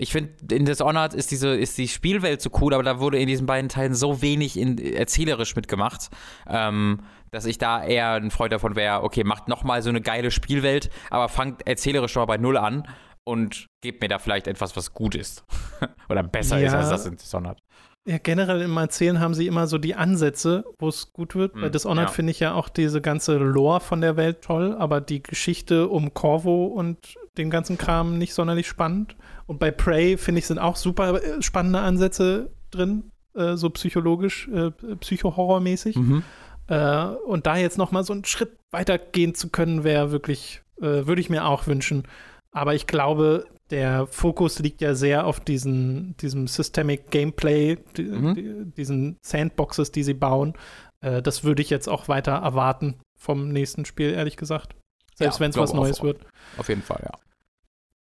Ich 0.00 0.12
finde, 0.12 0.32
in 0.54 0.64
Dishonored 0.64 1.12
ist 1.12 1.30
diese, 1.30 1.54
ist 1.54 1.76
die 1.76 1.86
Spielwelt 1.86 2.40
so 2.40 2.48
cool, 2.62 2.72
aber 2.72 2.82
da 2.82 3.00
wurde 3.00 3.18
in 3.18 3.26
diesen 3.26 3.44
beiden 3.44 3.68
Teilen 3.68 3.94
so 3.94 4.22
wenig 4.22 4.58
in, 4.58 4.78
erzählerisch 4.78 5.54
mitgemacht, 5.54 6.08
ähm, 6.48 7.02
dass 7.30 7.44
ich 7.44 7.58
da 7.58 7.84
eher 7.84 8.12
ein 8.12 8.30
Freund 8.30 8.50
davon 8.50 8.76
wäre, 8.76 9.02
okay, 9.02 9.24
macht 9.24 9.48
nochmal 9.48 9.82
so 9.82 9.90
eine 9.90 10.00
geile 10.00 10.30
Spielwelt, 10.30 10.88
aber 11.10 11.28
fangt 11.28 11.66
erzählerisch 11.66 12.12
schon 12.12 12.22
mal 12.22 12.26
bei 12.26 12.38
Null 12.38 12.56
an 12.56 12.88
und 13.24 13.66
gebt 13.82 14.00
mir 14.00 14.08
da 14.08 14.18
vielleicht 14.18 14.46
etwas, 14.46 14.74
was 14.74 14.94
gut 14.94 15.14
ist. 15.14 15.44
Oder 16.08 16.22
besser 16.22 16.58
ist 16.58 16.72
Ja. 16.72 16.78
als 16.78 16.88
das 16.88 17.04
in 17.04 17.16
Dishonored. 17.16 17.58
Ja, 18.06 18.16
generell 18.16 18.62
im 18.62 18.74
Erzählen 18.78 19.20
haben 19.20 19.34
sie 19.34 19.46
immer 19.46 19.66
so 19.66 19.76
die 19.76 19.94
Ansätze, 19.94 20.64
wo 20.78 20.88
es 20.88 21.12
gut 21.12 21.34
wird. 21.34 21.52
Bei 21.52 21.68
Dishonored 21.68 22.08
ja. 22.08 22.12
finde 22.14 22.30
ich 22.30 22.40
ja 22.40 22.54
auch 22.54 22.70
diese 22.70 23.02
ganze 23.02 23.36
Lore 23.36 23.80
von 23.80 24.00
der 24.00 24.16
Welt 24.16 24.40
toll, 24.40 24.74
aber 24.78 25.02
die 25.02 25.22
Geschichte 25.22 25.86
um 25.88 26.14
Corvo 26.14 26.64
und 26.64 27.18
den 27.36 27.50
ganzen 27.50 27.76
Kram 27.76 28.16
nicht 28.16 28.32
sonderlich 28.32 28.66
spannend. 28.66 29.16
Und 29.50 29.58
bei 29.58 29.72
Prey, 29.72 30.16
finde 30.16 30.38
ich, 30.38 30.46
sind 30.46 30.60
auch 30.60 30.76
super 30.76 31.20
äh, 31.20 31.42
spannende 31.42 31.80
Ansätze 31.80 32.52
drin, 32.70 33.10
äh, 33.34 33.56
so 33.56 33.68
psychologisch, 33.70 34.46
äh, 34.46 34.70
psychohorrormäßig. 35.00 35.96
Mhm. 35.96 36.22
Äh, 36.68 37.04
und 37.26 37.46
da 37.48 37.56
jetzt 37.56 37.76
noch 37.76 37.90
mal 37.90 38.04
so 38.04 38.12
einen 38.12 38.24
Schritt 38.24 38.56
weiter 38.70 38.96
gehen 38.96 39.34
zu 39.34 39.48
können, 39.48 39.82
wäre 39.82 40.12
wirklich, 40.12 40.62
äh, 40.80 41.04
würde 41.04 41.20
ich 41.20 41.30
mir 41.30 41.46
auch 41.46 41.66
wünschen. 41.66 42.04
Aber 42.52 42.76
ich 42.76 42.86
glaube, 42.86 43.44
der 43.70 44.06
Fokus 44.06 44.60
liegt 44.60 44.82
ja 44.82 44.94
sehr 44.94 45.26
auf 45.26 45.40
diesen, 45.40 46.16
diesem 46.18 46.46
Systemic 46.46 47.10
Gameplay, 47.10 47.76
die, 47.96 48.04
Mhm. 48.04 48.34
die, 48.36 48.64
diesen 48.76 49.16
Sandboxes, 49.26 49.90
die 49.90 50.04
sie 50.04 50.14
bauen. 50.14 50.54
Äh, 51.00 51.22
das 51.22 51.42
würde 51.42 51.60
ich 51.62 51.70
jetzt 51.70 51.88
auch 51.88 52.06
weiter 52.06 52.34
erwarten 52.34 53.00
vom 53.18 53.48
nächsten 53.48 53.84
Spiel, 53.84 54.12
ehrlich 54.12 54.36
gesagt. 54.36 54.76
Selbst 55.16 55.38
Ja, 55.38 55.40
wenn 55.40 55.50
es 55.50 55.56
was. 55.56 55.74
Neues 55.74 56.04
wird. 56.04 56.20
Auf 56.56 56.68
jeden 56.68 56.82
Fall, 56.82 57.00
ja. 57.02 57.18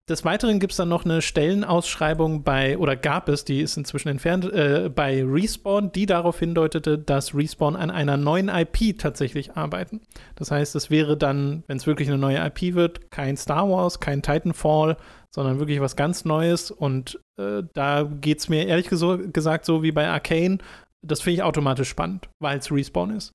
Des 0.10 0.26
Weiteren 0.26 0.60
gibt 0.60 0.72
es 0.72 0.78
dann 0.78 0.90
noch 0.90 1.06
eine 1.06 1.22
Stellenausschreibung 1.22 2.42
bei, 2.42 2.80
oder 2.80 2.96
gab 2.96 3.30
es, 3.30 3.46
die 3.46 3.62
ist 3.62 3.78
inzwischen 3.78 4.08
entfernt, 4.08 4.52
äh, 4.52 4.90
bei 4.94 5.24
Respawn, 5.24 5.92
die 5.92 6.08
darauf 6.08 6.40
hindeutete, 6.40 6.98
dass 6.98 7.36
Respawn 7.36 7.76
an 7.76 7.92
einer 7.92 8.18
neuen 8.18 8.50
IP 8.50 8.98
tatsächlich 8.98 9.56
arbeiten. 9.56 10.02
Das 10.34 10.50
heißt, 10.50 10.76
es 10.76 10.90
wäre 10.90 11.16
dann, 11.16 11.64
wenn 11.68 11.78
es 11.78 11.86
wirklich 11.86 12.08
eine 12.08 12.18
neue 12.18 12.44
IP 12.44 12.74
wird, 12.74 13.12
kein 13.12 13.38
Star 13.38 13.70
Wars, 13.70 14.00
kein 14.00 14.24
Titanfall, 14.24 14.98
sondern 15.30 15.60
wirklich 15.60 15.80
was 15.80 15.96
ganz 15.96 16.26
Neues. 16.26 16.72
Und 16.72 17.20
äh, 17.38 17.62
da 17.76 18.02
geht 18.04 18.40
es 18.40 18.50
mir 18.50 18.66
ehrlich 18.66 18.90
gesagt 18.90 19.66
so 19.66 19.84
wie 19.84 19.92
bei 19.92 20.08
Arcane. 20.08 20.58
Das 21.04 21.22
finde 21.22 21.36
ich 21.36 21.44
automatisch 21.44 21.90
spannend, 21.90 22.30
weil 22.40 22.58
es 22.58 22.72
Respawn 22.72 23.16
ist. 23.16 23.32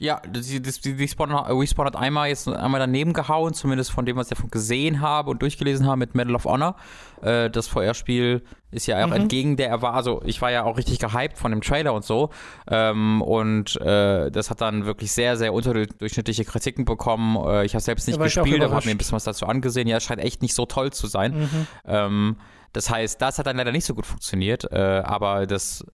Ja, 0.00 0.20
die, 0.20 0.62
die, 0.62 0.94
die, 0.96 1.08
Spawn, 1.08 1.32
Respawn 1.32 1.86
hat 1.86 1.96
einmal 1.96 2.28
jetzt 2.28 2.46
einmal 2.46 2.78
daneben 2.78 3.12
gehauen, 3.12 3.52
zumindest 3.52 3.90
von 3.90 4.06
dem, 4.06 4.16
was 4.16 4.30
ich 4.30 4.36
davon 4.36 4.48
gesehen 4.48 5.00
habe 5.00 5.28
und 5.28 5.42
durchgelesen 5.42 5.86
habe 5.86 5.96
mit 5.96 6.14
Medal 6.14 6.36
of 6.36 6.44
Honor. 6.44 6.76
Äh, 7.20 7.50
das 7.50 7.66
VR-Spiel 7.66 8.44
ist 8.70 8.86
ja 8.86 9.02
auch 9.02 9.08
Mhm. 9.08 9.14
entgegen 9.14 9.56
der 9.56 9.68
Erwartung, 9.70 9.96
also 9.96 10.22
ich 10.24 10.40
war 10.40 10.52
ja 10.52 10.62
auch 10.62 10.76
richtig 10.76 11.00
gehypt 11.00 11.36
von 11.36 11.50
dem 11.50 11.62
Trailer 11.62 11.94
und 11.94 12.04
so. 12.04 12.30
Ähm, 12.70 13.22
und 13.22 13.74
äh, 13.80 14.30
das 14.30 14.50
hat 14.50 14.60
dann 14.60 14.86
wirklich 14.86 15.10
sehr, 15.10 15.36
sehr 15.36 15.52
unterdurchschnittliche 15.52 16.44
Kritiken 16.44 16.84
bekommen. 16.84 17.36
Äh, 17.48 17.64
ich 17.64 17.74
habe 17.74 17.82
selbst 17.82 18.06
nicht 18.06 18.20
auch 18.20 18.22
gespielt, 18.22 18.62
aber 18.62 18.76
habe 18.76 18.86
mir 18.86 18.92
ein 18.92 18.98
bisschen 18.98 19.16
was 19.16 19.24
dazu 19.24 19.46
angesehen. 19.46 19.88
Ja, 19.88 19.96
es 19.96 20.04
scheint 20.04 20.20
echt 20.20 20.42
nicht 20.42 20.54
so 20.54 20.64
toll 20.64 20.92
zu 20.92 21.08
sein. 21.08 21.40
Mhm. 21.40 21.66
Ähm, 21.86 22.36
das 22.72 22.88
heißt, 22.88 23.20
das 23.20 23.38
hat 23.40 23.48
dann 23.48 23.56
leider 23.56 23.72
nicht 23.72 23.86
so 23.86 23.94
gut 23.94 24.06
funktioniert, 24.06 24.70
äh, 24.70 24.76
aber 25.04 25.46
das 25.48 25.84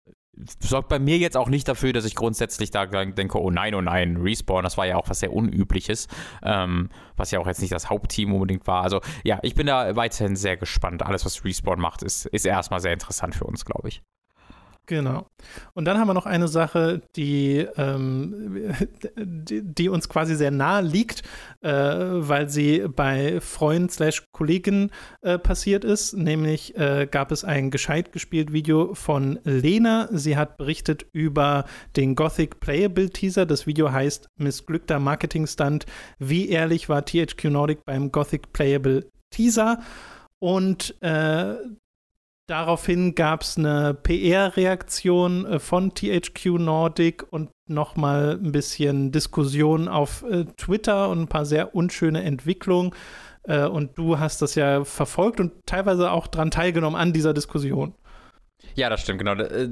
sorgt 0.61 0.89
bei 0.89 0.99
mir 0.99 1.19
jetzt 1.19 1.37
auch 1.37 1.49
nicht 1.49 1.69
dafür, 1.69 1.93
dass 1.93 2.05
ich 2.05 2.15
grundsätzlich 2.15 2.71
da 2.71 2.87
denke, 2.87 3.41
oh 3.41 3.51
nein, 3.51 3.75
oh 3.75 3.81
nein, 3.81 4.17
Respawn, 4.17 4.65
das 4.65 4.77
war 4.77 4.87
ja 4.87 4.97
auch 4.97 5.09
was 5.09 5.21
sehr 5.21 5.33
Unübliches, 5.33 6.09
ähm, 6.43 6.89
was 7.17 7.31
ja 7.31 7.39
auch 7.39 7.47
jetzt 7.47 7.61
nicht 7.61 7.73
das 7.73 7.91
Hauptteam 7.91 8.33
unbedingt 8.33 8.67
war. 8.67 8.83
Also 8.83 9.01
ja, 9.23 9.39
ich 9.43 9.55
bin 9.55 9.67
da 9.67 9.97
weiterhin 9.97 10.37
sehr 10.37 10.57
gespannt. 10.57 11.03
Alles, 11.03 11.25
was 11.25 11.45
Respawn 11.45 11.81
macht, 11.81 12.03
ist, 12.03 12.27
ist 12.27 12.47
erstmal 12.47 12.81
sehr 12.81 12.93
interessant 12.93 13.35
für 13.35 13.45
uns, 13.45 13.65
glaube 13.65 13.89
ich. 13.89 14.03
Genau. 14.87 15.27
Und 15.73 15.87
dann 15.87 15.99
haben 15.99 16.09
wir 16.09 16.15
noch 16.15 16.27
eine 16.27 16.47
Sache, 16.47 17.01
die, 17.17 17.67
ähm, 17.77 18.75
die, 19.17 19.63
die, 19.63 19.89
uns 19.89 20.09
quasi 20.09 20.37
sehr 20.37 20.51
nahe 20.51 20.83
liegt, 20.83 21.23
äh, 21.63 21.71
weil 21.71 22.51
sie 22.51 22.87
bei 22.89 23.41
Freunden 23.41 23.89
slash 23.89 24.25
Kollegen 24.33 24.91
äh, 25.23 25.39
passiert 25.39 25.85
ist. 25.85 26.15
Nämlich 26.15 26.77
äh, 26.77 27.07
gab 27.11 27.33
es 27.33 27.45
ein 27.45 27.71
gescheit 27.71 28.13
gespielt 28.13 28.53
Video 28.53 28.95
von 28.95 29.39
Lena. 29.45 30.09
Sie 30.13 30.37
hat 30.37 30.59
berichtet 30.59 31.07
über 31.13 31.65
den 31.97 32.15
Gothic 32.15 32.61
Playable 32.61 33.09
Teaser. 33.09 33.47
Das 33.47 33.67
Video 33.67 33.91
heißt 33.91 34.29
Missglückter 34.37 34.99
Marketing-Stunt. 34.99 35.87
Wie 36.19 36.51
ehrlich 36.51 36.91
war 36.91 37.07
THQ 37.07 37.45
Nordic 37.45 37.85
beim 37.87 38.13
Gothic 38.13 38.53
Playable 38.53 39.11
Teaser? 39.31 39.81
Und 40.41 40.95
äh, 41.01 41.55
Daraufhin 42.47 43.15
gab 43.15 43.41
es 43.41 43.57
eine 43.57 43.95
PR-Reaktion 43.95 45.47
äh, 45.47 45.59
von 45.59 45.95
THQ 45.95 46.59
Nordic 46.59 47.25
und 47.31 47.51
nochmal 47.67 48.39
ein 48.43 48.53
bisschen 48.53 49.13
Diskussion 49.13 49.89
auf 49.89 50.23
äh, 50.25 50.45
Twitter 50.57 51.09
und 51.09 51.21
ein 51.23 51.29
paar 51.29 51.47
sehr 51.47 51.75
unschöne 51.75 52.23
Entwicklungen. 52.23 52.93
Äh, 53.45 53.67
und 53.67 53.97
du 53.97 54.19
hast 54.19 54.43
das 54.43 54.57
ja 54.57 54.85
verfolgt 54.85 55.41
und 55.41 55.53
teilweise 55.65 56.11
auch 56.11 56.27
daran 56.27 56.51
teilgenommen 56.51 57.01
an 57.01 57.15
dieser 57.15 57.33
Diskussion. 57.33 57.95
Ja, 58.75 58.91
das 58.91 59.03
stimmt, 59.03 59.19
genau. 59.19 59.35
Äh, 59.35 59.69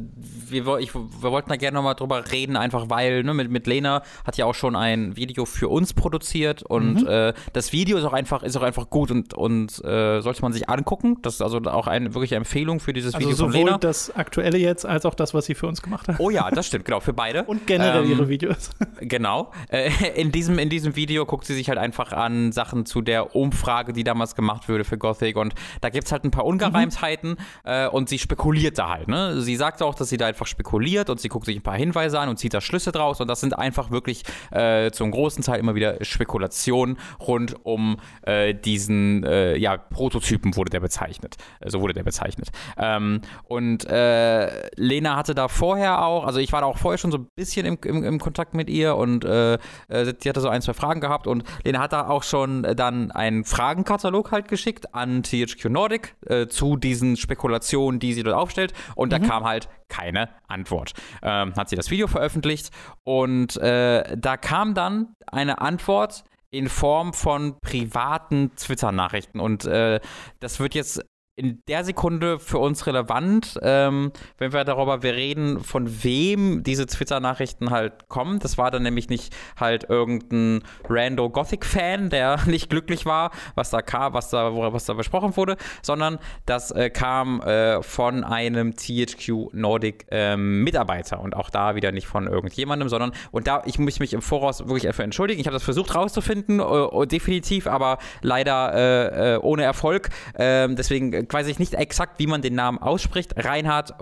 wir, 0.48 0.78
ich, 0.78 0.94
wir 0.94 1.30
wollten 1.30 1.48
da 1.48 1.56
gerne 1.56 1.76
nochmal 1.76 1.94
drüber 1.94 2.30
reden, 2.30 2.56
einfach 2.56 2.88
weil, 2.88 3.24
ne, 3.24 3.34
mit, 3.34 3.50
mit 3.50 3.66
Lena 3.66 4.02
hat 4.24 4.36
ja 4.36 4.46
auch 4.46 4.54
schon 4.54 4.76
ein 4.76 5.16
Video 5.16 5.44
für 5.44 5.68
uns 5.68 5.92
produziert 5.92 6.62
und 6.62 7.02
mhm. 7.02 7.08
äh, 7.08 7.32
das 7.52 7.72
Video 7.72 7.98
ist 7.98 8.04
auch 8.04 8.12
einfach, 8.12 8.42
ist 8.42 8.56
auch 8.56 8.62
einfach 8.62 8.90
gut 8.90 9.10
und, 9.10 9.34
und 9.34 9.84
äh, 9.84 10.20
sollte 10.20 10.42
man 10.42 10.52
sich 10.52 10.68
angucken. 10.68 11.18
Das 11.22 11.34
ist 11.34 11.42
also 11.42 11.58
auch 11.58 11.86
eine 11.86 12.14
wirkliche 12.14 12.36
Empfehlung 12.36 12.80
für 12.80 12.92
dieses 12.92 13.14
also 13.14 13.26
Video 13.26 13.36
von 13.36 13.52
Lena. 13.52 13.66
Sowohl 13.66 13.80
das 13.80 14.14
aktuelle 14.14 14.58
jetzt 14.58 14.86
als 14.86 15.04
auch 15.04 15.14
das, 15.14 15.34
was 15.34 15.46
sie 15.46 15.54
für 15.54 15.66
uns 15.66 15.82
gemacht 15.82 16.08
hat. 16.08 16.16
Oh 16.18 16.30
ja, 16.30 16.50
das 16.50 16.66
stimmt, 16.66 16.84
genau, 16.84 17.00
für 17.00 17.12
beide. 17.12 17.44
und 17.44 17.66
generell 17.66 18.04
ähm, 18.04 18.10
ihre 18.10 18.28
Videos. 18.28 18.70
Genau. 19.00 19.50
Äh, 19.68 19.90
in, 20.14 20.30
diesem, 20.30 20.58
in 20.58 20.68
diesem 20.68 20.94
Video 20.94 21.26
guckt 21.26 21.44
sie 21.44 21.54
sich 21.54 21.68
halt 21.68 21.78
einfach 21.78 22.12
an 22.12 22.52
Sachen 22.52 22.86
zu 22.86 23.00
der 23.00 23.34
Umfrage, 23.34 23.92
die 23.92 24.04
damals 24.04 24.36
gemacht 24.36 24.68
wurde 24.68 24.84
für 24.84 24.96
Gothic 24.96 25.36
und 25.36 25.54
da 25.80 25.88
gibt 25.88 26.06
es 26.06 26.12
halt 26.12 26.24
ein 26.24 26.30
paar 26.30 26.44
Ungereimtheiten 26.44 27.30
mhm. 27.30 27.88
Und 27.92 28.08
sie 28.08 28.18
spekuliert 28.18 28.78
da 28.78 28.91
halt. 28.92 29.08
Ne? 29.08 29.40
Sie 29.40 29.56
sagt 29.56 29.82
auch, 29.82 29.94
dass 29.94 30.08
sie 30.08 30.16
da 30.16 30.26
einfach 30.26 30.46
spekuliert 30.46 31.10
und 31.10 31.20
sie 31.20 31.28
guckt 31.28 31.46
sich 31.46 31.56
ein 31.56 31.62
paar 31.62 31.76
Hinweise 31.76 32.20
an 32.20 32.28
und 32.28 32.38
zieht 32.38 32.54
da 32.54 32.60
Schlüsse 32.60 32.92
draus. 32.92 33.20
Und 33.20 33.28
das 33.28 33.40
sind 33.40 33.58
einfach 33.58 33.90
wirklich 33.90 34.22
äh, 34.50 34.90
zum 34.90 35.10
großen 35.10 35.42
Teil 35.42 35.58
immer 35.58 35.74
wieder 35.74 36.04
Spekulationen 36.04 36.98
rund 37.20 37.56
um 37.64 37.98
äh, 38.22 38.54
diesen 38.54 39.24
äh, 39.24 39.56
ja, 39.56 39.76
Prototypen 39.76 40.56
wurde 40.56 40.70
der 40.70 40.80
bezeichnet. 40.80 41.36
Äh, 41.60 41.70
so 41.70 41.80
wurde 41.80 41.94
der 41.94 42.04
bezeichnet. 42.04 42.50
Ähm, 42.76 43.20
und 43.44 43.84
äh, 43.86 44.70
Lena 44.76 45.16
hatte 45.16 45.34
da 45.34 45.48
vorher 45.48 46.04
auch, 46.04 46.24
also 46.24 46.38
ich 46.38 46.52
war 46.52 46.60
da 46.60 46.66
auch 46.66 46.78
vorher 46.78 46.98
schon 46.98 47.10
so 47.10 47.18
ein 47.18 47.28
bisschen 47.34 47.66
im, 47.66 47.78
im, 47.84 48.04
im 48.04 48.20
Kontakt 48.20 48.54
mit 48.54 48.68
ihr 48.68 48.96
und 48.96 49.24
äh, 49.24 49.58
sie 49.88 50.28
hatte 50.28 50.40
so 50.40 50.48
ein, 50.48 50.62
zwei 50.62 50.74
Fragen 50.74 51.00
gehabt 51.00 51.26
und 51.26 51.44
Lena 51.64 51.80
hat 51.80 51.92
da 51.92 52.08
auch 52.08 52.22
schon 52.22 52.62
dann 52.62 53.10
einen 53.10 53.44
Fragenkatalog 53.44 54.30
halt 54.30 54.48
geschickt 54.48 54.94
an 54.94 55.22
THQ 55.22 55.64
Nordic 55.66 56.14
zu 56.48 56.76
diesen 56.76 57.16
Spekulationen, 57.16 58.00
die 58.00 58.12
sie 58.12 58.22
dort 58.22 58.36
aufstellt. 58.36 58.72
Und 58.94 59.12
da 59.12 59.18
mhm. 59.18 59.28
kam 59.28 59.44
halt 59.44 59.68
keine 59.88 60.28
Antwort. 60.48 60.92
Ähm, 61.22 61.54
hat 61.56 61.68
sie 61.68 61.76
das 61.76 61.90
Video 61.90 62.06
veröffentlicht 62.06 62.70
und 63.04 63.56
äh, 63.58 64.16
da 64.16 64.36
kam 64.36 64.74
dann 64.74 65.14
eine 65.26 65.60
Antwort 65.60 66.24
in 66.50 66.68
Form 66.68 67.14
von 67.14 67.58
privaten 67.60 68.54
Twitter-Nachrichten. 68.56 69.40
Und 69.40 69.64
äh, 69.64 70.00
das 70.38 70.60
wird 70.60 70.74
jetzt 70.74 71.02
in 71.34 71.62
der 71.66 71.82
Sekunde 71.82 72.38
für 72.38 72.58
uns 72.58 72.86
relevant, 72.86 73.58
ähm, 73.62 74.12
wenn 74.36 74.52
wir 74.52 74.64
darüber 74.64 75.02
wir 75.02 75.14
reden, 75.14 75.60
von 75.60 76.04
wem 76.04 76.62
diese 76.62 76.84
Twitter-Nachrichten 76.86 77.70
halt 77.70 78.08
kommen. 78.08 78.38
Das 78.38 78.58
war 78.58 78.70
dann 78.70 78.82
nämlich 78.82 79.08
nicht 79.08 79.34
halt 79.58 79.88
irgendein 79.88 80.62
Rando 80.88 81.30
Gothic-Fan, 81.30 82.10
der 82.10 82.40
nicht 82.46 82.68
glücklich 82.68 83.06
war, 83.06 83.30
was 83.54 83.70
da 83.70 83.80
kam, 83.80 84.12
was 84.12 84.28
da, 84.28 84.54
was 84.54 84.84
da 84.84 84.92
besprochen 84.92 85.34
wurde, 85.36 85.56
sondern 85.80 86.18
das 86.44 86.70
äh, 86.70 86.90
kam 86.90 87.40
äh, 87.40 87.82
von 87.82 88.24
einem 88.24 88.76
THQ 88.76 89.54
Nordic 89.54 90.04
ähm, 90.10 90.62
Mitarbeiter 90.64 91.20
und 91.20 91.34
auch 91.34 91.48
da 91.48 91.74
wieder 91.76 91.92
nicht 91.92 92.06
von 92.06 92.26
irgendjemandem, 92.26 92.90
sondern 92.90 93.12
und 93.30 93.46
da 93.46 93.62
ich 93.64 93.78
muss 93.78 94.00
mich 94.00 94.12
im 94.12 94.20
Voraus 94.20 94.60
wirklich 94.60 94.82
dafür 94.82 95.06
entschuldigen. 95.06 95.40
Ich 95.40 95.46
habe 95.46 95.54
das 95.54 95.64
versucht 95.64 95.94
rauszufinden, 95.94 96.60
äh, 96.60 97.06
definitiv, 97.06 97.66
aber 97.66 97.96
leider 98.20 98.74
äh, 98.74 99.34
äh, 99.34 99.38
ohne 99.38 99.62
Erfolg. 99.62 100.10
Ähm, 100.36 100.76
deswegen 100.76 101.21
weiß 101.28 101.46
ich 101.48 101.58
nicht 101.58 101.74
exakt, 101.74 102.18
wie 102.18 102.26
man 102.26 102.42
den 102.42 102.54
Namen 102.54 102.78
ausspricht. 102.78 103.34
Reinhard 103.36 103.94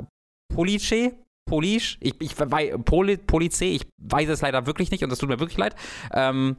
Police, 0.55 1.13
Polish, 1.49 1.99
ich, 2.01 2.15
ich 2.21 2.35
Poli, 2.85 3.17
Police, 3.17 3.61
ich 3.63 3.87
weiß 3.99 4.29
es 4.29 4.41
leider 4.41 4.67
wirklich 4.67 4.91
nicht 4.91 5.03
und 5.03 5.11
das 5.11 5.19
tut 5.19 5.29
mir 5.29 5.41
wirklich 5.41 5.59
leid. 5.59 5.75
Ähm, 6.13 6.57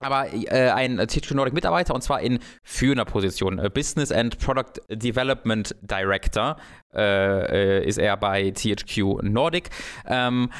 aber 0.00 0.32
äh, 0.34 0.70
ein 0.70 0.98
THQ 0.98 1.32
Nordic 1.32 1.54
Mitarbeiter 1.54 1.94
und 1.94 2.02
zwar 2.02 2.20
in 2.20 2.40
führender 2.62 3.04
Position. 3.04 3.58
Äh, 3.58 3.70
Business 3.70 4.12
and 4.12 4.38
Product 4.38 4.80
Development 4.90 5.74
Director 5.82 6.56
äh, 6.94 7.80
äh 7.80 7.86
ist 7.86 7.98
er 7.98 8.16
bei 8.16 8.50
THQ 8.50 9.22
Nordic. 9.22 9.70
Ähm, 10.06 10.50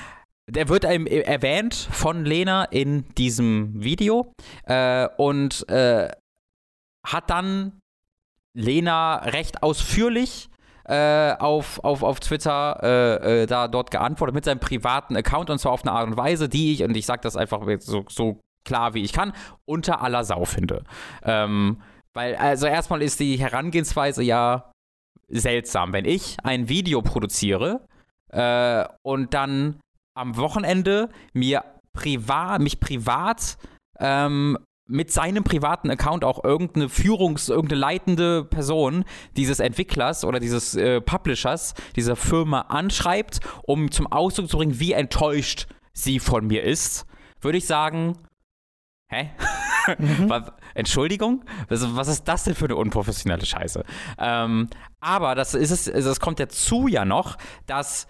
der 0.47 0.69
wird 0.69 0.85
erwähnt 0.85 1.75
von 1.75 2.25
Lena 2.25 2.65
in 2.65 3.07
diesem 3.15 3.83
Video 3.83 4.33
äh, 4.67 5.09
und 5.17 5.67
äh, 5.69 6.11
hat 7.07 7.31
dann 7.31 7.81
Lena 8.55 9.17
recht 9.17 9.63
ausführlich 9.63 10.49
äh, 10.85 11.33
auf, 11.39 11.83
auf, 11.83 12.03
auf 12.03 12.21
Twitter 12.21 12.79
äh, 12.83 13.43
äh, 13.43 13.47
da 13.47 13.69
dort 13.69 13.91
geantwortet 13.91 14.35
mit 14.35 14.45
seinem 14.45 14.61
privaten 14.61 15.17
Account 15.17 15.51
und 15.51 15.59
zwar 15.59 15.73
auf 15.73 15.83
eine 15.83 15.93
Art 15.93 16.07
und 16.07 16.17
Weise, 16.17 16.49
die 16.49 16.73
ich, 16.73 16.83
und 16.83 16.97
ich 16.97 17.07
sage 17.07 17.23
das 17.23 17.37
einfach 17.37 17.63
so, 17.79 18.05
so 18.09 18.41
klar 18.65 18.95
wie 18.95 19.03
ich 19.03 19.13
kann, 19.13 19.33
unter 19.65 20.03
aller 20.03 20.25
Sau 20.25 20.45
finde. 20.45 20.85
Ähm, 21.23 21.81
weil, 22.13 22.37
also 22.37 22.67
erstmal 22.67 23.03
ist 23.03 23.21
die 23.21 23.37
Herangehensweise 23.37 24.23
ja 24.23 24.73
seltsam. 25.29 25.93
Wenn 25.93 26.05
ich 26.05 26.37
ein 26.45 26.69
Video 26.69 27.03
produziere 27.03 27.87
äh, 28.31 28.85
und 29.03 29.35
dann 29.35 29.81
am 30.15 30.37
Wochenende 30.37 31.09
mir 31.33 31.65
privat, 31.93 32.61
mich 32.61 32.79
privat 32.79 33.57
ähm, 33.99 34.59
mit 34.87 35.11
seinem 35.11 35.45
privaten 35.45 35.91
Account 35.91 36.25
auch 36.25 36.45
irgendeine 36.45 36.89
Führungs-, 36.89 37.49
irgendeine 37.49 37.81
leitende 37.81 38.45
Person 38.45 39.05
dieses 39.37 39.61
Entwicklers 39.61 40.25
oder 40.25 40.41
dieses 40.41 40.75
äh, 40.75 41.01
Publishers, 41.01 41.75
dieser 41.97 42.17
Firma 42.17 42.63
anschreibt, 42.63 43.41
um 43.67 43.91
zum 43.91 44.07
Ausdruck 44.07 44.49
zu 44.49 44.59
bringen, 44.59 44.79
wie 44.79 44.93
enttäuscht 44.93 45.67
sie 45.93 46.19
von 46.19 46.47
mir 46.47 46.63
ist, 46.65 47.07
würde 47.41 47.59
ich 47.59 47.67
sagen, 47.67 48.19
hä? 49.09 49.31
Mhm. 49.99 50.33
Entschuldigung? 50.75 51.45
Was, 51.69 51.97
was, 51.97 52.09
ist 52.09 52.25
das 52.25 52.45
denn 52.45 52.55
für 52.55 52.67
eine 52.67 52.77
unprofessionelle 52.77 53.47
Scheiße? 53.47 53.85
Ähm, 54.19 54.69
aber 55.01 55.35
das 55.35 55.55
ist 55.55 55.71
es, 55.71 55.85
das 55.85 56.21
kommt 56.21 56.41
dazu 56.41 56.89
ja 56.89 57.05
noch, 57.05 57.37
dass 57.67 58.07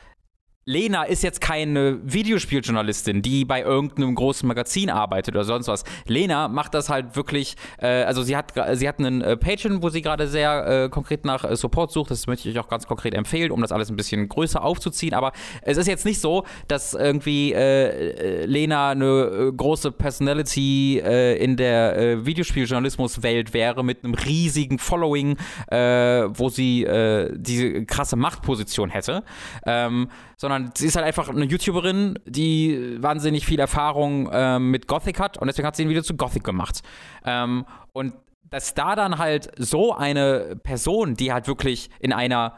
Lena 0.67 1.05
ist 1.05 1.23
jetzt 1.23 1.41
keine 1.41 1.99
Videospieljournalistin, 2.05 3.21
die 3.21 3.45
bei 3.45 3.63
irgendeinem 3.63 4.15
großen 4.15 4.47
Magazin 4.47 4.89
arbeitet 4.89 5.35
oder 5.35 5.45
sonst 5.45 5.69
was. 5.69 5.85
Lena 6.07 6.49
macht 6.49 6.73
das 6.73 6.89
halt 6.89 7.17
wirklich, 7.17 7.57
äh, 7.79 8.05
also 8.05 8.23
sie 8.23 8.35
hat, 8.35 8.55
sie 8.73 8.89
hat 8.89 8.99
einen 8.99 9.21
äh, 9.21 9.37
Patreon, 9.37 9.83
wo 9.83 9.91
sie 9.91 10.01
gerade 10.01 10.27
sehr 10.27 10.85
äh, 10.85 10.89
konkret 10.89 11.27
nach 11.27 11.45
äh, 11.45 11.55
Support 11.55 11.93
sucht. 11.93 12.11
Das 12.11 12.27
möchte 12.27 12.49
ich 12.49 12.57
euch 12.57 12.65
auch 12.65 12.69
ganz 12.69 12.87
konkret 12.87 13.15
empfehlen, 13.15 13.51
um 13.51 13.61
das 13.61 13.73
alles 13.73 13.91
ein 13.91 13.97
bisschen 13.97 14.27
größer 14.27 14.65
aufzuziehen. 14.65 15.13
Aber 15.13 15.33
es 15.63 15.77
ist 15.77 15.87
jetzt 15.87 16.07
nicht 16.07 16.21
so, 16.21 16.45
dass 16.67 16.95
irgendwie 16.95 17.53
äh, 17.53 18.43
äh, 18.43 18.47
Lena 18.47 18.91
eine 18.91 19.53
große 19.55 19.93
Personality 19.93 20.99
in 20.99 21.57
der 21.57 22.25
Videospieljournalismuswelt 22.25 23.53
wäre 23.53 23.85
mit 23.85 24.05
einem 24.05 24.15
riesigen 24.15 24.79
Following, 24.79 25.37
wo 25.71 26.49
sie 26.49 26.87
diese 27.35 27.85
krasse 27.85 28.17
Machtposition 28.17 28.91
hätte. 28.91 29.25
Ähm, 29.67 30.09
sondern 30.37 30.54
sie 30.75 30.87
ist 30.87 30.97
halt 30.97 31.07
einfach 31.07 31.29
eine 31.29 31.45
YouTuberin, 31.45 32.19
die 32.27 32.97
wahnsinnig 33.01 33.47
viel 33.47 33.61
Erfahrung 33.61 34.29
ähm, 34.33 34.71
mit 34.71 34.89
Gothic 34.89 35.21
hat 35.21 35.39
und 35.39 35.47
deswegen 35.47 35.67
hat 35.67 35.77
sie 35.77 35.85
ein 35.85 35.89
Video 35.89 36.03
zu 36.03 36.17
Gothic 36.17 36.45
gemacht. 36.45 36.83
Ähm, 37.25 37.65
und 37.93 38.15
dass 38.51 38.75
da 38.75 38.95
dann 38.95 39.19
halt 39.19 39.51
so 39.59 39.95
eine 39.95 40.57
Person, 40.63 41.15
die 41.15 41.33
halt 41.33 41.49
wirklich 41.49 41.91
in 41.99 42.13
einer 42.13 42.57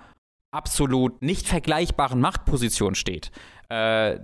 absolut 0.53 1.23
nicht 1.23 1.47
vergleichbaren 1.49 2.21
Machtposition 2.21 2.95
steht, 2.95 3.31
äh, 3.69 4.19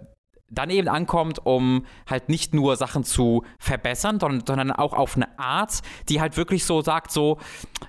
dann 0.50 0.70
eben 0.70 0.88
ankommt, 0.88 1.44
um 1.44 1.86
halt 2.08 2.28
nicht 2.28 2.52
nur 2.54 2.76
Sachen 2.76 3.04
zu 3.04 3.44
verbessern, 3.58 4.20
sondern, 4.20 4.46
sondern 4.46 4.70
auch 4.70 4.92
auf 4.92 5.16
eine 5.16 5.38
Art, 5.38 5.80
die 6.08 6.20
halt 6.20 6.36
wirklich 6.36 6.64
so 6.64 6.82
sagt, 6.82 7.10
so, 7.10 7.38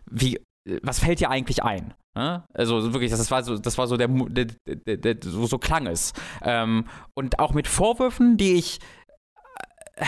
wie, 0.09 0.39
was 0.81 0.99
fällt 0.99 1.19
dir 1.19 1.29
eigentlich 1.29 1.63
ein? 1.63 1.93
Ne? 2.16 2.43
Also 2.53 2.93
wirklich, 2.93 3.11
das 3.11 3.32
war 3.32 3.43
so, 3.43 3.57
das 3.57 3.78
war 3.78 3.88
so 3.88 3.97
der, 3.97 4.07
der, 4.07 4.45
der, 4.66 4.97
der 4.97 5.16
so, 5.22 5.45
so, 5.47 5.57
klang 5.57 5.88
es. 5.88 6.14
Ähm, 6.43 6.86
und 7.16 7.39
auch 7.39 7.53
mit 7.53 7.68
Vorwürfen, 7.68 8.38
die 8.38 8.53
ich 8.53 8.80
äh, 9.95 10.05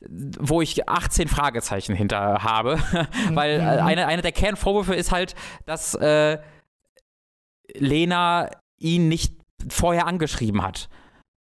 wo 0.00 0.60
ich 0.60 0.88
18 0.88 1.28
Fragezeichen 1.28 1.94
hinter 1.94 2.42
habe, 2.42 2.78
weil 3.30 3.60
äh, 3.60 3.80
mhm. 3.80 3.86
eine, 3.86 4.06
eine 4.06 4.22
der 4.22 4.32
Kernvorwürfe 4.32 4.94
ist 4.94 5.12
halt, 5.12 5.34
dass 5.64 5.94
äh, 5.94 6.38
Lena 7.74 8.50
ihn 8.78 9.08
nicht 9.08 9.34
vorher 9.68 10.06
angeschrieben 10.06 10.62
hat. 10.62 10.88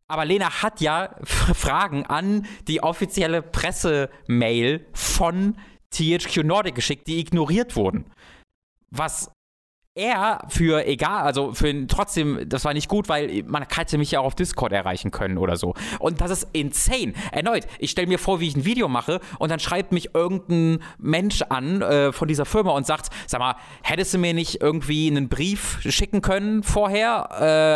Aber 0.07 0.25
Lena 0.25 0.61
hat 0.61 0.81
ja 0.81 1.15
Fragen 1.23 2.05
an 2.05 2.45
die 2.67 2.83
offizielle 2.83 3.41
Pressemail 3.41 4.85
von 4.93 5.57
THQ 5.91 6.43
Nordic 6.43 6.75
geschickt, 6.75 7.07
die 7.07 7.19
ignoriert 7.19 7.75
wurden. 7.75 8.11
Was 8.91 9.31
er 9.95 10.39
für 10.49 10.87
egal, 10.87 11.23
also 11.23 11.53
für 11.53 11.69
ihn 11.69 11.87
trotzdem, 11.87 12.49
das 12.49 12.65
war 12.65 12.73
nicht 12.73 12.89
gut, 12.89 13.09
weil 13.09 13.43
man 13.45 13.65
hätte 13.71 13.99
mich 13.99 14.09
ja 14.11 14.21
auch 14.21 14.25
auf 14.25 14.35
Discord 14.35 14.73
erreichen 14.73 15.11
können 15.11 15.37
oder 15.37 15.55
so. 15.55 15.75
Und 15.99 16.19
das 16.19 16.31
ist 16.31 16.47
insane. 16.53 17.13
Erneut, 17.31 17.67
ich 17.77 17.91
stelle 17.91 18.07
mir 18.07 18.17
vor, 18.17 18.39
wie 18.39 18.47
ich 18.47 18.55
ein 18.55 18.65
Video 18.65 18.87
mache 18.87 19.19
und 19.37 19.51
dann 19.51 19.59
schreibt 19.59 19.91
mich 19.91 20.15
irgendein 20.15 20.83
Mensch 20.97 21.43
an 21.43 21.81
äh, 21.83 22.11
von 22.11 22.27
dieser 22.27 22.45
Firma 22.45 22.71
und 22.71 22.87
sagt, 22.87 23.09
sag 23.27 23.39
mal, 23.39 23.55
hättest 23.83 24.15
du 24.15 24.17
mir 24.17 24.33
nicht 24.33 24.61
irgendwie 24.61 25.09
einen 25.09 25.29
Brief 25.29 25.79
schicken 25.81 26.21
können 26.21 26.63
vorher, 26.63 27.29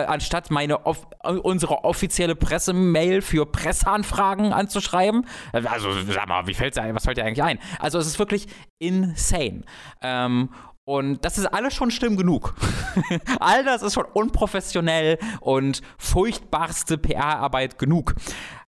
äh, 0.07 0.11
anstatt 0.11 0.49
meine 0.49 0.87
off 0.87 1.05
unsere 1.43 1.83
offizielle 1.83 2.35
Pressemail 2.35 3.21
für 3.21 3.45
Presseanfragen 3.45 4.53
anzuschreiben? 4.53 5.27
Also 5.51 5.91
sag 6.09 6.27
mal, 6.27 6.47
wie 6.47 6.53
fällt's, 6.53 6.77
was 6.77 7.03
fällt 7.03 7.17
dir 7.17 7.25
eigentlich 7.25 7.43
ein? 7.43 7.59
Also 7.79 7.99
es 7.99 8.07
ist 8.07 8.17
wirklich 8.17 8.47
insane. 8.79 9.63
Ähm, 10.01 10.49
und 10.87 11.25
das 11.25 11.37
ist 11.37 11.47
alles 11.47 11.73
schon 11.73 11.91
schlimm 11.91 12.15
genug. 12.15 12.55
All 13.41 13.65
das 13.65 13.81
ist 13.81 13.93
schon 13.93 14.05
unprofessionell 14.05 15.19
und 15.41 15.81
furchtbarste 15.97 16.97
PR-Arbeit 16.97 17.77
genug. 17.77 18.15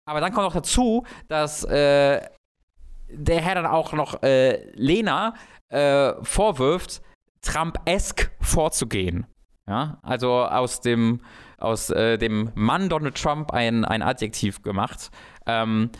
Aber 0.04 0.20
dann 0.20 0.32
kommt 0.32 0.46
noch 0.46 0.54
dazu, 0.54 1.04
dass 1.28 1.62
äh, 1.62 2.20
der 3.08 3.40
Herr 3.40 3.54
dann 3.54 3.66
auch 3.66 3.92
noch 3.92 4.20
äh, 4.24 4.68
Lena 4.72 5.34
äh, 5.68 6.14
vorwirft, 6.22 7.02
Trump-esk 7.40 8.32
vorzugehen. 8.40 9.26
Ja, 9.68 9.98
also 10.02 10.42
aus 10.44 10.80
dem, 10.80 11.20
aus 11.58 11.90
äh, 11.90 12.18
dem 12.18 12.50
Mann 12.56 12.88
Donald 12.88 13.14
Trump 13.16 13.52
ein, 13.52 13.84
ein 13.84 14.02
Adjektiv 14.02 14.62
gemacht. 14.62 15.10
Ähm, 15.46 15.90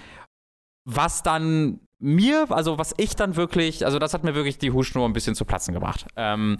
was 0.84 1.22
dann 1.22 1.78
mir, 1.98 2.46
also 2.50 2.78
was 2.78 2.94
ich 2.96 3.16
dann 3.16 3.36
wirklich, 3.36 3.84
also 3.84 3.98
das 3.98 4.14
hat 4.14 4.24
mir 4.24 4.34
wirklich 4.34 4.58
die 4.58 4.70
Hutschnur 4.70 5.08
ein 5.08 5.12
bisschen 5.12 5.34
zu 5.34 5.44
platzen 5.44 5.74
gemacht. 5.74 6.06
Ähm, 6.16 6.58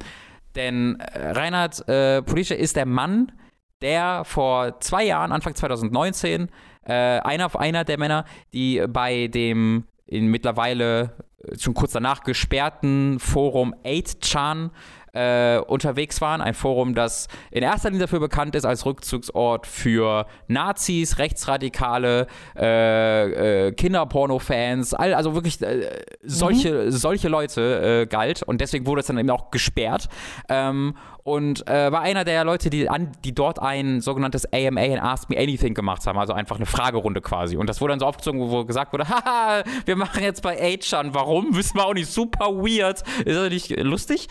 denn 0.55 0.99
äh, 1.01 1.30
Reinhard 1.30 1.89
äh, 1.89 2.22
Police 2.22 2.51
ist 2.53 2.76
der 2.76 2.86
Mann, 2.86 3.32
der 3.80 4.24
vor 4.24 4.80
zwei 4.80 5.05
Jahren, 5.05 5.32
Anfang 5.32 5.55
2019, 5.55 6.49
äh, 6.82 6.93
einer, 6.93 7.59
einer 7.59 7.84
der 7.84 7.99
Männer, 7.99 8.24
die 8.53 8.84
bei 8.89 9.28
dem 9.28 9.84
in 10.07 10.26
mittlerweile 10.28 11.14
äh, 11.45 11.59
schon 11.59 11.74
kurz 11.74 11.93
danach 11.93 12.22
gesperrten 12.22 13.20
Forum 13.20 13.74
8chan 13.84 14.70
äh, 15.18 15.58
unterwegs 15.66 16.20
waren. 16.20 16.40
Ein 16.40 16.54
Forum, 16.54 16.94
das 16.94 17.26
in 17.50 17.62
erster 17.62 17.90
Linie 17.90 18.06
dafür 18.06 18.20
bekannt 18.20 18.54
ist 18.54 18.64
als 18.64 18.86
Rückzugsort 18.86 19.66
für 19.66 20.26
Nazis, 20.46 21.18
Rechtsradikale, 21.18 22.28
äh, 22.56 23.66
äh, 23.66 23.72
Kinderporno-Fans, 23.72 24.94
all, 24.94 25.14
also 25.14 25.34
wirklich 25.34 25.60
äh, 25.60 25.88
solche, 26.22 26.84
mhm. 26.84 26.90
solche 26.92 27.28
Leute 27.28 28.02
äh, 28.02 28.06
galt. 28.06 28.42
Und 28.44 28.60
deswegen 28.60 28.86
wurde 28.86 29.00
es 29.00 29.06
dann 29.06 29.18
eben 29.18 29.30
auch 29.30 29.50
gesperrt. 29.50 30.08
Ähm, 30.48 30.94
und 31.24 31.68
äh, 31.68 31.92
war 31.92 32.00
einer 32.00 32.24
der 32.24 32.42
Leute, 32.44 32.70
die, 32.70 32.88
an, 32.88 33.12
die 33.22 33.34
dort 33.34 33.60
ein 33.60 34.00
sogenanntes 34.00 34.50
AMA 34.50 34.80
and 34.80 35.02
Ask 35.02 35.28
Me 35.28 35.36
Anything 35.36 35.74
gemacht 35.74 36.06
haben, 36.06 36.18
also 36.18 36.32
einfach 36.32 36.56
eine 36.56 36.64
Fragerunde 36.64 37.20
quasi. 37.20 37.58
Und 37.58 37.68
das 37.68 37.82
wurde 37.82 37.92
dann 37.92 38.00
so 38.00 38.06
aufgezogen, 38.06 38.40
wo 38.40 38.64
gesagt 38.64 38.94
wurde, 38.94 39.06
haha, 39.08 39.62
wir 39.84 39.96
machen 39.96 40.22
jetzt 40.22 40.42
bei 40.42 40.58
Achan, 40.58 41.12
warum? 41.12 41.54
Wissen 41.54 41.76
wir 41.76 41.84
auch 41.84 41.92
nicht, 41.92 42.10
super 42.10 42.46
weird. 42.54 43.02
Ist 43.26 43.36
das 43.36 43.50
nicht 43.50 43.78
lustig? 43.78 44.28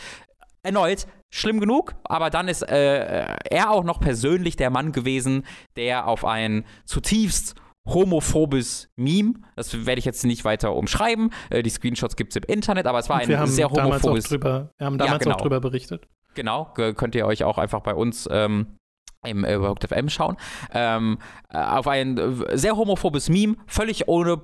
Erneut 0.63 1.07
schlimm 1.29 1.59
genug, 1.59 1.95
aber 2.03 2.29
dann 2.29 2.47
ist 2.47 2.61
äh, 2.61 3.25
er 3.49 3.71
auch 3.71 3.83
noch 3.83 3.99
persönlich 3.99 4.55
der 4.55 4.69
Mann 4.69 4.91
gewesen, 4.91 5.45
der 5.75 6.07
auf 6.07 6.23
ein 6.23 6.65
zutiefst 6.85 7.55
homophobes 7.87 8.89
Meme, 8.95 9.33
das 9.55 9.85
werde 9.85 9.99
ich 9.99 10.05
jetzt 10.05 10.25
nicht 10.25 10.45
weiter 10.45 10.75
umschreiben, 10.75 11.31
äh, 11.49 11.63
die 11.63 11.69
Screenshots 11.69 12.15
gibt 12.15 12.33
es 12.33 12.35
im 12.37 12.43
Internet, 12.43 12.85
aber 12.85 12.99
es 12.99 13.09
war 13.09 13.17
ein 13.17 13.47
sehr 13.47 13.69
homophobes... 13.69 14.25
Drüber, 14.25 14.71
wir 14.77 14.85
haben 14.85 14.97
damals 14.97 15.13
ja, 15.13 15.17
genau. 15.19 15.35
auch 15.35 15.41
drüber 15.41 15.59
berichtet. 15.59 16.07
Genau, 16.33 16.65
könnt 16.73 17.15
ihr 17.15 17.25
euch 17.25 17.43
auch 17.43 17.57
einfach 17.57 17.81
bei 17.81 17.95
uns 17.95 18.29
ähm, 18.31 18.77
im 19.25 19.43
äh, 19.43 19.57
FM 19.57 20.09
schauen, 20.09 20.37
ähm, 20.73 21.17
äh, 21.49 21.57
auf 21.57 21.87
ein 21.87 22.17
äh, 22.17 22.57
sehr 22.57 22.77
homophobes 22.77 23.29
Meme, 23.29 23.55
völlig 23.65 24.07
ohne 24.07 24.41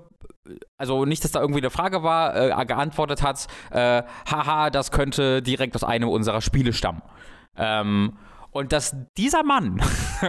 also 0.77 1.05
nicht, 1.05 1.23
dass 1.23 1.31
da 1.31 1.41
irgendwie 1.41 1.61
eine 1.61 1.69
Frage 1.69 2.03
war, 2.03 2.35
äh, 2.35 2.65
geantwortet 2.65 3.21
hat, 3.21 3.47
äh, 3.71 4.03
haha, 4.29 4.69
das 4.69 4.91
könnte 4.91 5.41
direkt 5.41 5.75
aus 5.75 5.83
einem 5.83 6.09
unserer 6.09 6.41
Spiele 6.41 6.73
stammen. 6.73 7.01
Ähm, 7.55 8.17
und 8.53 8.71
dass 8.71 8.95
dieser 9.17 9.43
Mann, 9.43 9.81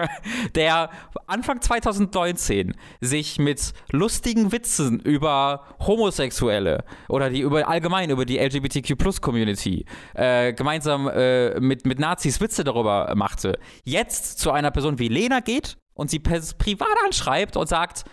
der 0.54 0.90
Anfang 1.26 1.60
2019 1.60 2.74
sich 3.00 3.38
mit 3.38 3.74
lustigen 3.92 4.50
Witzen 4.50 4.98
über 5.00 5.64
Homosexuelle 5.78 6.84
oder 7.08 7.28
die 7.28 7.40
über 7.40 7.68
allgemein 7.68 8.08
über 8.08 8.24
die 8.24 8.38
LGBTQ-Plus-Community 8.38 9.84
äh, 10.14 10.54
gemeinsam 10.54 11.08
äh, 11.08 11.60
mit, 11.60 11.84
mit 11.84 11.98
Nazis 11.98 12.40
Witze 12.40 12.64
darüber 12.64 13.12
machte, 13.14 13.58
jetzt 13.84 14.38
zu 14.38 14.50
einer 14.50 14.70
Person 14.70 14.98
wie 14.98 15.08
Lena 15.08 15.40
geht 15.40 15.76
und 15.92 16.08
sie 16.10 16.18
privat 16.18 16.88
anschreibt 17.04 17.56
und 17.58 17.68
sagt, 17.68 18.04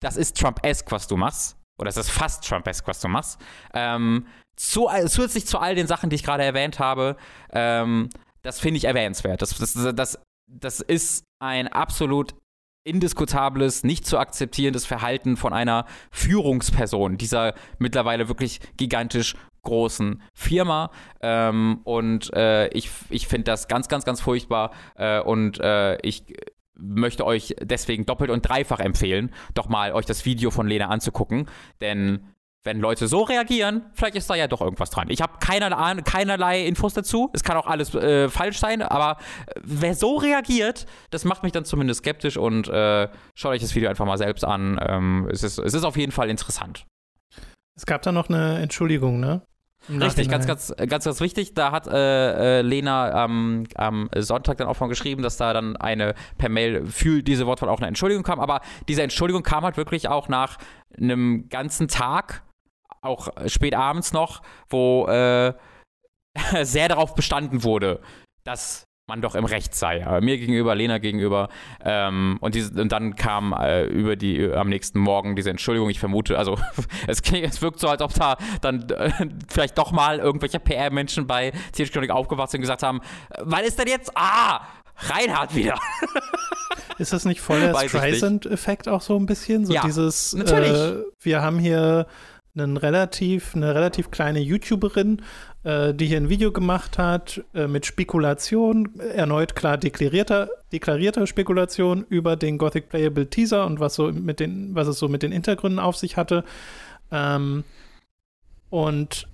das 0.00 0.16
ist 0.16 0.38
Trump-esque, 0.38 0.90
was 0.90 1.06
du 1.06 1.16
machst. 1.16 1.56
Oder 1.78 1.88
es 1.88 1.96
ist 1.96 2.10
fast 2.10 2.46
Trump-esque, 2.46 2.86
was 2.88 3.00
du 3.00 3.08
machst. 3.08 3.40
Ähm, 3.72 4.26
zu, 4.56 4.88
zusätzlich 5.06 5.46
zu 5.46 5.58
all 5.58 5.74
den 5.74 5.86
Sachen, 5.86 6.10
die 6.10 6.16
ich 6.16 6.22
gerade 6.22 6.44
erwähnt 6.44 6.78
habe, 6.78 7.16
ähm, 7.52 8.10
das 8.42 8.60
finde 8.60 8.78
ich 8.78 8.84
erwähnenswert. 8.84 9.40
Das, 9.40 9.56
das, 9.56 9.94
das, 9.94 10.18
das 10.46 10.80
ist 10.80 11.24
ein 11.38 11.68
absolut 11.68 12.34
indiskutables, 12.84 13.84
nicht 13.84 14.06
zu 14.06 14.18
akzeptierendes 14.18 14.86
Verhalten 14.86 15.36
von 15.36 15.52
einer 15.52 15.86
Führungsperson 16.10 17.18
dieser 17.18 17.54
mittlerweile 17.78 18.28
wirklich 18.28 18.60
gigantisch 18.76 19.36
großen 19.62 20.22
Firma. 20.34 20.90
Ähm, 21.20 21.80
und 21.84 22.32
äh, 22.34 22.68
ich, 22.68 22.90
ich 23.10 23.26
finde 23.26 23.44
das 23.44 23.68
ganz, 23.68 23.88
ganz, 23.88 24.04
ganz 24.04 24.20
furchtbar. 24.20 24.72
Äh, 24.96 25.20
und 25.20 25.60
äh, 25.60 25.98
ich 26.00 26.24
möchte 26.80 27.24
euch 27.26 27.54
deswegen 27.60 28.06
doppelt 28.06 28.30
und 28.30 28.42
dreifach 28.42 28.80
empfehlen, 28.80 29.32
doch 29.54 29.68
mal 29.68 29.92
euch 29.92 30.06
das 30.06 30.24
Video 30.24 30.50
von 30.50 30.66
Lena 30.66 30.88
anzugucken, 30.88 31.46
denn 31.80 32.26
wenn 32.62 32.78
Leute 32.78 33.08
so 33.08 33.22
reagieren, 33.22 33.86
vielleicht 33.94 34.16
ist 34.16 34.28
da 34.28 34.34
ja 34.34 34.46
doch 34.46 34.60
irgendwas 34.60 34.90
dran. 34.90 35.08
Ich 35.08 35.22
habe 35.22 35.38
keinerlei, 35.40 36.02
keinerlei 36.02 36.66
Infos 36.66 36.92
dazu. 36.92 37.30
Es 37.32 37.42
kann 37.42 37.56
auch 37.56 37.66
alles 37.66 37.94
äh, 37.94 38.28
falsch 38.28 38.58
sein, 38.58 38.82
aber 38.82 39.16
äh, 39.46 39.60
wer 39.64 39.94
so 39.94 40.16
reagiert, 40.16 40.86
das 41.10 41.24
macht 41.24 41.42
mich 41.42 41.52
dann 41.52 41.64
zumindest 41.64 42.00
skeptisch 42.00 42.36
und 42.36 42.68
äh, 42.68 43.08
schaut 43.34 43.52
euch 43.52 43.62
das 43.62 43.74
Video 43.74 43.88
einfach 43.88 44.04
mal 44.04 44.18
selbst 44.18 44.44
an. 44.44 44.78
Ähm, 44.86 45.28
es, 45.32 45.42
ist, 45.42 45.58
es 45.58 45.72
ist 45.72 45.84
auf 45.84 45.96
jeden 45.96 46.12
Fall 46.12 46.28
interessant. 46.28 46.86
Es 47.76 47.86
gab 47.86 48.02
da 48.02 48.12
noch 48.12 48.28
eine 48.28 48.58
Entschuldigung, 48.58 49.20
ne? 49.20 49.42
Richtig, 49.88 50.28
ganz, 50.28 50.46
ganz, 50.46 50.74
ganz, 50.76 51.04
ganz 51.04 51.20
wichtig. 51.20 51.54
Da 51.54 51.72
hat 51.72 51.86
äh, 51.86 52.58
äh, 52.58 52.62
Lena 52.62 53.24
ähm, 53.24 53.64
am 53.74 54.10
Sonntag 54.16 54.58
dann 54.58 54.68
auch 54.68 54.76
von 54.76 54.88
geschrieben, 54.88 55.22
dass 55.22 55.36
da 55.36 55.52
dann 55.52 55.76
eine 55.76 56.14
per 56.38 56.48
Mail 56.48 56.84
für 56.86 57.22
diese 57.22 57.46
Wortwahl 57.46 57.68
auch 57.70 57.78
eine 57.78 57.88
Entschuldigung 57.88 58.22
kam. 58.22 58.40
Aber 58.40 58.60
diese 58.88 59.02
Entschuldigung 59.02 59.42
kam 59.42 59.64
halt 59.64 59.76
wirklich 59.76 60.08
auch 60.08 60.28
nach 60.28 60.58
einem 60.96 61.48
ganzen 61.48 61.88
Tag, 61.88 62.42
auch 63.00 63.28
spät 63.46 63.74
abends 63.74 64.12
noch, 64.12 64.42
wo 64.68 65.06
äh, 65.06 65.54
sehr 66.62 66.88
darauf 66.88 67.14
bestanden 67.14 67.64
wurde, 67.64 68.00
dass 68.44 68.84
man 69.10 69.20
doch 69.20 69.34
im 69.34 69.44
Recht 69.44 69.74
sei. 69.74 70.20
Mir 70.20 70.38
gegenüber, 70.38 70.74
Lena 70.74 70.98
gegenüber. 70.98 71.48
Ähm, 71.84 72.38
und, 72.40 72.54
diese, 72.54 72.80
und 72.80 72.92
dann 72.92 73.16
kam 73.16 73.52
äh, 73.52 73.84
über 73.84 74.16
die 74.16 74.38
äh, 74.38 74.54
am 74.54 74.68
nächsten 74.68 75.00
Morgen 75.00 75.36
diese 75.36 75.50
Entschuldigung. 75.50 75.90
Ich 75.90 75.98
vermute, 75.98 76.38
also 76.38 76.58
es, 77.06 77.20
es 77.20 77.62
wirkt 77.62 77.80
so, 77.80 77.88
als 77.88 78.02
ob 78.02 78.14
da 78.14 78.36
dann 78.60 78.88
äh, 78.90 79.10
vielleicht 79.48 79.76
doch 79.78 79.92
mal 79.92 80.18
irgendwelche 80.18 80.60
PR-Menschen 80.60 81.26
bei 81.26 81.52
Tierchronik 81.72 82.10
aufgewacht 82.10 82.50
sind 82.50 82.58
und 82.58 82.62
gesagt 82.62 82.82
haben, 82.82 83.00
wann 83.40 83.64
ist 83.64 83.78
denn 83.78 83.88
jetzt? 83.88 84.12
Ah! 84.14 84.60
Reinhard 85.02 85.54
wieder. 85.54 85.78
ist 86.98 87.12
das 87.12 87.24
nicht 87.24 87.40
voll 87.40 87.60
der 87.60 87.74
Streisand-Effekt 87.74 88.86
auch 88.86 89.00
so 89.00 89.16
ein 89.16 89.26
bisschen? 89.26 89.64
So 89.64 89.72
ja, 89.72 89.82
dieses, 89.82 90.34
natürlich. 90.34 90.72
Äh, 90.72 91.02
wir 91.20 91.42
haben 91.42 91.58
hier 91.58 92.06
einen 92.54 92.76
relativ, 92.76 93.54
eine 93.54 93.74
relativ 93.74 94.10
kleine 94.10 94.40
YouTuberin, 94.40 95.22
die 95.62 96.06
hier 96.06 96.16
ein 96.16 96.30
Video 96.30 96.52
gemacht 96.52 96.96
hat 96.96 97.44
äh, 97.54 97.66
mit 97.66 97.84
Spekulation, 97.84 98.98
erneut 98.98 99.54
klar 99.54 99.76
deklarierter, 99.76 100.48
deklarierter 100.72 101.26
Spekulation 101.26 102.06
über 102.08 102.36
den 102.36 102.56
Gothic 102.56 102.88
Playable 102.88 103.28
Teaser 103.28 103.66
und 103.66 103.78
was 103.78 103.94
so 103.94 104.10
mit 104.10 104.40
den, 104.40 104.74
was 104.74 104.88
es 104.88 104.98
so 104.98 105.08
mit 105.08 105.22
den 105.22 105.32
Hintergründen 105.32 105.78
auf 105.78 105.96
sich 105.96 106.16
hatte. 106.16 106.44
Ähm, 107.12 107.64
und 108.70 109.26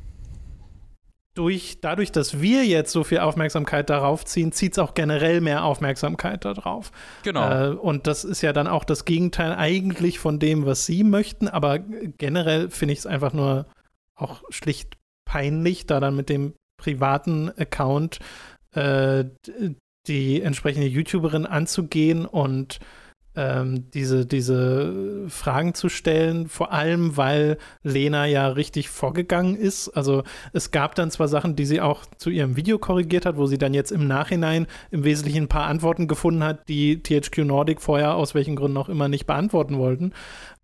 durch, 1.36 1.78
dadurch, 1.80 2.10
dass 2.10 2.40
wir 2.40 2.64
jetzt 2.64 2.90
so 2.92 3.04
viel 3.04 3.18
Aufmerksamkeit 3.18 3.90
darauf 3.90 4.24
ziehen, 4.24 4.52
zieht 4.52 4.72
es 4.72 4.78
auch 4.78 4.94
generell 4.94 5.40
mehr 5.40 5.64
Aufmerksamkeit 5.64 6.44
darauf. 6.44 6.90
Genau. 7.22 7.70
Äh, 7.70 7.74
und 7.74 8.06
das 8.06 8.24
ist 8.24 8.40
ja 8.40 8.52
dann 8.52 8.66
auch 8.66 8.84
das 8.84 9.04
Gegenteil 9.04 9.54
eigentlich 9.54 10.18
von 10.18 10.38
dem, 10.38 10.66
was 10.66 10.86
sie 10.86 11.04
möchten. 11.04 11.48
Aber 11.48 11.78
generell 11.78 12.70
finde 12.70 12.94
ich 12.94 13.00
es 13.00 13.06
einfach 13.06 13.32
nur 13.32 13.66
auch 14.14 14.42
schlicht 14.48 14.96
peinlich, 15.26 15.86
da 15.86 16.00
dann 16.00 16.16
mit 16.16 16.30
dem 16.30 16.54
privaten 16.78 17.50
Account 17.50 18.20
äh, 18.72 19.24
die 20.06 20.40
entsprechende 20.40 20.86
YouTuberin 20.86 21.44
anzugehen 21.44 22.24
und 22.24 22.78
ähm, 23.37 23.91
diese, 23.93 24.26
diese 24.26 25.26
Fragen 25.28 25.74
zu 25.74 25.89
stellen, 25.89 26.49
vor 26.49 26.72
allem 26.72 27.16
weil 27.16 27.59
Lena 27.82 28.26
ja 28.26 28.49
richtig 28.49 28.89
vorgegangen 28.89 29.55
ist. 29.55 29.89
Also 29.91 30.22
es 30.53 30.70
gab 30.70 30.95
dann 30.95 31.11
zwar 31.11 31.28
Sachen, 31.28 31.55
die 31.55 31.66
sie 31.66 31.80
auch 31.80 32.07
zu 32.16 32.30
ihrem 32.30 32.57
Video 32.57 32.78
korrigiert 32.78 33.26
hat, 33.26 33.37
wo 33.37 33.47
sie 33.47 33.59
dann 33.59 33.74
jetzt 33.74 33.93
im 33.93 34.09
Nachhinein 34.09 34.66
im 34.91 35.05
Wesentlichen 35.05 35.45
ein 35.45 35.49
paar 35.49 35.66
Antworten 35.66 36.09
gefunden 36.09 36.43
hat, 36.43 36.68
die 36.68 37.03
THQ 37.03 37.39
Nordic 37.45 37.82
vorher 37.82 38.14
aus 38.14 38.34
welchen 38.34 38.57
Gründen 38.57 38.78
auch 38.78 38.89
immer 38.89 39.09
nicht 39.09 39.26
beantworten 39.26 39.78
wollten. 39.78 40.12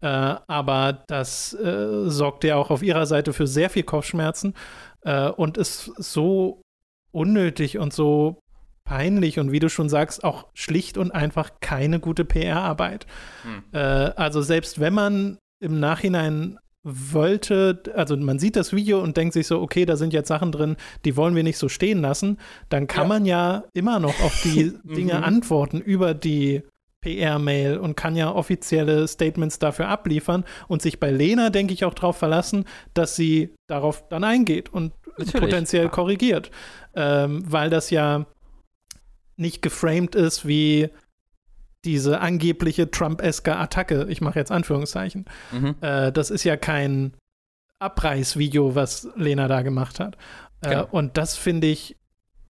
Äh, 0.01 0.07
aber 0.07 1.05
das 1.07 1.55
äh, 1.55 2.09
sorgte 2.09 2.49
ja 2.49 2.57
auch 2.57 2.71
auf 2.71 2.83
ihrer 2.83 3.07
Seite 3.07 3.33
für 3.33 3.47
sehr 3.47 3.71
viel 3.71 3.85
Kopfschmerzen 3.85 4.55
äh, 5.03 5.29
und 5.29 5.59
ist 5.59 5.93
so 5.97 6.63
unnötig 7.13 7.79
und 7.79 7.93
so 7.93 8.42
peinlich 8.93 9.39
und 9.39 9.53
wie 9.53 9.59
du 9.59 9.71
schon 9.71 9.89
sagst, 9.89 10.23
auch 10.23 10.49
schlicht 10.53 10.99
und 10.99 11.13
einfach 11.13 11.53
keine 11.61 11.99
gute 11.99 12.27
PR-Arbeit. 12.27 13.07
Hm. 13.43 13.63
Äh, 13.73 13.79
also 13.79 14.43
selbst 14.43 14.81
wenn 14.81 14.93
man 14.93 15.39
im 15.61 15.81
Nachhinein 15.81 16.59
wollte, 16.85 17.85
also 17.95 18.19
man 18.19 18.39
sieht 18.39 18.55
das 18.55 18.75
Video 18.75 19.01
und 19.01 19.17
denkt 19.17 19.33
sich 19.33 19.47
so, 19.47 19.63
okay, 19.63 19.87
da 19.87 19.97
sind 19.97 20.13
jetzt 20.13 20.29
Sachen 20.29 20.53
drin, 20.53 20.77
die 21.07 21.17
wollen 21.17 21.35
wir 21.35 21.43
nicht 21.43 21.57
so 21.57 21.71
stehen 21.71 22.03
lassen, 22.03 22.39
dann 22.69 22.87
kann 22.87 23.05
ja. 23.05 23.09
man 23.09 23.25
ja 23.25 23.65
immer 23.73 23.99
noch 23.99 24.21
auf 24.21 24.43
die 24.43 24.75
Dinge 24.85 25.15
mhm. 25.15 25.25
antworten 25.25 25.81
über 25.81 26.13
die 26.13 26.61
PR-Mail 27.01 27.79
und 27.79 27.97
kann 27.97 28.15
ja 28.15 28.31
offizielle 28.31 29.09
Statements 29.09 29.59
dafür 29.59 29.89
abliefern 29.89 30.45
und 30.69 30.83
sich 30.83 31.01
bei 31.01 31.11
Lena, 31.11 31.49
denke 31.49 31.73
ich, 31.73 31.87
auch 31.87 31.95
darauf 31.95 32.19
verlassen, 32.19 32.67
dass 32.93 33.17
sie 33.17 33.55
darauf 33.69 34.07
dann 34.11 34.23
eingeht 34.23 34.69
und 34.69 34.93
Natürlich. 35.17 35.41
potenziell 35.41 35.89
korrigiert. 35.89 36.51
Ähm, 36.95 37.43
weil 37.47 37.71
das 37.71 37.89
ja 37.89 38.27
nicht 39.43 39.61
geframed 39.61 40.15
ist 40.15 40.47
wie 40.47 40.89
diese 41.85 42.21
angebliche 42.21 42.91
Trump-eske 42.91 43.57
Attacke. 43.57 44.07
Ich 44.09 44.21
mache 44.21 44.39
jetzt 44.39 44.51
Anführungszeichen. 44.51 45.27
Mhm. 45.51 45.75
Äh, 45.81 46.13
das 46.13 46.31
ist 46.31 46.45
ja 46.45 46.57
kein 46.57 47.15
Abreißvideo, 47.81 48.75
was 48.75 49.09
Lena 49.17 49.49
da 49.49 49.63
gemacht 49.63 50.01
hat. 50.01 50.17
Äh, 50.63 50.71
genau. 50.71 50.89
Und 50.91 51.17
das 51.19 51.37
finde 51.37 51.67
ich, 51.67 51.97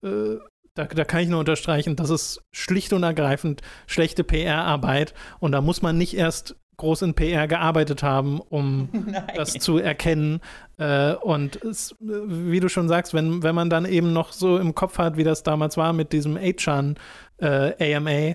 äh, 0.04 0.36
da, 0.74 0.84
da, 0.84 1.04
kann 1.04 1.20
ich 1.20 1.28
nur 1.28 1.40
unterstreichen, 1.40 1.96
das 1.96 2.10
ist 2.10 2.42
schlicht 2.52 2.92
und 2.92 3.02
ergreifend 3.02 3.62
schlechte 3.86 4.24
PR-Arbeit. 4.24 5.14
Und 5.38 5.52
da 5.52 5.60
muss 5.60 5.82
man 5.82 5.96
nicht 5.98 6.14
erst 6.14 6.56
groß 6.82 7.02
in 7.02 7.14
PR 7.14 7.46
gearbeitet 7.46 8.02
haben, 8.02 8.40
um 8.40 8.88
das 9.36 9.52
zu 9.54 9.78
erkennen. 9.78 10.40
Äh, 10.78 11.14
und 11.14 11.56
es, 11.62 11.96
wie 12.00 12.60
du 12.60 12.68
schon 12.68 12.88
sagst, 12.88 13.14
wenn, 13.14 13.42
wenn 13.42 13.54
man 13.54 13.70
dann 13.70 13.86
eben 13.86 14.12
noch 14.12 14.32
so 14.32 14.58
im 14.58 14.74
Kopf 14.74 14.98
hat, 14.98 15.16
wie 15.16 15.24
das 15.24 15.42
damals 15.42 15.76
war 15.76 15.92
mit 15.92 16.12
diesem 16.12 16.36
Achan 16.36 16.96
äh, 17.38 17.94
AMA 17.94 18.34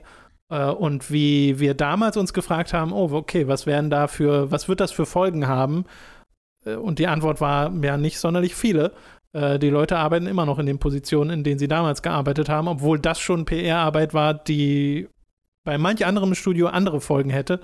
äh, 0.50 0.72
und 0.72 1.12
wie 1.12 1.60
wir 1.60 1.74
damals 1.74 2.18
uns 2.18 2.34
gefragt 2.34 2.74
haben, 2.74 2.94
oh, 2.94 3.12
okay, 3.12 3.48
was 3.48 3.66
werden 3.66 3.90
da 3.90 4.08
für, 4.08 4.50
was 4.50 4.70
wird 4.70 4.80
das 4.80 4.92
für 4.92 5.06
Folgen 5.06 5.48
haben? 5.48 5.86
Äh, 6.66 6.76
und 6.76 7.00
die 7.00 7.08
Antwort 7.08 7.42
war 7.42 7.72
ja 7.84 7.98
nicht 7.98 8.18
sonderlich 8.18 8.56
viele. 8.56 8.94
Äh, 9.34 9.60
die 9.60 9.70
Leute 9.70 9.98
arbeiten 9.98 10.26
immer 10.26 10.46
noch 10.46 10.58
in 10.58 10.66
den 10.66 10.80
Positionen, 10.80 11.32
in 11.32 11.44
denen 11.44 11.60
sie 11.60 11.68
damals 11.68 12.02
gearbeitet 12.02 12.48
haben, 12.48 12.70
obwohl 12.70 12.98
das 12.98 13.20
schon 13.20 13.46
PR-Arbeit 13.46 14.14
war, 14.14 14.34
die 14.34 15.10
bei 15.66 15.78
manch 15.78 16.06
anderem 16.06 16.34
Studio 16.34 16.68
andere 16.68 17.02
Folgen 17.02 17.30
hätte. 17.30 17.60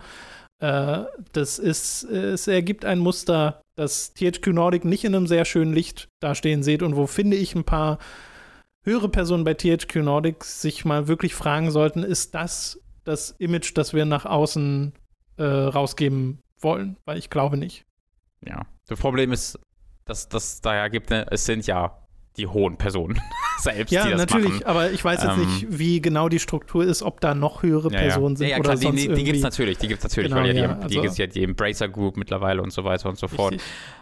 Äh, 0.64 1.08
das 1.34 1.60
ist, 1.60 2.06
es 2.06 2.48
ergibt 2.48 2.86
ein 2.86 3.00
Muster, 3.00 3.62
das 3.76 4.14
THQ 4.14 4.48
Nordic 4.48 4.86
nicht 4.86 5.04
in 5.04 5.14
einem 5.14 5.28
sehr 5.28 5.44
schönen 5.44 5.74
Licht 5.74 6.08
dastehen 6.22 6.64
sieht 6.64 6.84
und 6.84 6.96
wo, 6.96 7.06
finde 7.06 7.36
ich, 7.36 7.54
ein 7.54 7.66
paar 7.66 7.98
höhere 8.84 9.10
Personen 9.10 9.44
bei 9.44 9.56
THQ 9.56 9.98
Nordic 9.98 10.46
sich 10.46 10.86
mal 10.86 11.10
wirklich 11.10 11.36
fragen 11.36 11.70
sollten, 11.70 12.04
ist 12.04 12.34
das 12.34 12.80
das 13.04 13.32
Image, 13.32 13.76
das 13.76 13.94
wir 13.94 14.06
nach 14.06 14.26
außen 14.26 14.94
äh, 15.36 15.44
rausgeben 15.44 16.40
wollen? 16.62 16.96
Weil 17.04 17.18
ich 17.18 17.30
glaube 17.30 17.58
nicht. 17.58 17.84
Ja, 18.48 18.62
das 18.88 19.00
Problem 19.00 19.34
ist, 19.34 19.60
dass 20.06 20.30
das 20.30 20.62
daher 20.62 20.90
gibt, 20.90 21.10
ne, 21.10 21.28
es 21.30 21.46
sind 21.46 21.68
ja 21.68 22.03
die 22.38 22.48
hohen 22.48 22.78
Personen 22.78 23.20
selbst, 23.60 23.92
ja, 23.92 24.06
die 24.06 24.12
das 24.12 24.20
natürlich, 24.20 24.52
machen. 24.52 24.66
aber 24.66 24.92
ich 24.92 25.04
weiß 25.04 25.22
jetzt 25.24 25.38
ähm, 25.38 25.46
nicht, 25.46 25.68
wie 25.70 26.02
genau 26.02 26.30
die 26.30 26.40
Struktur 26.40 26.84
ist, 26.84 27.04
ob 27.04 27.22
da 27.22 27.36
noch 27.36 27.64
höhere 27.64 27.92
ja, 27.92 28.00
Personen 28.00 28.36
sind 28.36 28.48
ja, 28.48 28.56
ja, 28.56 28.60
oder 28.60 28.72
klar, 28.72 28.78
sonst 28.78 29.02
die, 29.02 29.08
die, 29.08 29.14
die 29.14 29.24
gibt 29.24 29.38
es 29.38 29.44
natürlich, 29.44 29.78
die 29.78 29.88
gibt 29.88 30.00
es 30.00 30.04
natürlich, 30.04 30.32
genau, 30.32 30.42
weil 30.42 30.56
ja, 30.56 30.64
ja, 30.64 30.68
die, 30.68 30.74
also, 30.74 30.88
die 30.88 31.02
gibt 31.02 31.18
ja 31.18 31.28
die 31.28 31.44
Embracer 31.44 31.90
Group 31.90 32.18
mittlerweile 32.18 32.62
und 32.62 32.72
so 32.72 32.84
weiter 32.84 33.10
und 33.10 33.18
so 33.18 33.28
fort. 33.28 33.56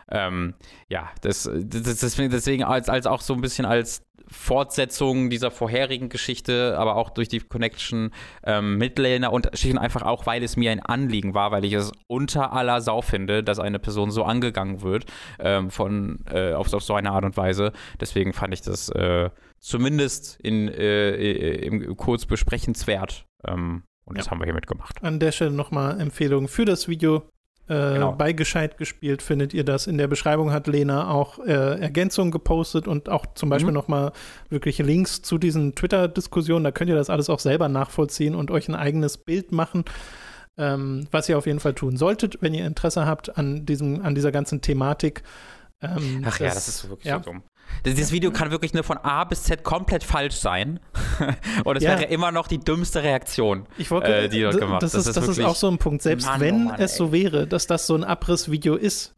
Ähm, 0.09 0.55
ja, 0.89 1.09
das, 1.21 1.49
das, 1.53 1.97
deswegen 2.11 2.63
als, 2.63 2.89
als 2.89 3.05
auch 3.05 3.21
so 3.21 3.33
ein 3.33 3.41
bisschen 3.41 3.65
als 3.65 4.03
Fortsetzung 4.31 5.29
dieser 5.29 5.51
vorherigen 5.51 6.09
Geschichte, 6.09 6.77
aber 6.77 6.95
auch 6.95 7.09
durch 7.09 7.27
die 7.27 7.39
Connection 7.39 8.11
ähm, 8.43 8.77
mit 8.77 8.97
Lena 8.97 9.27
und 9.27 9.49
schlicht 9.53 9.75
und 9.75 9.81
einfach 9.81 10.03
auch, 10.03 10.25
weil 10.25 10.41
es 10.43 10.57
mir 10.57 10.71
ein 10.71 10.79
Anliegen 10.79 11.33
war, 11.33 11.51
weil 11.51 11.65
ich 11.65 11.73
es 11.73 11.91
unter 12.07 12.53
aller 12.53 12.81
Sau 12.81 13.01
finde, 13.01 13.43
dass 13.43 13.59
eine 13.59 13.79
Person 13.79 14.09
so 14.11 14.23
angegangen 14.23 14.81
wird 14.81 15.05
ähm, 15.39 15.69
von 15.69 16.19
äh, 16.31 16.53
auf, 16.53 16.73
auf, 16.73 16.83
so 16.83 16.93
eine 16.93 17.11
Art 17.11 17.25
und 17.25 17.37
Weise. 17.37 17.73
Deswegen 17.99 18.33
fand 18.33 18.53
ich 18.53 18.61
das 18.61 18.89
äh, 18.89 19.29
zumindest 19.59 20.39
in, 20.41 20.69
äh, 20.69 21.55
im 21.65 21.95
kurz 21.97 22.25
besprechenswert. 22.25 23.25
Ähm, 23.45 23.83
und 24.05 24.15
ja. 24.15 24.19
das 24.23 24.31
haben 24.31 24.39
wir 24.39 24.45
hiermit 24.45 24.67
gemacht. 24.67 25.03
An 25.03 25.19
der 25.19 25.31
Stelle 25.31 25.51
nochmal 25.51 25.99
Empfehlung 25.99 26.47
für 26.47 26.65
das 26.65 26.87
Video 26.87 27.23
äh, 27.71 27.93
genau. 27.93 28.11
Bei 28.11 28.33
Gescheit 28.33 28.77
gespielt 28.77 29.21
findet 29.21 29.53
ihr 29.53 29.63
das. 29.63 29.87
In 29.87 29.97
der 29.97 30.07
Beschreibung 30.07 30.51
hat 30.51 30.67
Lena 30.67 31.09
auch 31.09 31.39
äh, 31.39 31.79
Ergänzungen 31.79 32.29
gepostet 32.29 32.85
und 32.85 33.07
auch 33.07 33.25
zum 33.33 33.47
Beispiel 33.47 33.71
mhm. 33.71 33.75
nochmal 33.75 34.11
wirkliche 34.49 34.83
Links 34.83 35.21
zu 35.21 35.37
diesen 35.37 35.73
Twitter-Diskussionen. 35.73 36.65
Da 36.65 36.71
könnt 36.71 36.89
ihr 36.89 36.97
das 36.97 37.09
alles 37.09 37.29
auch 37.29 37.39
selber 37.39 37.69
nachvollziehen 37.69 38.35
und 38.35 38.51
euch 38.51 38.67
ein 38.67 38.75
eigenes 38.75 39.17
Bild 39.17 39.53
machen. 39.53 39.85
Ähm, 40.57 41.07
was 41.11 41.29
ihr 41.29 41.37
auf 41.37 41.45
jeden 41.45 41.61
Fall 41.61 41.73
tun 41.73 41.95
solltet, 41.95 42.41
wenn 42.41 42.53
ihr 42.53 42.65
Interesse 42.65 43.05
habt 43.05 43.37
an, 43.37 43.65
diesem, 43.65 44.01
an 44.01 44.15
dieser 44.15 44.33
ganzen 44.33 44.59
Thematik. 44.59 45.23
Ähm, 45.81 46.23
Ach 46.25 46.37
das, 46.37 46.39
ja, 46.39 46.53
das 46.53 46.67
ist 46.67 46.89
wirklich 46.89 47.05
ja. 47.05 47.19
so 47.19 47.31
dumm. 47.31 47.43
Dieses 47.85 48.11
Video 48.11 48.31
kann 48.31 48.51
wirklich 48.51 48.73
nur 48.73 48.83
von 48.83 48.97
A 48.97 49.23
bis 49.23 49.43
Z 49.43 49.63
komplett 49.63 50.03
falsch 50.03 50.35
sein. 50.35 50.79
Und 51.63 51.77
es 51.77 51.83
ja. 51.83 51.91
wäre 51.91 52.05
immer 52.05 52.31
noch 52.31 52.47
die 52.47 52.59
dümmste 52.59 53.03
Reaktion, 53.03 53.65
wollte, 53.89 54.15
äh, 54.15 54.29
die 54.29 54.41
dort 54.41 54.57
gemacht 54.57 54.83
Das, 54.83 54.91
das, 54.91 55.07
ist, 55.07 55.17
das 55.17 55.27
ist 55.27 55.39
auch 55.41 55.55
so 55.55 55.67
ein 55.67 55.77
Punkt. 55.77 56.01
Selbst 56.01 56.25
Mann, 56.25 56.39
wenn 56.39 56.55
oh 56.55 56.69
Mann, 56.69 56.79
es 56.79 56.95
so 56.95 57.11
wäre, 57.11 57.47
dass 57.47 57.67
das 57.67 57.87
so 57.87 57.95
ein 57.95 58.03
Abrissvideo 58.03 58.75
ist, 58.75 59.15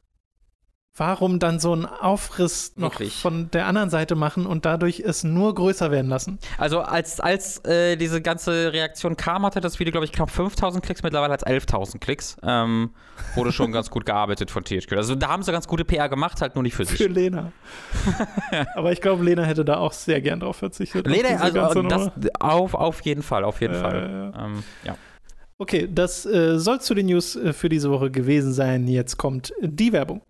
warum 0.96 1.40
dann 1.40 1.60
so 1.60 1.74
einen 1.74 1.86
Aufriss 1.86 2.74
noch 2.76 2.94
Wirklich? 2.94 3.16
von 3.16 3.50
der 3.52 3.66
anderen 3.66 3.90
Seite 3.90 4.16
machen 4.16 4.46
und 4.46 4.66
dadurch 4.66 5.00
es 5.00 5.24
nur 5.24 5.56
größer 5.56 5.90
werden 5.90 6.08
lassen? 6.08 6.38
Also 6.58 6.82
als, 6.82 7.20
als 7.20 7.66
äh, 7.66 7.96
diese 7.96 8.22
ganze 8.22 8.72
Reaktion 8.74 9.18
kam, 9.18 9.44
hatte 9.44 9.60
das 9.60 9.80
Video, 9.80 9.92
glaube 9.92 10.06
ich, 10.06 10.12
knapp 10.12 10.30
5000 10.30 10.84
Klicks, 10.86 11.02
mittlerweile 11.02 11.34
hat 11.34 11.42
es 11.42 11.48
11.000 11.48 12.00
Klicks. 12.00 12.38
Ähm, 12.44 12.92
wurde 13.36 13.52
schon 13.52 13.72
ganz 13.72 13.90
gut 13.90 14.06
gearbeitet 14.06 14.52
von 14.52 14.64
THQ. 14.64 14.94
Also 14.94 15.16
da 15.16 15.30
haben 15.30 15.42
sie 15.42 15.52
ganz 15.52 15.68
gute 15.68 15.84
PR 15.84 16.10
gemacht, 16.10 16.42
halt 16.42 16.54
nur 16.56 16.64
nicht 16.64 16.76
für 16.76 16.86
sich. 16.86 16.98
Für 16.98 17.08
Lena. 17.08 17.52
Aber 18.76 18.92
ich 18.92 19.02
glaube, 19.02 19.24
Lena 19.24 19.44
hätte 19.44 19.66
da 19.66 19.78
auch 19.78 19.94
sehr 19.94 20.22
gern 20.22 20.42
drauf 20.42 20.58
verzichtet. 20.58 21.08
Lena, 21.08 21.38
also 21.40 21.82
das, 21.82 22.12
auf, 22.40 22.76
auf 22.76 23.02
jeden 23.02 23.24
Fall, 23.24 23.44
auf 23.44 23.62
jeden 23.62 23.76
äh, 23.76 23.80
Fall. 23.80 24.32
Ja. 24.36 24.46
Ähm, 24.46 24.64
ja. 24.84 24.96
Okay, 25.58 25.88
das 25.92 26.26
äh, 26.26 26.60
soll 26.60 26.82
zu 26.82 26.94
den 26.94 27.08
News 27.08 27.36
äh, 27.36 27.54
für 27.54 27.70
diese 27.70 27.90
Woche 27.90 28.12
gewesen 28.12 28.54
sein. 28.54 28.88
Jetzt 28.88 29.18
kommt 29.18 29.54
die 29.62 29.92
Werbung. 29.94 30.22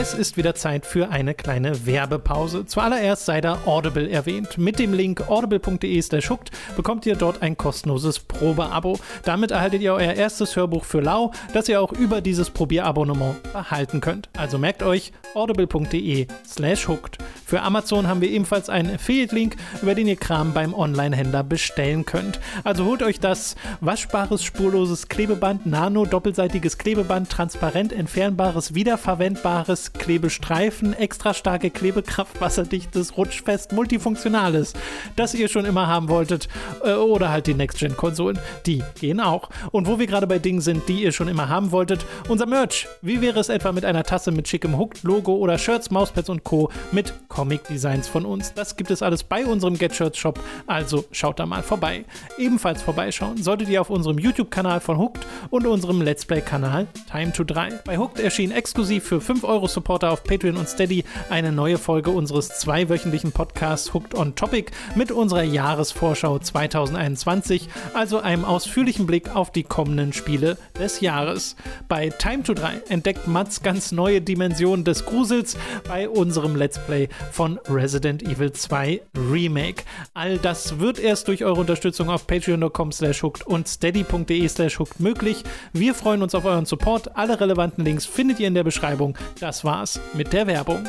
Es 0.00 0.14
ist 0.14 0.36
wieder 0.36 0.54
Zeit 0.54 0.86
für 0.86 1.10
eine 1.10 1.34
kleine 1.34 1.84
Werbepause. 1.84 2.64
Zuallererst 2.64 3.26
sei 3.26 3.40
da 3.40 3.58
Audible 3.66 4.08
erwähnt. 4.08 4.56
Mit 4.56 4.78
dem 4.78 4.92
Link 4.94 5.28
audible.de 5.28 6.02
hooked 6.28 6.52
bekommt 6.76 7.04
ihr 7.04 7.16
dort 7.16 7.42
ein 7.42 7.56
kostenloses 7.56 8.20
Probeabo. 8.20 9.00
Damit 9.24 9.50
erhaltet 9.50 9.82
ihr 9.82 9.94
euer 9.94 10.12
erstes 10.12 10.54
Hörbuch 10.54 10.84
für 10.84 11.00
lau, 11.00 11.32
das 11.52 11.68
ihr 11.68 11.80
auch 11.80 11.92
über 11.92 12.20
dieses 12.20 12.48
Probierabonnement 12.48 13.42
behalten 13.52 14.00
könnt. 14.00 14.28
Also 14.36 14.56
merkt 14.56 14.84
euch 14.84 15.12
audible.de 15.34 16.28
slash 16.46 16.86
hooked. 16.86 17.18
Für 17.44 17.62
Amazon 17.62 18.06
haben 18.06 18.20
wir 18.20 18.30
ebenfalls 18.30 18.68
einen 18.68 18.94
Affiliate-Link, 18.94 19.56
über 19.82 19.96
den 19.96 20.06
ihr 20.06 20.16
Kram 20.16 20.52
beim 20.52 20.74
Online-Händler 20.74 21.42
bestellen 21.42 22.04
könnt. 22.04 22.38
Also 22.62 22.84
holt 22.84 23.02
euch 23.02 23.18
das 23.18 23.56
waschbares, 23.80 24.44
spurloses 24.44 25.08
Klebeband, 25.08 25.66
nano-doppelseitiges 25.66 26.78
Klebeband, 26.78 27.30
transparent 27.30 27.92
entfernbares, 27.92 28.74
wiederverwendbares 28.74 29.87
Klebestreifen, 29.92 30.92
extra 30.92 31.34
starke 31.34 31.70
Klebekraft, 31.70 32.40
wasserdichtes, 32.40 33.16
rutschfest, 33.16 33.72
multifunktionales, 33.72 34.74
das 35.16 35.34
ihr 35.34 35.48
schon 35.48 35.64
immer 35.64 35.86
haben 35.86 36.08
wolltet. 36.08 36.48
Äh, 36.84 36.94
oder 36.94 37.30
halt 37.30 37.46
die 37.46 37.54
Next-Gen-Konsolen, 37.54 38.38
die 38.66 38.82
gehen 39.00 39.20
auch. 39.20 39.50
Und 39.72 39.86
wo 39.86 39.98
wir 39.98 40.06
gerade 40.06 40.26
bei 40.26 40.38
Dingen 40.38 40.60
sind, 40.60 40.88
die 40.88 41.02
ihr 41.02 41.12
schon 41.12 41.28
immer 41.28 41.48
haben 41.48 41.72
wolltet, 41.72 42.04
unser 42.28 42.46
Merch. 42.46 42.86
Wie 43.02 43.20
wäre 43.20 43.40
es 43.40 43.48
etwa 43.48 43.72
mit 43.72 43.84
einer 43.84 44.04
Tasse 44.04 44.30
mit 44.30 44.48
schickem 44.48 44.76
Hooked-Logo 44.78 45.34
oder 45.36 45.58
Shirts, 45.58 45.90
Mauspads 45.90 46.28
und 46.28 46.44
Co. 46.44 46.70
mit 46.92 47.12
Comic-Designs 47.28 48.08
von 48.08 48.24
uns? 48.24 48.54
Das 48.54 48.76
gibt 48.76 48.90
es 48.90 49.02
alles 49.02 49.24
bei 49.24 49.46
unserem 49.46 49.78
Get 49.78 49.94
Shirts 49.94 50.18
Shop, 50.18 50.40
also 50.66 51.04
schaut 51.12 51.38
da 51.38 51.46
mal 51.46 51.62
vorbei. 51.62 52.04
Ebenfalls 52.36 52.82
vorbeischauen 52.82 53.42
solltet 53.42 53.68
ihr 53.68 53.80
auf 53.80 53.90
unserem 53.90 54.18
YouTube-Kanal 54.18 54.80
von 54.80 54.98
Hooked 54.98 55.26
und 55.50 55.66
unserem 55.66 56.00
Let's 56.02 56.24
Play-Kanal 56.24 56.86
Time 57.10 57.32
to 57.32 57.44
3. 57.44 57.80
Bei 57.84 57.98
Hooked 57.98 58.20
erschien 58.20 58.50
exklusiv 58.50 59.04
für 59.04 59.20
5 59.20 59.44
Euro 59.44 59.66
Supporter 59.78 60.10
auf 60.10 60.24
Patreon 60.24 60.56
und 60.56 60.68
Steady 60.68 61.04
eine 61.30 61.52
neue 61.52 61.78
Folge 61.78 62.10
unseres 62.10 62.48
zweiwöchentlichen 62.48 63.30
Podcasts 63.30 63.94
Hooked 63.94 64.12
on 64.12 64.34
Topic 64.34 64.72
mit 64.96 65.12
unserer 65.12 65.44
Jahresvorschau 65.44 66.40
2021, 66.40 67.68
also 67.94 68.18
einem 68.18 68.44
ausführlichen 68.44 69.06
Blick 69.06 69.36
auf 69.36 69.52
die 69.52 69.62
kommenden 69.62 70.12
Spiele 70.12 70.58
des 70.80 71.00
Jahres. 71.00 71.54
Bei 71.86 72.08
Time 72.08 72.42
to 72.42 72.54
3 72.54 72.82
entdeckt 72.88 73.28
Mats 73.28 73.62
ganz 73.62 73.92
neue 73.92 74.20
Dimensionen 74.20 74.84
des 74.84 75.06
Grusels 75.06 75.56
bei 75.86 76.08
unserem 76.08 76.56
Let's 76.56 76.80
Play 76.84 77.08
von 77.30 77.60
Resident 77.68 78.24
Evil 78.24 78.50
2 78.50 79.00
Remake. 79.30 79.84
All 80.12 80.38
das 80.38 80.80
wird 80.80 80.98
erst 80.98 81.28
durch 81.28 81.44
eure 81.44 81.60
Unterstützung 81.60 82.10
auf 82.10 82.26
patreon.com 82.26 82.90
slash 82.90 83.22
hooked 83.22 83.46
und 83.46 83.68
steady.de 83.68 84.48
slash 84.48 84.80
hooked 84.80 84.98
möglich. 84.98 85.44
Wir 85.72 85.94
freuen 85.94 86.22
uns 86.22 86.34
auf 86.34 86.44
euren 86.44 86.66
Support. 86.66 87.16
Alle 87.16 87.38
relevanten 87.40 87.84
Links 87.84 88.06
findet 88.06 88.40
ihr 88.40 88.48
in 88.48 88.54
der 88.54 88.64
Beschreibung. 88.64 89.16
Das 89.38 89.64
war's 89.68 90.00
mit 90.14 90.32
der 90.32 90.46
Werbung. 90.46 90.88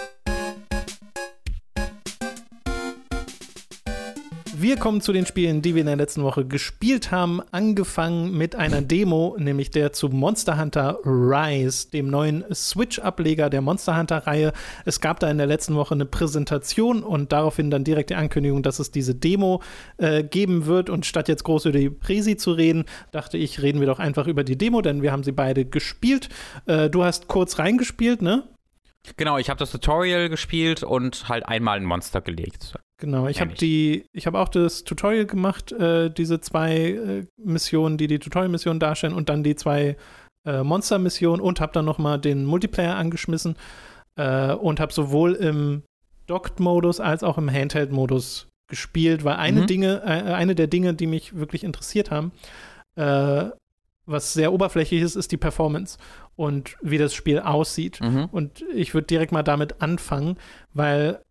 Wir 4.56 4.78
kommen 4.78 5.02
zu 5.02 5.12
den 5.12 5.26
Spielen, 5.26 5.62
die 5.62 5.76
wir 5.76 5.82
in 5.82 5.88
der 5.88 5.98
letzten 5.98 6.24
Woche 6.24 6.46
gespielt 6.46 7.12
haben. 7.12 7.42
Angefangen 7.52 8.38
mit 8.38 8.56
einer 8.56 8.82
Demo, 8.82 9.36
nämlich 9.38 9.70
der 9.70 9.92
zu 9.92 10.08
Monster 10.08 10.58
Hunter 10.58 10.98
Rise, 11.04 11.92
dem 11.92 12.08
neuen 12.08 12.46
Switch-Ableger 12.54 13.50
der 13.50 13.60
Monster 13.60 13.98
Hunter-Reihe. 13.98 14.54
Es 14.86 15.02
gab 15.02 15.20
da 15.20 15.30
in 15.30 15.40
der 15.40 15.48
letzten 15.48 15.76
Woche 15.76 15.94
eine 15.94 16.06
Präsentation 16.06 17.04
und 17.04 17.34
daraufhin 17.34 17.70
dann 17.70 17.84
direkt 17.84 18.12
die 18.12 18.16
Ankündigung, 18.16 18.64
dass 18.64 18.80
es 18.80 18.92
diese 18.92 19.14
Demo 19.14 19.62
äh, 19.98 20.24
geben 20.24 20.68
wird. 20.68 20.90
Und 20.90 21.06
statt 21.06 21.28
jetzt 21.28 21.44
groß 21.44 21.66
über 21.66 21.78
die 21.78 21.90
Presi 21.90 22.38
zu 22.38 22.54
reden, 22.54 22.86
dachte 23.12 23.38
ich, 23.38 23.62
reden 23.62 23.82
wir 23.82 23.88
doch 23.88 24.00
einfach 24.00 24.28
über 24.28 24.46
die 24.46 24.58
Demo, 24.58 24.82
denn 24.82 25.02
wir 25.02 25.12
haben 25.12 25.24
sie 25.24 25.34
beide 25.34 25.66
gespielt. 25.66 26.30
Äh, 26.66 26.90
du 26.90 27.04
hast 27.04 27.28
kurz 27.28 27.60
reingespielt, 27.60 28.22
ne? 28.22 28.48
Genau, 29.18 29.38
ich 29.38 29.50
habe 29.50 29.58
das 29.60 29.72
Tutorial 29.72 30.30
gespielt 30.30 30.84
und 30.84 31.30
halt 31.30 31.46
einmal 31.48 31.78
ein 31.78 31.86
Monster 31.86 32.22
gelegt. 32.22 32.76
Genau, 33.00 33.28
ich 33.28 33.40
habe 33.40 33.54
die, 33.54 34.06
ich 34.12 34.28
habe 34.28 34.40
auch 34.40 34.50
das 34.50 34.84
Tutorial 34.84 35.26
gemacht, 35.26 35.72
äh, 35.72 36.10
diese 36.10 36.42
zwei 36.42 36.76
äh, 36.76 37.26
Missionen, 37.38 37.98
die 37.98 38.08
die 38.08 38.20
Tutorial-Missionen 38.20 38.80
darstellen 38.80 39.14
und 39.14 39.30
dann 39.30 39.42
die 39.42 39.56
zwei 39.56 39.96
äh, 40.46 40.64
Monster-Missionen 40.64 41.42
und 41.42 41.62
habe 41.62 41.72
dann 41.72 41.86
noch 41.86 41.98
mal 41.98 42.18
den 42.18 42.44
Multiplayer 42.46 42.96
angeschmissen 42.96 43.56
äh, 44.18 44.52
und 44.52 44.82
habe 44.82 44.92
sowohl 44.92 45.34
im 45.36 45.84
Docked-Modus 46.28 47.00
als 47.00 47.24
auch 47.24 47.38
im 47.38 47.50
Handheld-Modus 47.50 48.50
gespielt, 48.70 49.24
weil 49.24 49.38
eine 49.38 49.62
mhm. 49.62 49.68
Dinge, 49.68 50.02
äh, 50.04 50.34
eine 50.34 50.56
der 50.56 50.68
Dinge, 50.68 50.94
die 50.94 51.08
mich 51.08 51.38
wirklich 51.38 51.64
interessiert 51.64 52.12
haben, 52.12 52.34
äh, 52.96 53.46
was 54.10 54.34
sehr 54.34 54.52
oberflächlich 54.52 55.02
ist, 55.02 55.16
ist 55.16 55.32
die 55.32 55.38
Performance 55.38 55.98
und 56.36 56.76
wie 56.82 56.98
das 56.98 57.14
Spiel 57.14 57.40
aussieht. 57.40 58.00
Mhm. 58.02 58.30
Und 58.32 58.66
ich 58.74 58.94
würde 58.94 59.08
direkt 59.08 59.32
mal 59.32 59.44
damit 59.44 59.82
anfangen, 59.82 60.38
weil 60.74 61.22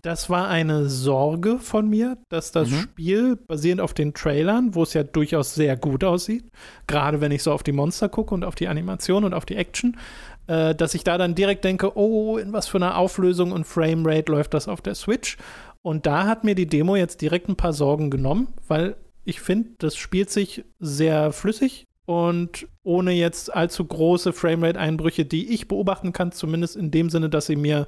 das 0.00 0.30
war 0.30 0.48
eine 0.48 0.88
Sorge 0.88 1.58
von 1.58 1.88
mir, 1.88 2.16
dass 2.30 2.50
das 2.50 2.70
mhm. 2.70 2.76
Spiel 2.76 3.36
basierend 3.36 3.80
auf 3.80 3.92
den 3.92 4.14
Trailern, 4.14 4.74
wo 4.74 4.84
es 4.84 4.94
ja 4.94 5.02
durchaus 5.02 5.54
sehr 5.54 5.76
gut 5.76 6.02
aussieht, 6.02 6.44
gerade 6.86 7.20
wenn 7.20 7.32
ich 7.32 7.42
so 7.42 7.52
auf 7.52 7.62
die 7.62 7.72
Monster 7.72 8.08
gucke 8.08 8.34
und 8.34 8.44
auf 8.44 8.54
die 8.54 8.68
Animation 8.68 9.24
und 9.24 9.34
auf 9.34 9.44
die 9.44 9.56
Action, 9.56 9.98
äh, 10.46 10.74
dass 10.74 10.94
ich 10.94 11.04
da 11.04 11.18
dann 11.18 11.34
direkt 11.34 11.64
denke, 11.64 11.96
oh, 11.96 12.38
in 12.38 12.52
was 12.52 12.68
für 12.68 12.78
einer 12.78 12.96
Auflösung 12.96 13.52
und 13.52 13.66
Framerate 13.66 14.32
läuft 14.32 14.54
das 14.54 14.68
auf 14.68 14.80
der 14.80 14.94
Switch? 14.94 15.36
Und 15.82 16.06
da 16.06 16.26
hat 16.26 16.44
mir 16.44 16.54
die 16.54 16.66
Demo 16.66 16.96
jetzt 16.96 17.20
direkt 17.20 17.48
ein 17.48 17.56
paar 17.56 17.72
Sorgen 17.72 18.10
genommen, 18.10 18.48
weil 18.68 18.96
ich 19.24 19.40
finde, 19.40 19.70
das 19.78 19.96
spielt 19.96 20.30
sich 20.30 20.64
sehr 20.78 21.32
flüssig 21.32 21.86
und 22.04 22.66
ohne 22.82 23.12
jetzt 23.12 23.54
allzu 23.54 23.84
große 23.84 24.32
Framerate-Einbrüche, 24.32 25.24
die 25.24 25.52
ich 25.52 25.68
beobachten 25.68 26.12
kann, 26.12 26.32
zumindest 26.32 26.76
in 26.76 26.90
dem 26.90 27.10
Sinne, 27.10 27.30
dass 27.30 27.46
sie 27.46 27.56
mir 27.56 27.86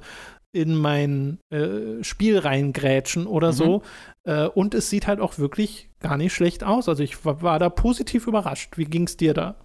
in 0.51 0.73
mein 0.73 1.39
äh, 1.49 2.01
Spiel 2.01 2.39
reingrätschen 2.39 3.27
oder 3.27 3.49
mhm. 3.49 3.53
so. 3.53 3.81
Äh, 4.23 4.47
und 4.47 4.73
es 4.73 4.89
sieht 4.89 5.05
halt 5.05 5.19
auch 5.19 5.37
wirklich 5.37 5.89
gar 5.99 6.15
nicht 6.15 6.33
schlecht 6.33 6.63
aus. 6.63 6.87
Also 6.87 7.03
ich 7.03 7.25
war, 7.25 7.41
war 7.41 7.59
da 7.59 7.69
positiv 7.69 8.25
überrascht. 8.25 8.77
Wie 8.77 8.85
ging 8.85 9.03
es 9.03 9.17
dir 9.17 9.33
da? 9.33 9.55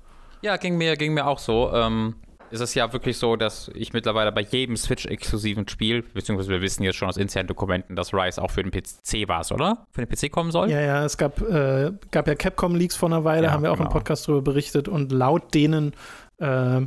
Ja, 0.43 0.57
ging 0.57 0.77
mir, 0.77 0.97
ging 0.97 1.15
mir 1.15 1.27
auch 1.29 1.39
so. 1.39 1.71
Ähm, 1.73 2.17
ist 2.51 2.61
es 2.61 2.75
ja 2.75 2.93
wirklich 2.93 3.19
so, 3.19 3.37
dass 3.37 3.71
ich 3.75 3.93
mittlerweile 3.93 4.33
bei 4.33 4.43
jedem 4.43 4.77
Switch-exklusiven 4.77 5.69
Spiel, 5.69 6.03
beziehungsweise 6.03 6.51
wir 6.51 6.61
wissen 6.61 6.83
jetzt 6.83 6.97
schon 6.97 7.09
aus 7.09 7.17
internen 7.17 7.47
Dokumenten, 7.47 7.97
dass 7.97 8.13
Rise 8.13 8.43
auch 8.43 8.51
für 8.51 8.63
den 8.63 8.71
PC 8.71 9.29
war, 9.29 9.45
oder? 9.53 9.87
Für 9.93 10.05
den 10.05 10.09
PC 10.09 10.31
kommen 10.31 10.51
soll? 10.51 10.71
Ja, 10.71 10.81
ja, 10.81 11.05
es 11.05 11.17
gab, 11.17 11.41
äh, 11.41 11.93
gab 12.11 12.27
ja 12.29 12.35
Capcom-Leaks 12.35 12.97
vor 12.97 13.09
einer 13.09 13.25
Weile, 13.25 13.47
ja, 13.47 13.53
haben 13.53 13.63
wir 13.63 13.73
auch 13.73 13.77
genau. 13.77 13.89
im 13.89 13.93
Podcast 13.93 14.29
darüber 14.29 14.43
berichtet 14.43 14.89
und 14.89 15.13
laut 15.13 15.55
denen 15.55 15.93
äh, 16.39 16.81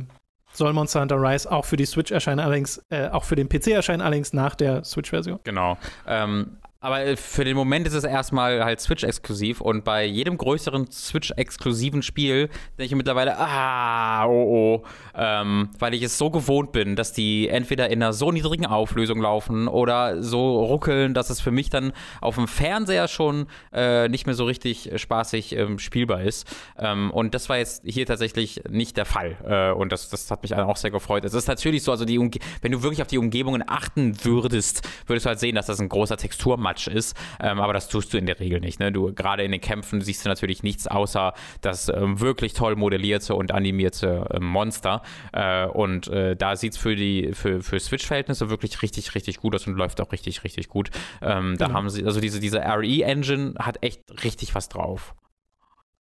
soll 0.52 0.72
Monster 0.72 1.00
Hunter 1.00 1.20
Rise 1.20 1.50
auch 1.50 1.64
für 1.64 1.76
die 1.76 1.86
Switch 1.86 2.12
erscheinen, 2.12 2.40
allerdings 2.40 2.82
äh, 2.90 3.08
auch 3.08 3.24
für 3.24 3.36
den 3.36 3.48
PC 3.48 3.68
erscheinen, 3.68 4.00
allerdings 4.00 4.32
nach 4.32 4.54
der 4.54 4.84
Switch-Version. 4.84 5.40
Genau. 5.44 5.76
Ähm, 6.06 6.58
aber 6.84 7.02
äh, 7.02 7.16
für 7.16 7.44
den 7.44 7.56
Moment 7.56 7.86
ist 7.86 7.94
es 7.94 8.04
erstmal 8.04 8.62
halt 8.62 8.78
Switch-exklusiv 8.78 9.62
und 9.62 9.84
bei 9.84 10.04
jedem 10.04 10.36
größeren 10.36 10.90
Switch-exklusiven 10.90 12.02
Spiel 12.02 12.48
denke 12.78 12.84
ich 12.84 12.94
mittlerweile, 12.94 13.38
ah, 13.38 14.26
oh, 14.26 14.82
oh, 14.82 14.84
ähm, 15.16 15.70
weil 15.78 15.94
ich 15.94 16.02
es 16.02 16.18
so 16.18 16.30
gewohnt 16.30 16.72
bin, 16.72 16.94
dass 16.94 17.14
die 17.14 17.48
entweder 17.48 17.88
in 17.88 18.02
einer 18.02 18.12
so 18.12 18.30
niedrigen 18.30 18.66
Auflösung 18.66 19.22
laufen 19.22 19.66
oder 19.66 20.22
so 20.22 20.62
ruckeln, 20.62 21.14
dass 21.14 21.30
es 21.30 21.40
für 21.40 21.50
mich 21.50 21.70
dann 21.70 21.92
auf 22.20 22.34
dem 22.34 22.46
Fernseher 22.46 23.08
schon 23.08 23.46
äh, 23.72 24.08
nicht 24.08 24.26
mehr 24.26 24.34
so 24.34 24.44
richtig 24.44 24.90
spaßig 24.94 25.56
ähm, 25.56 25.78
spielbar 25.78 26.20
ist. 26.20 26.46
Ähm, 26.78 27.10
und 27.12 27.32
das 27.34 27.48
war 27.48 27.56
jetzt 27.56 27.82
hier 27.86 28.04
tatsächlich 28.04 28.60
nicht 28.68 28.98
der 28.98 29.06
Fall. 29.06 29.38
Äh, 29.46 29.72
und 29.74 29.90
das, 29.90 30.10
das 30.10 30.30
hat 30.30 30.42
mich 30.42 30.54
auch 30.54 30.76
sehr 30.76 30.90
gefreut. 30.90 31.24
Es 31.24 31.32
ist 31.32 31.48
natürlich 31.48 31.82
so, 31.82 31.92
also 31.92 32.04
die 32.04 32.14
wenn 32.60 32.72
du 32.72 32.82
wirklich 32.82 33.00
auf 33.00 33.08
die 33.08 33.18
Umgebungen 33.18 33.64
achten 33.66 34.22
würdest, 34.22 34.86
würdest 35.06 35.24
du 35.24 35.28
halt 35.28 35.40
sehen, 35.40 35.54
dass 35.54 35.66
das 35.66 35.80
ein 35.80 35.88
großer 35.88 36.18
Texturmatch 36.18 36.73
Quatsch 36.74 36.88
ist. 36.88 37.16
Ähm, 37.40 37.60
aber 37.60 37.72
das 37.72 37.88
tust 37.88 38.12
du 38.12 38.18
in 38.18 38.26
der 38.26 38.38
Regel 38.40 38.60
nicht. 38.60 38.80
Ne? 38.80 38.92
Du 38.92 39.12
gerade 39.14 39.44
in 39.44 39.52
den 39.52 39.60
Kämpfen 39.60 40.00
siehst 40.00 40.24
du 40.24 40.28
natürlich 40.28 40.62
nichts 40.62 40.86
außer 40.86 41.34
das 41.60 41.88
ähm, 41.88 42.20
wirklich 42.20 42.54
toll 42.54 42.76
modellierte 42.76 43.34
und 43.34 43.52
animierte 43.52 44.26
äh, 44.30 44.40
Monster. 44.40 45.02
Äh, 45.32 45.66
und 45.66 46.08
äh, 46.08 46.36
da 46.36 46.56
sieht 46.56 46.72
es 46.72 46.78
für 46.78 46.96
die 46.96 47.32
für, 47.32 47.62
für 47.62 47.78
Switch-Verhältnisse 47.78 48.50
wirklich 48.50 48.82
richtig, 48.82 49.14
richtig 49.14 49.38
gut 49.38 49.54
aus 49.54 49.66
und 49.66 49.76
läuft 49.76 50.00
auch 50.00 50.12
richtig, 50.12 50.44
richtig 50.44 50.68
gut. 50.68 50.90
Ähm, 51.22 51.56
da 51.56 51.66
genau. 51.66 51.78
haben 51.78 51.90
sie, 51.90 52.04
also 52.04 52.20
diese, 52.20 52.40
diese 52.40 52.60
RE-Engine 52.60 53.54
hat 53.58 53.82
echt 53.82 54.02
richtig 54.24 54.54
was 54.54 54.68
drauf. 54.68 55.14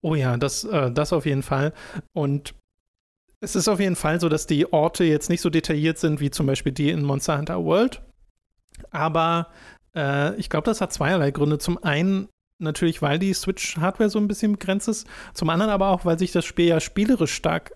Oh 0.02 0.16
ja, 0.16 0.38
das, 0.38 0.64
äh, 0.64 0.92
das 0.92 1.14
auf 1.14 1.26
jeden 1.26 1.44
Fall. 1.44 1.74
Und 2.14 2.56
es 3.40 3.56
ist 3.56 3.68
auf 3.68 3.80
jeden 3.80 3.96
Fall 3.96 4.20
so, 4.20 4.30
dass 4.30 4.48
die 4.48 4.72
Orte 4.72 5.04
jetzt 5.04 5.30
nicht 5.30 5.42
so 5.42 5.50
detailliert 5.50 5.98
sind 5.98 6.20
wie 6.20 6.32
zum 6.32 6.46
Beispiel 6.46 6.72
die 6.72 6.90
in 6.90 7.04
Monster 7.04 7.38
Hunter 7.38 7.64
World. 7.64 8.02
Aber 8.92 9.48
äh, 9.96 10.36
ich 10.36 10.50
glaube, 10.50 10.66
das 10.66 10.82
hat 10.82 10.94
zweierlei 10.94 11.32
Gründe. 11.32 11.58
Zum 11.58 11.84
einen 11.84 12.28
natürlich, 12.60 13.02
weil 13.02 13.20
die 13.20 13.34
Switch-Hardware 13.34 14.10
so 14.10 14.20
ein 14.20 14.28
bisschen 14.28 14.54
begrenzt 14.54 14.88
ist. 14.88 15.08
Zum 15.34 15.50
anderen 15.50 15.72
aber 15.72 15.90
auch, 15.90 16.06
weil 16.06 16.20
sich 16.20 16.32
das 16.32 16.46
Spiel 16.46 16.68
ja 16.68 16.80
spielerisch 16.80 17.34
stark 17.34 17.74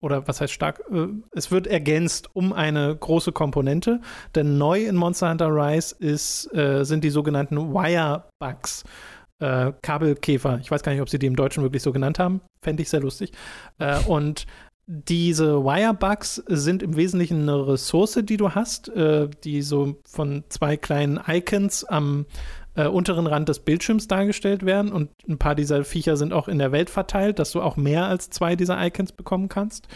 oder 0.00 0.28
was 0.28 0.40
heißt 0.40 0.52
stark, 0.52 0.82
äh, 0.92 1.08
es 1.32 1.50
wird 1.50 1.66
ergänzt 1.66 2.34
um 2.34 2.52
eine 2.52 2.94
große 2.94 3.32
Komponente, 3.32 4.00
denn 4.34 4.58
neu 4.58 4.84
in 4.84 4.96
Monster 4.96 5.30
Hunter 5.30 5.48
Rise 5.48 5.96
ist, 5.98 6.54
äh, 6.54 6.84
sind 6.84 7.02
die 7.04 7.10
sogenannten 7.10 7.74
Wire-Bugs. 7.74 8.84
Äh, 9.40 9.72
Kabelkäfer. 9.82 10.58
Ich 10.60 10.70
weiß 10.70 10.82
gar 10.82 10.90
nicht, 10.90 11.00
ob 11.00 11.08
sie 11.08 11.20
die 11.20 11.26
im 11.26 11.36
Deutschen 11.36 11.62
wirklich 11.62 11.82
so 11.82 11.92
genannt 11.92 12.18
haben. 12.18 12.40
Fände 12.60 12.82
ich 12.82 12.90
sehr 12.90 12.98
lustig. 12.98 13.30
Und 14.08 14.46
diese 14.90 15.64
Wirebugs 15.64 16.42
sind 16.46 16.82
im 16.82 16.96
Wesentlichen 16.96 17.42
eine 17.42 17.68
Ressource, 17.68 18.20
die 18.22 18.38
du 18.38 18.54
hast, 18.54 18.88
äh, 18.88 19.28
die 19.44 19.60
so 19.60 19.98
von 20.06 20.44
zwei 20.48 20.78
kleinen 20.78 21.20
Icons 21.28 21.84
am 21.84 22.24
äh, 22.74 22.86
unteren 22.86 23.26
Rand 23.26 23.50
des 23.50 23.60
Bildschirms 23.60 24.08
dargestellt 24.08 24.64
werden. 24.64 24.90
Und 24.90 25.10
ein 25.28 25.36
paar 25.36 25.54
dieser 25.54 25.84
Viecher 25.84 26.16
sind 26.16 26.32
auch 26.32 26.48
in 26.48 26.58
der 26.58 26.72
Welt 26.72 26.88
verteilt, 26.88 27.38
dass 27.38 27.52
du 27.52 27.60
auch 27.60 27.76
mehr 27.76 28.06
als 28.06 28.30
zwei 28.30 28.56
dieser 28.56 28.82
Icons 28.82 29.12
bekommen 29.12 29.50
kannst. 29.50 29.88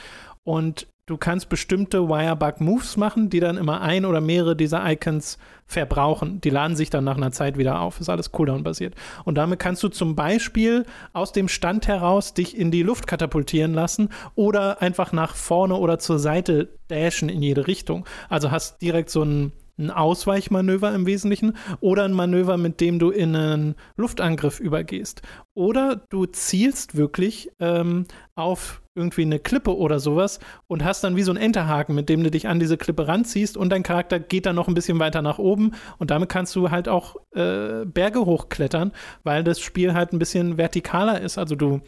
Und 0.45 0.89
du 1.07 1.17
kannst 1.17 1.49
bestimmte 1.49 2.09
Wirebug-Moves 2.09 2.97
machen, 2.97 3.29
die 3.29 3.41
dann 3.41 3.57
immer 3.57 3.81
ein 3.81 4.05
oder 4.05 4.21
mehrere 4.21 4.55
dieser 4.55 4.89
Icons 4.91 5.39
verbrauchen. 5.67 6.41
Die 6.41 6.51
laden 6.51 6.77
sich 6.77 6.91
dann 6.91 7.05
nach 7.05 7.17
einer 7.17 7.33
Zeit 7.33 7.59
wieder 7.59 7.81
auf. 7.81 8.01
Ist 8.01 8.09
alles 8.09 8.31
Cooldown-basiert. 8.33 8.95
Und 9.25 9.37
damit 9.37 9.59
kannst 9.59 9.83
du 9.83 9.89
zum 9.89 10.15
Beispiel 10.15 10.87
aus 11.13 11.33
dem 11.33 11.49
Stand 11.49 11.89
heraus 11.89 12.35
dich 12.35 12.57
in 12.57 12.71
die 12.71 12.83
Luft 12.83 13.07
katapultieren 13.07 13.75
lassen 13.75 14.11
oder 14.35 14.81
einfach 14.81 15.13
nach 15.13 15.35
vorne 15.35 15.75
oder 15.75 15.99
zur 15.99 16.19
Seite 16.19 16.69
dashen 16.89 17.29
in 17.29 17.43
jede 17.43 17.67
Richtung. 17.67 18.07
Also 18.29 18.51
hast 18.51 18.81
direkt 18.81 19.11
so 19.11 19.23
ein 19.25 19.53
ein 19.83 19.91
Ausweichmanöver 19.91 20.95
im 20.95 21.07
Wesentlichen 21.07 21.57
oder 21.81 22.05
ein 22.05 22.13
Manöver, 22.13 22.57
mit 22.57 22.81
dem 22.81 22.99
du 22.99 23.11
in 23.11 23.37
einen 23.37 23.75
Luftangriff 23.97 24.61
übergehst. 24.61 25.23
Oder 25.55 25.97
du 26.09 26.27
zielst 26.27 26.97
wirklich 26.97 27.51
ähm, 27.61 28.07
auf 28.35 28.83
irgendwie 28.95 29.23
eine 29.23 29.39
Klippe 29.39 29.77
oder 29.77 30.01
sowas 30.01 30.39
und 30.67 30.85
hast 30.85 31.03
dann 31.03 31.17
wie 31.17 31.23
so 31.23 31.33
einen 31.33 31.43
Enterhaken, 31.43 31.95
mit 31.95 32.09
dem 32.09 32.23
du 32.23 32.31
dich 32.31 32.49
an 32.49 32.61
diese 32.61 32.77
Klippe 32.77 33.09
ranziehst 33.09 33.57
und 33.57 33.71
dein 33.71 33.83
Charakter 33.83 34.21
geht 34.21 34.47
dann 34.47 34.57
noch 34.57 34.69
ein 34.69 34.75
bisschen 34.75 34.99
weiter 34.99 35.23
nach 35.23 35.39
oben 35.39 35.73
und 35.99 36.11
damit 36.11 36.29
kannst 36.29 36.55
du 36.57 36.71
halt 36.71 36.89
auch 36.89 37.17
äh, 37.35 37.85
Berge 37.87 38.27
hochklettern, 38.27 38.93
weil 39.23 39.45
das 39.45 39.61
Spiel 39.61 39.95
halt 39.95 40.13
ein 40.13 40.19
bisschen 40.19 40.57
vertikaler 40.57 41.21
ist. 41.21 41.39
Also 41.39 41.57
du 41.57 41.81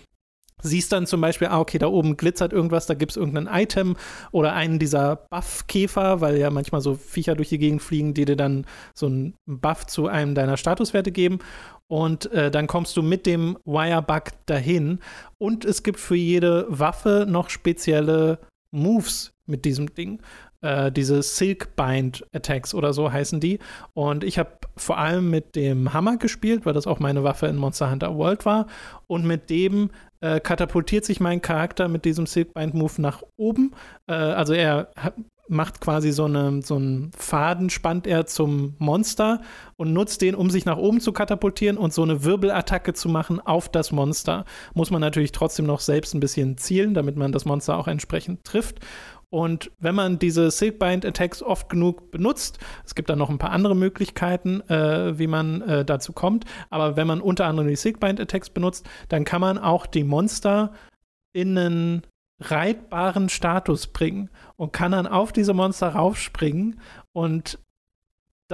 siehst 0.63 0.93
dann 0.93 1.07
zum 1.07 1.21
Beispiel, 1.21 1.49
ah, 1.49 1.61
okay, 1.61 1.79
da 1.79 1.87
oben 1.87 2.17
glitzert 2.17 2.53
irgendwas, 2.53 2.87
da 2.87 2.95
gibt 2.95 3.13
es 3.13 3.17
irgendein 3.17 3.49
Item 3.49 3.97
oder 4.33 4.55
einen 4.55 4.79
dieser 4.79 5.17
Buff-Käfer, 5.31 6.21
weil 6.21 6.39
ja 6.39 6.51
manchmal 6.51 6.81
so 6.81 6.95
Viecher 6.95 7.35
durch 7.35 7.51
die 7.51 7.59
Gegend 7.59 7.83
fliegen, 7.83 8.15
die 8.15 8.25
dir 8.25 8.37
dann 8.37 8.67
so 8.95 9.07
einen 9.07 9.35
Buff 9.47 9.87
zu 9.87 10.07
einem 10.07 10.35
deiner 10.35 10.57
Statuswerte 10.57 11.13
geben. 11.13 11.39
Und 11.87 12.33
äh, 12.33 12.51
dann 12.51 12.67
kommst 12.67 12.97
du 12.97 13.03
mit 13.03 13.27
dem 13.27 13.59
Wirebug 13.65 14.31
dahin. 14.47 15.01
Und 15.39 15.65
es 15.65 15.83
gibt 15.83 16.01
für 16.01 16.17
jede 16.17 16.67
Waffe 16.69 17.27
noch 17.29 17.51
spezielle 17.51 18.39
Moves 18.71 19.33
mit 19.47 19.65
diesem 19.65 19.95
Ding. 19.95 20.21
Äh, 20.65 20.91
diese 20.91 21.23
Silkbind 21.23 22.25
Attacks 22.33 22.75
oder 22.75 22.95
so 22.95 23.13
heißen 23.13 23.39
die. 23.39 23.59
Und 23.93 24.25
ich 24.25 24.39
habe 24.39 24.53
vor 24.79 24.97
allem 24.97 25.29
mit 25.29 25.57
dem 25.57 25.93
Hammer 25.93 26.17
gespielt, 26.17 26.65
weil 26.65 26.73
das 26.73 26.87
auch 26.87 27.01
meine 27.01 27.23
Waffe 27.23 27.49
in 27.49 27.57
Monster 27.57 27.91
Hunter 27.91 28.17
World 28.17 28.47
war. 28.47 28.67
Und 29.07 29.27
mit 29.27 29.51
dem 29.51 29.91
äh, 30.21 30.41
katapultiert 30.41 31.05
sich 31.05 31.21
mein 31.21 31.43
Charakter 31.43 31.87
mit 31.89 32.07
diesem 32.07 32.25
Silkbind 32.25 32.73
Move 32.73 32.95
nach 33.03 33.23
oben. 33.37 33.73
Äh, 34.07 34.15
also 34.15 34.55
er 34.55 34.89
hat, 34.97 35.13
macht 35.49 35.81
quasi 35.81 36.13
so, 36.13 36.25
eine, 36.25 36.63
so 36.63 36.77
einen 36.77 37.11
Faden, 37.17 37.69
spannt 37.69 38.07
er 38.07 38.25
zum 38.27 38.75
Monster 38.79 39.43
und 39.77 39.93
nutzt 39.93 40.23
den, 40.23 40.35
um 40.35 40.49
sich 40.49 40.65
nach 40.65 40.79
oben 40.79 41.01
zu 41.01 41.13
katapultieren 41.13 41.77
und 41.77 41.93
so 41.93 42.03
eine 42.03 42.25
Wirbelattacke 42.25 42.95
zu 42.95 43.09
machen 43.09 43.41
auf 43.41 43.69
das 43.69 43.93
Monster. 43.93 44.45
Muss 44.73 44.91
man 44.91 45.01
natürlich 45.01 45.33
trotzdem 45.33 45.67
noch 45.67 45.81
selbst 45.81 46.15
ein 46.15 46.21
bisschen 46.21 46.57
zielen, 46.57 46.95
damit 46.95 47.17
man 47.17 47.33
das 47.33 47.45
Monster 47.45 47.77
auch 47.77 47.89
entsprechend 47.89 48.45
trifft. 48.45 48.81
Und 49.31 49.71
wenn 49.79 49.95
man 49.95 50.19
diese 50.19 50.51
Silkbind 50.51 51.05
Attacks 51.05 51.43
oft 51.43 51.69
genug 51.69 52.11
benutzt, 52.11 52.59
es 52.85 52.95
gibt 52.95 53.11
dann 53.11 53.19
noch 53.19 53.31
ein 53.31 53.39
paar 53.39 53.51
andere 53.51 53.75
Möglichkeiten, 53.75 54.61
äh, 54.69 55.19
wie 55.19 55.27
man 55.27 55.63
äh, 55.63 55.85
dazu 55.85 56.13
kommt, 56.13 56.45
aber 56.71 56.97
wenn 56.97 57.07
man 57.07 57.21
unter 57.21 57.47
anderem 57.47 57.69
die 57.69 57.77
Silkbind 57.77 58.21
Attacks 58.21 58.51
benutzt, 58.51 58.87
dann 59.09 59.25
kann 59.25 59.41
man 59.41 59.59
auch 59.59 59.87
die 59.87 60.05
Monster 60.05 60.73
in 61.33 61.59
einen 61.59 62.03
reitbaren 62.41 63.29
Status 63.29 63.87
bringen 63.87 64.31
und 64.57 64.73
kann 64.73 64.93
dann 64.93 65.07
auf 65.07 65.33
diese 65.33 65.55
Monster 65.55 65.89
raufspringen 65.91 66.81
und 67.13 67.59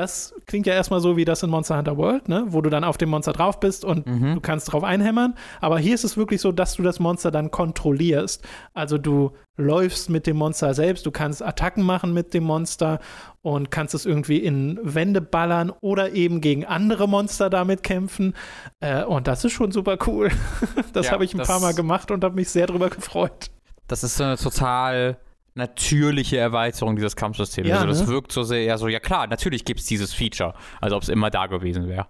das 0.01 0.35
klingt 0.47 0.67
ja 0.67 0.73
erstmal 0.73 1.01
so 1.01 1.17
wie 1.17 1.27
das 1.27 1.43
in 1.43 1.51
Monster 1.51 1.77
Hunter 1.77 1.99
World, 1.99 2.29
ne? 2.29 2.47
wo 2.49 2.63
du 2.63 2.71
dann 2.71 2.85
auf 2.85 2.97
dem 2.97 3.11
Monster 3.11 3.33
drauf 3.33 3.61
bist 3.61 3.85
und 3.85 4.07
mhm. 4.07 4.35
du 4.37 4.41
kannst 4.41 4.73
drauf 4.73 4.83
einhämmern. 4.83 5.35
Aber 5.61 5.79
hier 5.79 5.95
ist 5.95 6.05
es 6.05 6.17
wirklich 6.17 6.41
so, 6.41 6.53
dass 6.53 6.75
du 6.75 6.83
das 6.83 7.01
Monster 7.01 7.31
dann 7.31 7.51
kontrollierst. 7.51 8.43
Also 8.73 8.97
du 8.97 9.33
läufst 9.57 10.09
mit 10.09 10.27
dem 10.27 10.39
Monster 10.39 10.73
selbst, 10.73 11.05
du 11.05 11.11
kannst 11.11 11.43
Attacken 11.43 11.85
machen 11.85 12.15
mit 12.15 12.33
dem 12.33 12.45
Monster 12.45 12.99
und 13.43 13.71
kannst 13.71 13.95
es 13.95 14.07
irgendwie 14.07 14.39
in 14.39 14.81
Wände 14.83 15.21
ballern 15.21 15.71
oder 15.83 16.13
eben 16.13 16.41
gegen 16.41 16.65
andere 16.65 17.07
Monster 17.07 17.51
damit 17.51 17.83
kämpfen. 17.83 18.35
Äh, 18.81 19.05
und 19.05 19.27
das 19.27 19.45
ist 19.45 19.53
schon 19.53 19.71
super 19.71 19.99
cool. 20.07 20.31
das 20.95 21.07
ja, 21.07 21.13
habe 21.13 21.25
ich 21.27 21.35
ein 21.35 21.43
paar 21.43 21.61
Mal 21.61 21.75
gemacht 21.75 22.11
und 22.11 22.25
habe 22.25 22.37
mich 22.37 22.49
sehr 22.49 22.67
darüber 22.67 22.89
gefreut. 22.89 23.51
Das 23.87 24.03
ist 24.03 24.17
so 24.17 24.25
eine 24.25 24.39
total 24.39 25.19
natürliche 25.61 26.39
Erweiterung 26.39 26.97
dieses 26.97 27.15
Kampfsystems. 27.15 27.69
Ja, 27.69 27.77
also 27.77 27.87
das 27.87 28.03
ne? 28.03 28.09
wirkt 28.09 28.33
so 28.33 28.43
sehr, 28.43 28.65
ja 28.65 28.77
so, 28.77 28.89
ja 28.89 28.99
klar, 28.99 29.27
natürlich 29.29 29.65
gibt 29.65 29.81
es 29.81 29.87
dieses 29.87 30.13
Feature, 30.13 30.55
als 30.81 30.93
ob 30.93 31.03
es 31.03 31.09
immer 31.09 31.31
da 31.31 31.47
gewesen 31.47 31.89
wäre. 31.89 32.09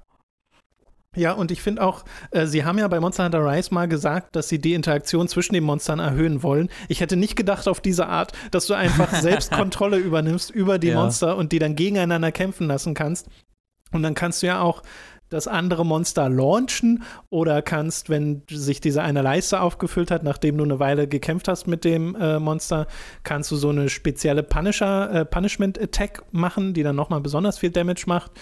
Ja, 1.17 1.33
und 1.33 1.51
ich 1.51 1.61
finde 1.61 1.83
auch, 1.83 2.05
äh, 2.31 2.47
sie 2.47 2.65
haben 2.65 2.79
ja 2.79 2.87
bei 2.87 3.01
Monster 3.01 3.25
Hunter 3.25 3.45
Rise 3.45 3.75
mal 3.75 3.89
gesagt, 3.89 4.37
dass 4.37 4.49
sie 4.49 4.61
die 4.61 4.75
Interaktion 4.75 5.27
zwischen 5.27 5.55
den 5.55 5.65
Monstern 5.65 5.99
erhöhen 5.99 6.45
wollen. 6.45 6.69
Ich 6.87 7.01
hätte 7.01 7.17
nicht 7.17 7.35
gedacht 7.35 7.67
auf 7.67 7.81
diese 7.81 8.07
Art, 8.07 8.33
dass 8.53 8.67
du 8.67 8.75
einfach 8.75 9.13
selbst 9.21 9.51
Kontrolle 9.51 9.97
übernimmst 9.97 10.51
über 10.51 10.79
die 10.79 10.89
ja. 10.89 10.95
Monster 10.95 11.37
und 11.37 11.51
die 11.51 11.59
dann 11.59 11.75
gegeneinander 11.75 12.31
kämpfen 12.31 12.69
lassen 12.69 12.95
kannst. 12.95 13.29
Und 13.93 14.05
dann 14.05 14.15
kannst 14.15 14.43
du 14.43 14.47
ja 14.47 14.61
auch 14.61 14.85
das 15.31 15.49
andere 15.49 15.87
Monster 15.87 16.29
launchen 16.29 17.05
oder 17.31 17.63
kannst, 17.63 18.11
wenn 18.11 18.43
sich 18.51 18.81
diese 18.81 19.03
eine 19.03 19.23
Leiste 19.23 19.61
aufgefüllt 19.61 20.11
hat, 20.11 20.23
nachdem 20.23 20.59
du 20.59 20.65
eine 20.65 20.79
Weile 20.81 21.09
gekämpft 21.09 21.49
hast 21.49 21.67
mit 21.67 21.85
dem 21.85 22.15
äh, 22.17 22.39
Monster, 22.39 22.87
kannst 23.23 23.51
du 23.51 23.57
so 23.57 23.71
eine 23.71 23.89
spezielle 23.89 24.43
Punisher, 24.43 25.11
äh, 25.13 25.25
Punishment 25.25 25.81
Attack 25.81 26.25
machen, 26.33 26.75
die 26.75 26.83
dann 26.83 26.97
nochmal 26.97 27.21
besonders 27.21 27.59
viel 27.59 27.71
Damage 27.71 28.05
macht. 28.07 28.33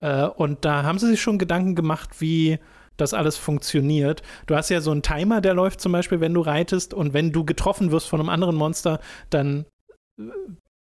Äh, 0.00 0.24
und 0.26 0.64
da 0.64 0.82
haben 0.82 0.98
sie 0.98 1.08
sich 1.08 1.20
schon 1.20 1.38
Gedanken 1.38 1.74
gemacht, 1.74 2.20
wie 2.20 2.58
das 2.96 3.14
alles 3.14 3.36
funktioniert. 3.36 4.22
Du 4.46 4.56
hast 4.56 4.70
ja 4.70 4.80
so 4.80 4.90
einen 4.90 5.02
Timer, 5.02 5.40
der 5.40 5.54
läuft 5.54 5.80
zum 5.80 5.92
Beispiel, 5.92 6.20
wenn 6.20 6.34
du 6.34 6.40
reitest 6.40 6.94
und 6.94 7.14
wenn 7.14 7.32
du 7.32 7.44
getroffen 7.44 7.92
wirst 7.92 8.08
von 8.08 8.20
einem 8.20 8.28
anderen 8.28 8.56
Monster, 8.56 9.00
dann 9.30 9.66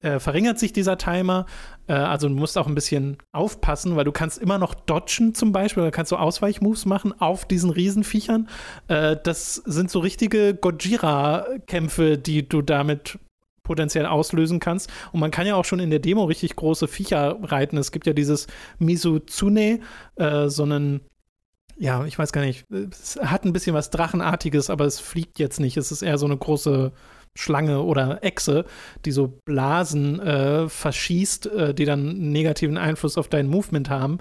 äh, 0.01 0.19
verringert 0.19 0.59
sich 0.59 0.73
dieser 0.73 0.99
Timer. 0.99 1.47
Äh, 1.87 1.95
also 1.95 2.29
du 2.29 2.35
musst 2.35 2.57
auch 2.57 2.67
ein 2.67 2.75
bisschen 2.75 3.19
aufpassen, 3.33 3.97
weil 3.97 4.05
du 4.05 4.13
kannst 4.13 4.39
immer 4.39 4.59
noch 4.59 4.75
dodgen 4.75 5.35
zum 5.35 5.53
Beispiel, 5.53 5.83
oder 5.83 5.91
kannst 5.91 6.13
du 6.13 6.17
Ausweichmoves 6.17 6.87
machen 6.87 7.19
auf 7.21 7.45
diesen 7.45 7.71
Riesenviechern. 7.71 8.49
Äh, 8.89 9.17
das 9.23 9.57
sind 9.57 9.91
so 9.91 9.99
richtige 10.01 10.55
Gojira-Kämpfe, 10.55 12.19
die 12.19 12.49
du 12.49 12.63
damit 12.63 13.19
potenziell 13.63 14.07
auslösen 14.07 14.61
kannst. 14.61 14.91
Und 15.13 15.21
man 15.21 15.31
kann 15.31 15.47
ja 15.47 15.55
auch 15.55 15.65
schon 15.65 15.81
in 15.81 15.91
der 15.91 15.99
Demo 15.99 16.25
richtig 16.25 16.57
große 16.57 16.89
Viecher 16.89 17.37
reiten. 17.43 17.77
Es 17.77 17.93
gibt 17.93 18.07
ja 18.07 18.15
dieses 18.15 18.47
Mizuzune, 18.79 19.81
äh, 20.17 20.49
so 20.49 20.63
einen 20.63 21.01
ja, 21.81 22.05
ich 22.07 22.19
weiß 22.19 22.33
gar 22.33 22.41
nicht, 22.41 22.67
es 22.91 23.21
hat 23.23 23.45
ein 23.45 23.53
bisschen 23.53 23.73
was 23.73 23.91
Drachenartiges, 23.91 24.69
aber 24.69 24.85
es 24.85 24.99
fliegt 24.99 25.39
jetzt 25.39 25.61
nicht. 25.61 25.77
Es 25.77 25.93
ist 25.93 26.03
eher 26.03 26.19
so 26.19 26.27
eine 26.27 26.37
große 26.37 26.93
Schlange 27.37 27.83
oder 27.83 28.23
Echse, 28.23 28.65
die 29.05 29.13
so 29.13 29.39
Blasen 29.45 30.21
äh, 30.21 30.69
verschießt, 30.69 31.47
äh, 31.47 31.75
die 31.75 31.85
dann 31.85 32.31
negativen 32.31 32.77
Einfluss 32.77 33.19
auf 33.19 33.29
dein 33.29 33.49
Movement 33.49 33.91
haben. 33.91 34.19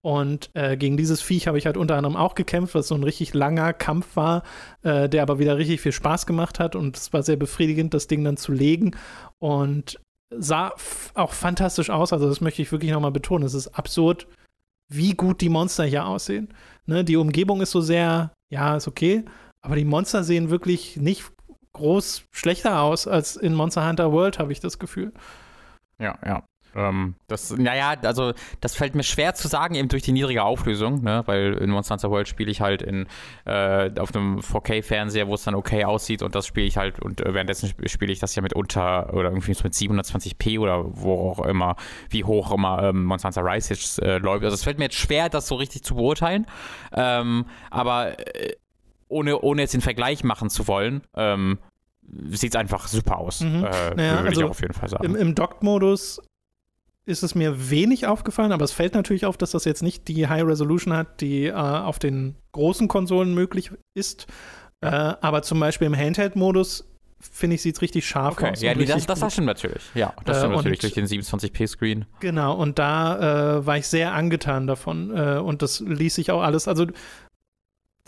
Und 0.00 0.50
äh, 0.54 0.76
gegen 0.76 0.96
dieses 0.96 1.20
Viech 1.20 1.48
habe 1.48 1.58
ich 1.58 1.66
halt 1.66 1.76
unter 1.76 1.96
anderem 1.96 2.16
auch 2.16 2.34
gekämpft, 2.34 2.74
was 2.74 2.88
so 2.88 2.94
ein 2.94 3.02
richtig 3.02 3.34
langer 3.34 3.72
Kampf 3.72 4.14
war, 4.14 4.42
äh, 4.82 5.08
der 5.08 5.22
aber 5.22 5.38
wieder 5.38 5.58
richtig 5.58 5.80
viel 5.80 5.92
Spaß 5.92 6.26
gemacht 6.26 6.60
hat. 6.60 6.76
Und 6.76 6.96
es 6.96 7.12
war 7.12 7.22
sehr 7.22 7.36
befriedigend, 7.36 7.94
das 7.94 8.06
Ding 8.06 8.22
dann 8.22 8.36
zu 8.36 8.52
legen. 8.52 8.96
Und 9.38 10.00
sah 10.30 10.72
auch 11.14 11.32
fantastisch 11.32 11.90
aus. 11.90 12.12
Also, 12.12 12.28
das 12.28 12.40
möchte 12.40 12.62
ich 12.62 12.70
wirklich 12.70 12.92
nochmal 12.92 13.10
betonen. 13.10 13.44
Es 13.44 13.54
ist 13.54 13.68
absurd, 13.68 14.28
wie 14.88 15.14
gut 15.14 15.40
die 15.40 15.48
Monster 15.48 15.84
hier 15.84 16.06
aussehen. 16.06 16.48
Ne, 16.86 17.04
die 17.04 17.16
Umgebung 17.16 17.60
ist 17.60 17.72
so 17.72 17.80
sehr, 17.80 18.32
ja, 18.50 18.76
ist 18.76 18.88
okay. 18.88 19.24
Aber 19.60 19.76
die 19.76 19.84
Monster 19.84 20.22
sehen 20.22 20.50
wirklich 20.50 20.96
nicht 20.96 21.24
groß 21.72 22.24
schlechter 22.30 22.82
aus 22.82 23.06
als 23.06 23.36
in 23.36 23.54
Monster 23.54 23.86
Hunter 23.86 24.12
World, 24.12 24.38
habe 24.38 24.52
ich 24.52 24.60
das 24.60 24.78
Gefühl. 24.78 25.12
Ja, 25.98 26.18
ja. 26.24 26.44
Ähm, 26.74 27.14
das, 27.26 27.50
naja, 27.56 27.94
also 28.02 28.32
das 28.60 28.74
fällt 28.74 28.94
mir 28.94 29.02
schwer 29.02 29.34
zu 29.34 29.48
sagen, 29.48 29.74
eben 29.74 29.88
durch 29.88 30.02
die 30.02 30.12
niedrige 30.12 30.44
Auflösung, 30.44 31.02
ne? 31.02 31.22
weil 31.26 31.54
in 31.54 31.70
Monster 31.70 31.94
Hunter 31.94 32.10
World 32.10 32.28
spiele 32.28 32.50
ich 32.50 32.60
halt 32.60 32.82
in, 32.82 33.06
äh, 33.46 33.90
auf 33.98 34.14
einem 34.14 34.40
4K-Fernseher, 34.40 35.28
wo 35.28 35.34
es 35.34 35.44
dann 35.44 35.54
okay 35.54 35.84
aussieht 35.84 36.22
und 36.22 36.34
das 36.34 36.46
spiele 36.46 36.66
ich 36.66 36.76
halt 36.76 37.00
und 37.00 37.20
äh, 37.20 37.32
währenddessen 37.32 37.72
spiele 37.86 38.12
ich 38.12 38.18
das 38.18 38.34
ja 38.34 38.42
mit 38.42 38.52
unter 38.52 39.12
oder 39.14 39.30
irgendwie 39.30 39.56
mit 39.62 39.72
720p 39.72 40.60
oder 40.60 40.84
wo 40.86 41.30
auch 41.30 41.44
immer, 41.46 41.76
wie 42.10 42.24
hoch 42.24 42.52
immer 42.52 42.82
ähm, 42.82 43.04
Monster 43.04 43.28
Hunter 43.28 43.44
Rise 43.44 43.74
jetzt 43.74 44.02
äh, 44.02 44.18
läuft. 44.18 44.44
Also 44.44 44.54
es 44.54 44.62
fällt 44.62 44.78
mir 44.78 44.84
jetzt 44.84 44.96
schwer, 44.96 45.28
das 45.28 45.48
so 45.48 45.54
richtig 45.54 45.82
zu 45.82 45.94
beurteilen, 45.94 46.46
ähm, 46.92 47.46
aber 47.70 48.18
äh, 48.36 48.52
ohne, 49.08 49.40
ohne 49.40 49.62
jetzt 49.62 49.74
den 49.74 49.80
Vergleich 49.80 50.24
machen 50.24 50.50
zu 50.50 50.68
wollen, 50.68 51.02
ähm, 51.14 51.58
sieht 52.30 52.54
es 52.54 52.60
einfach 52.60 52.88
super 52.88 53.18
aus. 53.18 53.40
Mhm. 53.40 53.64
Äh, 53.64 53.94
naja, 53.94 54.12
würde 54.18 54.28
also 54.28 54.40
ich 54.42 54.46
auf 54.50 54.60
jeden 54.60 54.74
Fall 54.74 54.88
sagen. 54.88 55.04
Im, 55.04 55.16
im 55.16 55.34
Docked-Modus 55.34 56.22
ist 57.04 57.22
es 57.22 57.34
mir 57.34 57.70
wenig 57.70 58.06
aufgefallen, 58.06 58.52
aber 58.52 58.64
es 58.64 58.72
fällt 58.72 58.94
natürlich 58.94 59.24
auf, 59.24 59.36
dass 59.36 59.52
das 59.52 59.64
jetzt 59.64 59.82
nicht 59.82 60.08
die 60.08 60.28
High 60.28 60.44
Resolution 60.44 60.94
hat, 60.94 61.20
die 61.20 61.46
äh, 61.46 61.52
auf 61.52 61.98
den 61.98 62.36
großen 62.52 62.86
Konsolen 62.86 63.34
möglich 63.34 63.70
ist. 63.94 64.26
Äh, 64.80 64.86
aber 64.86 65.42
zum 65.42 65.58
Beispiel 65.58 65.86
im 65.86 65.96
Handheld-Modus 65.96 66.84
finde 67.20 67.56
ich, 67.56 67.62
sieht 67.62 67.76
es 67.76 67.82
richtig 67.82 68.06
scharf 68.06 68.34
okay. 68.34 68.50
aus. 68.50 68.62
Ja, 68.62 68.74
nee, 68.74 68.84
das, 68.84 69.06
das, 69.06 69.32
stimmt 69.32 69.46
natürlich. 69.46 69.82
Ja, 69.94 70.14
das 70.24 70.36
äh, 70.36 70.40
stimmt 70.40 70.56
natürlich 70.56 70.78
durch 70.78 70.92
den 70.92 71.06
27p-Screen. 71.06 72.04
Genau, 72.20 72.54
und 72.54 72.78
da 72.78 73.58
äh, 73.58 73.66
war 73.66 73.76
ich 73.78 73.88
sehr 73.88 74.12
angetan 74.12 74.66
davon. 74.66 75.10
Äh, 75.16 75.38
und 75.38 75.62
das 75.62 75.80
ließ 75.80 76.14
sich 76.14 76.30
auch 76.30 76.42
alles, 76.42 76.68
also 76.68 76.86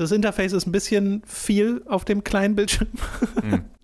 das 0.01 0.12
Interface 0.12 0.53
ist 0.53 0.66
ein 0.66 0.72
bisschen 0.72 1.22
viel 1.26 1.82
auf 1.86 2.05
dem 2.05 2.24
kleinen 2.24 2.57
Bildschirm. 2.57 2.88
Mhm. 3.42 3.64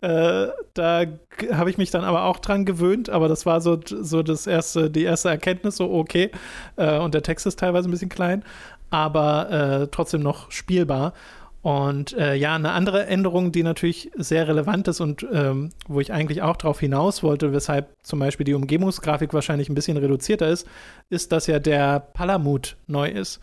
Äh, 0.00 0.46
da 0.72 1.04
habe 1.52 1.68
ich 1.68 1.76
mich 1.76 1.90
dann 1.90 2.02
aber 2.02 2.24
auch 2.24 2.38
dran 2.38 2.64
gewöhnt, 2.64 3.10
aber 3.10 3.28
das 3.28 3.44
war 3.44 3.60
so, 3.60 3.78
so 3.86 4.22
das 4.22 4.46
erste, 4.46 4.88
die 4.88 5.02
erste 5.02 5.28
Erkenntnis, 5.28 5.76
so 5.76 5.92
okay. 5.92 6.30
Äh, 6.76 6.98
und 6.98 7.12
der 7.12 7.22
Text 7.22 7.44
ist 7.44 7.58
teilweise 7.58 7.86
ein 7.86 7.90
bisschen 7.90 8.08
klein, 8.08 8.42
aber 8.88 9.50
äh, 9.82 9.88
trotzdem 9.90 10.22
noch 10.22 10.50
spielbar. 10.50 11.12
Und 11.60 12.14
äh, 12.14 12.34
ja, 12.36 12.54
eine 12.54 12.70
andere 12.72 13.04
Änderung, 13.04 13.52
die 13.52 13.62
natürlich 13.62 14.10
sehr 14.16 14.48
relevant 14.48 14.88
ist 14.88 15.00
und 15.00 15.26
ähm, 15.30 15.72
wo 15.86 16.00
ich 16.00 16.10
eigentlich 16.10 16.40
auch 16.40 16.56
darauf 16.56 16.80
hinaus 16.80 17.22
wollte, 17.22 17.52
weshalb 17.52 17.94
zum 18.02 18.18
Beispiel 18.18 18.44
die 18.44 18.54
Umgebungsgrafik 18.54 19.34
wahrscheinlich 19.34 19.68
ein 19.68 19.74
bisschen 19.74 19.98
reduzierter 19.98 20.48
ist, 20.48 20.66
ist, 21.10 21.32
dass 21.32 21.46
ja 21.46 21.58
der 21.58 22.00
Palamut 22.00 22.76
neu 22.86 23.10
ist. 23.10 23.40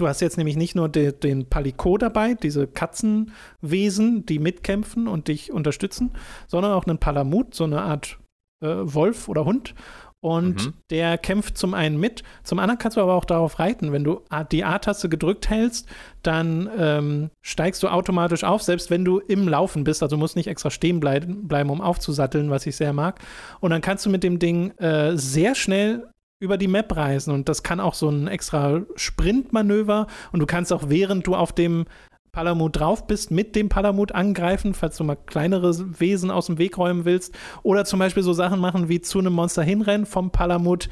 Du 0.00 0.08
hast 0.08 0.20
jetzt 0.20 0.38
nämlich 0.38 0.56
nicht 0.56 0.74
nur 0.74 0.88
de, 0.88 1.12
den 1.12 1.46
Paliko 1.46 1.98
dabei, 1.98 2.32
diese 2.34 2.66
Katzenwesen, 2.66 4.24
die 4.24 4.38
mitkämpfen 4.38 5.06
und 5.06 5.28
dich 5.28 5.52
unterstützen, 5.52 6.12
sondern 6.46 6.72
auch 6.72 6.86
einen 6.86 6.98
Palamut, 6.98 7.54
so 7.54 7.64
eine 7.64 7.82
Art 7.82 8.18
äh, 8.62 8.66
Wolf 8.66 9.28
oder 9.28 9.44
Hund. 9.44 9.74
und 10.22 10.66
mhm. 10.66 10.74
der 10.90 11.18
kämpft 11.18 11.56
zum 11.56 11.72
einen 11.74 11.98
mit, 11.98 12.22
zum 12.44 12.58
anderen 12.58 12.78
kannst 12.78 12.96
du 12.96 13.00
aber 13.00 13.14
auch 13.14 13.24
darauf 13.24 13.58
reiten. 13.58 13.92
Wenn 13.92 14.04
du 14.04 14.22
die 14.52 14.64
A-Taste 14.64 15.08
gedrückt 15.08 15.48
hältst, 15.48 15.88
dann 16.22 16.68
ähm, 16.78 17.30
steigst 17.42 17.82
du 17.82 17.88
automatisch 17.88 18.44
auf, 18.44 18.62
selbst 18.62 18.90
wenn 18.90 19.04
du 19.04 19.18
im 19.18 19.48
Laufen 19.48 19.84
bist. 19.84 20.02
Also 20.02 20.16
musst 20.16 20.36
nicht 20.36 20.48
extra 20.48 20.70
stehen 20.70 21.00
bleiben, 21.00 21.48
bleiben, 21.48 21.70
um 21.70 21.80
aufzusatteln, 21.80 22.50
was 22.50 22.66
ich 22.66 22.76
sehr 22.76 22.92
mag. 22.92 23.20
Und 23.60 23.70
dann 23.70 23.80
kannst 23.80 24.04
du 24.04 24.10
mit 24.10 24.22
dem 24.22 24.38
Ding 24.38 24.70
äh, 24.78 25.16
sehr 25.16 25.54
schnell 25.54 26.08
über 26.40 26.56
die 26.56 26.68
Map 26.68 26.96
reisen 26.96 27.32
und 27.32 27.48
das 27.48 27.62
kann 27.62 27.80
auch 27.80 27.94
so 27.94 28.08
ein 28.08 28.26
extra 28.26 28.80
Sprintmanöver 28.96 30.06
und 30.32 30.40
du 30.40 30.46
kannst 30.46 30.72
auch 30.72 30.84
während 30.88 31.26
du 31.26 31.36
auf 31.36 31.52
dem 31.52 31.84
Palamut 32.32 32.78
drauf 32.78 33.06
bist, 33.06 33.30
mit 33.30 33.56
dem 33.56 33.68
Palamut 33.68 34.12
angreifen, 34.12 34.72
falls 34.72 34.96
du 34.96 35.04
mal 35.04 35.16
kleinere 35.16 36.00
Wesen 36.00 36.30
aus 36.30 36.46
dem 36.46 36.58
Weg 36.58 36.78
räumen 36.78 37.04
willst. 37.04 37.34
Oder 37.64 37.84
zum 37.84 37.98
Beispiel 37.98 38.22
so 38.22 38.32
Sachen 38.32 38.60
machen 38.60 38.88
wie 38.88 39.00
zu 39.00 39.18
einem 39.18 39.32
Monster 39.32 39.64
hinrennen, 39.64 40.06
vom 40.06 40.30
Palamut 40.30 40.88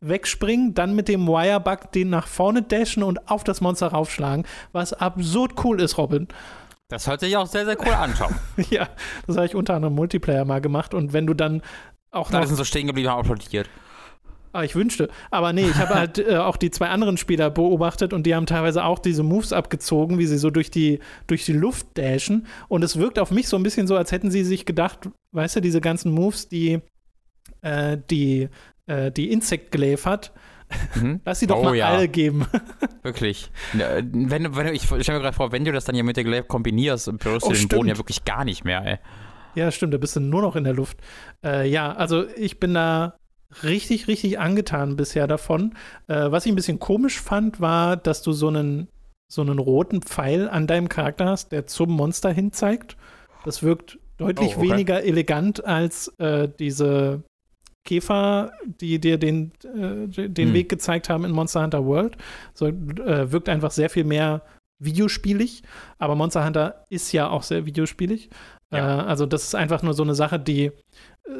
wegspringen, 0.00 0.72
dann 0.72 0.94
mit 0.94 1.08
dem 1.08 1.26
Wirebug 1.26 1.92
den 1.92 2.08
nach 2.08 2.26
vorne 2.26 2.62
dashen 2.62 3.02
und 3.02 3.30
auf 3.30 3.44
das 3.44 3.60
Monster 3.60 3.88
raufschlagen, 3.88 4.46
was 4.72 4.94
absurd 4.94 5.62
cool 5.64 5.80
ist, 5.80 5.98
Robin. 5.98 6.28
Das 6.88 7.06
hört 7.06 7.20
sich 7.20 7.36
auch 7.36 7.46
sehr, 7.46 7.66
sehr 7.66 7.78
cool 7.80 7.92
an, 7.92 8.14
ja, 8.70 8.88
das 9.26 9.36
habe 9.36 9.46
ich 9.46 9.54
unter 9.54 9.74
anderem 9.74 9.94
Multiplayer 9.94 10.46
mal 10.46 10.62
gemacht 10.62 10.94
und 10.94 11.12
wenn 11.12 11.26
du 11.26 11.34
dann 11.34 11.60
auch 12.10 12.30
noch. 12.30 12.40
Da 12.40 12.46
sind 12.46 12.56
so 12.56 12.64
stehen 12.64 12.86
geblieben, 12.86 13.10
haben 13.10 13.20
applaudiert. 13.20 13.68
Ah, 14.52 14.64
ich 14.64 14.74
wünschte. 14.74 15.08
Aber 15.30 15.52
nee, 15.52 15.66
ich 15.68 15.76
habe 15.76 15.94
halt 15.94 16.18
äh, 16.18 16.36
auch 16.36 16.56
die 16.56 16.70
zwei 16.70 16.88
anderen 16.88 17.16
Spieler 17.16 17.50
beobachtet 17.50 18.12
und 18.12 18.26
die 18.26 18.34
haben 18.34 18.46
teilweise 18.46 18.84
auch 18.84 18.98
diese 18.98 19.22
Moves 19.22 19.52
abgezogen, 19.52 20.18
wie 20.18 20.26
sie 20.26 20.38
so 20.38 20.50
durch 20.50 20.70
die, 20.70 20.98
durch 21.28 21.44
die 21.44 21.52
Luft 21.52 21.86
dashen. 21.94 22.46
Und 22.68 22.82
es 22.82 22.98
wirkt 22.98 23.18
auf 23.18 23.30
mich 23.30 23.48
so 23.48 23.56
ein 23.56 23.62
bisschen 23.62 23.86
so, 23.86 23.96
als 23.96 24.10
hätten 24.10 24.30
sie 24.30 24.42
sich 24.42 24.66
gedacht, 24.66 25.08
weißt 25.32 25.56
du, 25.56 25.60
diese 25.60 25.80
ganzen 25.80 26.12
Moves, 26.12 26.48
die 26.48 26.80
äh, 27.62 27.98
die, 28.10 28.48
äh, 28.86 29.10
die 29.10 29.30
Insect 29.30 29.70
Glaive 29.70 30.04
hat, 30.04 30.32
mhm. 30.94 31.20
lass 31.24 31.40
sie 31.40 31.46
doch 31.46 31.58
oh, 31.58 31.64
mal 31.64 31.74
ja. 31.74 31.88
alle 31.88 32.08
geben. 32.08 32.46
wirklich. 33.02 33.50
Wenn, 33.72 34.56
wenn, 34.56 34.74
ich 34.74 34.84
stelle 34.84 35.18
mir 35.18 35.22
gerade 35.22 35.36
vor, 35.36 35.52
wenn 35.52 35.64
du 35.64 35.72
das 35.72 35.84
dann 35.84 35.94
ja 35.94 36.02
mit 36.02 36.16
der 36.16 36.24
Glaive 36.24 36.44
kombinierst, 36.44 37.06
berührst 37.18 37.46
oh, 37.46 37.48
du 37.48 37.54
den 37.54 37.56
stimmt. 37.56 37.72
Boden 37.72 37.88
ja 37.88 37.96
wirklich 37.96 38.24
gar 38.24 38.44
nicht 38.44 38.64
mehr, 38.64 38.84
ey. 38.84 38.98
Ja, 39.56 39.70
stimmt, 39.72 39.92
da 39.92 39.98
bist 39.98 40.14
du 40.14 40.20
nur 40.20 40.42
noch 40.42 40.54
in 40.54 40.64
der 40.64 40.74
Luft. 40.74 40.98
Äh, 41.44 41.68
ja, 41.68 41.92
also 41.92 42.28
ich 42.36 42.60
bin 42.60 42.74
da 42.74 43.16
richtig, 43.62 44.08
richtig 44.08 44.38
angetan 44.38 44.96
bisher 44.96 45.26
davon. 45.26 45.74
Äh, 46.06 46.30
was 46.30 46.46
ich 46.46 46.52
ein 46.52 46.56
bisschen 46.56 46.78
komisch 46.78 47.20
fand, 47.20 47.60
war, 47.60 47.96
dass 47.96 48.22
du 48.22 48.32
so 48.32 48.48
einen, 48.48 48.88
so 49.28 49.42
einen 49.42 49.58
roten 49.58 50.02
Pfeil 50.02 50.48
an 50.48 50.66
deinem 50.66 50.88
Charakter 50.88 51.26
hast, 51.26 51.52
der 51.52 51.66
zum 51.66 51.90
Monster 51.90 52.32
hin 52.32 52.52
zeigt. 52.52 52.96
Das 53.44 53.62
wirkt 53.62 53.98
deutlich 54.18 54.56
oh, 54.56 54.60
okay. 54.60 54.70
weniger 54.70 55.02
elegant 55.02 55.64
als 55.64 56.08
äh, 56.18 56.48
diese 56.58 57.22
Käfer, 57.84 58.52
die 58.66 59.00
dir 59.00 59.18
den, 59.18 59.52
äh, 59.64 60.28
den 60.28 60.48
hm. 60.48 60.54
Weg 60.54 60.68
gezeigt 60.68 61.08
haben 61.08 61.24
in 61.24 61.32
Monster 61.32 61.62
Hunter 61.62 61.84
World. 61.86 62.16
So, 62.54 62.66
äh, 62.66 63.32
wirkt 63.32 63.48
einfach 63.48 63.70
sehr 63.70 63.90
viel 63.90 64.04
mehr 64.04 64.42
videospielig, 64.78 65.62
aber 65.98 66.14
Monster 66.14 66.44
Hunter 66.44 66.86
ist 66.88 67.12
ja 67.12 67.28
auch 67.28 67.42
sehr 67.42 67.66
videospielig. 67.66 68.30
Ja. 68.72 69.00
Äh, 69.00 69.02
also 69.02 69.26
das 69.26 69.44
ist 69.44 69.54
einfach 69.54 69.82
nur 69.82 69.94
so 69.94 70.02
eine 70.02 70.14
Sache, 70.14 70.38
die 70.38 70.72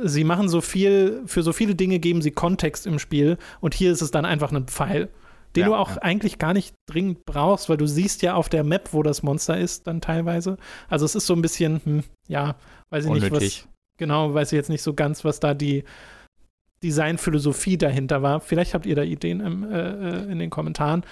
sie 0.02 0.24
machen 0.24 0.48
so 0.48 0.60
viel, 0.60 1.22
für 1.26 1.42
so 1.42 1.52
viele 1.52 1.74
Dinge 1.74 1.98
geben 1.98 2.22
sie 2.22 2.30
Kontext 2.30 2.86
im 2.86 2.98
Spiel 2.98 3.38
und 3.60 3.74
hier 3.74 3.92
ist 3.92 4.02
es 4.02 4.10
dann 4.10 4.24
einfach 4.24 4.52
ein 4.52 4.66
Pfeil, 4.66 5.08
den 5.56 5.62
ja, 5.62 5.68
du 5.68 5.74
auch 5.74 5.90
ja. 5.90 6.02
eigentlich 6.02 6.38
gar 6.38 6.52
nicht 6.52 6.74
dringend 6.86 7.24
brauchst, 7.24 7.68
weil 7.68 7.76
du 7.76 7.86
siehst 7.86 8.22
ja 8.22 8.34
auf 8.34 8.48
der 8.48 8.64
Map, 8.64 8.92
wo 8.92 9.02
das 9.02 9.22
Monster 9.22 9.58
ist, 9.58 9.86
dann 9.86 10.00
teilweise. 10.00 10.58
Also 10.88 11.04
es 11.04 11.14
ist 11.14 11.26
so 11.26 11.34
ein 11.34 11.42
bisschen, 11.42 11.80
hm, 11.84 12.04
ja, 12.28 12.56
weiß 12.90 13.04
ich 13.04 13.10
Unnötig. 13.10 13.32
nicht, 13.32 13.64
was, 13.64 13.68
genau, 13.98 14.34
weiß 14.34 14.52
ich 14.52 14.56
jetzt 14.56 14.70
nicht 14.70 14.82
so 14.82 14.94
ganz, 14.94 15.24
was 15.24 15.40
da 15.40 15.54
die 15.54 15.84
Designphilosophie 16.82 17.76
dahinter 17.76 18.22
war. 18.22 18.40
Vielleicht 18.40 18.74
habt 18.74 18.86
ihr 18.86 18.94
da 18.94 19.02
Ideen 19.02 19.40
im, 19.40 19.70
äh, 19.70 19.78
äh 19.78 20.32
in 20.32 20.38
den 20.38 20.50
Kommentaren. 20.50 21.04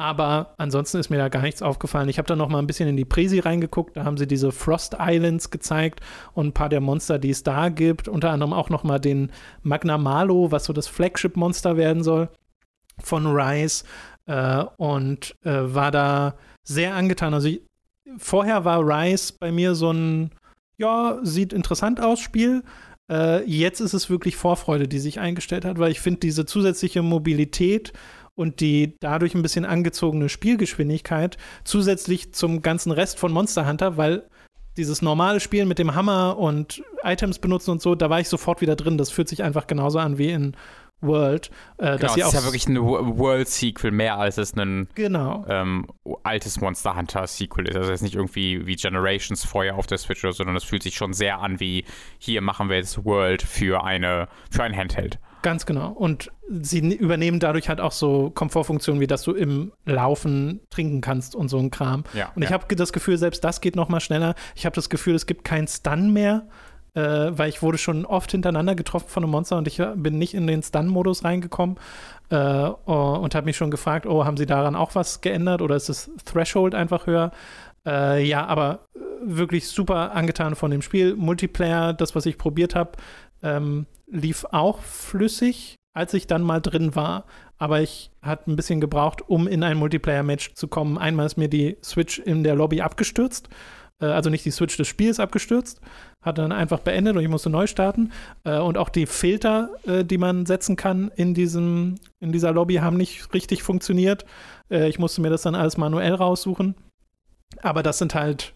Aber 0.00 0.54
ansonsten 0.58 0.98
ist 0.98 1.10
mir 1.10 1.18
da 1.18 1.28
gar 1.28 1.42
nichts 1.42 1.60
aufgefallen. 1.60 2.08
Ich 2.08 2.18
habe 2.18 2.28
da 2.28 2.36
noch 2.36 2.48
mal 2.48 2.60
ein 2.60 2.68
bisschen 2.68 2.88
in 2.88 2.96
die 2.96 3.04
Presi 3.04 3.40
reingeguckt. 3.40 3.96
Da 3.96 4.04
haben 4.04 4.16
sie 4.16 4.28
diese 4.28 4.52
Frost 4.52 4.96
Islands 5.00 5.50
gezeigt 5.50 6.00
und 6.34 6.46
ein 6.46 6.52
paar 6.54 6.68
der 6.68 6.80
Monster, 6.80 7.18
die 7.18 7.30
es 7.30 7.42
da 7.42 7.68
gibt. 7.68 8.06
Unter 8.06 8.30
anderem 8.30 8.52
auch 8.52 8.70
noch 8.70 8.84
mal 8.84 9.00
den 9.00 9.32
Magna 9.62 9.98
Malo, 9.98 10.52
was 10.52 10.64
so 10.64 10.72
das 10.72 10.86
Flagship-Monster 10.86 11.76
werden 11.76 12.04
soll 12.04 12.28
von 13.02 13.26
Rise. 13.26 13.84
Äh, 14.26 14.64
und 14.76 15.34
äh, 15.44 15.50
war 15.74 15.90
da 15.90 16.36
sehr 16.62 16.94
angetan. 16.94 17.34
Also 17.34 17.48
ich, 17.48 17.62
vorher 18.18 18.64
war 18.64 18.80
Rise 18.86 19.34
bei 19.40 19.50
mir 19.50 19.74
so 19.74 19.90
ein, 19.90 20.30
ja, 20.76 21.18
sieht 21.22 21.52
interessant 21.52 22.00
aus 22.00 22.20
Spiel. 22.20 22.62
Äh, 23.10 23.42
jetzt 23.50 23.80
ist 23.80 23.94
es 23.94 24.10
wirklich 24.10 24.36
Vorfreude, 24.36 24.86
die 24.86 25.00
sich 25.00 25.18
eingestellt 25.18 25.64
hat, 25.64 25.80
weil 25.80 25.90
ich 25.90 26.00
finde 26.00 26.20
diese 26.20 26.46
zusätzliche 26.46 27.02
Mobilität 27.02 27.92
und 28.38 28.60
die 28.60 28.96
dadurch 29.00 29.34
ein 29.34 29.42
bisschen 29.42 29.64
angezogene 29.64 30.28
Spielgeschwindigkeit 30.28 31.36
zusätzlich 31.64 32.32
zum 32.32 32.62
ganzen 32.62 32.92
Rest 32.92 33.18
von 33.18 33.32
Monster 33.32 33.66
Hunter, 33.66 33.96
weil 33.96 34.28
dieses 34.76 35.02
normale 35.02 35.40
Spielen 35.40 35.66
mit 35.66 35.80
dem 35.80 35.96
Hammer 35.96 36.38
und 36.38 36.80
Items 37.02 37.40
benutzen 37.40 37.72
und 37.72 37.82
so, 37.82 37.96
da 37.96 38.10
war 38.10 38.20
ich 38.20 38.28
sofort 38.28 38.60
wieder 38.60 38.76
drin. 38.76 38.96
Das 38.96 39.10
fühlt 39.10 39.28
sich 39.28 39.42
einfach 39.42 39.66
genauso 39.66 39.98
an 39.98 40.18
wie 40.18 40.30
in 40.30 40.56
World. 41.00 41.50
Äh, 41.78 41.96
genau, 41.96 41.98
dass 41.98 42.16
es 42.16 42.26
ist 42.28 42.32
ja 42.34 42.44
wirklich 42.44 42.68
ein 42.68 42.78
World-Sequel 42.80 43.90
mehr, 43.90 44.18
als 44.18 44.38
es 44.38 44.54
ein 44.56 44.88
genau. 44.94 45.44
ähm, 45.48 45.86
altes 46.22 46.60
Monster 46.60 46.94
Hunter-Sequel 46.94 47.68
ist. 47.68 47.76
Also 47.76 47.88
es 47.90 47.96
ist 47.96 48.02
nicht 48.02 48.14
irgendwie 48.14 48.66
wie 48.68 48.76
Generations 48.76 49.44
vorher 49.44 49.74
auf 49.74 49.88
der 49.88 49.98
Switch, 49.98 50.20
sondern 50.22 50.54
es 50.54 50.62
fühlt 50.62 50.84
sich 50.84 50.94
schon 50.94 51.12
sehr 51.12 51.40
an 51.40 51.58
wie 51.58 51.84
hier 52.18 52.40
machen 52.40 52.68
wir 52.68 52.76
jetzt 52.76 53.04
World 53.04 53.42
für 53.42 53.82
eine 53.82 54.28
für 54.48 54.62
ein 54.62 54.76
Handheld. 54.76 55.18
Ganz 55.42 55.66
genau. 55.66 55.90
Und 55.92 56.30
sie 56.48 56.80
übernehmen 56.94 57.38
dadurch 57.38 57.68
halt 57.68 57.80
auch 57.80 57.92
so 57.92 58.30
Komfortfunktionen, 58.30 59.00
wie 59.00 59.06
dass 59.06 59.22
du 59.22 59.32
im 59.32 59.72
Laufen 59.84 60.60
trinken 60.70 61.00
kannst 61.00 61.36
und 61.36 61.48
so 61.48 61.58
ein 61.58 61.70
Kram. 61.70 62.04
Ja, 62.14 62.32
und 62.34 62.42
ich 62.42 62.50
ja. 62.50 62.54
habe 62.54 62.74
das 62.74 62.92
Gefühl, 62.92 63.18
selbst 63.18 63.44
das 63.44 63.60
geht 63.60 63.76
noch 63.76 63.88
mal 63.88 64.00
schneller. 64.00 64.34
Ich 64.56 64.66
habe 64.66 64.74
das 64.74 64.88
Gefühl, 64.88 65.14
es 65.14 65.26
gibt 65.26 65.44
keinen 65.44 65.68
Stun 65.68 66.12
mehr, 66.12 66.48
äh, 66.94 67.00
weil 67.00 67.48
ich 67.48 67.62
wurde 67.62 67.78
schon 67.78 68.04
oft 68.04 68.30
hintereinander 68.32 68.74
getroffen 68.74 69.08
von 69.08 69.22
einem 69.22 69.30
Monster 69.30 69.58
und 69.58 69.68
ich 69.68 69.80
bin 69.94 70.18
nicht 70.18 70.34
in 70.34 70.46
den 70.46 70.62
Stun-Modus 70.62 71.24
reingekommen 71.24 71.76
äh, 72.30 72.36
und 72.36 73.34
habe 73.34 73.44
mich 73.44 73.56
schon 73.56 73.70
gefragt, 73.70 74.06
oh, 74.06 74.24
haben 74.24 74.36
sie 74.36 74.46
daran 74.46 74.74
auch 74.74 74.94
was 74.94 75.20
geändert 75.20 75.62
oder 75.62 75.76
ist 75.76 75.88
das 75.88 76.10
Threshold 76.24 76.74
einfach 76.74 77.06
höher? 77.06 77.30
Äh, 77.86 78.24
ja, 78.26 78.44
aber 78.46 78.80
wirklich 79.22 79.68
super 79.68 80.12
angetan 80.12 80.54
von 80.54 80.70
dem 80.70 80.82
Spiel. 80.82 81.14
Multiplayer, 81.14 81.92
das, 81.92 82.14
was 82.14 82.26
ich 82.26 82.38
probiert 82.38 82.74
habe, 82.74 82.92
ähm, 83.42 83.86
lief 84.06 84.44
auch 84.50 84.80
flüssig, 84.80 85.76
als 85.94 86.14
ich 86.14 86.26
dann 86.26 86.42
mal 86.42 86.60
drin 86.60 86.94
war. 86.94 87.24
Aber 87.56 87.80
ich 87.80 88.10
hatte 88.22 88.50
ein 88.50 88.56
bisschen 88.56 88.80
gebraucht, 88.80 89.22
um 89.28 89.48
in 89.48 89.62
ein 89.62 89.78
Multiplayer-Match 89.78 90.54
zu 90.54 90.68
kommen. 90.68 90.96
Einmal 90.96 91.26
ist 91.26 91.36
mir 91.36 91.48
die 91.48 91.76
Switch 91.82 92.18
in 92.18 92.44
der 92.44 92.54
Lobby 92.54 92.80
abgestürzt. 92.80 93.48
Äh, 94.00 94.06
also 94.06 94.30
nicht 94.30 94.44
die 94.44 94.50
Switch 94.50 94.76
des 94.76 94.88
Spiels 94.88 95.20
abgestürzt. 95.20 95.80
Hat 96.22 96.38
dann 96.38 96.52
einfach 96.52 96.80
beendet 96.80 97.16
und 97.16 97.22
ich 97.22 97.28
musste 97.28 97.50
neu 97.50 97.66
starten. 97.66 98.12
Äh, 98.44 98.58
und 98.58 98.78
auch 98.78 98.88
die 98.88 99.06
Filter, 99.06 99.70
äh, 99.86 100.04
die 100.04 100.18
man 100.18 100.46
setzen 100.46 100.76
kann 100.76 101.10
in, 101.16 101.34
diesem, 101.34 101.96
in 102.20 102.32
dieser 102.32 102.52
Lobby, 102.52 102.76
haben 102.76 102.96
nicht 102.96 103.32
richtig 103.34 103.62
funktioniert. 103.62 104.24
Ich 104.70 104.98
musste 104.98 105.22
mir 105.22 105.30
das 105.30 105.40
dann 105.40 105.54
alles 105.54 105.78
manuell 105.78 106.12
raussuchen. 106.12 106.74
Aber 107.62 107.82
das 107.82 107.96
sind 107.96 108.14
halt 108.14 108.52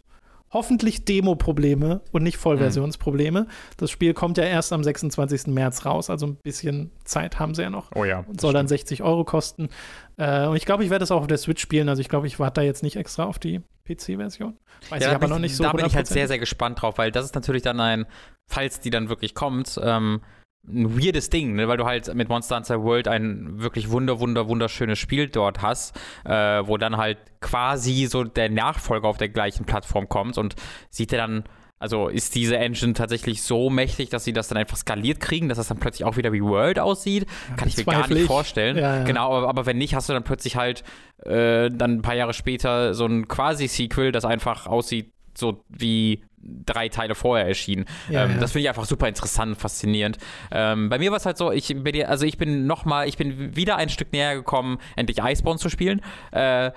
hoffentlich 0.53 1.05
Demo-Probleme 1.05 2.03
und 2.13 2.23
nicht 2.23 2.37
Vollversionsprobleme. 2.37 3.43
Mhm. 3.43 3.47
Das 3.77 3.91
Spiel 3.91 4.15
kommt 4.15 4.39
ja 4.39 4.45
erst 4.45 4.73
am 4.73 4.85
26. 4.85 5.49
März 5.49 5.87
raus, 5.87 6.11
also 6.11 6.27
ein 6.27 6.37
bisschen 6.37 6.93
Zeit 7.05 7.39
haben 7.39 7.55
sie 7.55 7.63
ja 7.63 7.71
noch. 7.71 7.91
Oh 7.95 8.05
ja. 8.05 8.25
Und 8.27 8.41
soll 8.41 8.53
dann 8.53 8.69
60 8.69 9.03
Euro 9.03 9.25
kosten. 9.25 9.69
Äh, 10.17 10.47
und 10.47 10.57
ich 10.57 10.67
glaube, 10.67 10.85
ich 10.85 10.91
werde 10.91 11.03
das 11.03 11.11
auch 11.11 11.21
auf 11.21 11.27
der 11.27 11.39
Switch 11.39 11.63
spielen. 11.63 11.89
Also 11.89 12.01
ich 12.01 12.09
glaube, 12.09 12.27
ich 12.27 12.39
warte 12.39 12.61
da 12.61 12.65
jetzt 12.65 12.83
nicht 12.83 12.97
extra 12.97 13.25
auf 13.25 13.39
die 13.39 13.61
PC-Version. 13.87 14.59
Weiß 14.91 15.03
ja, 15.03 15.11
ich 15.11 15.15
aber 15.15 15.29
noch 15.29 15.39
nicht 15.39 15.57
so. 15.57 15.65
Da 15.65 15.73
bin 15.73 15.87
ich 15.87 15.97
halt 15.97 16.07
sehr, 16.07 16.29
sehr 16.29 16.39
gespannt 16.39 16.83
drauf, 16.83 16.99
weil 16.99 17.11
das 17.11 17.25
ist 17.25 17.35
natürlich 17.35 17.63
dann 17.63 17.81
ein, 17.81 18.07
falls 18.49 18.81
die 18.81 18.91
dann 18.91 19.09
wirklich 19.09 19.35
kommt, 19.35 19.81
ähm, 19.83 20.21
ein 20.67 20.97
weirdes 20.99 21.29
Ding, 21.31 21.55
ne? 21.55 21.67
weil 21.69 21.77
du 21.77 21.85
halt 21.85 22.15
mit 22.15 22.29
Monster 22.29 22.57
Hunter 22.57 22.83
World 22.83 23.09
ein 23.09 23.61
wirklich 23.61 23.91
wunder, 23.91 24.21
wunder, 24.21 24.49
wunderschönes 24.49 24.99
Spiel 24.99 25.29
dort 25.29 25.61
hast, 25.61 25.99
äh, 26.25 26.33
wo 26.65 26.77
dann 26.77 26.97
halt 26.97 27.19
quasi 27.41 28.07
so 28.07 28.25
der 28.25 28.49
Nachfolger 28.49 29.09
auf 29.09 29.19
der 29.19 29.29
gleichen 29.29 29.65
Plattform 29.65 30.09
kommt 30.09 30.39
und 30.39 30.55
sieht 30.89 31.13
er 31.13 31.19
dann, 31.19 31.45
also 31.81 32.07
ist 32.07 32.37
diese 32.37 32.57
Engine 32.59 32.93
tatsächlich 32.93 33.43
so 33.43 33.69
mächtig, 33.69 34.11
dass 34.11 34.23
sie 34.23 34.33
das 34.33 34.47
dann 34.47 34.57
einfach 34.57 34.77
skaliert 34.77 35.19
kriegen, 35.19 35.49
dass 35.49 35.59
das 35.59 35.67
dann 35.67 35.79
plötzlich 35.79 36.05
auch 36.05 36.17
wieder 36.17 36.33
wie 36.33 36.43
World 36.43 36.79
aussieht? 36.79 37.27
Ja, 37.49 37.57
Kann 37.57 37.69
ich 37.69 37.77
mir 37.77 37.85
gar 37.85 38.09
nicht 38.09 38.27
vorstellen. 38.27 38.77
Ja, 38.77 38.99
ja. 38.99 39.05
Genau, 39.05 39.37
aber, 39.37 39.49
aber, 39.49 39.67
wenn 39.67 39.79
nicht, 39.79 39.97
hast 39.97 40.09
du 40.09 40.13
dann 40.13 40.23
plötzlich 40.23 40.55
halt 40.55 40.85
äh, 41.25 41.71
dann 41.71 41.95
ein 41.95 42.03
paar 42.03 42.15
Jahre 42.15 42.35
später 42.35 42.95
so 42.95 43.05
ein 43.07 43.27
quasi-Sequel, 43.27 44.13
das 44.13 44.25
einfach 44.25 44.69
aussieht 44.69 45.13
so 45.37 45.65
wie 45.69 46.23
drei 46.43 46.89
Teile 46.89 47.15
vorher 47.15 47.47
erschienen. 47.47 47.85
Ja, 48.09 48.25
ähm, 48.25 48.33
ja. 48.33 48.39
Das 48.39 48.53
finde 48.53 48.63
ich 48.65 48.69
einfach 48.69 48.85
super 48.85 49.09
interessant, 49.09 49.57
faszinierend. 49.57 50.19
Ähm, 50.51 50.89
bei 50.89 50.99
mir 50.99 51.11
war 51.11 51.19
es 51.19 51.27
halt 51.27 51.37
so, 51.39 51.53
ich 51.53 51.69
bin, 51.69 51.85
dir- 51.93 52.09
also 52.09 52.27
ich 52.27 52.39
bin 52.39 52.67
noch 52.67 52.85
mal, 52.85 53.09
ich 53.09 53.17
bin 53.17 53.55
wieder 53.57 53.77
ein 53.77 53.89
Stück 53.89 54.13
näher 54.13 54.35
gekommen, 54.35 54.79
endlich 54.97 55.19
Iceborne 55.19 55.59
zu 55.59 55.69
spielen. 55.69 56.01
Äh, 56.33 56.67
äh, 56.67 56.73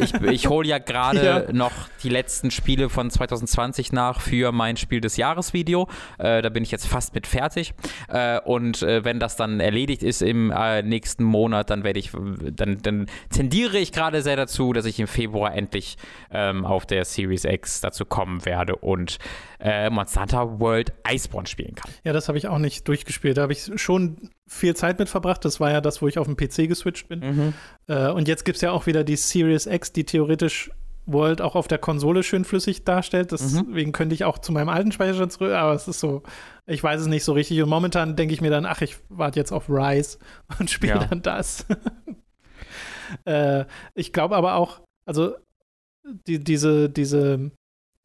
ich 0.00 0.14
ich 0.14 0.48
hole 0.48 0.68
ja 0.68 0.78
gerade 0.78 1.16
Ja. 1.26 1.52
noch 1.52 1.72
die 2.02 2.08
letzten 2.08 2.50
Spiele 2.50 2.88
von 2.88 3.10
2020 3.10 3.92
nach 3.92 4.20
für 4.20 4.52
mein 4.52 4.76
Spiel 4.76 5.00
des 5.00 5.16
Jahres 5.16 5.52
Video. 5.54 5.88
Äh, 6.18 6.42
da 6.42 6.48
bin 6.50 6.62
ich 6.62 6.70
jetzt 6.70 6.86
fast 6.86 7.14
mit 7.14 7.26
fertig. 7.26 7.72
Äh, 8.08 8.38
und 8.40 8.82
äh, 8.82 9.04
wenn 9.04 9.18
das 9.18 9.36
dann 9.36 9.60
erledigt 9.60 10.02
ist 10.02 10.22
im 10.22 10.50
äh, 10.50 10.82
nächsten 10.82 11.24
Monat, 11.24 11.70
dann 11.70 11.84
werde 11.84 11.98
ich, 11.98 12.10
dann, 12.52 12.78
dann 12.82 13.06
tendiere 13.30 13.78
ich 13.78 13.92
gerade 13.92 14.22
sehr 14.22 14.36
dazu, 14.36 14.72
dass 14.72 14.84
ich 14.84 15.00
im 15.00 15.06
Februar 15.06 15.54
endlich 15.54 15.96
ähm, 16.30 16.64
auf 16.64 16.86
der 16.86 17.04
Series 17.04 17.44
X 17.44 17.80
dazu 17.80 18.04
kommen 18.04 18.44
werde 18.44 18.76
und 18.76 19.05
äh, 19.60 19.90
Monster 19.90 20.22
Hunter 20.22 20.60
World 20.60 20.92
Iceborne 21.08 21.46
spielen 21.46 21.74
kann. 21.74 21.90
Ja, 22.04 22.12
das 22.12 22.28
habe 22.28 22.38
ich 22.38 22.48
auch 22.48 22.58
nicht 22.58 22.86
durchgespielt. 22.88 23.36
Da 23.36 23.42
habe 23.42 23.52
ich 23.52 23.70
schon 23.76 24.30
viel 24.46 24.74
Zeit 24.76 24.98
mit 24.98 25.08
verbracht. 25.08 25.44
Das 25.44 25.60
war 25.60 25.70
ja 25.70 25.80
das, 25.80 26.02
wo 26.02 26.08
ich 26.08 26.18
auf 26.18 26.26
dem 26.26 26.36
PC 26.36 26.68
geswitcht 26.68 27.08
bin. 27.08 27.54
Äh, 27.88 28.10
und 28.10 28.28
jetzt 28.28 28.44
gibt 28.44 28.56
es 28.56 28.62
ja 28.62 28.70
auch 28.72 28.86
wieder 28.86 29.04
die 29.04 29.16
Series 29.16 29.66
X, 29.66 29.92
die 29.92 30.04
theoretisch 30.04 30.70
World 31.08 31.40
auch 31.40 31.54
auf 31.54 31.68
der 31.68 31.78
Konsole 31.78 32.24
schön 32.24 32.44
flüssig 32.44 32.82
darstellt. 32.84 33.30
Deswegen 33.30 33.92
könnte 33.92 34.14
ich 34.14 34.24
auch 34.24 34.38
zu 34.38 34.50
meinem 34.50 34.68
alten 34.68 34.90
Speicherstand 34.90 35.30
zurück, 35.32 35.52
aber 35.52 35.72
es 35.72 35.86
ist 35.86 36.00
so, 36.00 36.24
ich 36.66 36.82
weiß 36.82 37.00
es 37.02 37.06
nicht 37.06 37.22
so 37.22 37.32
richtig. 37.32 37.62
Und 37.62 37.68
momentan 37.68 38.16
denke 38.16 38.34
ich 38.34 38.40
mir 38.40 38.50
dann, 38.50 38.66
ach, 38.66 38.80
ich 38.80 38.96
warte 39.08 39.38
jetzt 39.38 39.52
auf 39.52 39.68
Rise 39.68 40.18
und 40.58 40.68
spiele 40.68 40.94
Ja. 40.94 41.04
dann 41.04 41.22
das. 41.22 41.64
äh, 43.24 43.64
ich 43.94 44.12
glaube 44.12 44.36
aber 44.36 44.56
auch, 44.56 44.80
also 45.06 45.36
die, 46.26 46.42
diese, 46.42 46.88
diese, 46.90 47.50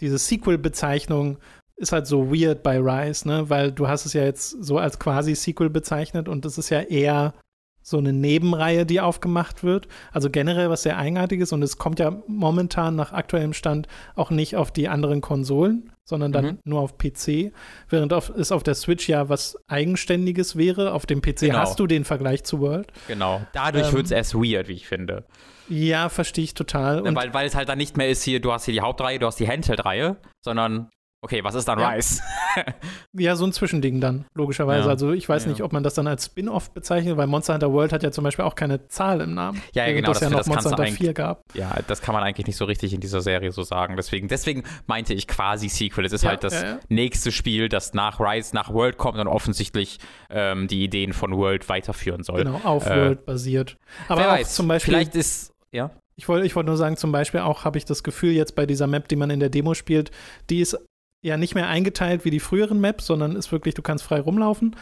diese 0.01 0.17
Sequel-Bezeichnung 0.17 1.37
ist 1.77 1.91
halt 1.91 2.05
so 2.05 2.31
weird 2.31 2.63
bei 2.63 2.77
Rise, 2.79 3.27
ne? 3.27 3.49
Weil 3.49 3.71
du 3.71 3.87
hast 3.87 4.05
es 4.05 4.13
ja 4.13 4.23
jetzt 4.23 4.49
so 4.49 4.77
als 4.77 4.99
quasi 4.99 5.35
Sequel 5.35 5.69
bezeichnet 5.69 6.27
und 6.27 6.45
das 6.45 6.57
ist 6.57 6.69
ja 6.69 6.81
eher 6.81 7.33
so 7.81 7.97
eine 7.97 8.13
Nebenreihe, 8.13 8.85
die 8.85 9.01
aufgemacht 9.01 9.63
wird. 9.63 9.87
Also 10.11 10.29
generell 10.29 10.69
was 10.69 10.83
sehr 10.83 10.97
eigenartiges 10.97 11.51
und 11.51 11.63
es 11.63 11.77
kommt 11.77 11.99
ja 11.99 12.21
momentan 12.27 12.95
nach 12.95 13.11
aktuellem 13.11 13.53
Stand 13.53 13.87
auch 14.15 14.29
nicht 14.29 14.55
auf 14.55 14.71
die 14.71 14.87
anderen 14.87 15.21
Konsolen, 15.21 15.90
sondern 16.03 16.31
dann 16.31 16.45
Mhm. 16.45 16.59
nur 16.65 16.81
auf 16.81 16.97
PC, 16.97 17.51
während 17.89 18.13
auf, 18.13 18.29
es 18.29 18.51
auf 18.51 18.63
der 18.63 18.75
Switch 18.75 19.07
ja 19.07 19.29
was 19.29 19.57
Eigenständiges 19.67 20.55
wäre. 20.55 20.93
Auf 20.93 21.05
dem 21.05 21.21
PC 21.21 21.47
Genau. 21.47 21.59
hast 21.59 21.79
du 21.79 21.87
den 21.87 22.05
Vergleich 22.05 22.43
zu 22.43 22.59
World. 22.59 22.87
Genau. 23.07 23.41
Dadurch 23.53 23.87
Ähm, 23.89 23.93
wird 23.93 24.05
es 24.05 24.11
erst 24.11 24.33
weird, 24.35 24.67
wie 24.67 24.73
ich 24.73 24.87
finde. 24.87 25.25
Ja, 25.69 26.09
verstehe 26.09 26.43
ich 26.43 26.53
total. 26.53 27.01
Und 27.01 27.15
weil, 27.15 27.33
weil 27.33 27.47
es 27.47 27.55
halt 27.55 27.69
dann 27.69 27.77
nicht 27.77 27.95
mehr 27.97 28.09
ist 28.09 28.23
hier, 28.23 28.39
du 28.41 28.51
hast 28.51 28.65
hier 28.65 28.73
die 28.73 28.81
Hauptreihe, 28.81 29.19
du 29.19 29.25
hast 29.27 29.39
die 29.39 29.47
Handheld-Reihe, 29.47 30.17
sondern, 30.43 30.89
okay, 31.21 31.43
was 31.43 31.55
ist 31.55 31.67
dann 31.67 31.79
Ja. 31.79 31.89
Rise? 31.89 32.21
Ja, 33.13 33.35
so 33.35 33.45
ein 33.45 33.53
Zwischending 33.53 34.01
dann, 34.01 34.25
logischerweise. 34.33 34.85
Ja. 34.85 34.89
Also 34.89 35.11
ich 35.11 35.27
weiß 35.27 35.43
Ja. 35.45 35.49
nicht, 35.51 35.61
ob 35.63 35.71
man 35.73 35.83
das 35.83 35.93
dann 35.93 36.07
als 36.07 36.25
Spin-off 36.25 36.71
bezeichnet, 36.73 37.17
weil 37.17 37.27
Monster 37.27 37.53
Hunter 37.53 37.71
World 37.71 37.93
hat 37.93 38.03
ja 38.03 38.11
zum 38.11 38.23
Beispiel 38.23 38.43
auch 38.45 38.55
keine 38.55 38.87
Zahl 38.87 39.21
im 39.21 39.33
Namen. 39.33 39.61
Ja, 39.73 39.85
ja, 39.85 39.93
genau, 39.93 40.09
ja 40.09 40.13
das- 40.19 40.29
noch 40.29 40.37
das 40.39 40.47
Monster 40.47 40.69
Hunter 40.71 40.83
eigentlich- 40.83 40.97
4 40.97 41.13
gab. 41.13 41.41
Ja, 41.53 41.77
das 41.87 42.01
kann 42.01 42.13
man 42.13 42.23
eigentlich 42.23 42.47
nicht 42.47 42.57
so 42.57 42.65
richtig 42.65 42.93
in 42.93 42.99
dieser 43.01 43.21
Serie 43.21 43.51
so 43.51 43.63
sagen. 43.63 43.95
Deswegen, 43.97 44.27
deswegen 44.27 44.63
meinte 44.87 45.13
ich 45.13 45.27
quasi 45.27 45.69
Sequel. 45.69 46.05
Es 46.05 46.13
ist 46.13 46.23
Ja, 46.23 46.29
halt 46.31 46.43
das 46.43 46.53
ja, 46.53 46.63
ja. 46.63 46.79
nächste 46.89 47.31
Spiel, 47.31 47.69
das 47.69 47.93
nach 47.93 48.19
Rise, 48.19 48.55
nach 48.55 48.73
World 48.73 48.97
kommt 48.97 49.17
und 49.19 49.27
offensichtlich 49.27 49.99
ähm, 50.29 50.67
die 50.67 50.83
Ideen 50.83 51.13
von 51.13 51.35
World 51.37 51.69
weiterführen 51.69 52.23
soll. 52.23 52.43
Genau, 52.43 52.59
auf 52.63 52.85
Äh, 52.85 52.95
World 52.95 53.25
basiert. 53.25 53.77
Aber 54.07 54.21
Wer 54.21 54.29
weiß, 54.29 54.55
zum 54.55 54.67
Beispiel, 54.67 54.93
vielleicht 54.93 55.15
ist, 55.15 55.51
ja. 55.71 55.91
ich 56.15 56.27
wollte 56.27 56.45
ich 56.45 56.55
wollte 56.55 56.67
nur 56.67 56.77
sagen, 56.77 56.97
zum 56.97 57.11
Beispiel 57.11 57.41
auch 57.41 57.65
habe 57.65 57.77
ich 57.77 57.85
das 57.85 58.03
Gefühl 58.03 58.31
jetzt 58.31 58.55
bei 58.55 58.65
dieser 58.65 58.87
Map, 58.87 59.07
die 59.07 59.15
man 59.15 59.29
in 59.29 59.39
der 59.39 59.49
Demo 59.49 59.73
spielt, 59.73 60.11
die 60.49 60.59
ist 60.61 60.77
ja 61.23 61.37
nicht 61.37 61.55
mehr 61.55 61.67
eingeteilt 61.67 62.25
wie 62.25 62.31
die 62.31 62.39
früheren 62.39 62.79
Maps, 62.81 63.05
sondern 63.05 63.35
ist 63.35 63.51
wirklich, 63.51 63.75
du 63.75 63.81
kannst 63.81 64.03
frei 64.03 64.19
rumlaufen, 64.19 64.75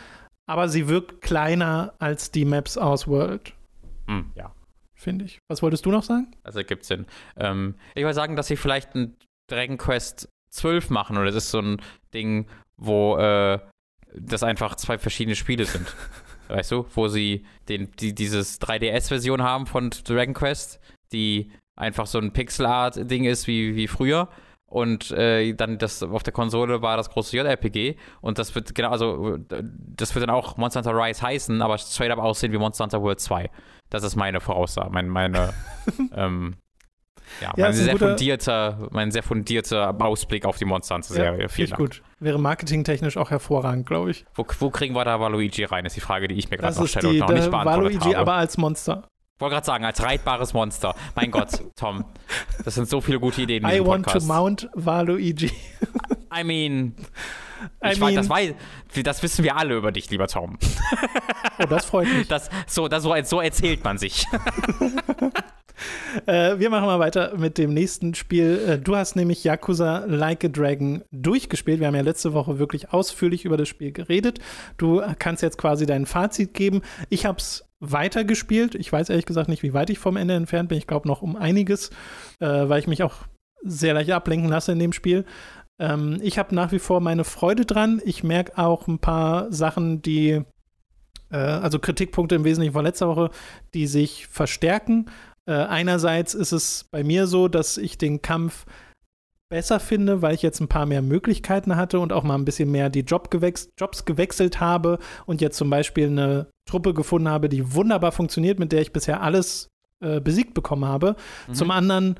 aber 0.48 0.70
sie 0.70 0.88
wirkt 0.88 1.22
kleiner 1.22 1.94
als 2.00 2.32
die 2.32 2.46
Maps 2.46 2.78
aus 2.78 3.08
World, 3.08 3.54
Hm, 4.08 4.32
ja. 4.36 4.54
finde 4.96 5.26
ich. 5.26 5.40
Was 5.50 5.62
wolltest 5.62 5.86
du 5.86 5.92
noch 5.92 6.04
sagen? 6.04 6.32
Also 6.44 6.64
gibt 6.64 6.86
Sinn. 6.86 7.06
Ähm, 7.38 7.76
ich 7.94 8.04
würde 8.04 8.14
sagen, 8.16 8.36
dass 8.36 8.48
sie 8.48 8.56
vielleicht 8.56 8.96
ein 8.96 9.16
Dragon 9.50 9.78
Quest 9.78 10.30
12 10.52 10.90
machen 10.90 11.18
oder 11.18 11.26
das 11.26 11.36
ist 11.46 11.52
so 11.52 11.60
ein 11.62 11.82
Ding, 12.14 12.48
wo 12.78 13.18
äh, 13.18 13.60
das 14.16 14.42
einfach 14.42 14.76
zwei 14.76 14.98
verschiedene 14.98 15.36
Spiele 15.36 15.66
sind. 15.66 15.94
weißt 16.48 16.72
du, 16.72 16.88
wo 16.96 17.08
sie 17.08 17.46
den, 17.68 17.92
die, 18.00 18.16
dieses 18.16 18.60
3DS-Version 18.60 19.44
haben 19.44 19.68
von 19.68 19.92
Dragon 19.92 20.34
Quest, 20.34 20.80
die 21.12 21.52
einfach 21.80 22.08
so 22.08 22.18
ein 22.18 22.34
Pixel-Art-Ding 22.34 23.26
ist 23.26 23.46
wie, 23.46 23.76
wie 23.76 23.88
früher. 23.88 24.30
Und 24.70 25.12
äh, 25.12 25.54
dann 25.54 25.78
das 25.80 26.04
auf 26.04 26.22
der 26.24 26.34
Konsole 26.34 26.82
war 26.82 26.96
das 26.96 27.10
große 27.10 27.36
JRPG 27.36 27.96
und 28.22 28.38
das 28.38 28.54
wird 28.54 28.76
genau, 28.76 28.92
also 28.92 29.38
das 29.48 30.14
wird 30.14 30.24
dann 30.24 30.30
auch 30.36 30.58
Monster 30.58 30.82
Hunter 30.82 30.96
Rise 30.96 31.22
heißen, 31.24 31.62
aber 31.62 31.78
straight 31.80 32.12
up 32.12 32.20
aussehen 32.20 32.52
wie 32.52 32.58
Monster 32.60 32.84
Hunter 32.84 33.02
World 33.02 33.20
2. 33.20 33.50
Das 33.90 34.04
ist 34.04 34.16
meine 34.16 34.40
Voraussage, 34.40 34.92
mein, 34.92 35.10
meine 35.10 35.54
ähm, 36.16 36.56
ja, 37.42 37.52
Ja, 37.58 37.66
mein, 37.66 37.74
sehr 37.74 37.94
guter- 37.94 38.08
fundierter, 38.10 38.88
mein 38.92 39.12
sehr 39.12 39.24
fundierter 39.24 39.96
Ausblick 40.00 40.46
auf 40.46 40.58
die 40.58 40.66
Monster 40.66 40.96
Hunter 40.96 41.14
Serie. 41.14 41.38
finde 41.50 41.54
Vielen 41.54 41.70
Dank. 41.70 41.80
gut. 41.80 42.02
Wäre 42.20 42.38
marketingtechnisch 42.40 43.18
auch 43.18 43.32
hervorragend, 43.32 43.88
glaube 43.88 44.12
ich. 44.12 44.26
Wo, 44.36 44.46
wo 44.60 44.70
kriegen 44.70 44.94
wir 44.96 45.06
da 45.06 45.20
Waluigi 45.20 45.64
rein, 45.64 45.86
ist 45.86 45.96
die 45.96 46.00
Frage, 46.02 46.28
die 46.28 46.36
ich 46.36 46.50
mir 46.52 46.58
gerade 46.58 46.76
noch 46.80 46.88
stelle 46.88 47.10
die 47.14 47.22
und 47.22 47.28
noch 47.28 47.36
nicht 47.36 47.50
beantwortet 47.50 47.84
Waluigi, 47.84 48.00
habe. 48.14 48.18
aber 48.18 48.34
als 48.34 48.58
Monster. 48.58 49.08
Wollte 49.40 49.56
gerade 49.56 49.66
sagen, 49.66 49.86
als 49.86 50.02
reitbares 50.04 50.54
Monster. 50.54 50.96
Mein 51.16 51.32
Gott, 51.32 51.64
Tom, 51.76 52.06
das 52.64 52.76
sind 52.76 52.90
so 52.90 53.02
viele 53.02 53.20
gute 53.20 53.42
Ideen 53.42 53.64
in 53.64 53.70
I 53.70 53.80
want 53.86 54.06
Podcast. 54.06 54.28
to 54.28 54.34
mount 54.34 54.70
Waluigi. 54.74 55.52
I 56.38 56.44
mean, 56.44 56.96
I 57.84 57.92
ich 57.94 58.00
mean- 58.00 58.10
weiß, 58.10 58.16
das, 58.16 58.30
weiß, 58.30 58.54
das 59.04 59.24
wissen 59.24 59.44
wir 59.44 59.56
alle 59.58 59.76
über 59.76 59.92
dich, 59.92 60.10
lieber 60.10 60.28
Tom. 60.28 60.58
Oh, 61.60 61.66
das 61.66 61.86
freut 61.86 62.08
mich. 62.08 62.28
Das, 62.28 62.50
so, 62.68 62.88
das, 62.88 63.04
so, 63.04 63.16
so 63.24 63.42
erzählt 63.42 63.84
man 63.84 63.98
sich. 63.98 64.26
Äh, 66.26 66.60
wir 66.60 66.70
machen 66.70 66.88
mal 66.88 67.00
weiter 67.00 67.38
mit 67.38 67.58
dem 67.58 67.74
nächsten 67.74 68.14
Spiel. 68.14 68.60
Äh, 68.68 68.80
du 68.80 68.98
hast 68.98 69.16
nämlich 69.16 69.46
Yakuza 69.46 70.04
Like 70.08 70.44
a 70.44 70.48
Dragon 70.50 71.04
durchgespielt. 71.12 71.80
Wir 71.80 71.88
haben 71.88 71.96
ja 71.96 72.02
letzte 72.02 72.34
Woche 72.34 72.60
wirklich 72.60 72.92
ausführlich 72.92 73.46
über 73.46 73.56
das 73.56 73.70
Spiel 73.70 73.92
geredet. 73.94 74.40
Du 74.78 75.02
kannst 75.20 75.42
jetzt 75.42 75.58
quasi 75.58 75.86
dein 75.86 76.06
Fazit 76.06 76.54
geben. 76.54 76.82
Ich 77.10 77.26
habe 77.26 77.38
es 77.38 77.69
weitergespielt. 77.80 78.76
Ich 78.76 78.92
weiß 78.92 79.10
ehrlich 79.10 79.26
gesagt 79.26 79.50
nicht, 79.50 79.64
wie 79.64 79.74
weit 79.74 79.90
ich 79.90 80.00
vom 80.00 80.18
Ende 80.18 80.34
entfernt 80.34 80.70
bin. 80.70 80.78
Ich 80.78 80.88
glaube 80.88 81.08
noch 81.08 81.22
um 81.22 81.36
einiges, 81.36 81.90
äh, 82.40 82.48
weil 82.48 82.80
ich 82.80 82.88
mich 82.88 83.04
auch 83.04 83.28
sehr 83.64 83.94
leicht 83.94 84.12
ablenken 84.12 84.50
lasse 84.50 84.72
in 84.72 84.80
dem 84.80 84.94
Spiel. 84.94 85.26
Ähm, 85.80 86.20
ich 86.22 86.38
habe 86.38 86.54
nach 86.54 86.72
wie 86.72 86.80
vor 86.80 87.00
meine 87.00 87.24
Freude 87.24 87.66
dran. 87.66 88.02
Ich 88.04 88.24
merke 88.24 88.58
auch 88.58 88.88
ein 88.88 89.00
paar 89.00 89.52
Sachen, 89.52 90.02
die, 90.02 90.42
äh, 91.32 91.38
also 91.38 91.80
Kritikpunkte 91.80 92.36
im 92.36 92.44
Wesentlichen 92.44 92.74
von 92.74 92.86
letzter 92.86 93.08
Woche, 93.08 93.32
die 93.74 93.88
sich 93.88 94.28
verstärken. 94.28 95.10
Äh, 95.46 95.54
einerseits 95.54 96.34
ist 96.34 96.52
es 96.52 96.86
bei 96.92 97.04
mir 97.04 97.28
so, 97.28 97.48
dass 97.48 97.78
ich 97.78 97.98
den 97.98 98.22
Kampf 98.22 98.66
besser 99.50 99.80
finde, 99.80 100.22
weil 100.22 100.36
ich 100.36 100.42
jetzt 100.42 100.60
ein 100.60 100.68
paar 100.68 100.86
mehr 100.86 101.02
Möglichkeiten 101.02 101.76
hatte 101.76 102.00
und 102.00 102.14
auch 102.14 102.24
mal 102.24 102.36
ein 102.36 102.46
bisschen 102.46 102.72
mehr 102.72 102.90
die 102.90 103.02
Job 103.02 103.32
gewex 103.32 103.70
Jobs 103.78 104.06
gewechselt 104.06 104.60
habe 104.60 105.00
und 105.26 105.42
jetzt 105.42 105.58
zum 105.58 105.70
Beispiel 105.70 106.08
eine 106.08 106.48
Truppe 106.68 106.94
gefunden 106.94 107.30
habe, 107.30 107.50
die 107.50 107.74
wunderbar 107.74 108.12
funktioniert, 108.12 108.60
mit 108.60 108.72
der 108.72 108.82
ich 108.82 108.94
bisher 108.94 109.22
alles 109.22 109.70
äh, 110.04 110.22
besiegt 110.22 110.54
bekommen 110.54 110.86
habe. 110.86 111.16
Mhm. 111.48 111.54
Zum 111.54 111.72
anderen 111.72 112.16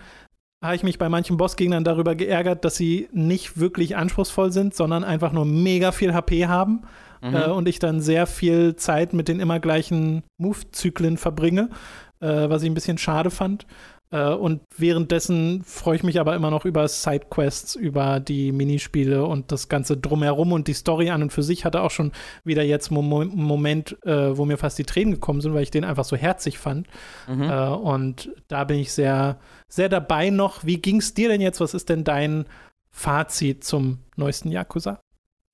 habe 0.64 0.76
ich 0.76 0.84
mich 0.84 0.98
bei 0.98 1.08
manchen 1.08 1.38
Bossgegnern 1.38 1.84
darüber 1.84 2.16
geärgert, 2.16 2.66
dass 2.66 2.76
sie 2.76 3.08
nicht 3.14 3.60
wirklich 3.60 3.96
anspruchsvoll 3.96 4.52
sind, 4.52 4.74
sondern 4.74 5.04
einfach 5.04 5.32
nur 5.32 5.46
mega 5.46 5.92
viel 5.92 6.14
HP 6.14 6.48
haben 6.48 6.84
Mhm. 7.22 7.36
äh, 7.36 7.50
und 7.50 7.68
ich 7.68 7.80
dann 7.80 8.02
sehr 8.02 8.28
viel 8.28 8.76
Zeit 8.76 9.14
mit 9.14 9.28
den 9.28 9.40
immer 9.40 9.60
gleichen 9.60 10.24
Move-Zyklen 10.38 11.18
verbringe, 11.18 11.70
äh, 12.22 12.50
was 12.50 12.64
ich 12.64 12.70
ein 12.70 12.74
bisschen 12.74 12.98
schade 12.98 13.30
fand. 13.30 13.66
Äh, 14.12 14.34
und 14.34 14.62
währenddessen 14.78 15.62
freue 15.64 15.96
ich 15.98 16.04
mich 16.04 16.20
aber 16.20 16.36
immer 16.36 16.50
noch 16.50 16.66
über 16.66 16.88
Sidequests, 16.88 17.76
über 17.76 18.20
die 18.20 18.52
Minispiele 18.52 19.26
und 19.26 19.52
das 19.52 19.70
Ganze 19.70 19.98
drumherum 19.98 20.52
und 20.52 20.68
die 20.68 20.74
Story 20.74 21.10
an 21.12 21.22
und 21.22 21.32
für 21.32 21.44
sich 21.44 21.64
hatte 21.66 21.82
auch 21.82 21.92
schon 21.92 22.12
wieder 22.44 22.64
jetzt 22.64 22.92
einen 22.92 23.08
Mo- 23.08 23.26
Moment, 23.26 23.98
äh, 24.06 24.36
wo 24.36 24.46
mir 24.46 24.58
fast 24.58 24.80
die 24.80 24.84
Tränen 24.84 25.14
gekommen 25.14 25.42
sind, 25.42 25.54
weil 25.54 25.64
ich 25.64 25.72
den 25.72 25.84
einfach 25.86 26.06
so 26.06 26.16
herzig 26.16 26.58
fand. 26.58 26.88
Mhm. 27.28 27.44
Äh, 27.44 27.68
und 27.70 28.32
da 28.48 28.64
bin 28.64 28.80
ich 28.80 28.92
sehr, 28.92 29.40
sehr 29.68 29.90
dabei 29.90 30.32
noch. 30.32 30.66
Wie 30.66 30.78
ging 30.82 30.98
es 30.98 31.14
dir 31.14 31.30
denn 31.30 31.42
jetzt? 31.42 31.60
Was 31.62 31.74
ist 31.74 31.90
denn 31.90 32.04
dein 32.04 32.46
Fazit 32.92 33.64
zum 33.64 34.00
neuesten 34.16 34.50
Yakuza? 34.50 35.00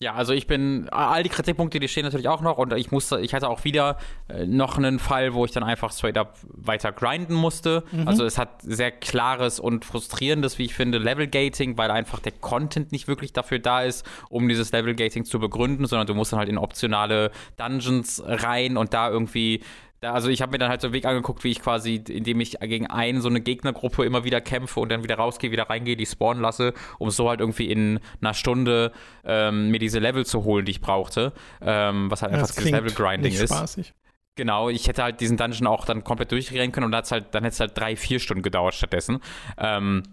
Ja, 0.02 0.14
also 0.14 0.34
ich 0.34 0.46
bin, 0.46 0.90
all 0.90 1.24
die 1.24 1.30
Kritikpunkte, 1.30 1.80
die 1.80 1.88
stehen 1.88 2.04
natürlich 2.04 2.28
auch 2.28 2.42
noch 2.42 2.58
und 2.58 2.74
ich 2.74 2.92
musste, 2.92 3.22
ich 3.22 3.34
hatte 3.34 3.48
auch 3.48 3.64
wieder 3.64 3.98
äh, 4.28 4.46
noch 4.46 4.78
einen 4.78 5.00
Fall, 5.00 5.34
wo 5.34 5.46
ich 5.46 5.52
dann 5.52 5.64
einfach 5.64 5.94
straight 5.94 6.18
up 6.18 6.38
weiter 6.44 6.92
grinden 6.92 7.34
musste. 7.34 7.86
Mhm. 7.94 8.06
Also 8.06 8.26
es 8.26 8.38
hat 8.38 8.62
sehr 8.62 8.92
klares 8.92 9.58
und 9.58 9.86
frustrierendes, 9.86 10.60
wie 10.60 10.66
ich 10.66 10.74
finde, 10.74 10.98
Level-Gating, 10.98 11.78
weil 11.78 11.92
einfach 11.92 12.20
der 12.20 12.34
Content 12.34 12.92
nicht 12.92 13.08
wirklich 13.08 13.32
dafür 13.32 13.60
da 13.60 13.84
ist, 13.84 14.06
um 14.30 14.50
dieses 14.50 14.74
Level-Gating 14.74 15.24
zu 15.24 15.40
begründen, 15.40 15.86
sondern 15.86 16.08
du 16.08 16.14
musst 16.14 16.34
dann 16.34 16.40
halt 16.40 16.50
in 16.50 16.58
optionale 16.58 17.32
Dungeons 17.56 18.22
rein 18.26 18.76
und 18.76 18.94
da 18.94 19.10
irgendwie 19.10 19.64
also 20.12 20.30
ich 20.30 20.42
habe 20.42 20.52
mir 20.52 20.58
dann 20.58 20.70
halt 20.70 20.82
so 20.82 20.88
einen 20.88 20.94
Weg 20.94 21.06
angeguckt, 21.06 21.44
wie 21.44 21.52
ich 21.52 21.62
quasi, 21.62 22.04
indem 22.08 22.40
ich 22.40 22.60
gegen 22.60 22.88
einen 22.88 23.22
so 23.22 23.30
eine 23.30 23.42
Gegnergruppe 23.42 24.06
immer 24.06 24.24
wieder 24.24 24.42
kämpfe 24.42 24.80
und 24.80 24.90
dann 24.90 25.04
wieder 25.04 25.16
rausgehe, 25.16 25.52
wieder 25.52 25.70
reingehe, 25.70 25.96
die 25.96 26.06
spawnen 26.06 26.42
lasse, 26.42 26.74
um 27.00 27.10
so 27.12 27.30
halt 27.30 27.40
irgendwie 27.40 27.72
in 27.72 28.00
einer 28.22 28.34
Stunde 28.34 28.92
ähm, 29.24 29.70
mir 29.72 29.80
diese 29.80 30.00
Level 30.00 30.26
zu 30.26 30.44
holen, 30.44 30.66
die 30.66 30.72
ich 30.72 30.82
brauchte. 30.82 31.34
Ähm, 31.62 32.12
was 32.12 32.22
halt 32.22 32.34
einfach 32.34 32.48
das 32.48 32.56
das 32.56 32.66
Level-Grinding 32.66 33.34
ist. 33.34 33.54
spaßig. 33.54 33.94
Genau, 34.36 34.70
ich 34.70 34.88
hätte 34.88 35.04
halt 35.04 35.22
diesen 35.22 35.38
Dungeon 35.38 35.68
auch 35.68 35.86
dann 35.86 36.04
komplett 36.04 36.32
durchrennen 36.32 36.72
können 36.72 36.86
und 36.86 36.92
dann, 36.92 37.06
halt, 37.06 37.34
dann 37.34 37.44
hätte 37.44 37.54
es 37.54 37.60
halt 37.60 37.78
drei, 37.78 37.96
vier 37.96 38.20
Stunden 38.20 38.44
gedauert 38.44 38.76
stattdessen. 38.76 39.20
Ähm, 39.58 40.04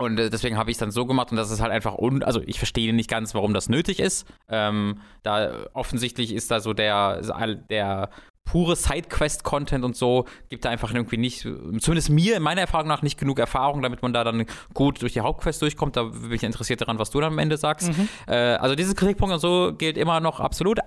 und 0.00 0.18
äh, 0.18 0.30
deswegen 0.30 0.56
habe 0.56 0.70
ich 0.70 0.76
es 0.76 0.78
dann 0.78 0.90
so 0.90 1.04
gemacht 1.04 1.30
und 1.30 1.36
das 1.36 1.50
ist 1.50 1.60
halt 1.60 1.70
einfach 1.70 1.98
un. 1.98 2.22
Also 2.22 2.40
ich 2.40 2.56
verstehe 2.56 2.94
nicht 2.94 3.10
ganz, 3.10 3.34
warum 3.34 3.52
das 3.52 3.68
nötig 3.68 4.00
ist. 4.00 4.26
Ähm, 4.48 5.02
da 5.22 5.66
offensichtlich 5.74 6.32
ist 6.32 6.50
da 6.50 6.60
so 6.60 6.72
der, 6.72 7.20
der 7.68 8.08
pure 8.44 8.74
Sidequest-Content 8.74 9.84
und 9.84 9.96
so, 9.96 10.24
gibt 10.48 10.64
da 10.64 10.70
einfach 10.70 10.92
irgendwie 10.92 11.16
nicht, 11.18 11.42
zumindest 11.42 12.10
mir 12.10 12.36
in 12.36 12.42
meiner 12.42 12.62
Erfahrung 12.62 12.88
nach 12.88 13.02
nicht 13.02 13.18
genug 13.18 13.38
Erfahrung, 13.38 13.82
damit 13.82 14.02
man 14.02 14.12
da 14.12 14.24
dann 14.24 14.44
gut 14.74 15.02
durch 15.02 15.12
die 15.12 15.20
Hauptquest 15.20 15.62
durchkommt. 15.62 15.96
Da 15.96 16.04
bin 16.04 16.32
ich 16.32 16.42
interessiert 16.42 16.80
daran, 16.80 16.98
was 16.98 17.10
du 17.10 17.20
dann 17.20 17.32
am 17.32 17.38
Ende 17.38 17.56
sagst. 17.56 17.90
Äh, 18.26 18.34
also 18.34 18.74
dieses 18.74 18.96
Kritikpunkt 18.96 19.34
und 19.34 19.40
so 19.40 19.72
gilt 19.76 19.96
immer 19.96 20.20
noch 20.20 20.40
absolut. 20.40 20.80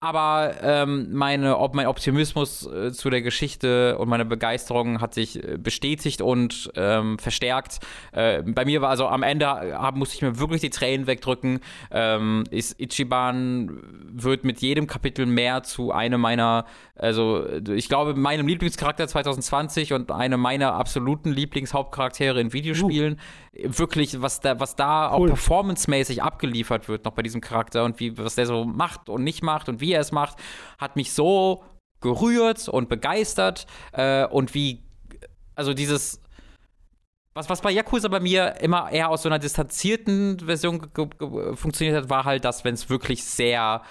Aber 0.00 0.54
ähm, 0.62 1.12
meine, 1.12 1.58
ob 1.58 1.74
mein 1.74 1.86
Optimismus 1.86 2.66
äh, 2.66 2.92
zu 2.92 3.08
der 3.08 3.22
Geschichte 3.22 3.96
und 3.98 4.08
meine 4.08 4.24
Begeisterung 4.24 5.00
hat 5.00 5.14
sich 5.14 5.42
äh, 5.42 5.58
bestätigt 5.58 6.20
und 6.20 6.72
ähm, 6.74 7.18
verstärkt. 7.18 7.78
Äh, 8.10 8.42
bei 8.42 8.64
mir 8.64 8.82
war 8.82 8.90
also 8.90 9.06
am 9.06 9.22
Ende 9.22 9.46
hab, 9.46 9.94
musste 9.94 10.16
ich 10.16 10.22
mir 10.22 10.40
wirklich 10.40 10.60
die 10.60 10.70
Tränen 10.70 11.06
wegdrücken. 11.06 11.60
Ähm, 11.92 12.42
ist 12.50 12.80
Ichiban 12.80 13.80
wird 14.12 14.42
mit 14.44 14.60
jedem 14.60 14.88
Kapitel 14.88 15.24
mehr 15.24 15.62
zu 15.62 15.92
einem 15.92 16.20
meiner, 16.20 16.64
also 16.96 17.46
ich 17.68 17.88
glaube, 17.88 18.14
meinem 18.14 18.48
Lieblingscharakter 18.48 19.06
2020 19.06 19.92
und 19.92 20.10
einem 20.10 20.40
meiner 20.40 20.74
absoluten 20.74 21.30
Lieblingshauptcharaktere 21.30 22.40
in 22.40 22.52
Videospielen. 22.52 23.20
Wirklich, 23.54 24.22
was 24.22 24.40
da, 24.40 24.58
was 24.60 24.76
da 24.76 25.10
auch 25.10 25.20
Cool. 25.20 25.28
performancemäßig 25.28 26.22
abgeliefert 26.22 26.88
wird 26.88 27.04
noch 27.04 27.12
bei 27.12 27.22
diesem 27.22 27.42
Charakter 27.42 27.84
und 27.84 28.00
wie, 28.00 28.16
was 28.16 28.34
der 28.34 28.46
so 28.46 28.64
macht 28.64 29.10
und 29.10 29.24
nicht 29.24 29.42
macht 29.42 29.68
und 29.68 29.80
wie 29.80 29.92
er 29.92 30.00
es 30.00 30.10
macht, 30.10 30.38
hat 30.78 30.96
mich 30.96 31.12
so 31.12 31.62
gerührt 32.00 32.68
und 32.68 32.88
begeistert 32.88 33.66
äh, 33.92 34.26
und 34.26 34.54
wie, 34.54 34.82
also 35.54 35.74
dieses, 35.74 36.22
was, 37.34 37.50
was 37.50 37.60
bei 37.60 37.70
Yakuza 37.70 38.08
bei 38.08 38.20
mir 38.20 38.60
immer 38.60 38.90
eher 38.90 39.10
aus 39.10 39.22
so 39.22 39.28
einer 39.28 39.38
distanzierten 39.38 40.40
Version 40.40 40.80
funktioniert 41.54 41.96
hat, 41.96 42.10
war 42.10 42.24
halt 42.24 42.46
das, 42.46 42.64
wenn 42.64 42.74
es 42.74 42.88
wirklich 42.88 43.22
sehr 43.22 43.82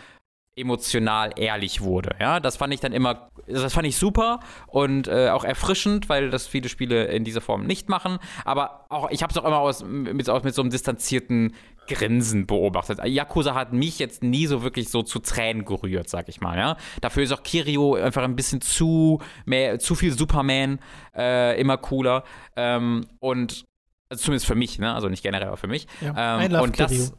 emotional 0.55 1.31
ehrlich 1.37 1.81
wurde. 1.81 2.15
Ja, 2.19 2.39
das 2.39 2.57
fand 2.57 2.73
ich 2.73 2.79
dann 2.79 2.91
immer, 2.91 3.29
das 3.47 3.73
fand 3.73 3.87
ich 3.87 3.97
super 3.97 4.41
und 4.67 5.07
äh, 5.07 5.29
auch 5.29 5.43
erfrischend, 5.43 6.09
weil 6.09 6.29
das 6.29 6.47
viele 6.47 6.69
Spiele 6.69 7.05
in 7.05 7.23
dieser 7.23 7.41
Form 7.41 7.65
nicht 7.65 7.89
machen. 7.89 8.19
Aber 8.43 8.85
auch, 8.89 9.09
ich 9.11 9.23
habe 9.23 9.31
es 9.31 9.37
auch 9.37 9.45
immer 9.45 9.59
aus, 9.59 9.83
mit, 9.83 10.29
aus, 10.29 10.43
mit 10.43 10.53
so 10.53 10.61
einem 10.61 10.71
distanzierten 10.71 11.53
Grinsen 11.87 12.45
beobachtet. 12.45 12.99
Yakuza 13.03 13.55
hat 13.55 13.73
mich 13.73 13.97
jetzt 13.99 14.23
nie 14.23 14.45
so 14.45 14.61
wirklich 14.61 14.89
so 14.89 15.03
zu 15.03 15.19
Tränen 15.19 15.65
gerührt, 15.65 16.09
sag 16.09 16.29
ich 16.29 16.41
mal. 16.41 16.57
Ja, 16.57 16.77
dafür 16.99 17.23
ist 17.23 17.31
auch 17.31 17.43
Kirio 17.43 17.95
einfach 17.95 18.23
ein 18.23 18.35
bisschen 18.35 18.61
zu 18.61 19.19
mehr, 19.45 19.79
zu 19.79 19.95
viel 19.95 20.11
Superman 20.11 20.79
äh, 21.15 21.59
immer 21.59 21.77
cooler 21.77 22.23
ähm, 22.55 23.05
und 23.19 23.65
also 24.09 24.25
zumindest 24.25 24.45
für 24.45 24.55
mich, 24.55 24.77
ne? 24.77 24.93
also 24.93 25.07
nicht 25.07 25.23
generell, 25.23 25.47
aber 25.47 25.57
für 25.57 25.67
mich. 25.67 25.87
Ja. 26.01 26.41
Ähm, 26.41 26.53
und 26.55 26.77
das, 26.77 27.13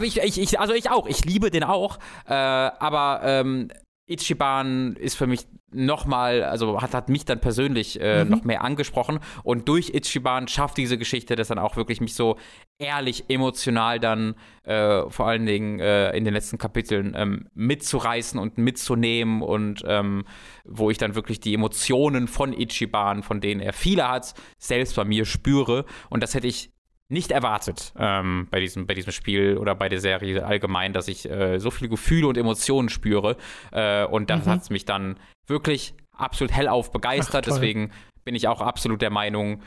ich, 0.00 0.18
ich, 0.18 0.40
ich, 0.40 0.60
also 0.60 0.74
ich 0.74 0.90
auch, 0.90 1.06
ich 1.06 1.24
liebe 1.24 1.50
den 1.50 1.64
auch, 1.64 1.98
äh, 2.26 2.32
aber 2.32 3.20
ähm, 3.24 3.68
Ichiban 4.10 4.96
ist 4.96 5.14
für 5.14 5.28
mich 5.28 5.46
nochmal, 5.72 6.42
also 6.42 6.82
hat, 6.82 6.94
hat 6.94 7.08
mich 7.08 7.24
dann 7.24 7.40
persönlich 7.40 8.00
äh, 8.00 8.24
Mhm. 8.24 8.30
noch 8.30 8.42
mehr 8.44 8.64
angesprochen. 8.64 9.20
Und 9.44 9.68
durch 9.68 9.90
Ichiban 9.94 10.48
schafft 10.48 10.78
diese 10.78 10.98
Geschichte 10.98 11.36
das 11.36 11.48
dann 11.48 11.60
auch 11.60 11.76
wirklich 11.76 12.00
mich 12.00 12.14
so 12.14 12.36
ehrlich, 12.78 13.26
emotional 13.28 14.00
dann 14.00 14.34
äh, 14.64 15.08
vor 15.08 15.28
allen 15.28 15.46
Dingen 15.46 15.78
äh, 15.78 16.10
in 16.16 16.24
den 16.24 16.34
letzten 16.34 16.58
Kapiteln 16.58 17.14
ähm, 17.16 17.46
mitzureißen 17.54 18.40
und 18.40 18.58
mitzunehmen. 18.58 19.42
Und 19.42 19.84
ähm, 19.86 20.24
wo 20.64 20.90
ich 20.90 20.98
dann 20.98 21.14
wirklich 21.14 21.38
die 21.38 21.54
Emotionen 21.54 22.26
von 22.26 22.52
Ichiban, 22.52 23.22
von 23.22 23.40
denen 23.40 23.60
er 23.60 23.72
viele 23.72 24.08
hat, 24.08 24.34
selbst 24.58 24.96
bei 24.96 25.04
mir 25.04 25.24
spüre. 25.24 25.84
Und 26.08 26.24
das 26.24 26.34
hätte 26.34 26.48
ich 26.48 26.72
nicht 27.10 27.32
erwartet 27.32 27.92
ähm, 27.98 28.46
bei, 28.50 28.60
diesem, 28.60 28.86
bei 28.86 28.94
diesem 28.94 29.12
Spiel 29.12 29.56
oder 29.58 29.74
bei 29.74 29.88
der 29.88 30.00
Serie 30.00 30.46
allgemein, 30.46 30.92
dass 30.92 31.08
ich 31.08 31.28
äh, 31.28 31.58
so 31.58 31.70
viele 31.70 31.88
Gefühle 31.90 32.28
und 32.28 32.38
Emotionen 32.38 32.88
spüre. 32.88 33.36
Äh, 33.72 34.04
und 34.04 34.30
das 34.30 34.46
Mhm. 34.46 34.50
hat 34.50 34.70
mich 34.70 34.84
dann 34.84 35.18
wirklich 35.46 35.92
absolut 36.16 36.52
hellauf 36.54 36.92
begeistert. 36.92 37.46
Ach. 37.48 37.52
Deswegen 37.54 37.90
bin 38.24 38.34
ich 38.34 38.46
auch 38.48 38.60
absolut 38.60 39.02
der 39.02 39.10
Meinung, 39.10 39.60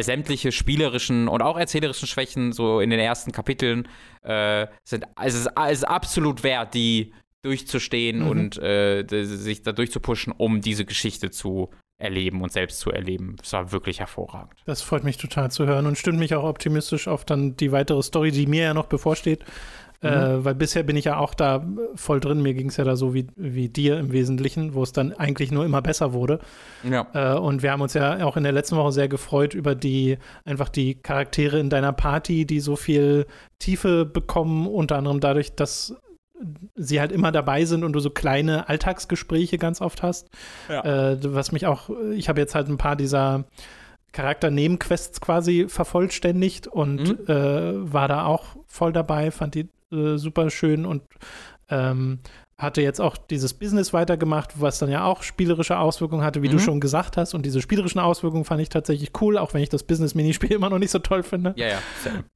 sämtliche 0.00 0.52
spielerischen 0.52 1.28
und 1.28 1.40
auch 1.42 1.58
erzählerischen 1.58 2.06
Schwächen 2.08 2.52
so 2.52 2.80
in 2.80 2.90
den 2.90 3.00
ersten 3.00 3.32
Kapiteln 3.32 3.88
äh, 4.22 4.66
sind 4.84 5.06
es 5.22 5.34
ist, 5.34 5.48
es 5.56 5.72
ist 5.78 5.84
absolut 5.84 6.42
wert, 6.42 6.74
die 6.74 7.12
durchzustehen 7.42 8.20
Mhm. 8.20 8.28
und 8.28 8.58
äh, 8.62 9.04
sich 9.08 9.62
da 9.62 9.72
durchzupushen, 9.72 10.32
um 10.36 10.60
diese 10.60 10.84
Geschichte 10.84 11.30
zu 11.30 11.70
erleben 11.98 12.42
und 12.42 12.52
selbst 12.52 12.80
zu 12.80 12.90
erleben. 12.90 13.36
Es 13.42 13.52
war 13.52 13.72
wirklich 13.72 14.00
hervorragend. 14.00 14.54
Das 14.64 14.82
freut 14.82 15.04
mich 15.04 15.16
total 15.16 15.50
zu 15.50 15.66
hören 15.66 15.86
und 15.86 15.98
stimmt 15.98 16.18
mich 16.18 16.34
auch 16.34 16.44
optimistisch 16.44 17.08
auf 17.08 17.24
dann 17.24 17.56
die 17.56 17.72
weitere 17.72 18.02
Story, 18.02 18.30
die 18.30 18.46
mir 18.46 18.62
ja 18.62 18.74
noch 18.74 18.86
bevorsteht. 18.86 19.44
Mhm. 20.00 20.08
Äh, 20.08 20.44
weil 20.44 20.54
bisher 20.54 20.84
bin 20.84 20.96
ich 20.96 21.06
ja 21.06 21.18
auch 21.18 21.34
da 21.34 21.66
voll 21.96 22.20
drin. 22.20 22.40
Mir 22.40 22.54
ging 22.54 22.68
es 22.68 22.76
ja 22.76 22.84
da 22.84 22.94
so 22.94 23.14
wie, 23.14 23.26
wie 23.34 23.68
dir 23.68 23.98
im 23.98 24.12
Wesentlichen, 24.12 24.74
wo 24.74 24.84
es 24.84 24.92
dann 24.92 25.12
eigentlich 25.12 25.50
nur 25.50 25.64
immer 25.64 25.82
besser 25.82 26.12
wurde. 26.12 26.38
Ja. 26.88 27.06
Äh, 27.14 27.36
und 27.36 27.64
wir 27.64 27.72
haben 27.72 27.80
uns 27.80 27.94
ja 27.94 28.24
auch 28.24 28.36
in 28.36 28.44
der 28.44 28.52
letzten 28.52 28.76
Woche 28.76 28.92
sehr 28.92 29.08
gefreut 29.08 29.54
über 29.54 29.74
die, 29.74 30.18
einfach 30.44 30.68
die 30.68 30.94
Charaktere 30.94 31.58
in 31.58 31.68
deiner 31.68 31.92
Party, 31.92 32.46
die 32.46 32.60
so 32.60 32.76
viel 32.76 33.26
Tiefe 33.58 34.04
bekommen, 34.04 34.68
unter 34.68 34.96
anderem 34.96 35.18
dadurch, 35.18 35.56
dass 35.56 35.96
sie 36.76 37.00
halt 37.00 37.12
immer 37.12 37.32
dabei 37.32 37.64
sind 37.64 37.84
und 37.84 37.92
du 37.92 38.00
so 38.00 38.10
kleine 38.10 38.68
Alltagsgespräche 38.68 39.58
ganz 39.58 39.80
oft 39.80 40.02
hast. 40.02 40.28
Ja. 40.68 41.12
Äh, 41.12 41.18
was 41.34 41.52
mich 41.52 41.66
auch, 41.66 41.90
ich 42.14 42.28
habe 42.28 42.40
jetzt 42.40 42.54
halt 42.54 42.68
ein 42.68 42.78
paar 42.78 42.96
dieser 42.96 43.44
Charakter-Nebenquests 44.12 45.20
quasi 45.20 45.66
vervollständigt 45.68 46.66
und 46.66 47.18
Mhm. 47.18 47.26
äh, 47.26 47.92
war 47.92 48.08
da 48.08 48.24
auch 48.24 48.44
voll 48.66 48.92
dabei, 48.92 49.30
fand 49.30 49.54
die 49.54 49.68
äh, 49.92 50.16
super 50.16 50.50
schön 50.50 50.84
und 50.86 51.02
ähm, 51.70 52.18
hatte 52.60 52.82
jetzt 52.82 53.00
auch 53.00 53.16
dieses 53.16 53.54
Business 53.54 53.92
weitergemacht, 53.92 54.60
was 54.60 54.80
dann 54.80 54.90
ja 54.90 55.04
auch 55.04 55.22
spielerische 55.22 55.78
Auswirkungen 55.78 56.24
hatte, 56.24 56.42
wie 56.42 56.48
du 56.48 56.56
Mhm. 56.56 56.60
schon 56.60 56.80
gesagt 56.80 57.16
hast. 57.16 57.32
Und 57.34 57.46
diese 57.46 57.62
spielerischen 57.62 58.00
Auswirkungen 58.00 58.44
fand 58.44 58.60
ich 58.60 58.68
tatsächlich 58.68 59.12
cool, 59.20 59.38
auch 59.38 59.54
wenn 59.54 59.62
ich 59.62 59.68
das 59.68 59.84
Business-Minispiel 59.84 60.50
immer 60.56 60.68
noch 60.68 60.80
nicht 60.80 60.90
so 60.90 60.98
toll 60.98 61.22
finde. 61.22 61.54
Ja, 61.56 61.68
ja. 61.68 61.78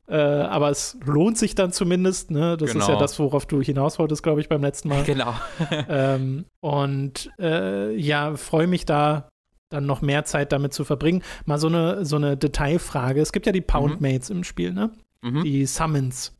Äh, 0.08 0.42
aber 0.44 0.70
es 0.70 0.96
lohnt 1.04 1.38
sich 1.38 1.56
dann 1.56 1.72
zumindest. 1.72 2.30
Ne? 2.30 2.56
Das 2.56 2.68
ist 2.68 2.74
Genau. 2.74 2.88
ja 2.92 2.96
das, 2.98 3.18
worauf 3.18 3.46
du 3.46 3.60
hinaus 3.62 3.98
wolltest, 3.98 4.22
glaube 4.22 4.40
ich, 4.40 4.48
beim 4.48 4.62
letzten 4.62 4.90
Mal. 4.90 5.02
Genau. 5.06 5.34
ähm, 5.88 6.44
und 6.60 7.30
äh, 7.40 7.92
ja, 7.96 8.36
freue 8.36 8.68
mich 8.68 8.86
da 8.86 9.28
dann 9.70 9.86
noch 9.86 10.02
mehr 10.02 10.24
Zeit 10.24 10.52
damit 10.52 10.72
zu 10.72 10.84
verbringen. 10.84 11.22
Mal 11.46 11.58
so 11.58 11.66
eine, 11.66 12.04
so 12.04 12.14
eine 12.16 12.36
Detailfrage. 12.36 13.20
Es 13.20 13.32
gibt 13.32 13.46
ja 13.46 13.52
die 13.52 13.60
Poundmates 13.62 14.30
im 14.30 14.44
Spiel, 14.44 14.72
ne? 14.72 14.90
Mhm. 15.22 15.42
Die 15.42 15.66
Summons, 15.66 16.36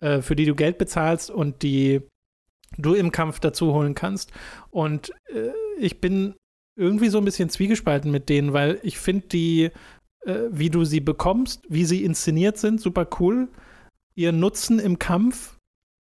äh, 0.00 0.20
für 0.20 0.36
die 0.36 0.44
du 0.44 0.54
Geld 0.54 0.78
bezahlst 0.78 1.30
und 1.30 1.62
die 1.62 2.02
du 2.78 2.94
im 2.94 3.12
Kampf 3.12 3.40
dazu 3.40 3.72
holen 3.72 3.94
kannst. 3.94 4.32
Und 4.70 5.10
äh, 5.34 5.50
ich 5.78 6.00
bin 6.00 6.34
irgendwie 6.76 7.08
so 7.08 7.18
ein 7.18 7.24
bisschen 7.24 7.48
zwiegespalten 7.48 8.10
mit 8.10 8.28
denen, 8.28 8.52
weil 8.52 8.78
ich 8.82 8.98
finde 8.98 9.28
die, 9.28 9.70
äh, 10.24 10.34
wie 10.50 10.70
du 10.70 10.84
sie 10.84 11.00
bekommst, 11.00 11.64
wie 11.68 11.84
sie 11.84 12.04
inszeniert 12.04 12.58
sind, 12.58 12.80
super 12.80 13.08
cool. 13.20 13.48
Ihr 14.14 14.32
Nutzen 14.32 14.78
im 14.78 14.98
Kampf 14.98 15.58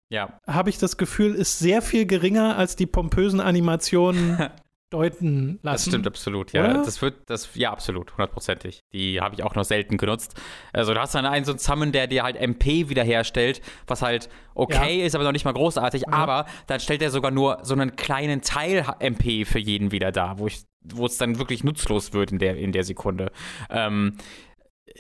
Ja. 0.10 0.40
habe 0.48 0.70
ich 0.70 0.78
das 0.78 0.98
Gefühl, 0.98 1.36
ist 1.36 1.60
sehr 1.60 1.82
viel 1.82 2.06
geringer 2.06 2.58
als 2.58 2.76
die 2.76 2.86
pompösen 2.88 3.40
Animationen 3.40 4.38
deuten 4.94 5.60
lassen. 5.62 5.76
Das 5.76 5.86
stimmt 5.86 6.08
absolut, 6.08 6.54
ja. 6.54 6.64
Oder? 6.64 6.84
Das 6.84 7.02
wird, 7.02 7.30
das, 7.30 7.50
ja, 7.56 7.72
absolut, 7.72 8.12
hundertprozentig. 8.12 8.84
Die 8.94 9.20
habe 9.20 9.36
ich 9.36 9.44
auch 9.44 9.56
noch 9.56 9.64
selten 9.64 9.98
genutzt. 9.98 10.40
Also, 10.72 10.94
du 10.94 11.00
hast 11.00 11.16
dann 11.16 11.26
einen 11.26 11.46
so 11.46 11.52
einen 11.52 11.60
Summon, 11.60 11.92
der 11.92 12.08
dir 12.08 12.24
halt 12.24 12.36
MP 12.36 12.90
wiederherstellt, 12.90 13.62
was 13.88 14.02
halt 14.02 14.30
okay 14.56 15.06
ist, 15.06 15.16
aber 15.16 15.24
noch 15.24 15.32
nicht 15.32 15.46
mal 15.46 15.54
großartig. 15.54 16.10
Aber 16.10 16.46
dann 16.68 16.80
stellt 16.80 17.02
er 17.02 17.10
sogar 17.10 17.32
nur 17.32 17.60
so 17.64 17.74
einen 17.74 17.96
kleinen 17.96 18.42
Teil 18.42 18.86
MP 19.00 19.46
für 19.46 19.60
jeden 19.60 19.92
wieder 19.92 20.12
da, 20.12 20.38
wo 20.38 20.48
ich, 20.48 20.64
wo 20.84 21.06
es 21.06 21.18
dann 21.18 21.40
wirklich 21.40 21.64
nutzlos 21.64 22.14
wird 22.14 22.32
in 22.32 22.40
der, 22.40 22.58
in 22.58 22.72
der 22.72 22.84
Sekunde. 22.84 23.32
Ähm, 23.70 24.18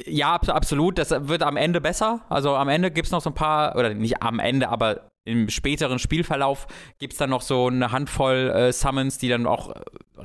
ja, 0.05 0.33
abs- 0.33 0.49
absolut. 0.49 0.97
Das 0.97 1.11
wird 1.11 1.43
am 1.43 1.57
Ende 1.57 1.81
besser. 1.81 2.21
Also 2.29 2.55
am 2.55 2.69
Ende 2.69 2.91
gibt 2.91 3.05
es 3.07 3.11
noch 3.11 3.21
so 3.21 3.29
ein 3.29 3.35
paar, 3.35 3.75
oder 3.75 3.93
nicht 3.93 4.21
am 4.23 4.39
Ende, 4.39 4.69
aber 4.69 5.11
im 5.25 5.49
späteren 5.49 5.99
Spielverlauf 5.99 6.67
gibt 6.99 7.13
es 7.13 7.20
dann 7.20 7.29
noch 7.29 7.41
so 7.41 7.67
eine 7.67 7.91
Handvoll 7.91 8.51
äh, 8.53 8.74
Summons, 8.74 9.17
die 9.20 9.29
dann 9.29 9.45
auch 9.45 9.74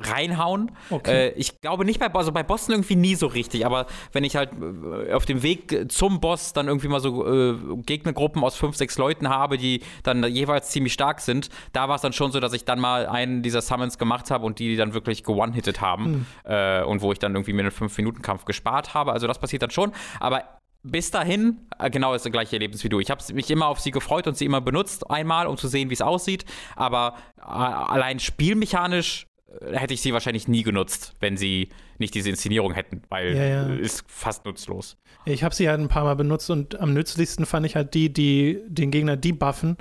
reinhauen. 0.01 0.71
Okay. 0.89 1.27
Äh, 1.27 1.29
ich 1.31 1.61
glaube 1.61 1.85
nicht 1.85 1.99
bei, 1.99 2.07
also 2.07 2.31
bei 2.31 2.43
Bossen 2.43 2.73
irgendwie 2.73 2.95
nie 2.95 3.15
so 3.15 3.27
richtig, 3.27 3.65
aber 3.65 3.85
wenn 4.11 4.23
ich 4.23 4.35
halt 4.35 4.51
äh, 4.53 5.13
auf 5.13 5.25
dem 5.25 5.43
Weg 5.43 5.91
zum 5.91 6.19
Boss 6.19 6.53
dann 6.53 6.67
irgendwie 6.67 6.87
mal 6.87 6.99
so 6.99 7.25
äh, 7.25 7.55
Gegnergruppen 7.85 8.43
aus 8.43 8.55
fünf, 8.55 8.75
sechs 8.75 8.97
Leuten 8.97 9.29
habe, 9.29 9.57
die 9.57 9.81
dann 10.03 10.23
jeweils 10.23 10.69
ziemlich 10.69 10.93
stark 10.93 11.21
sind, 11.21 11.49
da 11.73 11.87
war 11.89 11.95
es 11.95 12.01
dann 12.01 12.13
schon 12.13 12.31
so, 12.31 12.39
dass 12.39 12.53
ich 12.53 12.65
dann 12.65 12.79
mal 12.79 13.07
einen 13.07 13.41
dieser 13.41 13.61
Summons 13.61 13.97
gemacht 13.97 14.31
habe 14.31 14.45
und 14.45 14.59
die, 14.59 14.75
dann 14.75 14.93
wirklich 14.93 15.23
gewonnen-hitted 15.23 15.81
haben 15.81 16.25
äh, 16.43 16.83
und 16.83 17.01
wo 17.01 17.11
ich 17.11 17.19
dann 17.19 17.33
irgendwie 17.33 17.53
mir 17.53 17.61
einen 17.61 17.71
5-Minuten-Kampf 17.71 18.45
gespart 18.45 18.93
habe. 18.93 19.11
Also 19.11 19.27
das 19.27 19.39
passiert 19.39 19.61
dann 19.61 19.71
schon, 19.71 19.91
aber 20.19 20.43
bis 20.83 21.11
dahin, 21.11 21.67
äh, 21.77 21.89
genau 21.89 22.13
ist 22.13 22.25
das 22.25 22.31
gleiche 22.31 22.55
Erlebnis 22.55 22.83
wie 22.83 22.89
du. 22.89 22.99
Ich 22.99 23.11
habe 23.11 23.21
mich 23.33 23.51
immer 23.51 23.67
auf 23.67 23.79
sie 23.79 23.91
gefreut 23.91 24.27
und 24.27 24.37
sie 24.37 24.45
immer 24.45 24.61
benutzt, 24.61 25.09
einmal, 25.09 25.47
um 25.47 25.57
zu 25.57 25.67
sehen, 25.67 25.89
wie 25.89 25.93
es 25.93 26.01
aussieht. 26.01 26.45
Aber 26.75 27.15
äh, 27.37 27.41
allein 27.41 28.19
spielmechanisch 28.19 29.25
hätte 29.71 29.93
ich 29.93 30.01
sie 30.01 30.13
wahrscheinlich 30.13 30.47
nie 30.47 30.63
genutzt, 30.63 31.13
wenn 31.19 31.37
sie 31.37 31.69
nicht 31.97 32.13
diese 32.15 32.29
Inszenierung 32.29 32.73
hätten, 32.73 33.01
weil 33.09 33.35
Ja, 33.35 33.43
ja. 33.45 33.73
ist 33.75 34.03
fast 34.07 34.45
nutzlos. 34.45 34.97
Ich 35.25 35.43
habe 35.43 35.53
sie 35.55 35.67
halt 35.69 35.79
ein 35.79 35.87
paar 35.89 36.03
Mal 36.03 36.15
benutzt 36.15 36.49
und 36.49 36.79
am 36.79 36.93
nützlichsten 36.93 37.45
fand 37.45 37.65
ich 37.65 37.75
halt 37.75 37.93
die, 37.93 38.11
die 38.13 38.59
den 38.67 38.91
Gegner 38.91 39.17
debuffen, 39.17 39.77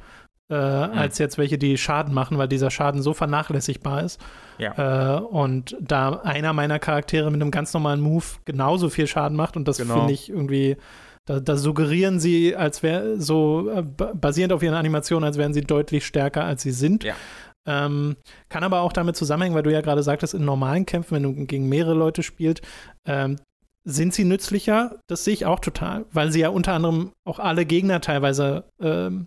äh, 0.51 0.55
als 0.55 1.19
jetzt 1.19 1.36
welche, 1.39 1.59
die 1.59 1.77
Schaden 1.77 2.15
machen, 2.15 2.39
weil 2.39 2.49
dieser 2.49 2.70
Schaden 2.70 3.03
so 3.03 3.12
vernachlässigbar 3.15 4.03
ist. 4.03 4.20
Ja. 4.59 5.19
Äh, 5.19 5.20
und 5.20 5.77
da 5.81 6.20
einer 6.24 6.53
meiner 6.55 6.78
Charaktere 6.78 7.31
mit 7.31 7.40
einem 7.40 7.51
ganz 7.51 7.73
normalen 7.74 8.01
Move 8.01 8.24
genauso 8.47 8.89
viel 8.89 9.07
Schaden 9.07 9.36
macht 9.36 9.57
und 9.57 9.69
das 9.69 9.77
Genau. 9.78 9.95
finde 9.99 10.12
ich 10.15 10.31
irgendwie, 10.31 10.77
da, 11.27 11.40
da 11.40 11.57
suggerieren 11.59 12.19
sie, 12.20 12.57
als 12.57 12.82
wäre 12.82 13.20
so 13.20 13.69
äh, 13.70 13.82
ba- 13.82 14.12
basierend 14.15 14.55
auf 14.55 14.62
ihren 14.62 14.74
Animationen, 14.74 15.24
als 15.27 15.36
wären 15.36 15.53
sie 15.53 15.61
deutlich 15.61 16.07
stärker, 16.07 16.45
als 16.45 16.62
sie 16.62 16.73
sind. 16.73 17.05
Ja. 17.05 17.15
Ähm, 17.69 18.16
kann 18.49 18.65
aber 18.65 18.81
auch 18.81 18.95
damit 18.95 19.15
zusammenhängen, 19.15 19.55
weil 19.55 19.62
du 19.62 19.70
ja 19.73 19.82
gerade 19.82 20.03
sagtest, 20.03 20.32
in 20.32 20.45
normalen 20.45 20.86
Kämpfen, 20.86 21.15
wenn 21.16 21.23
du 21.23 21.47
gegen 21.47 21.69
mehrere 21.69 21.95
Leute 21.95 22.23
spielst, 22.23 22.62
ähm, 23.05 23.36
sind 23.85 24.15
sie 24.15 24.24
nützlicher? 24.24 24.97
Das 25.07 25.24
sehe 25.24 25.35
ich 25.35 25.45
auch 25.45 25.61
total, 25.61 26.07
weil 26.11 26.32
sie 26.32 26.40
ja 26.40 26.49
unter 26.49 26.73
anderem 26.73 27.12
auch 27.24 27.39
alle 27.39 27.66
Gegner 27.66 28.01
teilweise 28.01 28.65
ähm, 28.81 29.27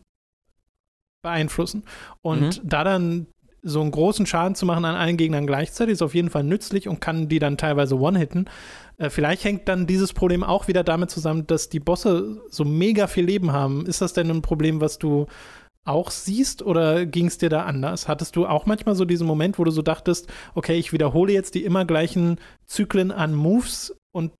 beeinflussen. 1.21 1.83
Und 2.21 2.61
da 2.63 2.83
dann 2.83 3.27
so 3.63 3.79
einen 3.81 3.91
großen 3.91 4.25
Schaden 4.25 4.55
zu 4.55 4.65
machen 4.65 4.85
an 4.85 4.95
allen 4.95 5.17
Gegnern 5.17 5.45
gleichzeitig 5.45 5.93
ist 5.93 6.01
auf 6.01 6.15
jeden 6.15 6.31
Fall 6.31 6.43
nützlich 6.43 6.87
und 6.87 6.99
kann 6.99 7.29
die 7.29 7.37
dann 7.37 7.57
teilweise 7.57 7.99
one-hitten. 7.99 8.49
Äh, 8.97 9.11
vielleicht 9.11 9.43
hängt 9.43 9.67
dann 9.67 9.85
dieses 9.85 10.13
Problem 10.13 10.43
auch 10.43 10.67
wieder 10.67 10.83
damit 10.83 11.11
zusammen, 11.11 11.45
dass 11.45 11.69
die 11.69 11.79
Bosse 11.79 12.41
so 12.49 12.65
mega 12.65 13.05
viel 13.05 13.25
Leben 13.25 13.51
haben. 13.51 13.85
Ist 13.85 14.01
das 14.01 14.13
denn 14.13 14.31
ein 14.31 14.41
Problem, 14.41 14.81
was 14.81 14.97
du 14.97 15.27
auch 15.85 16.11
siehst 16.11 16.61
oder 16.61 17.05
ging 17.05 17.27
es 17.27 17.37
dir 17.37 17.49
da 17.49 17.63
anders? 17.63 18.07
Hattest 18.07 18.35
du 18.35 18.45
auch 18.45 18.65
manchmal 18.65 18.95
so 18.95 19.05
diesen 19.05 19.27
Moment, 19.27 19.57
wo 19.57 19.63
du 19.63 19.71
so 19.71 19.81
dachtest, 19.81 20.31
okay, 20.53 20.77
ich 20.77 20.93
wiederhole 20.93 21.33
jetzt 21.33 21.55
die 21.55 21.63
immer 21.63 21.85
gleichen 21.85 22.39
Zyklen 22.65 23.11
an 23.11 23.33
Moves 23.33 23.95
und 24.11 24.31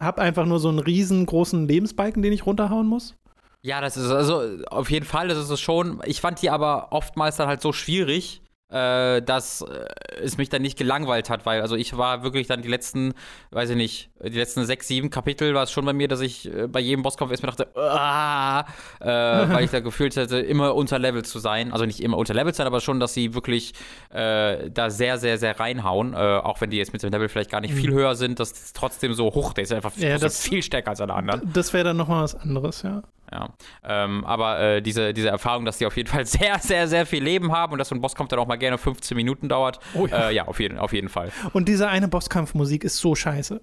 habe 0.00 0.22
einfach 0.22 0.46
nur 0.46 0.58
so 0.58 0.68
einen 0.68 0.78
riesengroßen 0.78 1.66
Lebensbalken, 1.66 2.22
den 2.22 2.32
ich 2.32 2.46
runterhauen 2.46 2.86
muss? 2.86 3.14
Ja, 3.62 3.80
das 3.80 3.96
ist 3.96 4.10
also 4.10 4.64
auf 4.66 4.90
jeden 4.90 5.06
Fall, 5.06 5.28
das 5.28 5.38
ist 5.38 5.50
es 5.50 5.60
schon. 5.60 6.00
Ich 6.04 6.20
fand 6.20 6.40
die 6.40 6.50
aber 6.50 6.88
oftmals 6.92 7.36
dann 7.36 7.48
halt 7.48 7.62
so 7.62 7.72
schwierig, 7.72 8.42
äh, 8.70 9.22
dass 9.22 9.60
äh, 9.62 9.86
es 10.22 10.38
mich 10.38 10.48
dann 10.48 10.62
nicht 10.62 10.76
gelangweilt 10.76 11.30
hat, 11.30 11.46
weil 11.46 11.60
also 11.60 11.76
ich 11.76 11.96
war 11.96 12.22
wirklich 12.24 12.46
dann 12.48 12.62
die 12.62 12.68
letzten, 12.68 13.14
weiß 13.52 13.70
ich 13.70 13.76
nicht, 13.76 14.10
die 14.22 14.30
letzten 14.38 14.64
sechs, 14.64 14.88
sieben 14.88 15.08
Kapitel 15.10 15.54
war 15.54 15.62
es 15.62 15.70
schon 15.70 15.84
bei 15.84 15.92
mir, 15.92 16.08
dass 16.08 16.20
ich 16.20 16.52
äh, 16.52 16.66
bei 16.66 16.80
jedem 16.80 17.02
Bosskampf 17.02 17.30
erstmal 17.30 17.52
dachte, 17.54 17.68
ah, 17.76 18.64
äh, 19.00 19.06
weil 19.54 19.64
ich 19.64 19.70
da 19.70 19.80
gefühlt 19.80 20.16
hätte, 20.16 20.38
immer 20.40 20.74
unter 20.74 20.98
Level 20.98 21.24
zu 21.24 21.38
sein. 21.38 21.72
Also 21.72 21.84
nicht 21.86 22.00
immer 22.00 22.16
unter 22.16 22.34
Level 22.34 22.52
zu 22.52 22.58
sein, 22.58 22.66
aber 22.66 22.80
schon, 22.80 22.98
dass 22.98 23.14
sie 23.14 23.34
wirklich 23.34 23.72
äh, 24.10 24.68
da 24.70 24.90
sehr, 24.90 25.18
sehr, 25.18 25.38
sehr 25.38 25.58
reinhauen. 25.60 26.14
Auch 26.16 26.60
wenn 26.60 26.70
die 26.70 26.76
jetzt 26.78 26.92
mit 26.92 27.02
dem 27.02 27.10
Level 27.10 27.28
vielleicht 27.28 27.50
gar 27.50 27.60
nicht 27.60 27.74
viel 27.74 27.92
höher 27.92 28.14
sind, 28.16 28.40
das 28.40 28.50
ist 28.50 28.76
trotzdem 28.76 29.14
so 29.14 29.26
hoch. 29.26 29.52
Der 29.52 29.64
ist 29.64 29.72
einfach 29.72 29.92
Ja, 29.96 30.10
trotzdem 30.10 30.20
das- 30.26 30.42
viel 30.42 30.62
stärker 30.62 30.90
als 30.90 31.00
alle 31.00 31.14
anderen. 31.14 31.52
Das 31.52 31.72
wäre 31.72 31.84
dann 31.84 31.96
nochmal 31.96 32.24
was 32.24 32.34
anderes, 32.34 32.82
ja. 32.82 33.02
Ja, 33.32 33.48
ähm, 33.84 34.24
aber 34.24 34.60
äh, 34.60 34.82
diese, 34.82 35.12
diese 35.12 35.28
Erfahrung, 35.28 35.64
dass 35.64 35.78
die 35.78 35.86
auf 35.86 35.96
jeden 35.96 36.08
Fall 36.08 36.24
sehr, 36.26 36.58
sehr, 36.60 36.86
sehr 36.88 37.06
viel 37.06 37.22
Leben 37.24 37.52
haben 37.52 37.72
und 37.72 37.78
dass 37.78 37.88
so 37.88 37.94
ein 37.94 38.00
Bosskampf 38.00 38.28
dann 38.30 38.38
auch 38.38 38.46
mal 38.46 38.56
gerne 38.56 38.78
15 38.78 39.16
Minuten 39.16 39.48
dauert, 39.48 39.80
Oh 39.94 40.06
ja. 40.06 40.28
äh, 40.30 40.34
ja, 40.34 40.46
auf 40.46 40.60
jeden, 40.60 40.78
auf 40.78 40.92
jeden 40.92 41.08
Fall. 41.08 41.30
Und 41.52 41.68
diese 41.68 41.88
eine 41.88 42.08
Bosskampfmusik 42.08 42.84
ist 42.84 42.98
so 42.98 43.14
scheiße. 43.14 43.60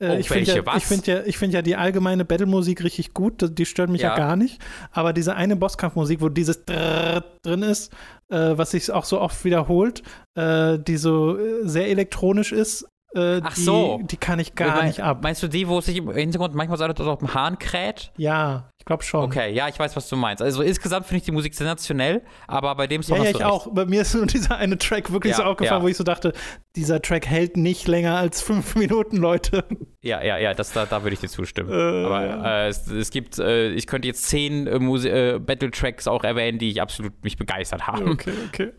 Äh, 0.00 0.10
Oh, 0.10 0.12
ich 0.14 0.28
finde 0.28 0.52
ja, 0.52 0.76
ich 0.76 0.86
find 0.86 1.06
ja, 1.08 1.22
ich 1.24 1.38
find 1.38 1.52
ja 1.52 1.60
die 1.60 1.74
allgemeine 1.74 2.24
Battle-Musik 2.24 2.84
richtig 2.84 3.14
gut, 3.14 3.58
die- 3.58 3.66
stört 3.66 3.90
mich 3.90 4.02
ja. 4.02 4.10
Ja. 4.10 4.16
gar 4.16 4.36
nicht. 4.36 4.60
Aber 4.92 5.12
diese 5.12 5.34
eine 5.34 5.56
Bosskampfmusik, 5.56 6.20
wo 6.20 6.28
dieses 6.28 6.64
Drrrr 6.64 7.24
drin 7.42 7.62
ist, 7.62 7.92
äh, 8.30 8.52
was 8.56 8.70
sich 8.70 8.92
auch 8.92 9.04
so 9.04 9.20
oft 9.20 9.44
wiederholt, 9.44 10.04
äh, 10.36 10.78
die 10.78 10.96
so 10.98 11.36
sehr 11.64 11.88
elektronisch 11.88 12.52
ist, 12.52 12.86
äh, 13.14 13.40
Ach 13.42 13.54
die, 13.54 13.60
so. 13.62 14.00
die 14.02 14.16
kann 14.16 14.38
ich 14.38 14.54
gar 14.54 14.78
Me- 14.82 14.84
nicht 14.88 15.00
ab. 15.00 15.20
Meinst 15.22 15.42
du 15.42 15.48
die, 15.48 15.66
wo 15.66 15.78
es 15.78 15.86
sich 15.86 15.96
im 15.96 16.10
Hintergrund 16.10 16.54
manchmal 16.54 16.76
so 16.78 16.86
dass 16.86 17.06
auf 17.06 17.18
dem 17.20 17.32
Hahn 17.34 17.58
kräht? 17.58 18.12
Ja, 18.16 18.70
ich 18.78 18.84
glaube 18.84 19.02
schon. 19.02 19.24
Okay, 19.24 19.52
ja, 19.52 19.68
ich 19.68 19.78
weiß, 19.78 19.96
was 19.96 20.08
du 20.08 20.16
meinst. 20.16 20.42
Also 20.42 20.62
insgesamt 20.62 21.06
finde 21.06 21.18
ich 21.18 21.24
die 21.24 21.32
Musik 21.32 21.54
sensationell, 21.54 22.22
aber 22.46 22.74
bei 22.74 22.86
dem 22.86 23.02
Song 23.02 23.16
Ja, 23.18 23.24
ja, 23.24 23.30
ich 23.30 23.36
recht. 23.36 23.44
auch. 23.46 23.68
Bei 23.72 23.86
mir 23.86 24.02
ist 24.02 24.14
nur 24.14 24.26
dieser 24.26 24.56
eine 24.56 24.76
Track 24.76 25.10
wirklich 25.10 25.30
Ja, 25.32 25.36
so 25.38 25.42
aufgefallen, 25.44 25.80
ja. 25.80 25.84
wo 25.84 25.88
ich 25.88 25.96
so 25.96 26.04
dachte, 26.04 26.32
dieser 26.76 27.00
Track 27.00 27.26
hält 27.26 27.56
nicht 27.56 27.88
länger 27.88 28.16
als 28.16 28.42
fünf 28.42 28.74
Minuten, 28.76 29.16
Leute. 29.16 29.64
Ja, 30.02 30.22
ja, 30.22 30.36
ja, 30.38 30.52
das, 30.54 30.72
da, 30.72 30.84
da 30.86 31.02
würde 31.02 31.14
ich 31.14 31.20
dir 31.20 31.28
zustimmen. 31.28 31.70
Äh, 31.70 32.04
aber 32.06 32.44
äh, 32.46 32.68
es, 32.68 32.86
es 32.88 33.10
gibt, 33.10 33.38
äh, 33.38 33.70
ich 33.70 33.86
könnte 33.86 34.06
jetzt 34.06 34.24
zehn 34.26 34.66
äh, 34.66 34.76
äh, 34.76 35.38
Battle-Tracks 35.38 36.06
auch 36.08 36.24
erwähnen, 36.24 36.58
die 36.58 36.70
ich 36.70 36.80
absolut 36.82 37.24
mich 37.24 37.36
begeistert 37.36 37.86
haben. 37.86 38.08
Okay, 38.10 38.32
okay. 38.48 38.72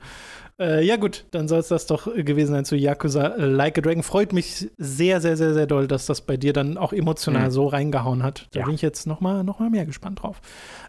Äh, 0.60 0.84
ja, 0.86 0.98
gut, 0.98 1.26
dann 1.31 1.48
soll 1.48 1.60
es 1.60 1.69
das 1.69 1.86
doch 1.88 2.14
gewesen 2.14 2.52
sein 2.53 2.65
zu 2.65 2.76
Yakuza 2.76 3.27
äh, 3.38 3.45
Like 3.45 3.77
a 3.77 3.81
Dragon. 3.81 4.03
Freut 4.03 4.34
mich 4.34 4.69
sehr, 4.77 5.22
sehr, 5.22 5.38
sehr, 5.38 5.53
sehr 5.53 5.68
doll, 5.68 5.88
dass 5.88 6.06
das 6.06 6.22
bei 6.22 6.36
dir 6.36 6.52
dann 6.52 6.77
auch 6.77 6.91
emotional 6.91 7.45
Mhm. 7.48 7.52
so 7.52 7.68
reingehauen 7.68 8.23
hat. 8.23 8.48
Da 8.52 8.60
Ja. 8.60 8.65
bin 8.65 8.76
ich 8.76 8.81
jetzt 8.81 9.07
noch 9.07 9.22
mal, 9.22 9.44
noch 9.45 9.60
mal 9.60 9.69
mehr 9.69 9.86
gespannt 9.86 10.22
drauf. 10.22 10.41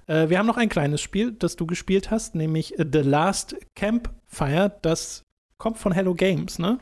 Äh, 0.09 0.29
wir 0.29 0.39
haben 0.39 0.47
noch 0.47 0.57
ein 0.57 0.69
kleines 0.69 1.01
Spiel, 1.01 1.33
das 1.33 1.55
du 1.55 1.67
gespielt 1.67 2.11
hast, 2.11 2.35
nämlich 2.35 2.79
äh, 2.81 2.85
The 2.91 2.99
Last 3.03 3.55
Campfire. 3.77 4.73
Das 4.83 5.25
kommt 5.59 5.79
von 5.79 5.93
Hello 5.93 6.15
Games, 6.15 6.59
ne? 6.59 6.79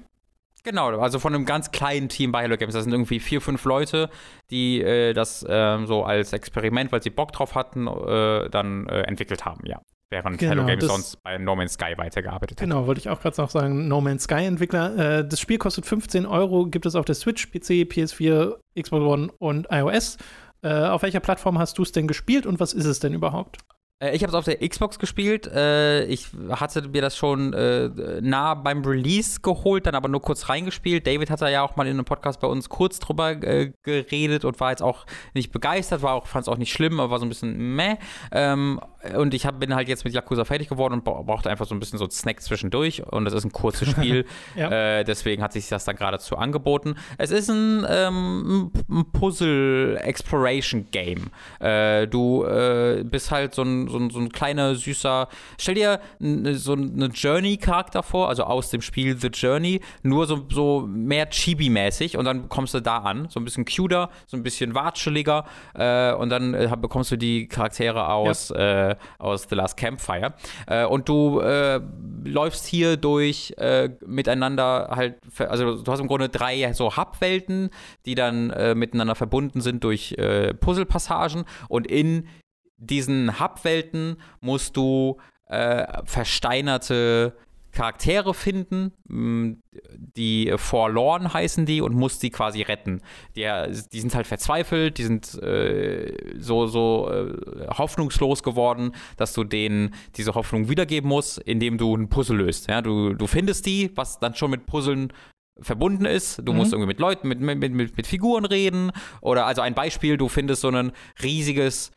Genau, 0.65 0.89
also 0.99 1.19
von 1.19 1.35
einem 1.35 1.45
ganz 1.45 1.71
kleinen 1.71 2.09
Team 2.09 2.33
bei 2.33 2.43
Hello 2.43 2.57
Games. 2.57 2.75
Das 2.75 2.85
sind 2.85 2.93
irgendwie 2.93 3.21
vier, 3.21 3.41
fünf 3.41 3.65
Leute, 3.65 4.09
die 4.51 4.81
äh, 4.83 5.13
das 5.13 5.45
ähm, 5.49 5.87
so 5.87 6.05
als 6.05 6.33
Experiment, 6.33 6.91
weil 6.91 7.03
sie 7.03 7.11
Bock 7.11 7.33
drauf 7.33 7.55
hatten, 7.55 7.87
äh, 7.87 8.49
dann 8.51 8.87
äh, 8.89 9.03
entwickelt 9.03 9.45
haben, 9.45 9.61
ja. 9.67 9.81
Während 10.11 10.39
Genau, 10.39 10.53
Hello 10.53 10.67
Games 10.67 10.87
sonst 10.87 11.23
bei 11.23 11.37
No 11.37 11.55
Man's 11.55 11.75
Sky 11.75 11.95
weitergearbeitet 11.97 12.59
hat. 12.59 12.67
Genau, 12.67 12.87
wollte 12.87 13.01
ich 13.01 13.11
auch 13.11 13.21
gerade 13.21 13.41
noch 13.41 13.51
sagen. 13.51 13.89
No 13.89 14.01
Man's 14.01 14.25
Sky 14.25 14.45
Entwickler. 14.47 15.19
Äh, 15.19 15.29
das 15.29 15.39
Spiel 15.39 15.59
kostet 15.59 15.85
15 15.85 16.25
Euro, 16.25 16.67
gibt 16.67 16.87
es 16.87 16.95
auf 16.95 17.05
der 17.05 17.15
Switch, 17.15 17.49
PC, 17.49 17.85
PS4, 17.85 18.57
Xbox 18.81 19.03
One 19.03 19.33
und 19.39 19.67
iOS. 19.71 20.17
Äh, 20.63 20.73
auf 20.73 21.03
welcher 21.03 21.21
Plattform 21.21 21.59
hast 21.59 21.77
du 21.79 21.83
es 21.83 21.93
denn 21.93 22.09
gespielt 22.09 22.47
und 22.47 22.59
was 22.59 22.73
ist 22.73 22.87
es 22.87 23.01
denn 23.01 23.13
überhaupt? 23.13 23.59
Äh, 24.01 24.15
ich 24.15 24.23
habe 24.23 24.31
es 24.31 24.35
auf 24.35 24.45
der 24.45 24.67
Xbox 24.67 24.99
gespielt. 24.99 25.47
Äh, 25.47 26.05
ich 26.05 26.29
hatte 26.51 26.89
mir 26.89 27.03
das 27.03 27.17
schon 27.17 27.53
äh, 27.53 28.21
nah 28.21 28.55
beim 28.55 28.85
Release 28.85 29.41
geholt, 29.41 29.87
dann 29.87 29.95
aber 29.95 30.09
nur 30.09 30.23
kurz 30.23 30.49
reingespielt. 30.49 31.07
David 31.07 31.31
hat 31.31 31.43
da 31.43 31.49
ja 31.49 31.63
auch 31.63 31.77
mal 31.77 31.87
in 31.87 31.95
einem 31.95 32.05
Podcast 32.05 32.41
bei 32.41 32.49
uns 32.49 32.69
kurz 32.69 32.99
drüber 32.99 33.35
geredet 33.35 34.45
und 34.45 34.61
war 34.61 34.71
jetzt 34.71 34.83
auch 34.83 35.07
nicht 35.35 35.53
begeistert, 35.53 36.03
war 36.03 36.15
auch 36.15 36.27
fand 36.27 36.43
es 36.43 36.49
auch 36.49 36.59
nicht 36.59 36.73
schlimm, 36.73 37.01
aber 37.01 37.11
war 37.11 37.19
so 37.19 37.27
ein 37.27 37.29
bisschen 37.29 37.77
meh. 37.77 37.97
Und 39.17 39.35
ich 39.35 39.47
hab, 39.47 39.61
bin 39.61 39.75
halt 39.75 39.89
jetzt 39.89 40.05
mit 40.05 40.15
Yakuza 40.15 40.45
fertig 40.45 40.69
geworden 40.69 40.95
und 40.95 41.05
bra- 41.05 41.23
brauchte 41.23 41.51
einfach 41.51 41.67
so 41.67 41.75
ein 41.75 41.81
bisschen 41.81 41.99
so 41.99 42.05
einen 42.05 42.11
Snack 42.11 42.43
zwischendurch. 42.43 43.03
Und 43.07 43.25
das 43.25 43.35
ist 43.35 43.45
ein 43.45 43.53
kurzes 43.53 43.89
Spiel. 43.89 44.25
Ja. 44.57 45.01
äh, 45.01 45.05
deswegen 45.05 45.43
hat 45.43 45.53
sich 45.53 45.69
das 45.69 45.85
dann 45.85 45.97
geradezu 45.97 46.37
angeboten. 46.37 46.95
Es 47.19 47.31
ist 47.31 47.49
ein, 47.51 47.85
ähm, 47.89 48.71
ein 48.89 49.05
Puzzle-Exploration-Game. 49.13 51.31
Äh, 51.61 52.07
du 52.09 52.45
äh, 52.45 53.05
bist 53.05 53.31
halt 53.31 53.55
so 53.55 53.63
ein, 53.63 53.89
so, 53.89 53.99
ein, 53.99 54.11
so 54.11 54.19
ein 54.19 54.31
kleiner, 54.31 54.75
süßer. 54.75 55.29
Stell 55.59 55.75
dir 55.75 56.01
so 56.21 56.73
eine 56.73 57.07
Journey-Charakter 57.07 58.03
vor, 58.03 58.29
also 58.29 58.45
aus 58.45 58.71
dem 58.71 58.81
Spiel 58.83 59.17
The 59.19 59.29
Journey, 59.29 59.81
nur 60.03 60.27
so, 60.27 60.45
so 60.51 60.85
mehr 60.89 61.31
Chibi-mäßig 61.31 62.17
und 62.17 62.25
dann 62.25 62.49
kommst 62.49 62.75
du 62.75 62.81
da 62.81 62.99
an. 62.99 63.27
So 63.31 63.41
ein 63.41 63.45
bisschen 63.45 63.65
cuter, 63.65 64.11
so 64.27 64.37
ein 64.37 64.43
bisschen 64.43 64.75
watscheliger 64.75 65.45
äh, 65.75 66.13
und 66.13 66.31
dann 66.31 66.55
äh, 66.55 66.69
bekommst 66.81 67.11
du 67.13 67.17
die 67.17 67.47
Charaktere 67.49 68.09
aus, 68.09 68.51
äh, 68.51 68.97
aus 69.19 69.47
The 69.49 69.55
Last 69.55 69.77
Campfire. 69.77 70.35
Äh, 70.67 70.85
und 70.87 71.09
du 71.09 71.41
äh, 71.41 71.81
läufst 72.25 72.67
hier 72.67 72.97
durch 72.97 73.55
äh, 73.59 73.91
miteinander 74.07 74.91
halt, 74.95 75.17
also 75.39 75.83
du 75.83 75.93
hast 75.93 76.01
im 76.01 76.07
Grunde 76.07 76.29
drei 76.29 76.73
so 76.73 76.97
Hub-Welten, 76.97 77.71
die 78.07 78.15
dann 78.15 78.51
äh, 78.51 78.75
miteinander 78.75 79.15
verbunden 79.15 79.61
sind 79.61 79.85
durch 79.85 80.13
äh, 80.13 80.55
Puzzle-Passagen 80.55 81.45
und 81.69 81.87
in 81.87 82.29
diesen 82.77 83.41
Hub-Welten 83.41 84.17
musst 84.41 84.77
du 84.77 85.19
versteinerte 86.05 87.33
Charaktere 87.79 88.35
finden, 88.35 88.91
mm, 89.07 89.63
die 90.17 90.53
Forlorn 90.57 91.33
heißen 91.33 91.65
die 91.65 91.81
und 91.81 91.95
musst 91.95 92.25
die 92.25 92.31
quasi 92.31 92.63
retten. 92.63 93.03
Die, 93.37 93.47
die 93.93 94.01
sind 94.01 94.17
halt 94.17 94.27
verzweifelt, 94.27 94.99
die 94.99 95.05
sind 95.05 95.41
äh, 95.41 96.13
so, 96.41 96.67
so 96.67 97.09
äh, 97.09 97.69
hoffnungslos 97.69 98.43
geworden, 98.43 98.97
dass 99.17 99.33
du 99.33 99.45
denen 99.45 99.95
diese 100.17 100.35
Hoffnung 100.35 100.69
wiedergeben 100.69 101.09
musst, 101.09 101.39
indem 101.39 101.79
du 101.79 101.95
ein 101.95 102.09
Puzzle 102.09 102.39
löst. 102.39 102.69
Ja, 102.69 102.83
du, 102.83 103.15
du 103.15 103.29
findest 103.29 103.65
die, 103.65 103.93
was 103.95 104.19
dann 104.19 104.35
schon 104.35 104.51
mit 104.51 104.67
Puzzeln 104.67 105.13
verbunden 105.61 106.05
ist. 106.05 106.41
Du 106.45 106.51
mhm. 106.51 106.59
musst 106.59 106.73
irgendwie 106.73 106.89
mit 106.89 106.99
Leuten, 106.99 107.29
mit, 107.29 107.39
mit, 107.39 107.61
mit, 107.61 107.97
mit 107.97 108.07
Figuren 108.09 108.45
reden. 108.45 108.91
Oder 109.21 109.47
also 109.47 109.63
ein 109.63 109.75
Beispiel, 109.75 110.17
du 110.17 110.29
findest 110.29 110.63
so 110.63 110.69
ein 110.69 110.91
riesiges 111.23 111.93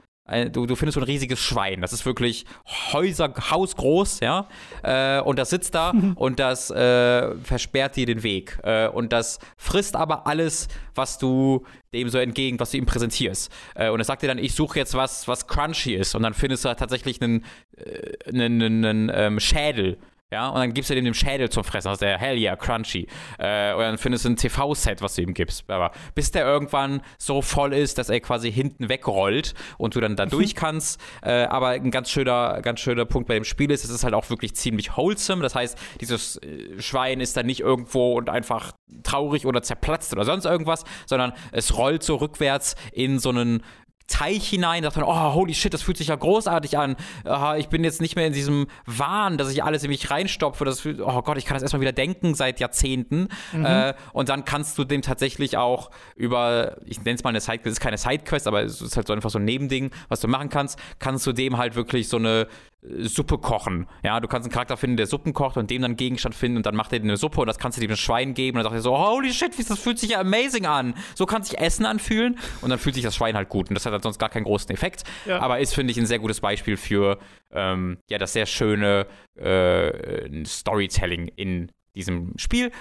du, 0.52 0.66
du 0.66 0.76
findest 0.76 0.96
so 0.96 1.02
ein 1.02 1.06
riesiges 1.06 1.40
Schwein. 1.40 1.82
Das 1.82 1.94
ist 1.94 2.06
wirklich 2.06 2.46
Häuser, 2.92 3.34
hausgroß, 3.50 4.20
ja. 4.22 4.48
Äh, 4.84 5.22
und 5.22 5.38
das 5.38 5.50
sitzt 5.50 5.76
da 5.76 5.94
und 6.16 6.40
das 6.40 6.72
äh, 6.72 7.36
versperrt 7.44 7.96
dir 7.96 8.06
den 8.06 8.24
Weg. 8.24 8.60
Äh, 8.64 8.88
und 8.88 9.14
das 9.14 9.40
frisst 9.58 9.96
aber 9.96 10.28
alles, 10.28 10.68
was 10.96 11.18
du 11.18 11.66
dem 11.94 12.10
so 12.10 12.18
entgegen, 12.18 12.60
was 12.60 12.72
du 12.72 12.78
ihm 12.78 12.86
präsentierst. 12.86 13.52
Äh, 13.76 13.90
und 13.90 14.00
es 14.00 14.08
sagt 14.08 14.22
dir 14.22 14.28
dann, 14.28 14.38
ich 14.38 14.56
suche 14.56 14.80
jetzt 14.80 14.94
was, 14.94 15.28
was 15.28 15.48
crunchy 15.48 15.96
ist. 15.96 16.16
Und 16.16 16.24
dann 16.24 16.34
findest 16.34 16.64
du 16.64 16.70
halt 16.70 16.80
tatsächlich 16.80 17.22
einen, 17.22 17.46
äh, 17.78 18.30
einen, 18.30 18.62
einen, 18.62 18.86
einen 18.86 19.12
ähm, 19.14 19.40
Schädel 19.40 19.98
ja, 20.32 20.48
und 20.48 20.60
dann 20.60 20.74
gibst 20.74 20.90
du 20.90 20.96
dem 20.96 21.04
den 21.04 21.14
Schädel 21.14 21.50
zum 21.50 21.66
Fressen, 21.66 21.90
also 21.90 22.06
der 22.06 22.18
Hell 22.18 22.38
yeah, 22.38 22.56
crunchy. 22.56 23.06
Äh, 23.38 23.74
und 23.74 23.82
dann 23.82 23.98
findest 23.98 24.24
du 24.24 24.30
ein 24.30 24.38
TV-Set, 24.38 25.02
was 25.02 25.16
du 25.16 25.24
ihm 25.24 25.34
gibst. 25.34 25.70
Aber 25.70 25.92
bis 26.16 26.32
der 26.32 26.46
irgendwann 26.46 27.02
so 27.18 27.42
voll 27.42 27.74
ist, 27.74 27.98
dass 27.98 28.10
er 28.10 28.22
quasi 28.22 28.50
hinten 28.50 28.88
wegrollt 28.88 29.54
und 29.78 29.96
du 29.96 30.00
dann 30.00 30.16
da 30.16 30.26
durch 30.26 30.56
kannst. 30.56 31.02
Äh, 31.22 31.44
aber 31.44 31.70
ein 31.70 31.92
ganz 31.92 32.10
schöner, 32.10 32.62
ganz 32.62 32.80
schöner 32.80 33.04
Punkt 33.04 33.28
bei 33.28 33.34
dem 33.34 33.44
Spiel 33.44 33.72
ist, 33.72 33.84
es 33.84 33.90
ist 33.90 34.06
halt 34.06 34.14
auch 34.14 34.30
wirklich 34.30 34.56
ziemlich 34.56 34.96
wholesome. 34.96 35.44
Das 35.44 35.54
heißt, 35.54 35.78
dieses 36.00 36.38
äh, 36.38 36.82
Schwein 36.82 37.20
ist 37.20 37.36
dann 37.36 37.46
nicht 37.46 37.60
irgendwo 37.60 38.14
und 38.14 38.30
einfach 38.30 38.72
traurig 39.04 39.46
oder 39.46 39.62
zerplatzt 39.62 40.14
oder 40.14 40.24
sonst 40.24 40.46
irgendwas, 40.46 40.86
sondern 41.06 41.34
es 41.52 41.78
rollt 41.78 42.04
so 42.04 42.16
rückwärts 42.16 42.76
in 42.94 43.20
so 43.20 43.30
einen 43.30 43.64
Teich 44.12 44.48
hinein, 44.48 44.84
sagt 44.84 44.98
man, 44.98 45.06
oh, 45.06 45.34
holy 45.34 45.54
shit, 45.54 45.74
das 45.74 45.82
fühlt 45.82 45.98
sich 45.98 46.08
ja 46.08 46.16
großartig 46.16 46.78
an. 46.78 46.96
Uh, 47.26 47.56
ich 47.58 47.70
bin 47.70 47.84
jetzt 47.84 48.02
nicht 48.02 48.16
mehr 48.16 48.28
in 48.28 48.34
diesem 48.34 48.68
Wahn, 48.86 49.38
dass 49.38 49.52
ich 49.52 49.64
alles 49.64 49.84
in 49.84 49.90
mich 49.90 50.12
reinstopfe. 50.12 50.66
Das 50.66 50.82
fühlt, 50.82 51.00
oh 51.02 51.22
Gott, 51.22 51.38
ich 51.38 51.46
kann 51.46 51.56
das 51.56 51.64
erstmal 51.64 51.82
wieder 51.82 51.94
denken 51.94 52.36
seit 52.36 52.60
Jahrzehnten. 52.60 53.30
Mhm. 53.54 53.66
Äh, 53.66 53.94
und 54.14 54.30
dann 54.30 54.46
kannst 54.46 54.78
du 54.78 54.84
dem 54.84 55.02
tatsächlich 55.02 55.58
auch 55.58 55.92
über, 56.16 56.78
ich 56.86 57.04
nenne 57.04 57.16
es 57.16 57.24
mal 57.24 57.30
eine 57.30 57.40
Sidequest, 57.40 57.68
es 57.68 57.74
ist 57.74 57.80
keine 57.80 57.98
Sidequest, 57.98 58.48
aber 58.48 58.64
es 58.64 58.82
ist 58.82 58.96
halt 58.96 59.08
so 59.08 59.14
einfach 59.14 59.30
so 59.30 59.40
ein 59.40 59.46
Nebending, 59.46 59.92
was 60.10 60.20
du 60.20 60.28
machen 60.28 60.50
kannst, 60.50 60.78
kannst 61.00 61.26
du 61.26 61.32
dem 61.32 61.58
halt 61.58 61.76
wirklich 61.76 62.10
so 62.10 62.18
eine 62.18 62.48
Suppe 62.84 63.38
kochen. 63.38 63.88
Ja, 64.04 64.20
du 64.20 64.28
kannst 64.28 64.48
einen 64.48 64.54
Charakter 64.54 64.76
finden, 64.76 64.98
der 64.98 65.06
Suppen 65.06 65.34
kocht 65.34 65.56
und 65.56 65.70
dem 65.70 65.84
dann 65.84 65.96
Gegenstand 65.96 66.34
finden 66.34 66.58
und 66.58 66.66
dann 66.66 66.76
macht 66.76 66.92
er 66.92 67.00
dir 67.00 67.06
eine 67.06 67.18
Suppe 67.18 67.42
und 67.42 67.48
das 67.48 67.60
kannst 67.60 67.78
du 67.78 67.82
dem 67.82 67.92
ein 67.92 67.98
Schwein 67.98 68.34
geben 68.34 68.58
und 68.58 68.64
dann 68.64 68.74
sagt 68.74 68.80
er 68.80 68.82
so, 68.82 68.98
holy 68.98 69.32
shit, 69.32 69.54
das 69.70 69.78
fühlt 69.78 70.00
sich 70.00 70.12
ja 70.12 70.20
amazing 70.20 70.66
an. 70.66 70.96
So 71.14 71.28
kann 71.28 71.44
sich 71.44 71.60
Essen 71.60 71.86
anfühlen 71.86 72.40
und 72.62 72.72
dann 72.72 72.80
fühlt 72.80 72.96
sich 72.96 73.04
das 73.04 73.16
Schwein 73.16 73.36
halt 73.36 73.50
gut 73.50 73.70
und 73.70 73.76
das 73.76 73.86
hat 73.86 73.94
halt 74.02 74.14
sonst 74.14 74.20
gar 74.20 74.30
keinen 74.30 74.44
großen 74.44 74.72
Effekt, 74.72 75.04
ja. 75.26 75.40
aber 75.40 75.60
ist, 75.60 75.74
finde 75.74 75.92
ich, 75.92 75.98
ein 75.98 76.06
sehr 76.06 76.20
gutes 76.20 76.42
Beispiel 76.42 76.78
für 76.78 77.20
ähm, 77.52 77.98
ja, 78.10 78.18
das 78.18 78.34
sehr 78.34 78.46
schöne 78.46 79.08
äh, 79.36 80.46
Storytelling 80.46 81.28
in 81.28 81.72
diesem 81.96 82.34
Spiel. 82.38 82.72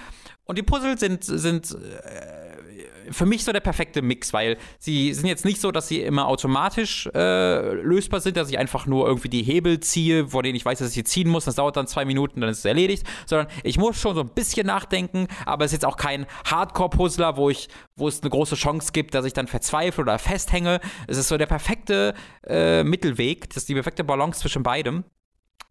Und 0.44 0.58
die 0.58 0.62
Puzzle 0.62 0.98
sind, 0.98 1.24
sind 1.24 1.72
äh, 1.72 2.49
für 3.10 3.26
mich 3.26 3.44
so 3.44 3.52
der 3.52 3.60
perfekte 3.60 4.02
Mix, 4.02 4.32
weil 4.32 4.56
sie 4.78 5.12
sind 5.12 5.26
jetzt 5.26 5.44
nicht 5.44 5.60
so, 5.60 5.70
dass 5.70 5.88
sie 5.88 6.00
immer 6.00 6.26
automatisch 6.26 7.08
äh, 7.14 7.72
lösbar 7.74 8.20
sind, 8.20 8.36
dass 8.36 8.50
ich 8.50 8.58
einfach 8.58 8.86
nur 8.86 9.06
irgendwie 9.06 9.28
die 9.28 9.42
Hebel 9.42 9.80
ziehe, 9.80 10.28
vor 10.28 10.42
denen 10.42 10.56
ich 10.56 10.64
weiß, 10.64 10.78
dass 10.78 10.88
ich 10.88 10.94
sie 10.94 11.04
ziehen 11.04 11.28
muss. 11.28 11.44
Das 11.44 11.56
dauert 11.56 11.76
dann 11.76 11.86
zwei 11.86 12.04
Minuten, 12.04 12.40
dann 12.40 12.50
ist 12.50 12.58
es 12.58 12.64
erledigt. 12.64 13.06
Sondern 13.26 13.48
ich 13.62 13.78
muss 13.78 14.00
schon 14.00 14.14
so 14.14 14.20
ein 14.20 14.30
bisschen 14.30 14.66
nachdenken, 14.66 15.26
aber 15.46 15.64
es 15.64 15.72
ist 15.72 15.82
jetzt 15.82 15.86
auch 15.86 15.96
kein 15.96 16.26
Hardcore-Puzzler, 16.46 17.36
wo 17.36 17.50
ich, 17.50 17.68
wo 17.96 18.08
es 18.08 18.22
eine 18.22 18.30
große 18.30 18.54
Chance 18.54 18.92
gibt, 18.92 19.14
dass 19.14 19.24
ich 19.24 19.32
dann 19.32 19.46
verzweifle 19.46 20.02
oder 20.02 20.18
festhänge. 20.18 20.80
Es 21.06 21.16
ist 21.16 21.28
so 21.28 21.36
der 21.36 21.46
perfekte 21.46 22.14
äh, 22.46 22.84
Mittelweg, 22.84 23.48
das 23.48 23.58
ist 23.58 23.68
die 23.68 23.74
perfekte 23.74 24.04
Balance 24.04 24.40
zwischen 24.40 24.62
beidem. 24.62 25.04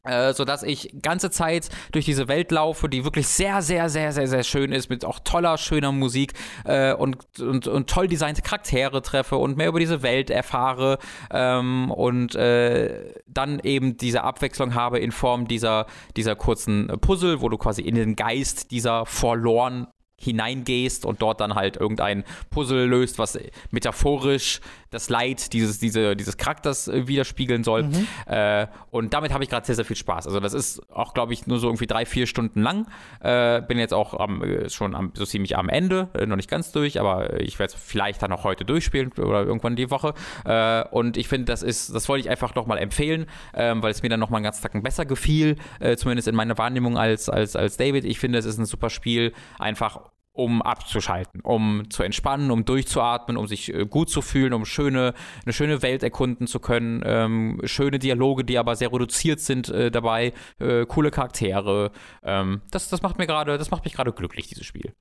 Äh, 0.09 0.33
sodass 0.33 0.63
ich 0.63 0.95
ganze 1.03 1.29
Zeit 1.29 1.69
durch 1.91 2.05
diese 2.05 2.27
Welt 2.27 2.51
laufe, 2.51 2.89
die 2.89 3.03
wirklich 3.03 3.27
sehr, 3.27 3.61
sehr, 3.61 3.89
sehr, 3.89 4.11
sehr, 4.11 4.27
sehr 4.27 4.43
schön 4.43 4.71
ist, 4.71 4.89
mit 4.89 5.05
auch 5.05 5.19
toller, 5.19 5.57
schöner 5.59 5.91
Musik 5.91 6.33
äh, 6.65 6.93
und, 6.93 7.17
und, 7.39 7.67
und 7.67 7.89
toll 7.89 8.07
designte 8.07 8.41
Charaktere 8.41 9.03
treffe 9.03 9.37
und 9.37 9.57
mehr 9.57 9.67
über 9.67 9.79
diese 9.79 10.01
Welt 10.01 10.31
erfahre 10.31 10.97
ähm, 11.31 11.91
und 11.91 12.33
äh, 12.33 13.13
dann 13.27 13.59
eben 13.59 13.97
diese 13.97 14.23
Abwechslung 14.23 14.73
habe 14.73 14.97
in 14.97 15.11
Form 15.11 15.47
dieser, 15.47 15.85
dieser 16.17 16.35
kurzen 16.35 16.87
Puzzle, 17.01 17.41
wo 17.41 17.49
du 17.49 17.57
quasi 17.57 17.83
in 17.83 17.93
den 17.93 18.15
Geist 18.15 18.71
dieser 18.71 19.05
Forlorn 19.05 19.87
hineingehst 20.19 21.05
und 21.05 21.21
dort 21.21 21.39
dann 21.39 21.55
halt 21.55 21.77
irgendein 21.77 22.23
Puzzle 22.49 22.85
löst, 22.85 23.19
was 23.19 23.39
metaphorisch 23.71 24.59
das 24.91 25.09
Leid 25.09 25.53
dieses, 25.53 25.79
diese, 25.79 26.15
dieses 26.15 26.37
Charakters 26.37 26.87
äh, 26.87 27.07
widerspiegeln 27.07 27.63
soll. 27.63 27.83
Mhm. 27.83 28.07
Äh, 28.25 28.67
und 28.91 29.13
damit 29.13 29.33
habe 29.33 29.43
ich 29.43 29.49
gerade 29.49 29.65
sehr, 29.65 29.75
sehr 29.75 29.85
viel 29.85 29.95
Spaß. 29.95 30.27
Also 30.27 30.39
das 30.39 30.53
ist 30.53 30.81
auch, 30.91 31.13
glaube 31.13 31.33
ich, 31.33 31.47
nur 31.47 31.59
so 31.59 31.67
irgendwie 31.67 31.87
drei, 31.87 32.05
vier 32.05 32.27
Stunden 32.27 32.61
lang. 32.61 32.87
Äh, 33.21 33.61
bin 33.61 33.77
jetzt 33.77 33.93
auch 33.93 34.13
am, 34.13 34.43
äh, 34.43 34.69
schon 34.69 34.95
am, 34.95 35.11
so 35.13 35.25
ziemlich 35.25 35.57
am 35.57 35.69
Ende, 35.69 36.09
äh, 36.13 36.25
noch 36.25 36.35
nicht 36.35 36.49
ganz 36.49 36.71
durch, 36.71 36.99
aber 36.99 37.39
ich 37.39 37.59
werde 37.59 37.73
es 37.73 37.79
vielleicht 37.79 38.21
dann 38.21 38.31
auch 38.31 38.43
heute 38.43 38.65
durchspielen 38.65 39.11
oder 39.13 39.43
irgendwann 39.43 39.75
die 39.75 39.91
Woche. 39.91 40.13
Äh, 40.45 40.83
und 40.89 41.17
ich 41.17 41.27
finde, 41.27 41.45
das 41.45 41.63
ist, 41.63 41.93
das 41.93 42.09
wollte 42.09 42.21
ich 42.21 42.29
einfach 42.29 42.55
nochmal 42.55 42.79
empfehlen, 42.79 43.25
ähm, 43.53 43.83
weil 43.83 43.91
es 43.91 44.01
mir 44.01 44.09
dann 44.09 44.19
nochmal 44.19 44.39
einen 44.39 44.45
ganzen 44.45 44.63
Tag 44.63 44.69
besser 44.83 45.05
gefiel, 45.05 45.57
zumindest 45.97 46.27
in 46.27 46.35
meiner 46.35 46.57
Wahrnehmung 46.57 46.97
als, 46.97 47.27
als, 47.27 47.55
als 47.55 47.75
David. 47.77 48.05
Ich 48.05 48.19
finde, 48.19 48.37
es 48.37 48.45
ist 48.45 48.59
ein 48.59 48.65
super 48.65 48.89
Spiel, 48.89 49.33
einfach 49.57 49.99
um 50.39 50.61
abzuschalten, 50.61 51.41
um 51.41 51.89
zu 51.89 52.03
entspannen, 52.03 52.49
um 52.51 52.65
durchzuatmen, 52.65 53.37
um 53.37 53.47
sich 53.47 53.73
äh, 53.73 53.85
gut 53.85 54.09
zu 54.09 54.21
fühlen, 54.21 54.53
um 54.53 54.65
schöne, 54.65 55.13
eine 55.45 55.53
schöne 55.53 55.81
Welt 55.81 56.01
erkunden 56.01 56.47
zu 56.47 56.59
können, 56.59 57.01
ähm, 57.05 57.61
schöne 57.65 57.99
Dialoge, 57.99 58.43
die 58.43 58.57
aber 58.57 58.75
sehr 58.75 58.91
reduziert 58.91 59.39
sind 59.39 59.69
äh, 59.69 59.91
dabei, 59.91 60.33
äh, 60.59 60.85
coole 60.85 61.11
Charaktere. 61.11 61.91
Ähm, 62.23 62.61
das, 62.71 62.89
das 62.89 63.01
macht 63.01 63.17
mir 63.17 63.27
gerade, 63.27 63.57
das 63.57 63.69
macht 63.71 63.83
mich 63.83 63.93
gerade 63.93 64.11
glücklich, 64.13 64.47
dieses 64.47 64.65
Spiel. 64.65 64.93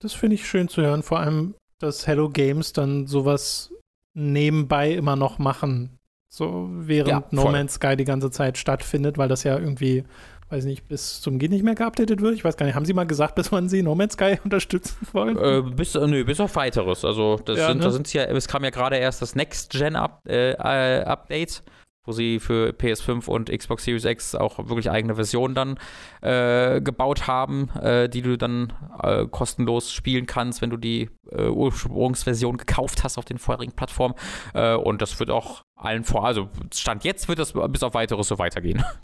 Das 0.00 0.12
finde 0.12 0.34
ich 0.34 0.46
schön 0.46 0.68
zu 0.68 0.82
hören, 0.82 1.02
vor 1.02 1.20
allem, 1.20 1.54
dass 1.78 2.06
Hello 2.06 2.28
Games 2.28 2.72
dann 2.72 3.06
sowas 3.06 3.72
nebenbei 4.14 4.92
immer 4.92 5.16
noch 5.16 5.38
machen. 5.38 5.98
So 6.32 6.68
während 6.70 7.08
ja, 7.08 7.24
No 7.30 7.50
Man's 7.50 7.74
Sky 7.74 7.96
die 7.96 8.04
ganze 8.04 8.30
Zeit 8.30 8.58
stattfindet, 8.58 9.18
weil 9.18 9.28
das 9.28 9.44
ja 9.44 9.58
irgendwie 9.58 10.04
weiß 10.50 10.64
nicht, 10.64 10.88
bis 10.88 11.20
zum 11.20 11.38
Geht 11.38 11.50
nicht 11.50 11.62
mehr 11.62 11.74
geupdatet 11.74 12.20
wird. 12.20 12.34
Ich 12.34 12.44
weiß 12.44 12.56
gar 12.56 12.66
nicht, 12.66 12.74
haben 12.74 12.84
Sie 12.84 12.92
mal 12.92 13.06
gesagt, 13.06 13.34
bis 13.36 13.52
wann 13.52 13.68
Sie 13.68 13.82
No 13.82 13.94
Man's 13.94 14.14
Sky 14.14 14.38
unterstützen 14.44 15.06
wollen? 15.12 15.38
Äh, 15.38 15.62
bis, 15.62 15.94
äh, 15.94 16.06
nö, 16.06 16.24
bis 16.24 16.40
auf 16.40 16.56
weiteres. 16.56 17.04
Also 17.04 17.40
das 17.44 17.58
ja, 17.58 17.68
sind, 17.68 17.78
ne? 17.78 17.84
da 17.84 17.90
sind 17.90 18.12
ja, 18.12 18.24
es 18.24 18.48
kam 18.48 18.64
ja 18.64 18.70
gerade 18.70 18.96
erst 18.96 19.22
das 19.22 19.34
Next-Gen-Update, 19.34 21.62
äh, 21.66 21.70
wo 22.04 22.12
sie 22.12 22.40
für 22.40 22.70
PS5 22.70 23.28
und 23.28 23.50
Xbox 23.50 23.84
Series 23.84 24.04
X 24.04 24.34
auch 24.34 24.58
wirklich 24.68 24.90
eigene 24.90 25.14
Versionen 25.14 25.54
dann 25.54 25.78
äh, 26.22 26.80
gebaut 26.80 27.26
haben, 27.26 27.68
äh, 27.80 28.08
die 28.08 28.22
du 28.22 28.38
dann 28.38 28.72
äh, 29.02 29.26
kostenlos 29.26 29.92
spielen 29.92 30.26
kannst, 30.26 30.62
wenn 30.62 30.70
du 30.70 30.78
die 30.78 31.10
äh, 31.30 31.48
Ursprungsversion 31.48 32.56
gekauft 32.56 33.04
hast 33.04 33.18
auf 33.18 33.26
den 33.26 33.38
vorherigen 33.38 33.76
Plattformen. 33.76 34.14
Äh, 34.54 34.74
und 34.74 35.02
das 35.02 35.20
wird 35.20 35.30
auch 35.30 35.62
allen 35.76 36.04
vor, 36.04 36.24
also 36.24 36.48
Stand 36.74 37.04
jetzt 37.04 37.28
wird 37.28 37.38
das 37.38 37.52
bis 37.52 37.82
auf 37.82 37.94
weiteres 37.94 38.28
so 38.28 38.38
weitergehen. 38.38 38.82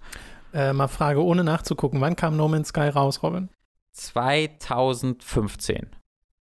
Äh, 0.53 0.73
mal 0.73 0.89
Frage, 0.89 1.23
ohne 1.23 1.45
nachzugucken, 1.45 2.01
wann 2.01 2.17
kam 2.17 2.37
No 2.37 2.49
Man's 2.49 2.69
Sky 2.69 2.89
raus, 2.89 3.23
Robin? 3.23 3.49
2015. 3.93 5.87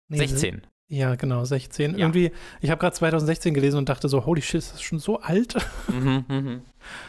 Nee, 0.08 0.18
16. 0.18 0.62
Ja, 0.90 1.16
genau, 1.16 1.44
16. 1.44 1.92
Ja. 1.92 1.98
Irgendwie, 1.98 2.32
ich 2.62 2.70
habe 2.70 2.80
gerade 2.80 2.96
2016 2.96 3.52
gelesen 3.52 3.76
und 3.76 3.90
dachte 3.90 4.08
so, 4.08 4.24
holy 4.24 4.40
shit, 4.40 4.60
ist 4.60 4.72
das 4.72 4.82
schon 4.82 4.98
so 4.98 5.20
alt? 5.20 5.54
Mhm, 5.88 6.24
mhm. 6.28 6.62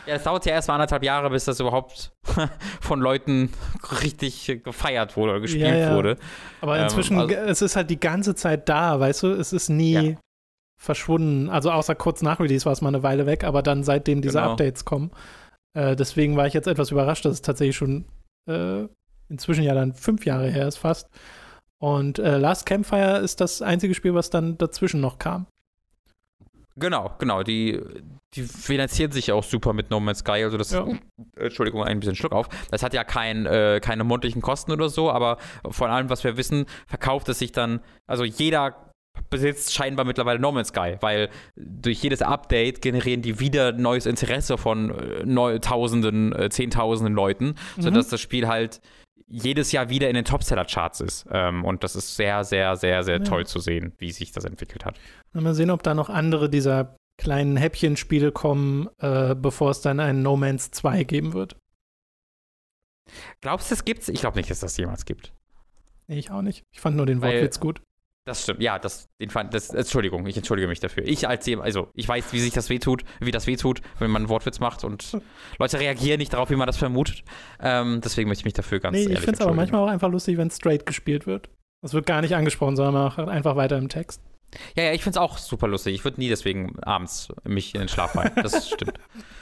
Ja, 0.05 0.15
es 0.15 0.23
dauert 0.23 0.45
ja 0.45 0.53
erst 0.53 0.67
mal 0.67 0.75
anderthalb 0.75 1.03
Jahre, 1.03 1.29
bis 1.29 1.45
das 1.45 1.59
überhaupt 1.59 2.11
von 2.81 2.99
Leuten 2.99 3.51
richtig 4.01 4.61
gefeiert 4.63 5.15
wurde 5.15 5.33
oder 5.33 5.41
gespielt 5.41 5.67
ja, 5.67 5.75
ja. 5.75 5.95
wurde. 5.95 6.17
Aber 6.61 6.77
ähm, 6.77 6.83
inzwischen, 6.83 7.13
ähm, 7.13 7.29
also, 7.29 7.33
es 7.35 7.61
ist 7.61 7.75
halt 7.75 7.89
die 7.89 7.99
ganze 7.99 8.35
Zeit 8.35 8.67
da, 8.67 8.99
weißt 8.99 9.23
du? 9.23 9.27
Es 9.27 9.53
ist 9.53 9.69
nie 9.69 10.17
verschwunden. 10.77 11.49
Also 11.49 11.71
außer 11.71 11.93
kurz 11.95 12.21
nach 12.21 12.39
Release 12.39 12.65
war 12.65 12.73
es 12.73 12.81
mal 12.81 12.89
eine 12.89 13.03
Weile 13.03 13.25
weg, 13.25 13.43
aber 13.43 13.61
dann 13.61 13.83
seitdem 13.83 14.21
diese 14.21 14.39
genau. 14.39 14.51
Updates 14.51 14.85
kommen. 14.85 15.11
Äh, 15.73 15.95
deswegen 15.95 16.35
war 16.35 16.47
ich 16.47 16.53
jetzt 16.53 16.67
etwas 16.67 16.91
überrascht, 16.91 17.25
dass 17.25 17.33
es 17.33 17.41
tatsächlich 17.41 17.77
schon 17.77 18.05
äh, 18.47 18.87
inzwischen 19.29 19.63
ja 19.63 19.73
dann 19.73 19.93
fünf 19.93 20.25
Jahre 20.25 20.49
her 20.49 20.67
ist 20.67 20.77
fast. 20.77 21.09
Und 21.77 22.19
äh, 22.19 22.37
Last 22.37 22.65
Campfire 22.65 23.19
ist 23.19 23.39
das 23.39 23.61
einzige 23.61 23.93
Spiel, 23.93 24.13
was 24.13 24.29
dann 24.29 24.57
dazwischen 24.57 24.99
noch 24.99 25.17
kam. 25.17 25.47
Genau, 26.75 27.13
genau. 27.19 27.43
Die, 27.43 27.81
die 28.33 28.43
finanzieren 28.43 29.11
sich 29.11 29.31
auch 29.31 29.43
super 29.43 29.73
mit 29.73 29.89
No 29.89 29.99
Man's 29.99 30.19
Sky. 30.19 30.43
Also 30.43 30.57
das, 30.57 30.71
ja. 30.71 30.85
Entschuldigung, 31.35 31.83
ein 31.83 31.99
bisschen 31.99 32.15
Schluck 32.15 32.31
auf. 32.31 32.47
Das 32.71 32.83
hat 32.83 32.93
ja 32.93 33.03
kein, 33.03 33.45
äh, 33.45 33.79
keine 33.81 34.03
monatlichen 34.03 34.41
Kosten 34.41 34.71
oder 34.71 34.89
so, 34.89 35.11
aber 35.11 35.37
von 35.69 35.89
allem, 35.89 36.09
was 36.09 36.23
wir 36.23 36.37
wissen, 36.37 36.65
verkauft 36.87 37.27
es 37.29 37.39
sich 37.39 37.51
dann, 37.51 37.81
also 38.07 38.23
jeder 38.23 38.88
besitzt 39.29 39.73
scheinbar 39.73 40.05
mittlerweile 40.05 40.39
No 40.39 40.51
Man's 40.51 40.69
Sky, 40.69 40.97
weil 41.01 41.29
durch 41.55 42.01
jedes 42.01 42.21
Update 42.21 42.81
generieren 42.81 43.21
die 43.21 43.39
wieder 43.39 43.71
neues 43.71 44.05
Interesse 44.05 44.57
von 44.57 44.91
äh, 44.91 45.25
neu, 45.25 45.59
Tausenden, 45.59 46.33
äh, 46.33 46.49
Zehntausenden 46.49 47.13
Leuten, 47.13 47.55
mhm. 47.75 47.81
sodass 47.81 48.07
das 48.09 48.21
Spiel 48.21 48.47
halt 48.47 48.81
jedes 49.27 49.71
Jahr 49.71 49.89
wieder 49.89 50.09
in 50.09 50.15
den 50.15 50.25
Topseller-Charts 50.25 51.01
ist. 51.01 51.27
Ähm, 51.31 51.63
und 51.63 51.83
das 51.83 51.95
ist 51.95 52.15
sehr, 52.15 52.43
sehr, 52.43 52.75
sehr, 52.75 53.03
sehr 53.03 53.19
ja. 53.19 53.23
toll 53.23 53.45
zu 53.45 53.59
sehen, 53.59 53.93
wie 53.99 54.11
sich 54.11 54.31
das 54.31 54.43
entwickelt 54.43 54.85
hat. 54.85 54.99
Mal 55.33 55.53
sehen, 55.53 55.69
ob 55.69 55.83
da 55.83 55.93
noch 55.93 56.09
andere 56.09 56.49
dieser 56.49 56.95
kleinen 57.17 57.57
Häppchenspiele 57.57 58.31
kommen, 58.31 58.89
äh, 58.97 59.35
bevor 59.35 59.71
es 59.71 59.81
dann 59.81 59.99
einen 59.99 60.23
No 60.23 60.35
Man's 60.35 60.71
2 60.71 61.03
geben 61.03 61.33
wird. 61.33 61.57
Glaubst 63.41 63.69
du, 63.69 63.75
es 63.75 63.85
gibt's? 63.85 64.07
Ich 64.07 64.21
glaube 64.21 64.37
nicht, 64.37 64.49
dass 64.49 64.59
das 64.59 64.77
jemals 64.77 65.05
gibt. 65.05 65.33
Nee, 66.07 66.17
ich 66.17 66.31
auch 66.31 66.41
nicht. 66.41 66.63
Ich 66.71 66.79
fand 66.79 66.97
nur 66.97 67.05
den 67.05 67.21
Wortwitz 67.21 67.59
gut. 67.59 67.81
Das 68.29 68.43
stimmt, 68.43 68.61
ja, 68.61 68.77
das, 68.77 69.09
den 69.19 69.31
fand, 69.31 69.55
das, 69.55 69.71
Entschuldigung, 69.71 70.27
ich 70.27 70.37
entschuldige 70.37 70.67
mich 70.67 70.79
dafür. 70.79 71.03
Ich 71.03 71.27
als 71.27 71.47
jemand, 71.47 71.65
also 71.65 71.87
ich 71.95 72.07
weiß, 72.07 72.31
wie 72.31 72.39
sich 72.39 72.53
das 72.53 72.69
wehtut, 72.69 73.03
wie 73.19 73.31
das 73.31 73.47
wehtut, 73.47 73.81
wenn 73.97 74.11
man 74.11 74.21
einen 74.21 74.29
Wortwitz 74.29 74.59
macht 74.59 74.83
und 74.83 75.17
Leute 75.57 75.79
reagieren 75.79 76.19
nicht 76.19 76.31
darauf, 76.31 76.51
wie 76.51 76.55
man 76.55 76.67
das 76.67 76.77
vermutet. 76.77 77.23
Ähm, 77.59 78.01
deswegen 78.03 78.29
möchte 78.29 78.41
ich 78.41 78.45
mich 78.45 78.53
dafür 78.53 78.79
ganz 78.79 78.93
nee, 78.93 79.01
ehrlich 79.01 79.17
ich 79.17 79.25
finde 79.25 79.39
es 79.39 79.41
aber 79.41 79.55
manchmal 79.55 79.81
auch 79.81 79.87
einfach 79.87 80.11
lustig, 80.11 80.37
wenn 80.37 80.51
straight 80.51 80.85
gespielt 80.85 81.25
wird. 81.25 81.49
Das 81.81 81.95
wird 81.95 82.05
gar 82.05 82.21
nicht 82.21 82.35
angesprochen, 82.35 82.75
sondern 82.75 83.29
einfach 83.29 83.55
weiter 83.55 83.79
im 83.79 83.89
Text. 83.89 84.21
Ja, 84.75 84.83
ja, 84.83 84.93
ich 84.93 85.01
finde 85.01 85.17
es 85.17 85.23
auch 85.23 85.39
super 85.39 85.67
lustig. 85.67 85.95
Ich 85.95 86.03
würde 86.03 86.19
nie 86.19 86.29
deswegen 86.29 86.77
abends 86.83 87.29
mich 87.45 87.73
in 87.73 87.79
den 87.79 87.89
Schlaf 87.89 88.11
fallen. 88.11 88.31
Das 88.35 88.69
stimmt. 88.69 88.99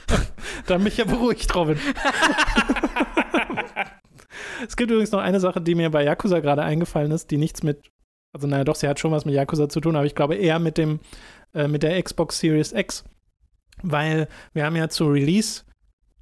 Dann 0.68 0.82
mich 0.82 0.96
ja 0.96 1.04
beruhigt, 1.04 1.54
Robin. 1.56 1.78
es 4.66 4.78
gibt 4.78 4.92
übrigens 4.92 5.12
noch 5.12 5.20
eine 5.20 5.42
Sache, 5.42 5.60
die 5.60 5.76
mir 5.76 5.90
bei 5.90 6.06
Yakuza 6.06 6.40
gerade 6.40 6.64
eingefallen 6.64 7.12
ist, 7.12 7.32
die 7.32 7.38
nichts 7.38 7.64
mit, 7.64 7.82
also 8.38 8.48
naja, 8.48 8.64
doch, 8.64 8.76
sie 8.76 8.88
hat 8.88 9.00
schon 9.00 9.12
was 9.12 9.26
mit 9.26 9.34
Yakuza 9.34 9.68
zu 9.68 9.82
tun, 9.82 9.96
aber 9.96 10.06
ich 10.06 10.16
glaube 10.16 10.36
eher 10.36 10.60
mit 10.60 10.78
dem, 10.78 11.00
äh, 11.54 11.68
mit 11.68 11.84
der 11.84 12.02
Xbox 12.02 12.40
Series 12.40 12.72
X. 12.72 13.04
Weil 13.82 14.28
wir 14.54 14.66
haben 14.66 14.76
ja 14.76 14.90
zu 14.90 15.08
Release 15.08 15.64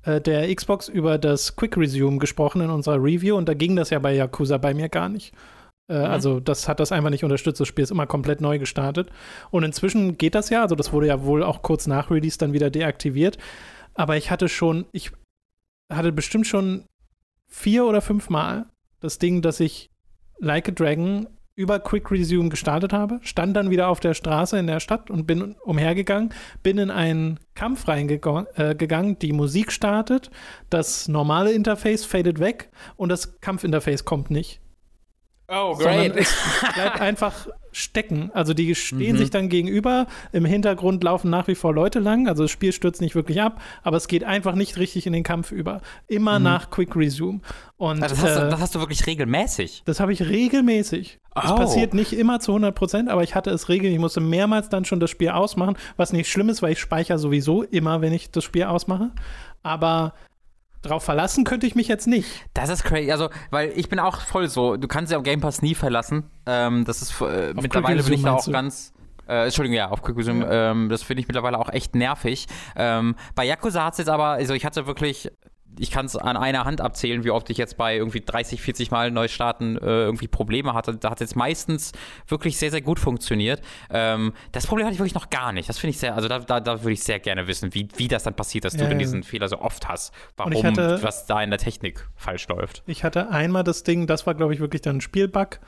äh, 0.04 0.22
der 0.22 0.54
Xbox 0.54 0.88
über 0.88 1.18
das 1.18 1.56
Quick 1.56 1.78
Resume 1.78 2.18
gesprochen 2.18 2.62
in 2.62 2.70
unserer 2.70 3.02
Review 3.02 3.36
und 3.36 3.48
da 3.48 3.54
ging 3.54 3.76
das 3.76 3.90
ja 3.90 4.00
bei 4.00 4.14
Yakuza 4.14 4.58
bei 4.58 4.74
mir 4.74 4.90
gar 4.90 5.10
nicht. 5.10 5.34
Äh, 5.90 6.00
mhm. 6.00 6.06
Also 6.06 6.40
das 6.40 6.68
hat 6.68 6.80
das 6.80 6.92
einfach 6.92 7.10
nicht 7.10 7.24
unterstützt. 7.24 7.60
Das 7.60 7.68
Spiel 7.68 7.84
ist 7.84 7.92
immer 7.92 8.08
komplett 8.08 8.42
neu 8.42 8.60
gestartet. 8.60 9.10
Und 9.52 9.64
inzwischen 9.64 10.18
geht 10.18 10.36
das 10.36 10.50
ja. 10.50 10.62
Also 10.62 10.76
das 10.76 10.94
wurde 10.94 11.08
ja 11.08 11.24
wohl 11.24 11.44
auch 11.44 11.62
kurz 11.62 11.86
nach 11.86 12.10
Release 12.10 12.38
dann 12.38 12.54
wieder 12.54 12.70
deaktiviert. 12.70 13.38
Aber 13.94 14.18
ich 14.18 14.32
hatte 14.32 14.50
schon, 14.50 14.86
ich 14.92 15.12
hatte 15.92 16.12
bestimmt 16.12 16.48
schon 16.48 16.86
vier 17.48 17.86
oder 17.86 18.02
fünf 18.02 18.30
Mal 18.30 18.66
das 19.00 19.20
Ding, 19.20 19.42
dass 19.42 19.60
ich 19.60 19.90
Like 20.40 20.70
a 20.70 20.72
Dragon 20.72 21.28
über 21.56 21.80
Quick 21.80 22.12
Resume 22.12 22.50
gestartet 22.50 22.92
habe, 22.92 23.20
stand 23.24 23.56
dann 23.56 23.70
wieder 23.70 23.88
auf 23.88 24.00
der 24.00 24.14
Straße 24.14 24.58
in 24.58 24.68
der 24.68 24.80
Stadt 24.80 25.10
und 25.10 25.26
bin 25.26 25.56
umhergegangen, 25.64 26.34
bin 26.64 26.78
in 26.78 26.92
einen 26.92 27.40
Kampf 27.54 27.88
reingegangen, 27.88 28.48
äh, 28.56 28.76
die 29.16 29.32
Musik 29.32 29.72
startet, 29.72 30.32
das 30.70 31.08
normale 31.08 31.54
Interface 31.54 32.04
fadet 32.04 32.40
weg 32.40 32.70
und 32.98 33.10
das 33.10 33.40
Kampfinterface 33.40 34.04
kommt 34.04 34.30
nicht. 34.30 34.60
Oh, 35.48 35.76
great. 35.76 36.16
es 36.16 36.36
bleibt 36.74 37.00
einfach 37.02 37.48
stecken. 37.76 38.32
Also 38.34 38.54
die 38.54 38.74
stehen 38.74 39.16
mhm. 39.16 39.20
sich 39.20 39.30
dann 39.30 39.50
gegenüber. 39.50 40.08
Im 40.32 40.46
Hintergrund 40.46 41.04
laufen 41.04 41.30
nach 41.30 41.48
wie 41.48 41.56
vor 41.56 41.74
Leute 41.74 42.00
lang. 42.00 42.28
Also 42.28 42.44
das 42.44 42.52
Spiel 42.52 42.72
stürzt 42.72 43.02
nicht 43.02 43.16
wirklich 43.16 43.42
ab, 43.42 43.62
aber 43.84 43.98
es 43.98 44.08
geht 44.08 44.24
einfach 44.24 44.56
nicht 44.56 44.78
richtig 44.78 45.06
in 45.06 45.14
den 45.14 45.24
Kampf 45.24 45.52
über. 45.52 45.82
Immer 46.08 46.40
mhm. 46.40 46.46
nach 46.46 46.70
Quick 46.70 46.96
Resume. 46.96 47.42
Und, 47.78 48.02
also 48.02 48.16
das, 48.16 48.24
hast 48.24 48.38
du, 48.38 48.42
äh, 48.42 48.50
das, 48.50 48.60
hast 48.62 48.76
du, 48.76 48.80
wirklich 48.80 49.06
regelmäßig? 49.06 49.84
Das 49.86 50.00
habe 50.00 50.14
ich 50.14 50.22
regelmäßig. 50.22 51.20
Oh. 51.36 51.42
Das 51.42 51.56
passiert 51.56 51.94
nicht 51.94 52.14
immer 52.14 52.40
zu 52.40 52.52
100 52.52 52.74
Prozent, 52.74 53.10
aber 53.10 53.24
ich 53.24 53.36
hatte 53.36 53.50
es 53.50 53.68
regelmäßig. 53.68 53.96
Ich 53.96 54.02
musste 54.02 54.22
mehrmals 54.22 54.70
dann 54.70 54.86
schon 54.86 55.02
das 55.02 55.10
Spiel 55.10 55.30
ausmachen, 55.30 55.76
was 55.98 56.14
nicht 56.14 56.32
schlimm 56.32 56.48
ist, 56.48 56.62
weil 56.62 56.72
ich 56.72 56.80
speichere 56.80 57.20
sowieso 57.20 57.64
immer, 57.64 58.00
wenn 58.02 58.14
ich 58.14 58.32
das 58.32 58.46
Spiel 58.46 58.64
ausmache. 58.64 59.12
Aber 59.64 60.14
drauf 60.86 61.04
verlassen 61.04 61.44
könnte 61.44 61.68
ich 61.68 61.76
mich 61.76 61.88
jetzt 61.88 62.08
nicht. 62.08 62.30
Das 62.54 62.70
ist 62.70 62.84
crazy. 62.84 63.12
Also, 63.12 63.30
weil 63.52 63.72
ich 63.76 63.90
bin 63.90 64.00
auch 64.00 64.22
voll 64.22 64.48
so, 64.48 64.78
du 64.78 64.88
kannst 64.88 65.12
ja 65.12 65.18
am 65.18 65.24
Game 65.24 65.42
Pass 65.42 65.62
nie 65.62 65.76
verlassen. 65.76 66.30
Ähm, 66.46 66.86
das 66.86 67.02
ist 67.02 67.20
äh, 67.22 67.54
mittlerweile 67.54 68.04
bin 68.04 68.14
ich 68.14 68.24
da 68.24 68.34
auch 68.34 68.52
ganz. 68.52 68.94
Äh, 69.28 69.46
Entschuldigung, 69.46 69.78
ja, 69.78 69.90
auf 69.90 70.04
Quick 70.04 70.18
Resume. 70.18 70.46
Ja. 70.46 70.72
Ähm, 70.72 70.90
das 70.90 71.02
finde 71.02 71.22
ich 71.22 71.28
mittlerweile 71.28 71.58
auch 71.58 71.70
echt 71.70 71.96
nervig. 71.96 72.48
Ähm, 72.76 73.16
bei 73.34 73.44
Yakuza 73.44 73.84
hat 73.84 73.94
es 73.94 74.00
jetzt 74.00 74.10
aber, 74.10 74.28
also 74.28 74.54
ich 74.54 74.66
hatte 74.66 74.86
wirklich 74.86 75.32
ich 75.80 75.92
kann 75.92 76.06
es 76.06 76.16
an 76.16 76.38
einer 76.38 76.66
Hand 76.66 76.82
abzählen, 76.82 77.24
wie 77.24 77.32
oft 77.32 77.50
ich 77.50 77.58
jetzt 77.58 77.78
bei 77.78 77.96
irgendwie 77.96 78.22
30, 78.22 78.62
40 78.62 78.92
Mal 78.92 79.12
Neustarten 79.12 79.78
äh, 79.78 79.82
irgendwie 79.82 80.28
Probleme 80.28 80.74
hatte. 80.74 80.96
Da 80.96 81.12
hat 81.12 81.22
es 81.22 81.30
jetzt 81.32 81.36
meistens 81.36 81.92
wirklich 82.28 82.58
sehr, 82.58 82.72
sehr 82.72 82.82
gut 82.82 83.00
funktioniert. 83.00 83.62
Ähm, 83.90 84.34
das 84.52 84.68
Problem 84.68 84.86
hatte 84.86 84.94
ich 84.94 85.00
wirklich 85.00 85.16
noch 85.16 85.30
gar 85.30 85.52
nicht. 85.52 85.70
Das 85.70 85.78
finde 85.78 85.92
ich 85.92 86.00
sehr, 86.00 86.16
also 86.16 86.28
da, 86.28 86.40
da, 86.40 86.60
da 86.60 86.84
würde 86.84 86.94
ich 86.94 87.04
sehr 87.04 87.20
gerne 87.20 87.48
wissen, 87.48 87.74
wie, 87.74 87.88
wie 87.98 88.08
das 88.08 88.24
dann 88.24 88.36
passiert, 88.36 88.66
dass 88.66 88.74
ja, 88.74 88.82
du 88.82 88.90
denn 88.90 89.00
diesen 89.00 89.24
Fehler 89.24 89.48
so 89.48 89.60
oft 89.60 89.88
hast. 89.88 90.14
Warum, 90.38 90.64
hatte, 90.64 91.02
was 91.02 91.26
da 91.26 91.42
in 91.42 91.50
der 91.50 91.60
Technik 91.60 92.08
falsch 92.16 92.48
läuft. 92.48 92.84
Ich 92.86 93.04
hatte 93.04 93.30
einmal 93.30 93.64
das 93.64 93.84
Ding, 93.84 94.08
das 94.08 94.26
war, 94.26 94.36
glaube 94.36 94.54
ich, 94.54 94.60
wirklich 94.60 94.82
dann 94.82 94.98
ein 94.98 95.02
Spielbug, 95.02 95.60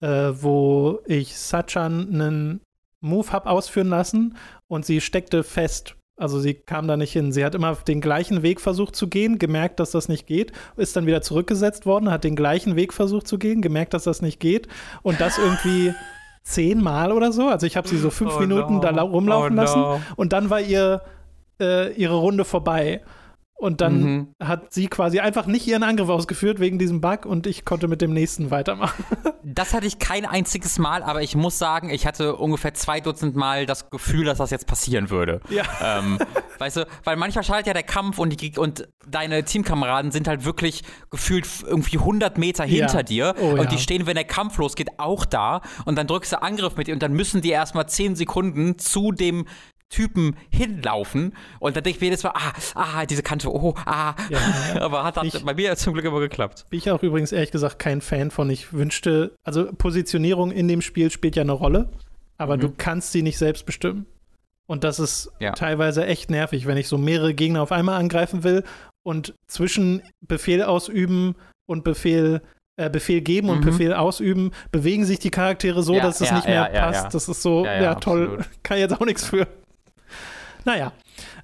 äh, 0.00 0.06
wo 0.08 1.00
ich 1.06 1.36
Sachan 1.36 2.08
einen 2.12 2.60
Move 3.00 3.32
habe 3.32 3.48
ausführen 3.48 3.88
lassen 3.88 4.36
und 4.68 4.84
sie 4.84 5.00
steckte 5.00 5.42
fest 5.42 5.96
also 6.20 6.38
sie 6.38 6.54
kam 6.54 6.86
da 6.86 6.96
nicht 6.96 7.12
hin. 7.12 7.32
Sie 7.32 7.44
hat 7.44 7.54
immer 7.54 7.74
den 7.74 8.00
gleichen 8.00 8.42
Weg 8.42 8.60
versucht 8.60 8.94
zu 8.94 9.08
gehen, 9.08 9.38
gemerkt, 9.38 9.80
dass 9.80 9.90
das 9.90 10.08
nicht 10.08 10.26
geht, 10.26 10.52
ist 10.76 10.94
dann 10.94 11.06
wieder 11.06 11.22
zurückgesetzt 11.22 11.86
worden, 11.86 12.10
hat 12.10 12.24
den 12.24 12.36
gleichen 12.36 12.76
Weg 12.76 12.92
versucht 12.92 13.26
zu 13.26 13.38
gehen, 13.38 13.62
gemerkt, 13.62 13.94
dass 13.94 14.04
das 14.04 14.20
nicht 14.20 14.38
geht 14.38 14.68
und 15.02 15.20
das 15.20 15.38
irgendwie 15.38 15.94
zehnmal 16.42 17.12
oder 17.12 17.32
so. 17.32 17.48
Also 17.48 17.66
ich 17.66 17.76
habe 17.76 17.88
sie 17.88 17.96
so 17.96 18.10
fünf 18.10 18.34
oh 18.36 18.40
Minuten 18.40 18.74
no. 18.74 18.80
da 18.80 18.90
rumlaufen 19.00 19.58
oh 19.58 19.62
lassen 19.62 19.80
no. 19.80 20.00
und 20.16 20.32
dann 20.32 20.50
war 20.50 20.60
ihr 20.60 21.02
äh, 21.58 21.92
ihre 21.94 22.16
Runde 22.16 22.44
vorbei. 22.44 23.00
Und 23.60 23.82
dann 23.82 24.02
mhm. 24.02 24.34
hat 24.42 24.72
sie 24.72 24.88
quasi 24.88 25.20
einfach 25.20 25.44
nicht 25.44 25.66
ihren 25.66 25.82
Angriff 25.82 26.08
ausgeführt 26.08 26.60
wegen 26.60 26.78
diesem 26.78 27.02
Bug 27.02 27.26
und 27.26 27.46
ich 27.46 27.66
konnte 27.66 27.88
mit 27.88 28.00
dem 28.00 28.14
nächsten 28.14 28.50
weitermachen. 28.50 29.04
Das 29.42 29.72
hatte 29.72 29.86
ich 29.86 29.98
kein 29.98 30.26
einziges 30.26 30.78
Mal, 30.78 31.02
aber 31.02 31.22
ich 31.22 31.34
muss 31.34 31.58
sagen, 31.58 31.88
ich 31.88 32.06
hatte 32.06 32.36
ungefähr 32.36 32.74
zwei 32.74 33.00
Dutzend 33.00 33.36
Mal 33.36 33.64
das 33.64 33.88
Gefühl, 33.88 34.26
dass 34.26 34.38
das 34.38 34.50
jetzt 34.50 34.66
passieren 34.66 35.08
würde. 35.08 35.40
Ja. 35.48 35.64
Ähm, 35.82 36.18
weißt 36.58 36.76
du, 36.76 36.86
weil 37.04 37.16
manchmal 37.16 37.42
schaltet 37.42 37.68
ja 37.68 37.72
der 37.72 37.82
Kampf 37.82 38.18
und, 38.18 38.40
die, 38.40 38.56
und 38.58 38.86
deine 39.08 39.42
Teamkameraden 39.42 40.12
sind 40.12 40.28
halt 40.28 40.44
wirklich 40.44 40.82
gefühlt 41.10 41.48
irgendwie 41.66 41.96
100 41.98 42.36
Meter 42.36 42.64
hinter 42.64 42.98
ja. 42.98 43.02
dir 43.02 43.34
oh, 43.40 43.52
und 43.52 43.56
ja. 43.56 43.64
die 43.64 43.78
stehen, 43.78 44.06
wenn 44.06 44.14
der 44.14 44.24
Kampf 44.24 44.58
losgeht, 44.58 44.98
auch 44.98 45.24
da 45.24 45.62
und 45.86 45.96
dann 45.96 46.06
drückst 46.06 46.32
du 46.32 46.42
Angriff 46.42 46.76
mit 46.76 46.86
dir 46.86 46.92
und 46.92 47.02
dann 47.02 47.14
müssen 47.14 47.40
die 47.40 47.50
erstmal 47.50 47.88
10 47.88 48.16
Sekunden 48.16 48.78
zu 48.78 49.10
dem 49.10 49.46
Typen 49.90 50.36
hinlaufen 50.50 51.34
und 51.58 51.76
dann 51.76 51.84
denke 51.84 51.96
ich 51.96 52.00
mir 52.00 52.06
jedes 52.06 52.22
Mal, 52.22 52.32
ah, 52.34 52.52
ah, 52.74 53.06
diese 53.06 53.22
Kante, 53.22 53.52
oh, 53.52 53.74
ah. 53.84 54.14
Ja, 54.30 54.38
ja. 54.74 54.80
Aber 54.80 55.04
hat, 55.04 55.16
hat 55.16 55.24
ich, 55.24 55.44
bei 55.44 55.52
mir 55.52 55.76
zum 55.76 55.92
Glück 55.92 56.04
immer 56.04 56.20
geklappt. 56.20 56.66
Bin 56.70 56.78
ich 56.78 56.90
auch 56.90 57.02
übrigens 57.02 57.32
ehrlich 57.32 57.50
gesagt 57.50 57.78
kein 57.78 58.00
Fan 58.00 58.30
von. 58.30 58.48
Ich 58.48 58.72
wünschte, 58.72 59.34
also 59.42 59.70
Positionierung 59.72 60.52
in 60.52 60.68
dem 60.68 60.80
Spiel 60.80 61.10
spielt 61.10 61.36
ja 61.36 61.42
eine 61.42 61.52
Rolle, 61.52 61.90
aber 62.38 62.56
mhm. 62.56 62.60
du 62.60 62.72
kannst 62.76 63.12
sie 63.12 63.22
nicht 63.22 63.36
selbst 63.36 63.66
bestimmen. 63.66 64.06
Und 64.66 64.84
das 64.84 65.00
ist 65.00 65.32
ja. 65.40 65.52
teilweise 65.52 66.06
echt 66.06 66.30
nervig, 66.30 66.66
wenn 66.66 66.76
ich 66.76 66.86
so 66.86 66.96
mehrere 66.96 67.34
Gegner 67.34 67.60
auf 67.60 67.72
einmal 67.72 67.98
angreifen 67.98 68.44
will 68.44 68.62
und 69.02 69.34
zwischen 69.48 70.02
Befehl 70.20 70.62
ausüben 70.62 71.34
und 71.66 71.82
Befehl 71.82 72.40
äh, 72.76 72.88
Befehl 72.88 73.20
geben 73.20 73.50
und 73.50 73.60
mhm. 73.60 73.64
Befehl 73.64 73.92
ausüben, 73.92 74.52
bewegen 74.70 75.04
sich 75.04 75.18
die 75.18 75.30
Charaktere 75.30 75.82
so, 75.82 75.94
ja, 75.94 76.02
dass 76.02 76.20
es 76.20 76.28
ja, 76.28 76.36
nicht 76.36 76.46
mehr 76.46 76.64
passt. 76.66 77.12
Das 77.12 77.28
ist 77.28 77.42
so, 77.42 77.66
ja, 77.66 77.96
toll, 77.96 78.22
absolut. 78.22 78.62
kann 78.62 78.78
jetzt 78.78 78.98
auch 78.98 79.04
nichts 79.04 79.24
für. 79.24 79.46
Naja, 80.64 80.92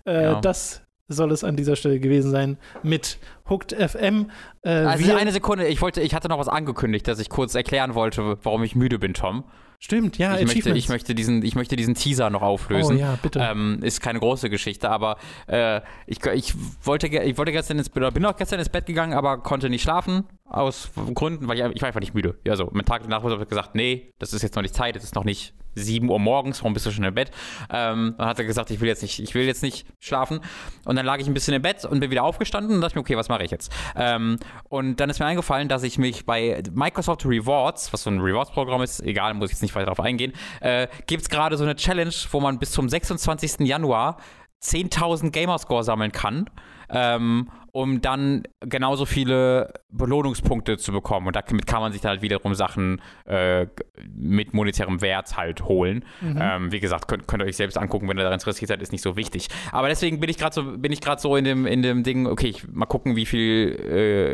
äh, 0.04 0.24
ja. 0.24 0.40
das 0.40 0.82
soll 1.08 1.32
es 1.32 1.44
an 1.44 1.56
dieser 1.56 1.76
Stelle 1.76 2.00
gewesen 2.00 2.30
sein 2.30 2.58
mit 2.82 3.18
Hooked 3.48 3.72
FM. 3.72 4.30
Äh, 4.62 4.70
also 4.70 5.14
eine 5.14 5.32
Sekunde, 5.32 5.66
ich 5.68 5.80
wollte, 5.82 6.00
ich 6.00 6.14
hatte 6.14 6.28
noch 6.28 6.38
was 6.38 6.48
angekündigt, 6.48 7.06
dass 7.08 7.18
ich 7.18 7.28
kurz 7.28 7.54
erklären 7.54 7.94
wollte, 7.94 8.38
warum 8.42 8.62
ich 8.62 8.74
müde 8.74 8.98
bin, 8.98 9.14
Tom. 9.14 9.44
Stimmt, 9.78 10.16
ja, 10.16 10.38
ich 10.38 10.46
möchte, 10.46 10.70
ich 10.70 10.88
möchte, 10.88 11.14
diesen, 11.14 11.42
ich 11.42 11.54
möchte 11.54 11.76
diesen 11.76 11.94
Teaser 11.94 12.30
noch 12.30 12.40
auflösen. 12.40 12.96
Oh 12.96 12.98
ja, 12.98 13.18
bitte. 13.20 13.40
Ähm, 13.40 13.80
ist 13.82 14.00
keine 14.00 14.18
große 14.20 14.48
Geschichte, 14.48 14.90
aber 14.90 15.18
äh, 15.48 15.82
ich, 16.06 16.24
ich, 16.24 16.54
wollte, 16.82 17.08
ich 17.08 17.36
wollte 17.36 17.52
gestern 17.52 17.78
ins 17.78 17.90
bin 17.90 18.24
auch 18.24 18.36
gestern 18.36 18.58
ins 18.58 18.70
Bett 18.70 18.86
gegangen, 18.86 19.12
aber 19.12 19.38
konnte 19.38 19.68
nicht 19.68 19.82
schlafen 19.82 20.24
aus 20.48 20.90
Gründen, 21.14 21.46
weil 21.46 21.58
ich, 21.58 21.76
ich 21.76 21.82
war 21.82 21.88
einfach 21.88 22.00
nicht 22.00 22.14
müde. 22.14 22.38
Ja, 22.46 22.56
so, 22.56 22.70
mein 22.72 22.86
Tag 22.86 23.02
danach 23.02 23.22
habe 23.22 23.42
ich 23.42 23.48
gesagt, 23.48 23.74
nee, 23.74 24.14
das 24.18 24.32
ist 24.32 24.42
jetzt 24.42 24.54
noch 24.54 24.62
nicht 24.62 24.74
Zeit, 24.74 24.96
es 24.96 25.04
ist 25.04 25.14
noch 25.14 25.24
nicht 25.24 25.54
7 25.74 26.08
Uhr 26.08 26.18
morgens, 26.18 26.60
warum 26.60 26.72
bist 26.72 26.86
du 26.86 26.90
schon 26.90 27.04
im 27.04 27.14
Bett? 27.14 27.30
Ähm, 27.70 28.14
dann 28.16 28.28
hat 28.28 28.38
er 28.38 28.44
gesagt, 28.44 28.70
ich 28.70 28.80
will 28.80 28.88
jetzt 28.88 29.02
nicht, 29.02 29.20
ich 29.20 29.34
will 29.34 29.44
jetzt 29.44 29.62
nicht 29.62 29.86
schlafen. 30.00 30.40
Und 30.84 30.96
dann 30.96 31.04
lag 31.04 31.18
ich 31.18 31.26
ein 31.26 31.34
bisschen 31.34 31.54
im 31.54 31.62
Bett 31.62 31.84
und 31.84 32.00
bin 32.00 32.10
wieder 32.10 32.24
aufgestanden 32.24 32.76
und 32.76 32.80
dachte 32.80 32.96
mir, 32.96 33.02
okay, 33.02 33.16
was 33.16 33.28
mache 33.28 33.35
ich 33.44 33.50
jetzt? 33.50 33.72
Ähm, 33.94 34.38
und 34.68 35.00
dann 35.00 35.10
ist 35.10 35.20
mir 35.20 35.26
eingefallen, 35.26 35.68
dass 35.68 35.82
ich 35.82 35.98
mich 35.98 36.26
bei 36.26 36.62
Microsoft 36.72 37.24
Rewards, 37.24 37.92
was 37.92 38.02
so 38.02 38.10
ein 38.10 38.20
Rewards-Programm 38.20 38.82
ist, 38.82 39.02
egal, 39.02 39.34
muss 39.34 39.50
ich 39.50 39.56
jetzt 39.56 39.62
nicht 39.62 39.74
weiter 39.74 39.86
darauf 39.86 40.00
eingehen, 40.00 40.32
äh, 40.60 40.88
gibt 41.06 41.22
es 41.22 41.28
gerade 41.28 41.56
so 41.56 41.64
eine 41.64 41.76
Challenge, 41.76 42.14
wo 42.30 42.40
man 42.40 42.58
bis 42.58 42.72
zum 42.72 42.88
26. 42.88 43.66
Januar 43.66 44.18
10.000 44.62 45.30
Gamerscore 45.30 45.84
sammeln 45.84 46.12
kann 46.12 46.50
ähm, 46.88 47.48
um 47.72 48.00
dann 48.00 48.44
genauso 48.60 49.04
viele 49.04 49.72
Belohnungspunkte 49.90 50.78
zu 50.78 50.92
bekommen. 50.92 51.26
Und 51.26 51.36
damit 51.36 51.66
kann 51.66 51.80
man 51.80 51.92
sich 51.92 52.00
dann 52.00 52.10
halt 52.10 52.22
wiederum 52.22 52.54
Sachen 52.54 53.02
äh, 53.24 53.66
mit 54.14 54.54
monetärem 54.54 55.00
Wert 55.00 55.36
halt 55.36 55.62
holen. 55.64 56.04
Mhm. 56.20 56.38
Ähm, 56.40 56.72
wie 56.72 56.80
gesagt, 56.80 57.08
könnt, 57.08 57.26
könnt 57.26 57.42
ihr 57.42 57.46
euch 57.46 57.56
selbst 57.56 57.76
angucken, 57.76 58.08
wenn 58.08 58.18
ihr 58.18 58.22
daran 58.22 58.38
interessiert 58.38 58.68
seid, 58.68 58.82
ist 58.82 58.92
nicht 58.92 59.02
so 59.02 59.16
wichtig. 59.16 59.48
Aber 59.72 59.88
deswegen 59.88 60.20
bin 60.20 60.30
ich 60.30 60.38
gerade 60.38 60.54
so, 60.54 60.62
bin 60.62 60.92
ich 60.92 61.00
gerade 61.00 61.20
so 61.20 61.36
in 61.36 61.44
dem, 61.44 61.66
in 61.66 61.82
dem 61.82 62.02
Ding, 62.02 62.26
okay, 62.26 62.48
ich 62.48 62.68
mal 62.68 62.86
gucken, 62.86 63.16
wie 63.16 63.26
viel, 63.26 63.72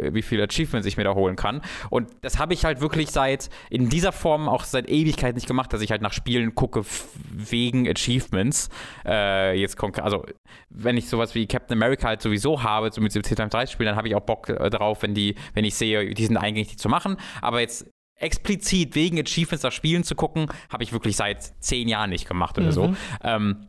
äh, 0.07 0.15
wie 0.15 0.23
viel 0.23 0.43
Achievements 0.43 0.87
ich 0.87 0.97
mir 0.97 1.05
da 1.05 1.15
holen 1.15 1.37
kann. 1.37 1.63
Und 1.91 2.09
das 2.23 2.39
habe 2.39 2.55
ich 2.55 2.65
halt 2.65 2.81
wirklich 2.81 3.11
seit, 3.11 3.51
in 3.71 3.89
dieser 3.89 4.13
Form 4.13 4.49
auch 4.49 4.65
seit 4.65 4.89
Ewigkeit 4.89 5.35
nicht 5.35 5.47
gemacht, 5.47 5.73
dass 5.73 5.81
ich 5.81 5.91
halt 5.91 6.03
nach 6.03 6.13
Spielen 6.13 6.55
gucke 6.55 6.83
wegen 7.31 7.89
Achievements. 7.89 8.69
Äh, 9.05 9.59
jetzt 9.59 9.77
konkret, 9.77 10.05
also 10.05 10.25
wenn 10.71 10.97
ich 10.97 11.09
sowas 11.09 11.35
wie 11.35 11.47
Captain 11.47 11.77
America 11.77 12.09
halt 12.09 12.23
sowieso 12.23 12.63
habe, 12.63 12.91
so 12.93 13.01
mit 13.01 13.13
17 13.13 13.49
3 13.49 13.67
spielen, 13.67 13.89
dann 13.89 13.97
habe 13.97 14.09
ich 14.09 14.15
auch 14.15 14.21
Bock 14.21 14.49
äh, 14.49 14.71
drauf, 14.71 15.03
wenn 15.03 15.15
die, 15.15 15.35
wenn 15.55 15.65
ich 15.65 15.75
sehe, 15.75 16.15
die 16.15 16.27
sind 16.27 16.37
eingängig, 16.37 16.69
die 16.69 16.77
zu 16.77 16.89
machen. 16.89 17.17
Aber 17.41 17.61
jetzt 17.61 17.87
explizit 18.23 18.95
wegen 18.95 19.19
Achievements 19.19 19.63
nach 19.63 19.73
Spielen 19.73 20.05
zu 20.05 20.15
gucken, 20.15 20.47
habe 20.71 20.83
ich 20.83 20.93
wirklich 20.93 21.17
seit 21.17 21.53
zehn 21.63 21.89
Jahren 21.89 22.11
nicht 22.11 22.29
gemacht 22.29 22.57
oder 22.59 22.69
mhm. 22.69 22.73
so. 22.73 22.95
Ähm, 23.23 23.67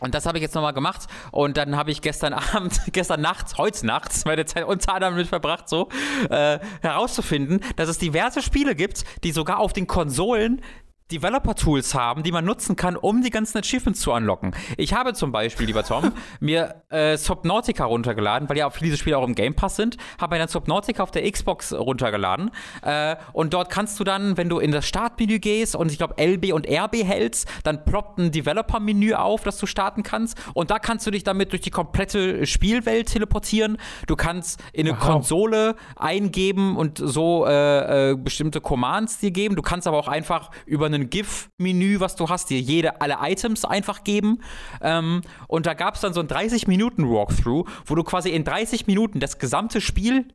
und 0.00 0.14
das 0.14 0.26
habe 0.26 0.38
ich 0.38 0.42
jetzt 0.42 0.54
nochmal 0.54 0.72
gemacht. 0.72 1.06
Und 1.30 1.56
dann 1.56 1.76
habe 1.76 1.90
ich 1.90 2.02
gestern 2.02 2.32
Abend, 2.54 2.80
gestern 2.92 3.20
nachts, 3.20 3.58
heute 3.58 3.86
nachts, 3.86 4.24
meine 4.24 4.44
Zeit 4.46 4.64
unter 4.64 4.94
anderem 4.94 5.14
mit 5.14 5.28
verbracht, 5.28 5.68
so 5.68 5.88
äh, 6.30 6.58
herauszufinden, 6.80 7.60
dass 7.76 7.88
es 7.88 7.98
diverse 7.98 8.42
Spiele 8.42 8.74
gibt, 8.74 9.04
die 9.22 9.32
sogar 9.32 9.58
auf 9.58 9.72
den 9.72 9.86
Konsolen 9.86 10.62
Developer-Tools 11.10 11.94
haben, 11.94 12.22
die 12.22 12.32
man 12.32 12.44
nutzen 12.44 12.76
kann, 12.76 12.96
um 12.96 13.22
die 13.22 13.30
ganzen 13.30 13.58
Achievements 13.58 14.00
zu 14.00 14.12
unlocken. 14.12 14.54
Ich 14.76 14.94
habe 14.94 15.14
zum 15.14 15.32
Beispiel, 15.32 15.66
lieber 15.66 15.84
Tom, 15.84 16.12
mir 16.40 16.82
äh, 16.88 17.16
Subnautica 17.16 17.84
runtergeladen, 17.84 18.48
weil 18.48 18.56
ja 18.56 18.66
auch 18.66 18.72
viele 18.72 18.96
Spiele 18.96 19.18
auch 19.18 19.26
im 19.26 19.34
Game 19.34 19.54
Pass 19.54 19.76
sind, 19.76 19.96
habe 20.20 20.34
mir 20.34 20.38
dann 20.40 20.48
Subnautica 20.48 21.02
auf 21.02 21.10
der 21.10 21.30
Xbox 21.30 21.72
runtergeladen 21.72 22.50
äh, 22.82 23.16
und 23.32 23.52
dort 23.54 23.70
kannst 23.70 23.98
du 24.00 24.04
dann, 24.04 24.36
wenn 24.36 24.48
du 24.48 24.58
in 24.58 24.72
das 24.72 24.86
Startmenü 24.86 25.38
gehst 25.38 25.76
und 25.76 25.90
ich 25.90 25.98
glaube 25.98 26.14
LB 26.22 26.52
und 26.52 26.66
RB 26.68 27.04
hältst, 27.04 27.48
dann 27.64 27.84
ploppt 27.84 28.18
ein 28.18 28.30
Developer-Menü 28.32 29.14
auf, 29.14 29.42
das 29.42 29.58
du 29.58 29.66
starten 29.66 30.02
kannst 30.02 30.38
und 30.54 30.70
da 30.70 30.78
kannst 30.78 31.06
du 31.06 31.10
dich 31.10 31.24
damit 31.24 31.52
durch 31.52 31.62
die 31.62 31.70
komplette 31.70 32.46
Spielwelt 32.46 33.08
teleportieren. 33.08 33.78
Du 34.06 34.16
kannst 34.16 34.62
in 34.72 34.86
eine 34.86 34.98
wow. 34.98 35.06
Konsole 35.06 35.76
eingeben 35.96 36.76
und 36.76 36.98
so 36.98 37.46
äh, 37.46 38.10
äh, 38.10 38.16
bestimmte 38.16 38.60
Commands 38.60 39.18
dir 39.18 39.30
geben. 39.30 39.56
Du 39.56 39.62
kannst 39.62 39.86
aber 39.86 39.98
auch 39.98 40.08
einfach 40.08 40.50
über 40.66 40.86
einen 40.86 40.99
ein 41.00 41.10
GIF-Menü, 41.10 42.00
was 42.00 42.16
du 42.16 42.28
hast, 42.28 42.50
dir 42.50 42.60
jede, 42.60 43.00
alle 43.00 43.18
Items 43.22 43.64
einfach 43.64 44.04
geben. 44.04 44.42
Ähm, 44.80 45.22
und 45.48 45.66
da 45.66 45.74
gab 45.74 45.94
es 45.94 46.00
dann 46.00 46.12
so 46.12 46.20
ein 46.20 46.28
30-Minuten-Walkthrough, 46.28 47.68
wo 47.86 47.94
du 47.94 48.04
quasi 48.04 48.30
in 48.30 48.44
30 48.44 48.86
Minuten 48.86 49.20
das 49.20 49.38
gesamte 49.38 49.80
Spiel 49.80 50.26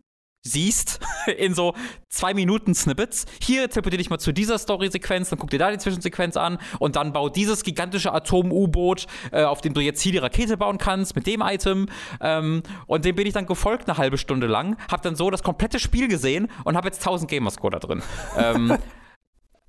siehst 0.45 0.99
in 1.37 1.53
so 1.53 1.73
zwei 2.09 2.33
Minuten 2.33 2.73
Snippets. 2.73 3.25
Hier 3.41 3.69
teleportiere 3.69 3.97
dich 3.97 4.09
mal 4.09 4.19
zu 4.19 4.31
dieser 4.31 4.57
Story-Sequenz, 4.57 5.29
dann 5.29 5.39
guck 5.39 5.49
dir 5.49 5.59
da 5.59 5.71
die 5.71 5.77
Zwischensequenz 5.77 6.37
an 6.37 6.59
und 6.79 6.95
dann 6.95 7.11
bau 7.11 7.27
dieses 7.27 7.63
gigantische 7.63 8.13
Atom-U-Boot, 8.13 9.07
äh, 9.31 9.43
auf 9.43 9.61
dem 9.61 9.73
du 9.73 9.81
jetzt 9.81 10.01
hier 10.01 10.13
die 10.13 10.19
Rakete 10.19 10.55
bauen 10.55 10.77
kannst 10.77 11.15
mit 11.15 11.27
dem 11.27 11.41
Item. 11.41 11.87
Ähm, 12.21 12.63
und 12.85 13.03
dem 13.03 13.15
bin 13.15 13.27
ich 13.27 13.33
dann 13.33 13.47
gefolgt 13.47 13.89
eine 13.89 13.97
halbe 13.97 14.17
Stunde 14.17 14.47
lang, 14.47 14.77
hab 14.89 15.01
dann 15.01 15.15
so 15.15 15.29
das 15.29 15.43
komplette 15.43 15.79
Spiel 15.79 16.07
gesehen 16.07 16.47
und 16.63 16.77
hab 16.77 16.85
jetzt 16.85 16.99
1000 16.99 17.29
Gamerscore 17.29 17.71
da 17.71 17.79
drin. 17.79 18.03
ähm, 18.37 18.77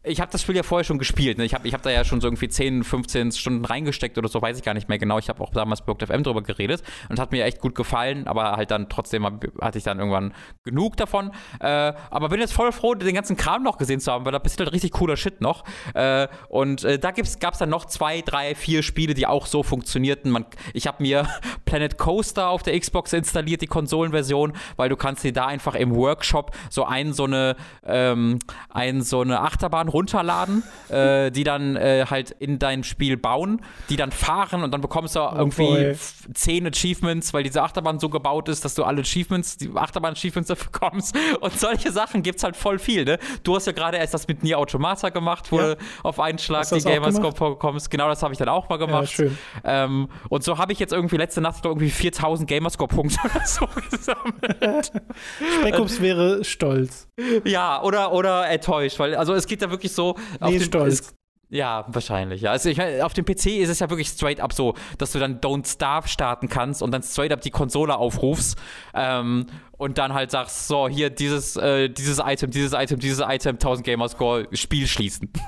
ich 0.06 0.20
habe 0.20 0.30
das 0.30 0.42
Spiel 0.42 0.56
ja 0.56 0.62
vorher 0.62 0.84
schon 0.84 0.98
gespielt. 0.98 1.38
Ne? 1.38 1.44
Ich 1.44 1.54
habe 1.54 1.66
ich 1.66 1.74
hab 1.74 1.82
da 1.82 1.90
ja 1.90 2.04
schon 2.04 2.20
so 2.20 2.28
irgendwie 2.28 2.48
10, 2.48 2.84
15 2.84 3.32
Stunden 3.32 3.64
reingesteckt 3.64 4.16
oder 4.18 4.28
so, 4.28 4.40
weiß 4.40 4.56
ich 4.56 4.62
gar 4.62 4.74
nicht 4.74 4.88
mehr 4.88 4.98
genau. 4.98 5.18
Ich 5.18 5.28
habe 5.28 5.42
auch 5.42 5.50
damals 5.50 5.82
bei 5.82 5.94
FM 5.94 6.22
drüber 6.22 6.42
geredet 6.42 6.82
und 7.08 7.18
hat 7.18 7.32
mir 7.32 7.44
echt 7.44 7.60
gut 7.60 7.74
gefallen, 7.74 8.26
aber 8.26 8.52
halt 8.52 8.70
dann 8.70 8.88
trotzdem 8.88 9.24
hatte 9.60 9.78
ich 9.78 9.84
dann 9.84 9.98
irgendwann 9.98 10.32
genug 10.64 10.96
davon. 10.96 11.32
Äh, 11.60 11.92
aber 12.10 12.28
bin 12.28 12.40
jetzt 12.40 12.52
voll 12.52 12.70
froh, 12.72 12.94
den 12.94 13.14
ganzen 13.14 13.36
Kram 13.36 13.62
noch 13.62 13.78
gesehen 13.78 14.00
zu 14.00 14.12
haben, 14.12 14.24
weil 14.24 14.32
da 14.32 14.38
ist 14.38 14.58
halt 14.58 14.72
richtig 14.72 14.92
cooler 14.92 15.16
Shit 15.16 15.40
noch. 15.40 15.64
Äh, 15.94 16.28
und 16.48 16.84
äh, 16.84 16.98
da 16.98 17.10
gab 17.10 17.52
es 17.52 17.58
dann 17.58 17.70
noch 17.70 17.86
zwei, 17.86 18.20
drei, 18.20 18.54
vier 18.54 18.82
Spiele, 18.82 19.14
die 19.14 19.26
auch 19.26 19.46
so 19.46 19.62
funktionierten. 19.62 20.30
Man, 20.30 20.46
ich 20.72 20.86
habe 20.86 21.02
mir 21.02 21.28
Planet 21.64 21.98
Coaster 21.98 22.48
auf 22.48 22.62
der 22.62 22.78
Xbox 22.78 23.12
installiert, 23.12 23.60
die 23.60 23.66
Konsolenversion, 23.66 24.52
weil 24.76 24.88
du 24.88 24.96
kannst 24.96 25.24
dir 25.24 25.32
da 25.32 25.46
einfach 25.46 25.74
im 25.74 25.94
Workshop 25.94 26.52
so 26.70 26.84
ein, 26.84 27.12
so 27.12 27.24
eine, 27.24 27.56
ähm, 27.84 28.38
ein, 28.70 29.02
so 29.02 29.20
eine 29.20 29.40
Achterbahn 29.40 29.88
runterladen, 29.96 30.62
äh, 30.90 31.30
die 31.30 31.42
dann 31.42 31.76
äh, 31.76 32.04
halt 32.08 32.30
in 32.32 32.58
dein 32.58 32.84
Spiel 32.84 33.16
bauen, 33.16 33.62
die 33.88 33.96
dann 33.96 34.12
fahren 34.12 34.62
und 34.62 34.70
dann 34.72 34.82
bekommst 34.82 35.16
du 35.16 35.20
oh 35.20 35.32
irgendwie 35.34 35.62
boy. 35.62 35.96
zehn 36.34 36.66
Achievements, 36.66 37.32
weil 37.32 37.42
diese 37.42 37.62
Achterbahn 37.62 37.98
so 37.98 38.10
gebaut 38.10 38.48
ist, 38.50 38.64
dass 38.64 38.74
du 38.74 38.84
alle 38.84 39.00
Achievements, 39.00 39.56
die 39.56 39.70
Achterbahn-Achievements 39.74 40.48
dafür 40.48 40.70
bekommst. 40.70 41.16
Und 41.40 41.58
solche 41.58 41.90
Sachen 41.92 42.22
gibt 42.22 42.38
es 42.38 42.44
halt 42.44 42.56
voll 42.56 42.78
viel, 42.78 43.04
ne? 43.04 43.18
Du 43.42 43.56
hast 43.56 43.66
ja 43.66 43.72
gerade 43.72 43.96
erst 43.96 44.12
das 44.12 44.28
mit 44.28 44.42
Nier 44.42 44.58
Automata 44.58 45.08
gemacht, 45.08 45.50
wo 45.50 45.58
ja. 45.58 45.74
du 45.74 45.80
auf 46.02 46.20
einen 46.20 46.38
Schlag 46.38 46.68
die 46.68 46.80
Gamerscore 46.80 47.32
bekommst. 47.32 47.90
Genau 47.90 48.08
das 48.08 48.22
habe 48.22 48.34
ich 48.34 48.38
dann 48.38 48.48
auch 48.48 48.68
mal 48.68 48.76
gemacht. 48.76 49.04
Ja, 49.04 49.06
schön. 49.06 49.38
Ähm, 49.64 50.08
und 50.28 50.44
so 50.44 50.58
habe 50.58 50.72
ich 50.72 50.78
jetzt 50.78 50.92
irgendwie 50.92 51.16
letzte 51.16 51.40
Nacht 51.40 51.64
irgendwie 51.64 51.90
4000 51.90 52.48
Gamerscore-Punkte 52.48 53.18
oder 53.24 53.46
so 53.46 53.66
gesammelt. 53.90 54.92
Speckups 55.60 56.00
wäre 56.00 56.44
stolz. 56.44 57.08
Ja, 57.44 57.82
oder, 57.82 58.12
oder 58.12 58.48
enttäuscht, 58.48 58.98
weil 58.98 59.14
also 59.14 59.32
es 59.34 59.46
geht 59.46 59.62
da 59.62 59.70
wirklich 59.70 59.85
wirklich 59.86 59.94
so. 59.94 60.16
Nee, 60.40 60.60
stolz. 60.60 61.14
Ja, 61.48 61.84
wahrscheinlich. 61.88 62.40
Ja. 62.40 62.50
Also 62.50 62.68
ich 62.68 62.76
meine, 62.76 63.06
auf 63.06 63.12
dem 63.12 63.24
PC 63.24 63.46
ist 63.46 63.68
es 63.68 63.78
ja 63.78 63.88
wirklich 63.88 64.08
straight 64.08 64.40
up 64.40 64.52
so, 64.52 64.74
dass 64.98 65.12
du 65.12 65.20
dann 65.20 65.40
Don't 65.40 65.70
Starve 65.70 66.08
starten 66.08 66.48
kannst 66.48 66.82
und 66.82 66.90
dann 66.90 67.04
straight 67.04 67.32
up 67.32 67.40
die 67.40 67.52
Konsole 67.52 67.96
aufrufst 67.96 68.58
ähm, 68.94 69.46
und 69.78 69.98
dann 69.98 70.14
halt 70.14 70.30
sagst, 70.30 70.68
so, 70.68 70.88
hier 70.88 71.10
dieses, 71.10 71.56
äh, 71.56 71.88
dieses 71.88 72.18
Item, 72.24 72.50
dieses 72.50 72.72
Item, 72.72 72.98
dieses 72.98 73.24
Item, 73.26 73.56
1000 73.56 73.86
Gamerscore, 73.86 74.48
Spiel 74.52 74.86
schließen. 74.86 75.30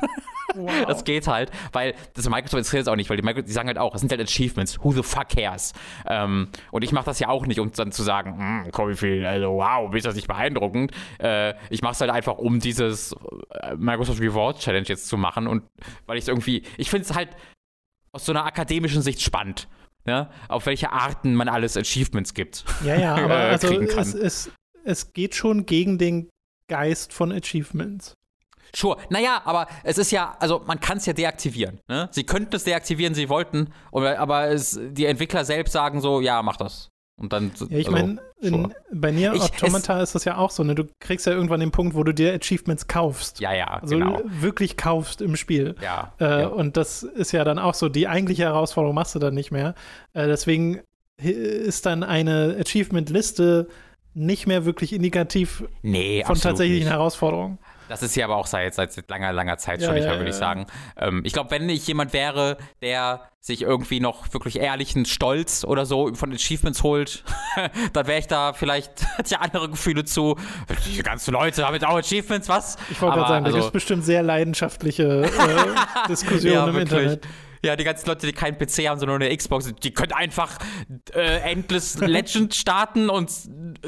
Wow. 0.55 0.87
Das 0.87 1.05
geht 1.05 1.29
halt, 1.29 1.51
weil 1.73 1.95
das 2.15 2.29
Microsoft 2.29 2.55
interessiert 2.55 2.83
es 2.83 2.89
auch 2.89 2.97
nicht, 2.97 3.11
weil 3.11 3.19
die, 3.19 3.23
Microsoft, 3.23 3.49
die 3.49 3.53
sagen 3.53 3.69
halt 3.69 3.79
auch, 3.79 3.95
es 3.95 4.01
sind 4.01 4.11
halt 4.11 4.21
Achievements. 4.21 4.83
Who 4.83 4.93
the 4.93 5.03
fuck 5.03 5.29
cares? 5.29 5.73
Ähm, 6.07 6.49
und 6.73 6.83
ich 6.83 6.91
mache 6.91 7.05
das 7.05 7.21
ja 7.21 7.29
auch 7.29 7.47
nicht, 7.47 7.61
um 7.61 7.71
dann 7.71 7.93
zu 7.93 8.03
sagen, 8.03 8.39
hm, 8.39 8.71
komm, 8.73 8.89
wie 8.89 8.97
viel, 8.97 9.27
also 9.27 9.53
wow, 9.53 9.95
ist 9.95 10.07
das 10.07 10.15
nicht 10.15 10.27
beeindruckend? 10.27 10.93
Äh, 11.19 11.55
ich 11.71 11.83
mache 11.83 11.93
es 11.93 12.01
halt 12.01 12.11
einfach, 12.11 12.39
um 12.39 12.61
dieses 12.61 13.15
äh, 13.51 13.77
Microsoft 13.77 14.21
Reward 14.21 14.59
Challenge 14.59 14.87
jetzt 14.89 15.07
zu 15.07 15.17
machen 15.17 15.47
und 15.47 15.65
weil 16.07 16.17
ich 16.17 16.25
es 16.25 16.29
irgendwie, 16.29 16.63
ich 16.79 16.91
finde 16.91 17.05
es 17.05 17.15
halt 17.15 17.29
aus 18.13 18.25
so 18.25 18.33
einer 18.33 18.47
akademischen 18.47 19.03
Sicht 19.03 19.21
spannend. 19.21 19.69
Ne? 20.09 20.27
Auf 20.49 20.65
welche 20.65 20.91
Arten 20.91 21.35
man 21.35 21.51
alles 21.51 21.77
Achievements 21.77 22.33
gibt. 22.33 22.65
Ja, 22.83 22.97
ja, 22.97 23.15
aber 23.25 23.35
äh, 23.35 23.51
also 23.51 23.79
es, 23.79 24.15
es, 24.15 24.51
es 24.85 25.13
geht 25.13 25.35
schon 25.35 25.67
gegen 25.67 25.99
den 25.99 26.31
Geist 26.67 27.13
von 27.13 27.31
Achievements. 27.31 28.15
Sure. 28.75 28.97
Naja, 29.11 29.43
aber 29.45 29.67
es 29.85 29.99
ist 29.99 30.11
ja, 30.11 30.35
also 30.41 30.63
man 30.67 30.81
kann 30.81 30.97
es 30.97 31.05
ja 31.05 31.13
deaktivieren. 31.13 31.81
Ne? 31.89 32.09
Sie 32.11 32.25
könnten 32.25 32.57
es 32.57 32.65
deaktivieren, 32.65 33.15
sie 33.15 33.29
wollten, 33.29 33.71
aber 33.93 34.49
es, 34.49 34.81
die 34.83 35.05
Entwickler 35.05 35.45
selbst 35.45 35.73
sagen 35.73 36.01
so, 36.01 36.23
ja, 36.23 36.43
mach 36.43 36.57
das. 36.57 36.89
Und 37.19 37.33
dann. 37.33 37.51
Ja, 37.69 37.79
ich 37.79 37.89
also, 37.89 38.17
meine, 38.41 38.75
bei 38.93 39.11
Nier 39.11 39.33
Automata 39.43 40.01
ist 40.01 40.15
das 40.15 40.25
ja 40.25 40.37
auch 40.37 40.51
so, 40.51 40.63
ne? 40.63 40.75
Du 40.75 40.85
kriegst 41.01 41.27
ja 41.27 41.33
irgendwann 41.33 41.61
den 41.61 41.73
Punkt, 41.73 41.95
wo 41.95 42.05
du 42.05 42.15
dir 42.15 42.33
Achievements 42.33 42.87
kaufst. 42.87 43.41
Ja, 43.41 43.53
ja, 43.53 43.67
also 43.67 43.99
genau. 43.99 44.21
wirklich 44.25 44.77
kaufst 44.77 45.21
im 45.21 45.37
Spiel. 45.37 45.75
Ja, 45.83 46.13
äh, 46.21 46.43
ja, 46.43 46.47
Und 46.47 46.77
das 46.77 47.03
ist 47.03 47.33
ja 47.33 47.45
dann 47.45 47.59
auch 47.59 47.75
so, 47.75 47.89
die 47.89 48.07
eigentliche 48.07 48.45
Herausforderung 48.45 48.95
machst 48.95 49.15
du 49.15 49.19
dann 49.19 49.35
nicht 49.35 49.51
mehr. 49.51 49.75
Äh, 50.15 50.27
deswegen 50.29 50.81
ist 51.21 51.85
dann 51.85 52.05
eine 52.05 52.57
Achievement-Liste 52.61 53.67
nicht 54.15 54.47
mehr 54.47 54.65
wirklich 54.65 54.93
indikativ 54.93 55.65
nee, 55.83 56.23
von 56.25 56.39
tatsächlichen 56.39 56.85
nicht. 56.85 56.93
Herausforderungen. 56.93 57.59
Das 57.89 58.03
ist 58.03 58.15
ja 58.17 58.27
aber 58.27 58.37
auch 58.37 58.47
seit, 58.47 58.75
seit 58.75 59.09
langer, 59.09 59.33
langer 59.33 59.59
Zeit 59.59 59.81
schon 59.81 59.91
ja, 59.91 59.95
nicht 59.95 60.05
mehr, 60.05 60.15
ja, 60.15 60.19
würde 60.19 60.31
ich 60.31 60.37
sagen. 60.37 60.67
Ähm, 60.97 61.23
ich 61.25 61.33
glaube, 61.33 61.51
wenn 61.51 61.69
ich 61.69 61.87
jemand 61.87 62.13
wäre, 62.13 62.59
der 62.83 63.23
sich 63.41 63.63
irgendwie 63.63 64.01
noch 64.01 64.33
wirklich 64.33 64.59
ehrlichen 64.59 65.07
Stolz 65.07 65.65
oder 65.65 65.87
so 65.87 66.13
von 66.15 66.33
Achievements 66.33 66.83
holt, 66.83 67.25
dann 67.93 68.07
wäre 68.07 68.19
ich 68.19 68.27
da 68.27 68.53
vielleicht, 68.53 69.07
hätte 69.17 69.31
ja 69.35 69.41
andere 69.41 69.69
Gefühle 69.71 70.05
zu. 70.05 70.37
Diese 70.87 71.03
ganzen 71.03 71.33
Leute 71.33 71.67
haben 71.67 71.75
jetzt 71.75 71.87
auch 71.87 71.97
Achievements, 71.97 72.49
was? 72.49 72.77
Ich 72.91 73.01
wollte 73.01 73.17
gerade 73.17 73.29
sagen, 73.29 73.47
also, 73.47 73.57
da 73.57 73.63
gibt 73.63 73.67
es 73.67 73.73
bestimmt 73.73 74.05
sehr 74.05 74.23
leidenschaftliche 74.23 75.25
äh, 75.25 76.09
Diskussionen 76.09 76.69
im 76.69 76.75
wirklich. 76.75 77.01
Internet. 77.01 77.29
Ja, 77.63 77.77
die 77.77 77.85
ganzen 77.85 78.07
Leute, 78.07 78.27
die 78.27 78.33
keinen 78.33 78.57
PC 78.57 78.89
haben, 78.89 78.99
sondern 78.99 79.23
eine 79.23 79.37
Xbox, 79.37 79.73
die 79.83 79.93
können 79.93 80.13
einfach 80.13 80.59
äh, 81.15 81.39
Endless 81.51 81.99
Legend 81.99 82.55
starten 82.55 83.11
und 83.11 83.31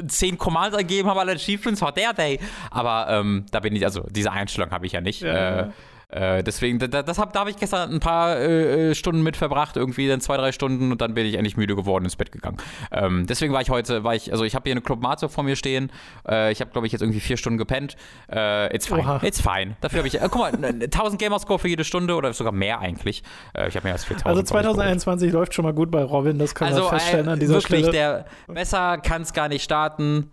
zehn 0.07 0.37
Commands 0.37 0.75
ergeben, 0.75 1.09
haben 1.09 1.19
alle 1.19 1.33
Achievements, 1.33 1.81
how 1.81 1.91
dare 1.91 2.13
they? 2.15 2.39
Aber 2.69 3.07
ähm, 3.09 3.45
da 3.51 3.59
bin 3.59 3.75
ich, 3.75 3.85
also 3.85 4.05
diese 4.09 4.31
Einstellung 4.31 4.71
habe 4.71 4.85
ich 4.85 4.91
ja 4.91 5.01
nicht. 5.01 5.21
Ja. 5.21 5.59
Äh, 5.61 5.69
äh, 6.11 6.43
deswegen, 6.43 6.77
da, 6.77 6.87
das 7.03 7.17
hab, 7.17 7.31
da 7.31 7.39
habe 7.39 7.49
ich 7.49 7.55
gestern 7.55 7.89
ein 7.89 8.01
paar 8.01 8.37
äh, 8.37 8.89
äh, 8.89 8.95
Stunden 8.95 9.23
mit 9.23 9.37
verbracht, 9.37 9.77
irgendwie 9.77 10.09
dann 10.09 10.19
zwei, 10.19 10.35
drei 10.35 10.51
Stunden 10.51 10.91
und 10.91 10.99
dann 10.99 11.13
bin 11.13 11.25
ich 11.25 11.35
endlich 11.35 11.55
müde 11.55 11.73
geworden 11.73 12.03
ins 12.03 12.17
Bett 12.17 12.33
gegangen. 12.33 12.57
Ähm, 12.91 13.25
deswegen 13.27 13.53
war 13.53 13.61
ich 13.61 13.69
heute, 13.69 14.03
war 14.03 14.13
ich, 14.13 14.31
also 14.31 14.43
ich 14.43 14.53
habe 14.53 14.63
hier 14.63 14.73
eine 14.73 14.81
Club 14.81 15.01
Mate 15.01 15.29
vor 15.29 15.45
mir 15.45 15.55
stehen. 15.55 15.89
Äh, 16.27 16.51
ich 16.51 16.59
habe, 16.59 16.71
glaube 16.71 16.85
ich, 16.85 16.91
jetzt 16.91 17.01
irgendwie 17.01 17.21
vier 17.21 17.37
Stunden 17.37 17.57
gepennt. 17.57 17.95
Äh, 18.29 18.75
it's 18.75 18.87
fine. 18.87 18.99
Oha. 18.99 19.21
It's 19.23 19.39
fine. 19.39 19.77
Dafür 19.79 19.99
habe 19.99 20.09
ich, 20.09 20.19
guck 20.19 20.35
mal, 20.35 20.51
1000 20.53 21.21
Gamerscore 21.21 21.59
für 21.59 21.69
jede 21.69 21.85
Stunde 21.85 22.15
oder 22.15 22.33
sogar 22.33 22.51
mehr 22.51 22.79
eigentlich. 22.79 23.23
ich 23.67 23.75
habe 23.75 23.83
mehr 23.85 23.93
als 23.93 24.03
4000. 24.03 24.27
Also 24.27 24.41
2021 24.43 25.31
läuft 25.31 25.53
schon 25.53 25.63
mal 25.63 25.73
gut 25.73 25.91
bei 25.91 26.03
Robin, 26.03 26.37
das 26.37 26.53
kann 26.53 26.69
man 26.69 26.77
also, 26.77 26.89
feststellen 26.89 27.29
an 27.29 27.39
dieser 27.39 27.53
wirklich, 27.53 27.85
Stelle. 27.85 27.91
der 27.91 28.25
besser 28.53 28.97
kann 28.97 29.21
es 29.21 29.33
gar 29.33 29.47
nicht 29.47 29.63
starten. 29.63 30.31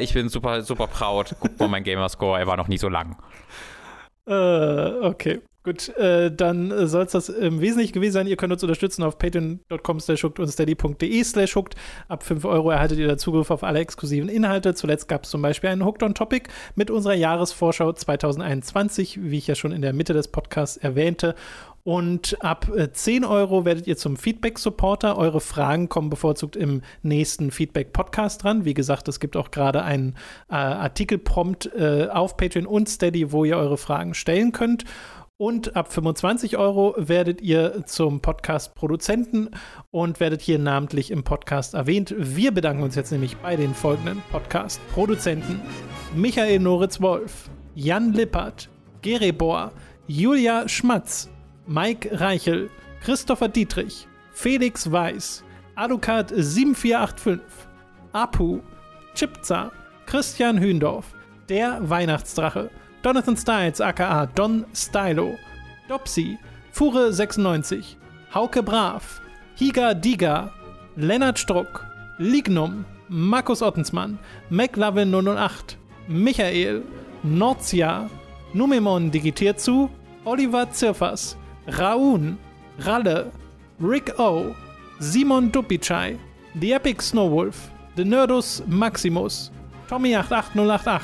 ich 0.00 0.12
bin 0.14 0.28
super, 0.28 0.62
super 0.62 0.86
proud. 0.88 1.36
Guck 1.38 1.60
mal 1.60 1.68
mein 1.68 1.84
Gamerscore, 1.84 2.40
er 2.40 2.46
war 2.46 2.56
noch 2.56 2.68
nie 2.68 2.78
so 2.78 2.88
lang. 2.88 3.16
Äh, 4.32 5.06
okay. 5.06 5.40
Gut, 5.64 5.90
äh, 5.96 6.34
dann 6.34 6.88
soll 6.88 7.04
es 7.04 7.12
das 7.12 7.28
im 7.28 7.60
Wesentlichen 7.60 7.92
gewesen 7.92 8.14
sein. 8.14 8.26
Ihr 8.26 8.36
könnt 8.36 8.52
uns 8.52 8.64
unterstützen 8.64 9.04
auf 9.04 9.16
patreon.com 9.16 10.00
slash 10.00 10.24
und 10.24 10.48
steady.de 10.48 11.22
slash 11.22 11.54
hooked. 11.54 11.76
Ab 12.08 12.24
5 12.24 12.44
Euro 12.46 12.70
erhaltet 12.70 12.98
ihr 12.98 13.06
da 13.06 13.16
Zugriff 13.16 13.48
auf 13.52 13.62
alle 13.62 13.78
exklusiven 13.78 14.28
Inhalte. 14.28 14.74
Zuletzt 14.74 15.06
gab 15.06 15.22
es 15.22 15.30
zum 15.30 15.40
Beispiel 15.40 15.70
einen 15.70 15.84
Hooked 15.84 16.02
on 16.02 16.14
Topic 16.14 16.50
mit 16.74 16.90
unserer 16.90 17.14
Jahresvorschau 17.14 17.92
2021, 17.92 19.20
wie 19.22 19.38
ich 19.38 19.46
ja 19.46 19.54
schon 19.54 19.70
in 19.70 19.82
der 19.82 19.92
Mitte 19.92 20.14
des 20.14 20.26
Podcasts 20.26 20.78
erwähnte. 20.78 21.36
Und 21.84 22.40
ab 22.44 22.70
10 22.92 23.24
Euro 23.24 23.64
werdet 23.64 23.88
ihr 23.88 23.96
zum 23.96 24.16
Feedback-Supporter. 24.16 25.18
Eure 25.18 25.40
Fragen 25.40 25.88
kommen 25.88 26.10
bevorzugt 26.10 26.54
im 26.54 26.82
nächsten 27.02 27.50
Feedback-Podcast 27.50 28.44
dran. 28.44 28.64
Wie 28.64 28.74
gesagt, 28.74 29.08
es 29.08 29.18
gibt 29.18 29.36
auch 29.36 29.50
gerade 29.50 29.82
einen 29.82 30.14
äh, 30.48 30.54
Artikelprompt 30.54 31.74
äh, 31.74 32.06
auf 32.08 32.36
Patreon 32.36 32.66
und 32.66 32.88
Steady, 32.88 33.32
wo 33.32 33.44
ihr 33.44 33.56
eure 33.56 33.78
Fragen 33.78 34.14
stellen 34.14 34.52
könnt. 34.52 34.84
Und 35.38 35.74
ab 35.74 35.92
25 35.92 36.56
Euro 36.56 36.94
werdet 36.96 37.40
ihr 37.40 37.84
zum 37.86 38.20
Podcast-Produzenten 38.20 39.50
und 39.90 40.20
werdet 40.20 40.40
hier 40.40 40.60
namentlich 40.60 41.10
im 41.10 41.24
Podcast 41.24 41.74
erwähnt. 41.74 42.14
Wir 42.16 42.52
bedanken 42.52 42.84
uns 42.84 42.94
jetzt 42.94 43.10
nämlich 43.10 43.36
bei 43.38 43.56
den 43.56 43.74
folgenden 43.74 44.22
Podcast-Produzenten: 44.30 45.60
Michael 46.14 46.60
Noritz-Wolf, 46.60 47.50
Jan 47.74 48.12
Lippert, 48.12 48.68
Gerebor, 49.00 49.72
Julia 50.06 50.68
Schmatz, 50.68 51.28
Mike 51.66 52.10
Reichel, 52.12 52.70
Christopher 53.04 53.48
Dietrich, 53.48 54.06
Felix 54.32 54.90
Weiß, 54.90 55.44
Adukat 55.76 56.30
7485, 56.30 57.40
Apu, 58.12 58.60
Chipza, 59.14 59.70
Christian 60.06 60.58
Hündorf, 60.58 61.14
der 61.48 61.78
Weihnachtsdrache, 61.88 62.70
Jonathan 63.04 63.36
Styles 63.36 63.80
aka 63.80 64.26
Don 64.26 64.64
Stylo, 64.74 65.36
Dopsy, 65.88 66.38
Fure 66.72 67.12
96, 67.12 67.96
Hauke 68.34 68.62
Brav, 68.62 69.20
Higa 69.56 69.94
Diga, 69.94 70.50
Lennart 70.96 71.38
Struck, 71.38 71.86
Lignum, 72.18 72.84
Markus 73.08 73.62
Ottensmann, 73.62 74.18
McLovin 74.50 75.12
008, 75.12 75.78
Michael, 76.08 76.82
Norcia, 77.22 78.10
Numemon 78.52 79.10
digitiert 79.10 79.60
zu, 79.60 79.90
Oliver 80.24 80.70
Zirfers, 80.70 81.36
Raun, 81.68 82.38
Ralle, 82.78 83.30
Rick 83.80 84.18
O, 84.18 84.54
Simon 84.98 85.50
Dupichai, 85.52 86.18
The 86.60 86.72
Epic 86.72 87.02
Snowwolf, 87.02 87.70
The 87.96 88.04
Nerdus 88.04 88.62
Maximus, 88.66 89.50
Tommy88088, 89.88 91.00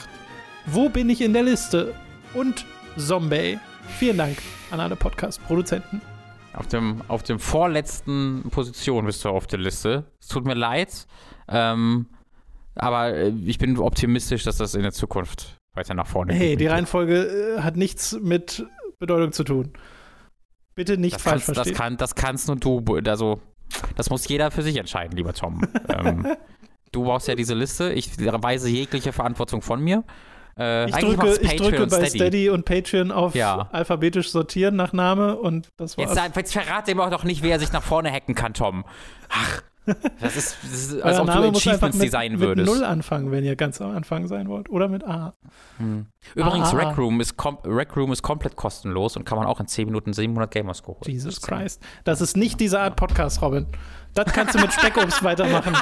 Wo 0.67 0.89
bin 0.89 1.09
ich 1.11 1.21
in 1.21 1.33
der 1.33 1.43
Liste? 1.45 1.95
und 2.35 2.67
Zombie. 2.99 3.59
Vielen 3.99 4.19
Dank 4.19 4.37
an 4.71 4.81
alle 4.81 4.97
Podcast-Produzenten. 4.97 6.03
Auf 6.53 6.67
dem, 6.67 7.01
auf 7.09 7.23
dem 7.23 7.39
vorletzten 7.39 8.43
Position 8.51 9.07
bist 9.07 9.25
du 9.25 9.31
auf 9.31 9.47
der 9.47 9.59
Liste. 9.61 10.05
Es 10.21 10.29
tut 10.29 10.45
mir 10.45 10.53
leid, 10.55 11.07
ähm, 11.49 12.07
aber 12.75 13.15
äh, 13.15 13.33
ich 13.47 13.59
bin 13.59 13.79
optimistisch, 13.79 14.45
dass 14.45 14.59
das 14.59 14.75
in 14.75 14.83
der 14.83 14.93
Zukunft 14.93 15.57
weiter 15.75 15.95
nach 15.95 16.07
vorne 16.07 16.35
Hey, 16.35 16.51
geht. 16.51 16.61
die 16.61 16.67
Reihenfolge 16.67 17.57
äh, 17.57 17.61
hat 17.63 17.77
nichts 17.77 18.19
mit 18.21 18.67
Bedeutung 18.99 19.33
zu 19.33 19.45
tun. 19.45 19.73
Bitte 20.79 20.97
nicht 20.97 21.17
das 21.17 21.23
falsch 21.23 21.33
kannst, 21.33 21.49
das, 21.49 21.57
verstehen. 21.57 21.77
kann, 21.77 21.97
das 21.97 22.15
kannst 22.15 22.47
nur 22.47 22.57
du, 22.57 23.01
also 23.05 23.41
das 23.97 24.11
muss 24.11 24.29
jeder 24.29 24.53
für 24.53 24.63
sich 24.63 24.77
entscheiden, 24.77 25.17
lieber 25.17 25.33
Tom. 25.33 25.61
ähm, 25.89 26.25
du 26.93 27.03
brauchst 27.03 27.27
ja 27.27 27.35
diese 27.35 27.55
Liste, 27.55 27.93
ich 27.93 28.17
weise 28.17 28.69
jegliche 28.69 29.13
Verantwortung 29.13 29.61
von 29.61 29.81
mir. 29.81 30.05
Äh, 30.57 30.89
ich 30.89 30.95
drücke, 30.95 31.37
ich 31.41 31.57
drücke 31.57 31.85
bei 31.89 32.09
Steady. 32.09 32.49
und 32.51 32.65
Patreon 32.65 33.11
auf 33.11 33.35
Ja. 33.35 33.69
alphabetisch 33.73 34.31
sortieren 34.31 34.77
nach 34.77 34.93
Name 34.93 35.35
und 35.35 35.69
das 35.79 35.99
war's. 35.99 36.15
Jetzt, 36.15 36.37
jetzt 36.37 36.53
verrate 36.53 36.93
ihm 36.93 37.01
auch 37.01 37.11
noch 37.11 37.25
nicht, 37.25 37.43
wer 37.43 37.59
sich 37.59 37.73
nach 37.73 37.83
vorne 37.83 38.13
hacken 38.13 38.37
kann, 38.37 38.55
Tom. 38.55 38.85
Ach, 39.31 39.63
das 40.21 40.37
ist, 40.37 40.57
das 40.63 40.73
ist 40.73 41.03
als 41.03 41.19
ob 41.19 41.27
du 41.27 41.33
Name 41.33 41.47
einfach 41.49 41.61
Achievements 41.61 41.99
mit, 41.99 42.07
designen 42.07 42.39
mit 42.39 42.49
würdest. 42.49 42.67
Null 42.73 42.85
anfangen, 42.85 43.31
wenn 43.31 43.45
ihr 43.45 43.57
ganz 43.57 43.81
am 43.81 43.95
Anfang 43.95 44.27
sein 44.29 44.49
wollt. 44.49 44.69
Oder 44.71 44.89
mit 44.89 45.05
A. 45.05 45.35
Übrigens, 46.35 46.73
Ah. 46.75 46.77
Rec 46.77 46.99
Room, 46.99 47.21
ist 47.21 47.35
Rec 47.65 47.97
Room 47.97 48.13
ist 48.13 48.23
komplett 48.23 48.57
kostenlos 48.57 49.17
und 49.17 49.25
kann 49.25 49.39
man 49.39 49.47
auch 49.47 49.61
in 49.61 49.67
10 49.67 49.87
Minuten 49.87 50.13
700 50.13 50.51
Gamerscore 50.51 50.99
holen. 50.99 51.11
Jesus 51.11 51.41
Christ. 51.41 51.83
Das 52.05 52.21
ist 52.21 52.37
nicht 52.37 52.61
diese 52.61 52.81
Art 52.81 52.97
Podcast, 52.97 53.41
Robin. 53.43 53.67
Das 54.15 54.33
kannst 54.33 54.55
du 54.55 54.59
mit 54.59 54.73
Speckobst 54.73 55.23
weitermachen. 55.23 55.77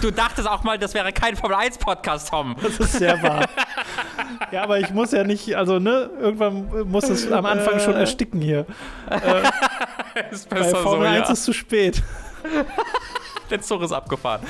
Du 0.00 0.10
dachtest 0.10 0.48
auch 0.48 0.62
mal, 0.64 0.78
das 0.78 0.94
wäre 0.94 1.12
kein 1.12 1.36
Formel 1.36 1.56
1 1.56 1.78
Podcast, 1.78 2.28
Tom. 2.28 2.56
Das 2.60 2.78
ist 2.78 2.92
sehr 2.94 3.22
wahr. 3.22 3.46
Ja, 4.52 4.62
aber 4.64 4.78
ich 4.80 4.90
muss 4.90 5.12
ja 5.12 5.24
nicht, 5.24 5.54
also 5.56 5.78
ne, 5.78 6.10
irgendwann 6.20 6.88
muss 6.90 7.08
es 7.08 7.30
am 7.30 7.46
Anfang 7.46 7.80
schon 7.80 7.94
ersticken 7.94 8.40
hier. 8.40 8.66
ist 10.30 10.50
Bei 10.50 10.64
Formel 10.64 11.06
1 11.06 11.30
ist 11.30 11.44
zu 11.44 11.52
spät. 11.52 12.02
Der 13.50 13.60
Zug 13.60 13.82
ist 13.82 13.92
abgefahren. 13.92 14.42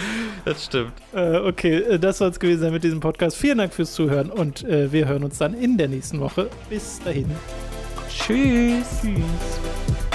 Das 0.44 0.64
stimmt. 0.64 0.92
Äh, 1.12 1.36
okay, 1.38 1.76
äh, 1.76 1.98
das 1.98 2.18
soll 2.18 2.30
es 2.30 2.40
gewesen 2.40 2.60
sein 2.60 2.72
mit 2.72 2.84
diesem 2.84 3.00
Podcast. 3.00 3.36
Vielen 3.36 3.58
Dank 3.58 3.72
fürs 3.72 3.92
Zuhören 3.92 4.30
und 4.30 4.64
äh, 4.64 4.90
wir 4.92 5.06
hören 5.06 5.24
uns 5.24 5.38
dann 5.38 5.54
in 5.54 5.76
der 5.76 5.88
nächsten 5.88 6.20
Woche. 6.20 6.48
Bis 6.68 7.00
dahin. 7.00 7.30
Tschüss. 8.08 9.00
Tschüss. 9.02 10.07